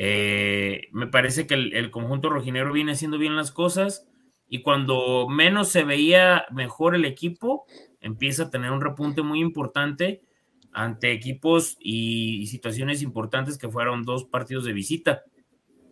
eh, 0.00 0.86
me 0.92 1.08
parece 1.08 1.48
que 1.48 1.54
el, 1.54 1.90
conjunto 1.90 2.30
rojinegro 2.30 2.72
viene 2.72 2.92
haciendo 2.92 3.18
bien 3.18 3.34
las 3.34 3.50
cosas 3.50 4.06
y 4.48 4.62
cuando 4.62 5.28
menos 5.28 5.70
se 5.70 5.82
veía 5.82 6.46
mejor 6.52 6.94
el 6.94 7.04
equipo, 7.04 7.66
empieza 8.00 8.44
a 8.44 8.50
tener 8.50 8.70
un 8.70 8.80
repunte 8.80 9.22
muy 9.22 9.40
importante 9.40 10.22
ante 10.72 11.10
equipos 11.10 11.76
y, 11.80 12.46
situaciones 12.46 13.02
importantes 13.02 13.58
que 13.58 13.68
fueron 13.68 14.04
dos 14.04 14.24
partidos 14.24 14.64
de 14.64 14.72
visita. 14.72 15.24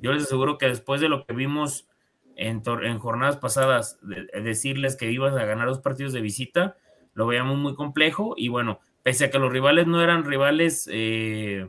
Yo 0.01 0.13
les 0.13 0.23
aseguro 0.23 0.57
que 0.57 0.69
después 0.69 1.01
de 1.01 1.09
lo 1.09 1.27
que 1.27 1.35
vimos 1.35 1.89
en, 2.37 2.63
jornadas 3.01 3.39
pasadas, 3.39 3.99
de 4.03 4.41
decirles 4.41 4.95
que 4.95 5.11
ibas 5.11 5.35
a 5.35 5.45
ganar 5.45 5.67
dos 5.67 5.81
partidos 5.81 6.13
de 6.13 6.21
visita, 6.21 6.77
lo 7.13 7.27
veíamos 7.27 7.59
muy 7.59 7.75
complejo 7.75 8.35
y 8.37 8.51
bueno, 8.51 8.79
pese 9.03 9.25
a 9.25 9.31
que 9.33 9.41
los 9.41 9.51
rivales 9.51 9.89
no 9.89 10.01
eran 10.01 10.25
rivales 10.25 10.89
eh, 10.93 11.69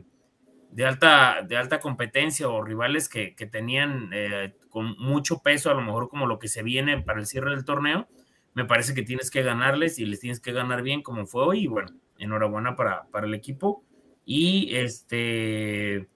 de, 0.70 0.84
alta, 0.86 1.42
de 1.46 1.56
alta 1.56 1.80
competencia 1.80 2.48
o 2.48 2.62
rivales 2.62 3.08
que, 3.08 3.34
que 3.34 3.46
tenían 3.46 4.10
eh, 4.12 4.54
con 4.68 4.96
mucho 4.98 5.40
peso, 5.42 5.70
a 5.70 5.74
lo 5.74 5.82
mejor 5.82 6.08
como 6.08 6.26
lo 6.26 6.38
que 6.38 6.48
se 6.48 6.62
viene 6.62 7.00
para 7.02 7.20
el 7.20 7.26
cierre 7.26 7.50
del 7.50 7.64
torneo, 7.64 8.08
me 8.54 8.64
parece 8.64 8.94
que 8.94 9.02
tienes 9.02 9.30
que 9.30 9.42
ganarles 9.42 9.98
y 9.98 10.06
les 10.06 10.20
tienes 10.20 10.40
que 10.40 10.52
ganar 10.52 10.82
bien 10.82 11.02
como 11.02 11.26
fue 11.26 11.44
hoy 11.44 11.60
y 11.60 11.66
bueno, 11.66 11.90
enhorabuena 12.18 12.76
para, 12.76 13.06
para 13.10 13.26
el 13.26 13.34
equipo 13.34 13.84
y 14.24 14.74
este 14.74 16.08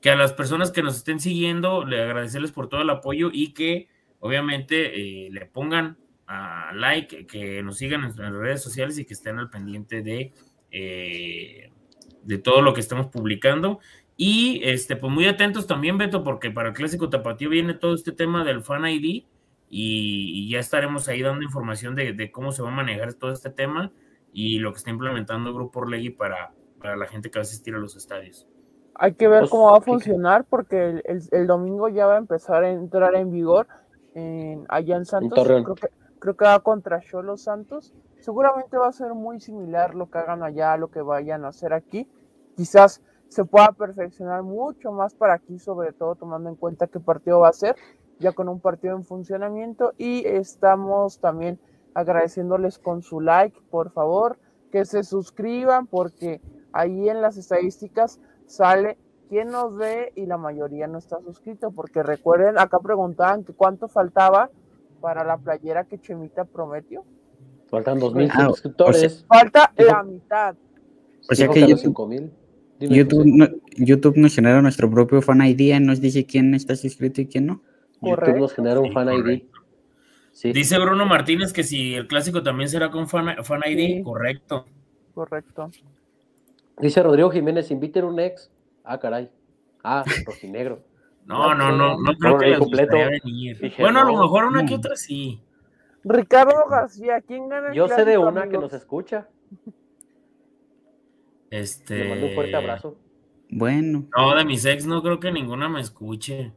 que 0.00 0.10
a 0.10 0.16
las 0.16 0.32
personas 0.32 0.70
que 0.70 0.82
nos 0.82 0.96
estén 0.96 1.20
siguiendo, 1.20 1.84
le 1.84 2.02
agradecerles 2.02 2.52
por 2.52 2.68
todo 2.68 2.80
el 2.80 2.90
apoyo 2.90 3.30
y 3.32 3.52
que 3.52 3.88
obviamente 4.18 5.26
eh, 5.26 5.30
le 5.30 5.44
pongan 5.44 5.98
a 6.26 6.72
like, 6.74 7.26
que 7.26 7.62
nos 7.62 7.76
sigan 7.76 8.04
en, 8.04 8.24
en, 8.24 8.40
redes 8.40 8.62
sociales 8.62 8.98
y 8.98 9.04
que 9.04 9.14
estén 9.14 9.38
al 9.38 9.50
pendiente 9.50 10.00
de, 10.00 10.32
eh, 10.70 11.70
de 12.22 12.38
todo 12.38 12.62
lo 12.62 12.72
que 12.72 12.80
estamos 12.80 13.08
publicando. 13.08 13.80
Y 14.22 14.60
este, 14.64 14.96
pues 14.96 15.10
muy 15.10 15.26
atentos 15.26 15.66
también, 15.66 15.96
Beto, 15.96 16.22
porque 16.22 16.50
para 16.50 16.68
el 16.68 16.74
Clásico 16.74 17.08
Tapatío 17.08 17.48
viene 17.48 17.72
todo 17.72 17.94
este 17.94 18.12
tema 18.12 18.44
del 18.44 18.60
Fan 18.60 18.86
ID 18.86 19.02
y, 19.02 19.24
y 19.70 20.50
ya 20.50 20.58
estaremos 20.58 21.08
ahí 21.08 21.22
dando 21.22 21.42
información 21.42 21.94
de, 21.94 22.12
de, 22.12 22.30
cómo 22.30 22.52
se 22.52 22.60
va 22.60 22.68
a 22.68 22.74
manejar 22.74 23.14
todo 23.14 23.32
este 23.32 23.48
tema 23.48 23.92
y 24.30 24.58
lo 24.58 24.72
que 24.72 24.76
está 24.76 24.90
implementando 24.90 25.54
Grupo 25.54 25.80
Orlegui 25.80 26.10
para, 26.10 26.52
para 26.78 26.96
la 26.96 27.06
gente 27.06 27.30
que 27.30 27.38
va 27.38 27.40
a 27.40 27.48
asistir 27.48 27.74
a 27.74 27.78
los 27.78 27.96
estadios. 27.96 28.46
Hay 28.94 29.14
que 29.14 29.26
ver 29.26 29.40
pues, 29.40 29.52
cómo 29.52 29.72
va 29.72 29.78
a 29.78 29.80
funcionar 29.80 30.44
porque 30.44 30.90
el, 30.90 31.02
el, 31.06 31.22
el, 31.30 31.46
domingo 31.46 31.88
ya 31.88 32.04
va 32.04 32.16
a 32.16 32.18
empezar 32.18 32.62
a 32.62 32.70
entrar 32.70 33.14
en 33.14 33.30
vigor 33.30 33.68
en, 34.14 34.66
allá 34.68 34.96
en 34.96 35.06
Santos. 35.06 35.38
En 35.48 35.64
creo, 35.64 35.74
que, 35.74 35.88
creo 36.18 36.36
que 36.36 36.44
va 36.44 36.60
contra 36.60 37.00
Cholo 37.00 37.38
Santos. 37.38 37.94
Seguramente 38.18 38.76
va 38.76 38.88
a 38.88 38.92
ser 38.92 39.14
muy 39.14 39.40
similar 39.40 39.94
lo 39.94 40.10
que 40.10 40.18
hagan 40.18 40.42
allá 40.42 40.74
a 40.74 40.76
lo 40.76 40.90
que 40.90 41.00
vayan 41.00 41.46
a 41.46 41.48
hacer 41.48 41.72
aquí. 41.72 42.06
Quizás 42.54 43.00
se 43.30 43.44
pueda 43.44 43.70
perfeccionar 43.72 44.42
mucho 44.42 44.90
más 44.92 45.14
para 45.14 45.34
aquí, 45.34 45.58
sobre 45.58 45.92
todo 45.92 46.16
tomando 46.16 46.48
en 46.50 46.56
cuenta 46.56 46.88
qué 46.88 46.98
partido 47.00 47.40
va 47.40 47.48
a 47.48 47.52
ser, 47.52 47.76
ya 48.18 48.32
con 48.32 48.48
un 48.48 48.58
partido 48.60 48.96
en 48.96 49.04
funcionamiento. 49.04 49.92
Y 49.98 50.26
estamos 50.26 51.20
también 51.20 51.58
agradeciéndoles 51.94 52.78
con 52.78 53.02
su 53.02 53.20
like, 53.20 53.58
por 53.70 53.92
favor, 53.92 54.38
que 54.72 54.84
se 54.84 55.04
suscriban, 55.04 55.86
porque 55.86 56.40
ahí 56.72 57.08
en 57.08 57.22
las 57.22 57.36
estadísticas 57.36 58.20
sale 58.46 58.98
quién 59.28 59.48
nos 59.48 59.76
ve 59.76 60.12
y 60.16 60.26
la 60.26 60.36
mayoría 60.36 60.88
no 60.88 60.98
está 60.98 61.20
suscrito, 61.20 61.70
porque 61.70 62.02
recuerden, 62.02 62.58
acá 62.58 62.80
preguntaban 62.80 63.44
que 63.44 63.52
cuánto 63.54 63.86
faltaba 63.86 64.50
para 65.00 65.22
la 65.24 65.38
playera 65.38 65.84
que 65.84 66.00
Chemita 66.00 66.44
prometió. 66.44 67.04
Faltan 67.68 68.00
2.000 68.00 68.28
Ah, 68.34 68.46
suscriptores. 68.48 69.24
Falta 69.28 69.72
Dijo- 69.78 69.92
la 69.92 70.02
mitad. 70.02 70.56
O 71.30 71.34
sea 71.34 71.44
Dijo 71.44 71.54
que 71.54 71.60
los 71.60 71.68
YouTube, 71.70 71.82
5,000. 71.84 72.32
Dime, 72.80 72.96
YouTube, 72.96 73.24
no- 73.26 73.48
YouTube 73.76 74.16
nos 74.16 74.34
genera 74.34 74.60
nuestro 74.62 74.90
propio 74.90 75.20
fan 75.22 75.42
ID 75.46 75.60
y 75.76 75.80
nos 75.80 76.00
dice 76.00 76.24
quién 76.26 76.54
está 76.54 76.74
suscrito 76.76 77.20
y 77.20 77.26
quién 77.26 77.46
no. 77.46 77.62
YouTube 78.02 78.38
nos 78.38 78.54
genera 78.54 78.80
un 78.80 78.88
Sí, 78.88 78.92
fan 78.94 79.08
ID. 79.12 79.42
Sí. 80.32 80.52
Dice 80.52 80.78
Bruno 80.78 81.04
Martínez 81.06 81.52
que 81.52 81.62
si 81.62 81.94
el 81.94 82.06
clásico 82.06 82.42
también 82.42 82.68
será 82.68 82.90
con 82.90 83.06
fan, 83.08 83.44
fan 83.44 83.60
ID, 83.66 83.78
Sí. 83.98 84.02
correcto. 84.02 84.66
Correcto. 85.14 85.70
Dice 86.80 87.02
Rodrigo 87.02 87.30
Jiménez, 87.30 87.70
inviten 87.70 88.04
un 88.04 88.18
ex. 88.20 88.50
Ah, 88.84 88.98
caray. 88.98 89.28
Ah, 89.84 90.04
rojinegro. 90.26 90.82
No, 91.26 91.54
no, 91.54 91.70
no, 91.76 91.96
no 92.00 92.12
creo 92.18 92.32
No, 92.32 92.38
que 92.38 92.44
no, 92.46 92.50
les 92.50 92.58
completo. 92.58 92.92
gustaría 92.96 93.20
venir. 93.22 93.58
Dije, 93.60 93.82
bueno, 93.82 94.00
a 94.00 94.04
lo 94.04 94.16
mejor 94.20 94.46
una 94.46 94.64
que 94.64 94.74
Mm. 94.74 94.78
otra 94.78 94.96
sí. 94.96 95.40
Ricardo 96.02 96.64
García, 96.68 97.20
¿quién 97.20 97.48
gana 97.48 97.68
el 97.68 97.74
Yo 97.74 97.86
sé 97.86 98.04
de 98.06 98.16
una 98.18 98.48
que 98.48 98.56
nos 98.58 98.72
escucha. 98.72 99.28
Este. 101.50 101.96
Le 101.98 102.08
mando 102.08 102.26
un 102.26 102.34
fuerte 102.34 102.56
abrazo. 102.56 102.96
Bueno, 103.50 104.08
No, 104.16 104.34
de 104.36 104.44
mis 104.44 104.64
ex 104.64 104.86
no 104.86 105.02
creo 105.02 105.18
que 105.18 105.32
ninguna 105.32 105.68
me 105.68 105.80
escuche. 105.80 106.52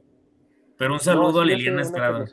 Pero 0.78 0.94
un 0.94 1.00
saludo 1.00 1.34
No, 1.34 1.40
a 1.42 1.46
Liliana 1.46 1.82
Estrada. 1.82 2.26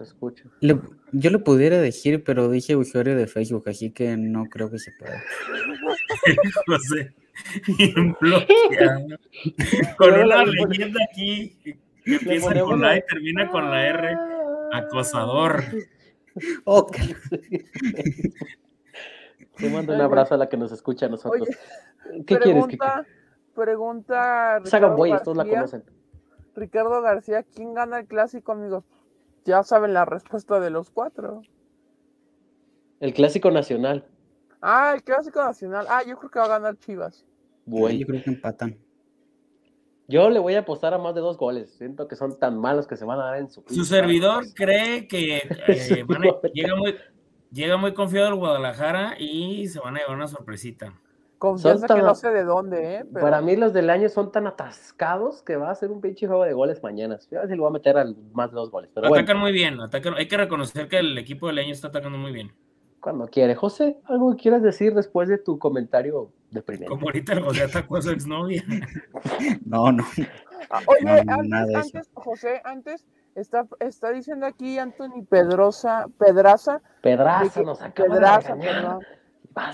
le- 0.61 0.81
yo 1.12 1.31
le 1.31 1.39
pudiera 1.39 1.78
decir, 1.78 2.24
pero 2.24 2.49
dije 2.51 2.77
usuario 2.77 3.15
de 3.16 3.27
Facebook, 3.27 3.69
así 3.69 3.91
que 3.91 4.16
no 4.16 4.47
creo 4.47 4.70
que 4.70 4.78
se 4.78 4.93
pueda. 4.99 5.23
José. 6.66 7.15
Con 9.97 10.12
una 10.15 10.45
le- 10.45 10.53
leyenda 10.69 11.01
aquí 11.11 11.57
que 11.62 11.78
empieza 12.05 12.61
con 12.61 12.81
la- 12.81 12.91
A 12.91 12.97
y 12.99 13.03
termina 13.09 13.49
con 13.51 13.70
la 13.70 13.87
R. 13.87 14.16
Acosador. 14.73 15.62
Ok. 16.65 16.97
Te 19.57 19.69
mando 19.69 19.93
un 19.95 20.01
abrazo 20.01 20.35
a 20.35 20.39
la 20.39 20.49
que 20.49 20.57
nos 20.57 20.73
escucha 20.73 21.07
a 21.07 21.09
nosotros. 21.11 21.43
Oye, 21.49 21.57
¿Qué 22.27 22.39
quieres? 22.39 22.66
que 22.66 22.77
pregunta, 22.77 23.07
pregunta 23.55 24.59
Ricardo 24.61 24.97
güeyes, 24.97 25.23
todos 25.23 25.37
la 25.37 25.45
García. 25.45 25.59
conocen. 25.61 25.85
Ricardo 26.55 27.03
García, 27.03 27.43
¿quién 27.43 27.74
gana 27.74 28.01
el 28.01 28.07
clásico, 28.07 28.53
amigos? 28.53 28.85
Ya 29.45 29.62
saben 29.62 29.95
la 29.95 30.05
respuesta 30.05 30.61
de 30.61 30.70
los 30.70 30.91
cuatro. 30.91 31.43
El 33.01 33.15
clásico 33.15 33.51
nacional. 33.51 34.05
Ah, 34.61 34.93
el 34.95 35.03
clásico 35.03 35.43
nacional. 35.43 35.87
Ah, 35.89 36.03
yo 36.07 36.19
creo 36.19 36.31
que 36.31 36.39
va 36.39 36.45
a 36.45 36.49
ganar 36.49 36.77
Chivas. 36.77 37.24
Bueno, 37.65 37.97
Yo 37.99 38.07
creo 38.07 38.23
que 38.23 38.31
empatan. 38.31 38.77
yo 40.09 40.28
le 40.28 40.39
voy 40.39 40.55
a 40.57 40.61
apostar 40.61 40.93
a 40.93 40.99
más 40.99 41.15
de 41.15 41.20
dos 41.20 41.39
goles. 41.39 41.70
Siento 41.78 42.09
que 42.09 42.16
son 42.16 42.39
tan 42.39 42.59
malos 42.59 42.87
que 42.87 42.97
se 42.97 43.05
van 43.05 43.20
a 43.20 43.24
dar 43.27 43.37
en 43.39 43.49
su. 43.51 43.62
Su 43.69 43.85
servidor 43.85 44.45
cree 44.55 45.07
que 45.09 45.37
eh, 45.69 46.05
van 46.07 46.24
a- 46.24 46.41
llega, 46.53 46.77
muy, 46.77 46.95
llega 47.51 47.77
muy 47.78 47.95
confiado 47.95 48.28
el 48.28 48.35
Guadalajara 48.35 49.15
y 49.19 49.66
se 49.69 49.81
van 49.81 49.97
a 49.97 50.01
llevar 50.01 50.16
una 50.16 50.28
sorpresita. 50.28 50.93
Confianza 51.41 51.89
Son 51.89 51.97
que 51.97 52.01
tan- 52.03 52.07
no 52.07 52.15
sé 52.15 52.31
de 52.33 52.45
dónde, 52.45 52.97
¿eh? 52.97 53.05
Pero 53.11 53.25
Para 53.25 53.41
mí 53.41 53.57
los 53.57 53.73
del 53.73 53.89
año 53.89 54.11
son 54.11 54.31
tan 54.31 54.47
atascados 54.47 55.43
que 55.43 55.57
va 55.57 55.71
a 55.71 55.75
ser 55.75 55.91
un 55.91 56.03
pinche 56.03 56.27
juego 56.27 56.45
de 56.45 56.53
goles 56.53 56.83
mañana. 56.83 57.19
Yo 57.31 57.39
a 57.39 57.41
ver 57.41 57.49
si 57.49 57.55
le 57.57 57.61
voy 57.62 57.71
a 57.71 57.73
meter 57.73 57.97
al 57.97 58.15
más 58.35 58.51
de 58.51 58.57
dos 58.57 58.71
goles. 58.71 58.91
Pero 58.95 59.09
bueno, 59.09 59.23
Atacan 59.23 59.41
muy 59.41 59.51
bien, 59.51 59.81
atacan, 59.81 60.12
hay 60.19 60.29
que 60.29 60.37
reconocer 60.37 60.87
que 60.89 60.99
el 60.99 61.17
equipo 61.17 61.47
del 61.47 61.59
año 61.59 61.73
está 61.73 61.89
atacando 61.89 62.19
muy 62.19 62.31
bien. 62.33 62.53
cuando 63.01 63.27
quiere. 63.29 63.55
José, 63.55 63.97
¿algo 64.05 64.37
que 64.37 64.43
quieras 64.43 64.62
decir 64.62 64.93
después 64.95 65.31
de 65.31 65.39
tu 65.39 65.59
comentario 65.59 66.31
deprimente? 66.51 66.91
Como 66.91 67.07
ahorita 67.07 67.33
el 67.33 67.41
José 67.41 67.62
atacó 67.62 67.97
a 67.97 68.03
su 68.03 68.11
exnovia. 68.11 68.62
No, 69.65 69.91
no. 69.93 70.05
Ah, 70.69 70.81
Oye, 70.87 71.25
No, 71.25 71.37
no, 71.37 71.43
nada 71.45 71.65
de 71.67 71.75
antes, 71.77 71.95
antes, 71.95 72.11
José, 72.12 72.61
antes 72.65 73.07
está, 73.35 73.67
está 73.81 74.11
diciendo 74.11 74.45
aquí 74.45 74.79
Anthony 74.79 75.25
Pedrosa, 75.29 76.07
Pedraza, 76.19 76.83
Pedraza 77.01 77.45
de 77.45 77.51
que- 77.51 77.65
nos 77.65 77.81
acaba 77.81 78.09
Pedraza, 78.11 78.55
de. 78.57 78.99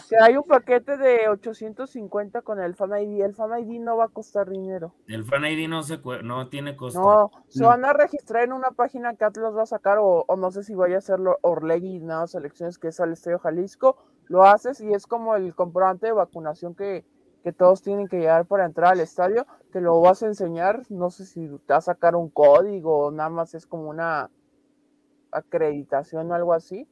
Que 0.08 0.16
hay 0.20 0.36
un 0.36 0.44
paquete 0.44 0.96
de 0.96 1.28
850 1.28 2.42
con 2.42 2.60
el 2.60 2.74
Fan 2.74 2.90
ID. 2.98 3.22
El 3.24 3.34
Fan 3.34 3.58
ID 3.60 3.80
no 3.80 3.96
va 3.96 4.04
a 4.04 4.08
costar 4.08 4.48
dinero. 4.48 4.94
El 5.06 5.24
fan 5.24 5.44
ID 5.44 5.68
no, 5.68 5.82
se, 5.82 6.00
cue- 6.02 6.22
no 6.22 6.48
tiene 6.48 6.76
costo. 6.76 7.00
No, 7.00 7.30
se 7.48 7.62
No. 7.62 7.68
van 7.68 7.84
a 7.84 7.92
registrar 7.92 8.44
en 8.44 8.52
una 8.52 8.70
página 8.70 9.14
que 9.14 9.24
Atlas 9.24 9.54
va 9.54 9.62
a 9.62 9.66
sacar, 9.66 9.98
o, 9.98 10.24
o 10.26 10.36
no 10.36 10.50
sé 10.50 10.62
si 10.62 10.74
vaya 10.74 10.96
a 10.96 10.98
hacerlo 10.98 11.38
Orlegui, 11.42 12.00
nada, 12.00 12.26
selecciones 12.26 12.78
que 12.78 12.88
es 12.88 13.00
al 13.00 13.12
Estadio 13.12 13.38
Jalisco, 13.38 13.96
lo 14.26 14.44
haces 14.44 14.80
y 14.80 14.92
es 14.92 15.06
como 15.06 15.36
el 15.36 15.54
comprobante 15.54 16.06
de 16.06 16.12
vacunación 16.12 16.74
que, 16.74 17.04
que 17.44 17.52
todos 17.52 17.82
tienen 17.82 18.08
que 18.08 18.18
llevar 18.18 18.46
para 18.46 18.64
entrar 18.64 18.92
al 18.92 19.00
estadio, 19.00 19.46
te 19.72 19.80
lo 19.80 20.00
vas 20.00 20.22
a 20.22 20.26
enseñar, 20.26 20.82
no 20.88 21.10
sé 21.10 21.26
si 21.26 21.46
te 21.66 21.72
va 21.74 21.76
a 21.78 21.80
sacar 21.82 22.16
un 22.16 22.28
código 22.30 23.06
o 23.06 23.10
nada 23.10 23.28
más 23.30 23.54
es 23.54 23.66
como 23.66 23.88
una 23.90 24.30
acreditación 25.30 26.30
o 26.30 26.34
algo 26.34 26.52
así, 26.54 26.88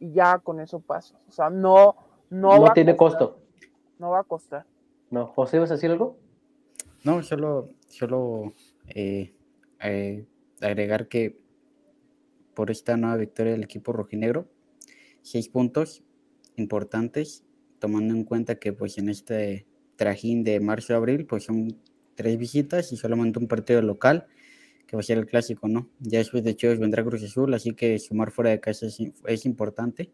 y 0.00 0.12
ya 0.12 0.38
con 0.40 0.60
eso 0.60 0.80
pasas. 0.80 1.18
O 1.28 1.32
sea, 1.32 1.50
no, 1.50 1.96
no, 2.40 2.66
a 2.66 2.74
tiene 2.74 2.96
costar, 2.96 3.28
costo. 3.28 3.42
No 3.98 4.10
va 4.10 4.20
a 4.20 4.24
costar. 4.24 4.66
No, 5.10 5.26
José, 5.28 5.58
¿vas 5.58 5.70
a 5.70 5.74
decir 5.74 5.90
algo? 5.90 6.18
No, 7.04 7.22
solo, 7.22 7.70
solo 7.88 8.54
eh, 8.88 9.34
eh, 9.80 10.26
agregar 10.60 11.08
que 11.08 11.38
por 12.54 12.70
esta 12.70 12.96
nueva 12.96 13.16
victoria 13.16 13.52
del 13.52 13.64
equipo 13.64 13.92
rojinegro, 13.92 14.48
seis 15.22 15.48
puntos 15.48 16.02
importantes, 16.56 17.44
tomando 17.78 18.14
en 18.14 18.24
cuenta 18.24 18.56
que 18.56 18.72
pues 18.72 18.98
en 18.98 19.08
este 19.08 19.66
trajín 19.96 20.44
de 20.44 20.60
marzo-abril, 20.60 21.26
pues 21.26 21.44
son 21.44 21.78
tres 22.14 22.38
visitas 22.38 22.92
y 22.92 22.96
solamente 22.96 23.38
un 23.38 23.48
partido 23.48 23.82
local, 23.82 24.26
que 24.86 24.96
va 24.96 25.00
a 25.00 25.04
ser 25.04 25.18
el 25.18 25.26
clásico, 25.26 25.68
¿no? 25.68 25.88
Ya 26.00 26.18
después 26.18 26.42
de 26.42 26.56
Chivas 26.56 26.78
vendrá 26.78 27.04
Cruz 27.04 27.22
Azul, 27.22 27.54
así 27.54 27.74
que 27.74 27.98
sumar 27.98 28.30
fuera 28.30 28.50
de 28.50 28.60
casa 28.60 28.86
es, 28.86 28.98
es 29.26 29.46
importante. 29.46 30.10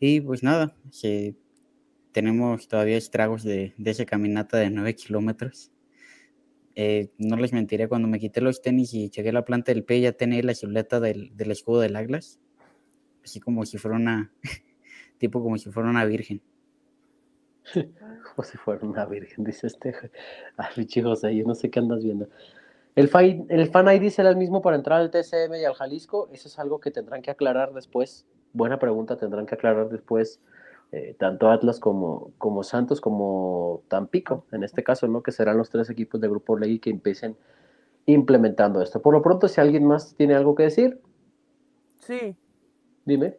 Y 0.00 0.20
pues 0.22 0.42
nada, 0.42 0.74
se- 0.90 1.36
tenemos 2.12 2.66
todavía 2.68 2.96
estragos 2.96 3.44
de, 3.44 3.74
de 3.78 3.90
esa 3.90 4.04
caminata 4.04 4.56
de 4.56 4.70
9 4.70 4.94
kilómetros. 4.96 5.70
Eh, 6.74 7.10
no 7.18 7.36
les 7.36 7.52
mentiré, 7.52 7.88
cuando 7.88 8.08
me 8.08 8.18
quité 8.18 8.40
los 8.40 8.62
tenis 8.62 8.94
y 8.94 9.10
chequé 9.10 9.32
la 9.32 9.44
planta 9.44 9.72
del 9.72 9.84
pie, 9.84 10.00
ya 10.00 10.12
tenía 10.12 10.42
la 10.42 10.54
silueta 10.54 10.98
del, 11.00 11.36
del 11.36 11.50
escudo 11.50 11.80
del 11.80 11.96
Atlas. 11.96 12.40
Así 13.22 13.38
como 13.38 13.66
si 13.66 13.76
fuera 13.78 13.96
una, 13.96 14.32
tipo 15.18 15.42
como 15.42 15.58
si 15.58 15.70
fuera 15.70 15.90
una 15.90 16.04
virgen. 16.06 16.40
Como 18.34 18.44
si 18.44 18.56
fuera 18.56 18.84
una 18.86 19.04
virgen, 19.06 19.44
dice 19.44 19.66
este. 19.66 19.94
Ay, 20.56 20.86
José, 21.02 21.36
yo 21.36 21.44
no 21.46 21.54
sé 21.54 21.70
qué 21.70 21.78
andas 21.78 22.02
viendo. 22.02 22.28
El, 22.96 23.08
fan, 23.08 23.46
el 23.48 23.68
fan 23.68 23.86
ID 23.94 24.10
será 24.10 24.30
el 24.30 24.36
mismo 24.36 24.62
para 24.62 24.76
entrar 24.76 25.00
al 25.00 25.10
TCM 25.10 25.60
y 25.60 25.64
al 25.64 25.74
Jalisco. 25.74 26.28
Eso 26.32 26.48
es 26.48 26.58
algo 26.58 26.80
que 26.80 26.90
tendrán 26.90 27.22
que 27.22 27.30
aclarar 27.30 27.72
después. 27.72 28.26
Buena 28.52 28.78
pregunta, 28.78 29.16
tendrán 29.16 29.46
que 29.46 29.54
aclarar 29.54 29.88
después 29.88 30.40
eh, 30.92 31.14
tanto 31.18 31.50
Atlas 31.50 31.78
como, 31.78 32.32
como 32.38 32.62
Santos 32.64 33.00
como 33.00 33.82
Tampico, 33.88 34.44
en 34.50 34.64
este 34.64 34.82
caso, 34.82 35.06
¿no? 35.06 35.22
Que 35.22 35.30
serán 35.32 35.56
los 35.56 35.70
tres 35.70 35.88
equipos 35.90 36.20
de 36.20 36.28
Grupo 36.28 36.58
Ley 36.58 36.78
que 36.80 36.90
empiecen 36.90 37.36
implementando 38.06 38.82
esto. 38.82 39.00
Por 39.00 39.14
lo 39.14 39.22
pronto, 39.22 39.46
si 39.46 39.60
alguien 39.60 39.86
más 39.86 40.14
tiene 40.16 40.34
algo 40.34 40.54
que 40.54 40.64
decir, 40.64 41.00
Sí, 41.98 42.34
dime. 43.04 43.36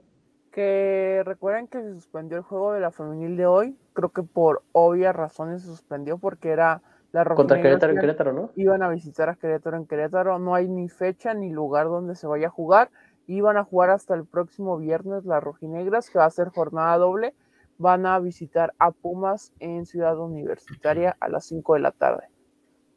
que 0.51 1.23
recuerden 1.25 1.67
que 1.67 1.81
se 1.81 1.93
suspendió 1.93 2.37
el 2.37 2.43
juego 2.43 2.73
de 2.73 2.79
la 2.79 2.91
femenil 2.91 3.35
de 3.35 3.45
hoy. 3.45 3.75
Creo 3.93 4.09
que 4.09 4.23
por 4.23 4.63
obvias 4.71 5.15
razones 5.15 5.61
se 5.61 5.67
suspendió 5.67 6.17
porque 6.17 6.49
era 6.49 6.81
la 7.11 7.25
Contra 7.25 7.61
Querétaro 7.61 7.93
en 7.93 7.99
Querétaro, 7.99 8.33
¿no? 8.33 8.51
Iban 8.55 8.83
a 8.83 8.89
visitar 8.89 9.27
a 9.29 9.35
Querétaro 9.35 9.75
en 9.75 9.85
Querétaro. 9.85 10.39
No 10.39 10.55
hay 10.55 10.69
ni 10.69 10.87
fecha 10.87 11.33
ni 11.33 11.49
lugar 11.49 11.87
donde 11.87 12.15
se 12.15 12.27
vaya 12.27 12.47
a 12.47 12.51
jugar. 12.51 12.89
Iban 13.31 13.55
a 13.55 13.63
jugar 13.63 13.91
hasta 13.91 14.13
el 14.13 14.25
próximo 14.25 14.77
viernes 14.77 15.23
las 15.25 15.41
rojinegras, 15.41 16.09
que 16.09 16.19
va 16.19 16.25
a 16.25 16.29
ser 16.29 16.49
jornada 16.49 16.97
doble. 16.97 17.33
Van 17.77 18.05
a 18.05 18.19
visitar 18.19 18.73
a 18.77 18.91
Pumas 18.91 19.53
en 19.59 19.85
Ciudad 19.85 20.19
Universitaria 20.19 21.15
a 21.19 21.29
las 21.29 21.45
5 21.45 21.75
de 21.75 21.79
la 21.79 21.91
tarde. 21.91 22.27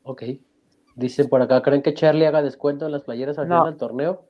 Ok. 0.02 0.22
Dicen 0.96 1.28
por 1.28 1.40
acá, 1.40 1.62
¿creen 1.62 1.82
que 1.82 1.94
Charlie 1.94 2.26
haga 2.26 2.42
descuento 2.42 2.84
en 2.86 2.92
las 2.92 3.02
playeras 3.02 3.38
al 3.38 3.48
No. 3.48 3.58
final 3.60 3.72
del 3.72 3.78
torneo? 3.78 4.24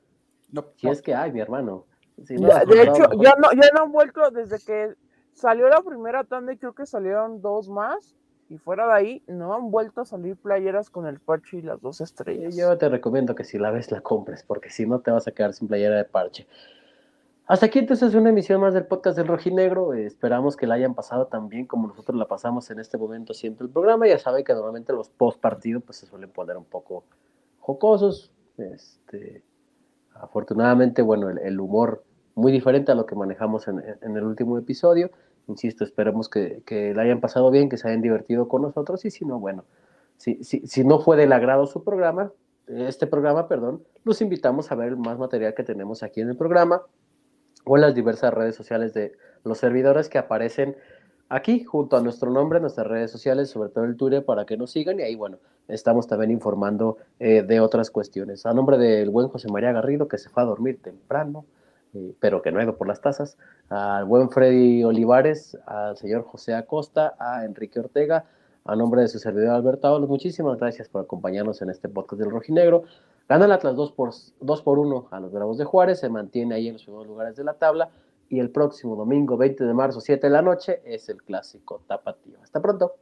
No, 0.53 0.67
Si 0.77 0.89
es 0.89 1.01
que 1.01 1.15
hay, 1.15 1.33
mi 1.33 1.41
hermano. 1.41 1.87
Si 2.23 2.35
no, 2.37 2.49
Ya- 2.49 2.63
pues, 2.65 2.69
de 2.69 2.77
no, 2.87 2.93
hecho, 2.93 3.03
mejor- 3.09 3.25
ya 3.25 3.35
no, 3.39 3.49
ya 3.63 3.69
no 3.75 3.83
han 3.85 3.93
vuelto 3.93 4.31
desde 4.31 4.59
que 4.65 4.95
salió 5.33 5.69
la 5.69 5.81
primera 5.81 6.23
tanda 6.25 6.53
y 6.53 6.59
creo 6.59 6.75
que 6.75 6.85
salieron 6.87 7.41
dos 7.41 7.69
más. 7.71 8.15
Y 8.49 8.59
fuera 8.59 8.87
de 8.87 8.93
ahí, 8.93 9.23
no 9.27 9.55
han 9.55 9.71
vuelto 9.71 10.03
a 10.03 10.05
salir 10.05 10.37
playeras 10.37 10.91
con 10.91 11.07
el 11.07 11.19
parche 11.19 11.59
y 11.59 11.63
las 11.63 11.81
dos 11.81 12.01
estrellas. 12.01 12.55
yo 12.55 12.77
te 12.77 12.89
recomiendo 12.89 13.35
que 13.35 13.45
si 13.45 13.59
la 13.59 13.71
ves 13.71 13.91
la 13.91 14.01
compres, 14.01 14.43
porque 14.43 14.71
si 14.71 14.87
no 14.87 15.01
te 15.01 15.11
vas 15.11 15.27
a 15.27 15.33
quedar 15.33 15.55
sin 15.55 15.69
playera 15.69 15.97
de 15.97 16.05
parche. 16.05 16.47
Hasta 17.47 17.67
aquí 17.67 17.79
entonces 17.79 18.15
una 18.15 18.31
emisión 18.31 18.61
más 18.61 18.73
del 18.73 18.87
podcast 18.87 19.19
del 19.19 19.27
Rojinegro. 19.27 19.93
Eh, 19.93 20.07
esperamos 20.07 20.57
que 20.57 20.67
la 20.67 20.77
hayan 20.77 20.95
pasado 20.95 21.27
tan 21.27 21.49
bien 21.49 21.67
como 21.67 21.89
nosotros 21.89 22.17
la 22.19 22.27
pasamos 22.27 22.71
en 22.71 22.81
este 22.81 22.97
momento 22.97 23.33
haciendo 23.33 23.65
el 23.65 23.71
programa. 23.71 24.07
Ya 24.07 24.19
saben 24.19 24.45
que 24.45 24.55
normalmente 24.55 24.95
los 24.95 25.11
post 25.11 25.41
partido 25.41 25.81
pues 25.81 25.99
se 25.99 26.07
suelen 26.07 26.31
poner 26.31 26.57
un 26.57 26.65
poco 26.65 27.05
jocosos. 27.61 28.33
Este, 28.57 29.43
afortunadamente, 30.15 31.03
bueno, 31.03 31.29
el, 31.29 31.39
el 31.39 31.61
humor 31.61 32.03
muy 32.35 32.51
diferente 32.51 32.93
a 32.93 32.95
lo 32.95 33.05
que 33.05 33.15
manejamos 33.15 33.69
en, 33.69 33.83
en 34.01 34.17
el 34.17 34.25
último 34.25 34.57
episodio. 34.57 35.11
Insisto, 35.47 35.85
esperemos 35.85 36.29
que, 36.29 36.63
que 36.65 36.95
la 36.95 37.03
hayan 37.03 37.21
pasado 37.21 37.51
bien, 37.51 37.69
que 37.69 37.77
se 37.77 37.89
hayan 37.89 38.03
divertido 38.03 38.49
con 38.49 38.63
nosotros 38.63 39.05
y 39.05 39.11
si 39.11 39.25
no, 39.25 39.39
bueno, 39.39 39.65
si, 40.17 40.43
si, 40.43 40.67
si 40.67 40.85
no 40.85 41.01
fue 41.01 41.17
del 41.17 41.33
agrado 41.33 41.67
su 41.67 41.85
programa, 41.85 42.33
este 42.67 43.07
programa, 43.07 43.47
perdón, 43.47 43.83
los 44.05 44.23
invitamos 44.23 44.73
a 44.73 44.75
ver 44.75 44.97
más 44.97 45.19
material 45.19 45.55
que 45.55 45.65
tenemos 45.65 46.03
aquí 46.03 46.21
en 46.21 46.31
el 46.31 46.37
programa 46.37 46.83
o 47.65 47.77
en 47.77 47.83
las 47.83 47.95
diversas 47.95 48.33
redes 48.33 48.57
sociales 48.57 48.95
de 48.95 49.13
los 49.45 49.59
servidores 49.59 50.09
que 50.09 50.19
aparecen 50.19 50.77
aquí 51.29 51.65
junto 51.65 51.97
a 51.97 52.01
nuestro 52.01 52.31
nombre, 52.31 52.61
nuestras 52.61 52.87
redes 52.87 53.11
sociales, 53.11 53.51
sobre 53.51 53.71
todo 53.71 53.85
el 53.85 53.97
Twitter, 53.97 54.25
para 54.25 54.45
que 54.47 54.57
nos 54.57 54.71
sigan 54.71 55.01
y 55.01 55.03
ahí, 55.03 55.15
bueno, 55.15 55.39
estamos 55.69 56.07
también 56.07 56.31
informando 56.31 56.99
eh, 57.19 57.43
de 57.43 57.61
otras 57.61 57.91
cuestiones. 57.91 58.47
A 58.47 58.55
nombre 58.55 58.79
del 58.79 59.11
buen 59.11 59.29
José 59.29 59.49
María 59.51 59.73
Garrido, 59.73 60.09
que 60.09 60.19
se 60.19 60.29
fue 60.29 60.43
a 60.43 60.47
dormir 60.47 60.81
temprano, 60.83 61.45
pero 62.21 62.43
que 62.43 62.53
no 62.53 62.59
ha 62.59 62.65
ido 62.65 62.77
por 62.77 62.89
las 62.89 63.01
tazas, 63.01 63.37
al 63.69 64.05
buen 64.05 64.31
Freddy 64.31 64.85
Olivares, 64.85 65.59
al 65.67 65.97
señor 65.97 66.25
José 66.25 66.55
Acosta, 66.55 67.15
a 67.19 67.45
Enrique 67.45 67.81
Ortega, 67.81 68.25
a 68.65 68.77
nombre 68.77 69.03
de 69.03 69.09
su 69.09 69.19
servidor 69.19 69.51
Alberto 69.51 69.89
Ábalos, 69.89 70.09
muchísimas 70.09 70.59
gracias 70.59 70.89
por 70.89 71.03
acompañarnos 71.03 71.61
en 71.63 71.71
este 71.71 71.89
podcast 71.89 72.21
del 72.21 72.31
Rojinegro. 72.31 72.85
Gana 73.29 73.45
el 73.45 73.53
Atlas 73.53 73.77
2 73.77 73.93
por, 73.93 74.11
2 74.41 74.63
por 74.63 74.79
1 74.79 75.09
a 75.11 75.21
los 75.21 75.33
Bravos 75.33 75.59
de 75.59 75.65
Juárez, 75.65 76.01
se 76.01 76.09
mantiene 76.09 76.55
ahí 76.55 76.69
en 76.69 76.75
los 76.75 76.85
primeros 76.85 77.07
lugares 77.07 77.37
de 77.37 77.45
la 77.45 77.55
tabla 77.55 77.91
y 78.29 78.41
el 78.41 78.51
próximo 78.51 78.97
domingo 78.97 79.37
20 79.37 79.65
de 79.65 79.75
marzo, 79.75 80.01
7 80.01 80.27
de 80.27 80.33
la 80.33 80.43
noche, 80.43 80.81
es 80.85 81.09
el 81.09 81.23
clásico 81.23 81.83
tapatío. 81.87 82.39
Hasta 82.43 82.61
pronto. 82.61 82.95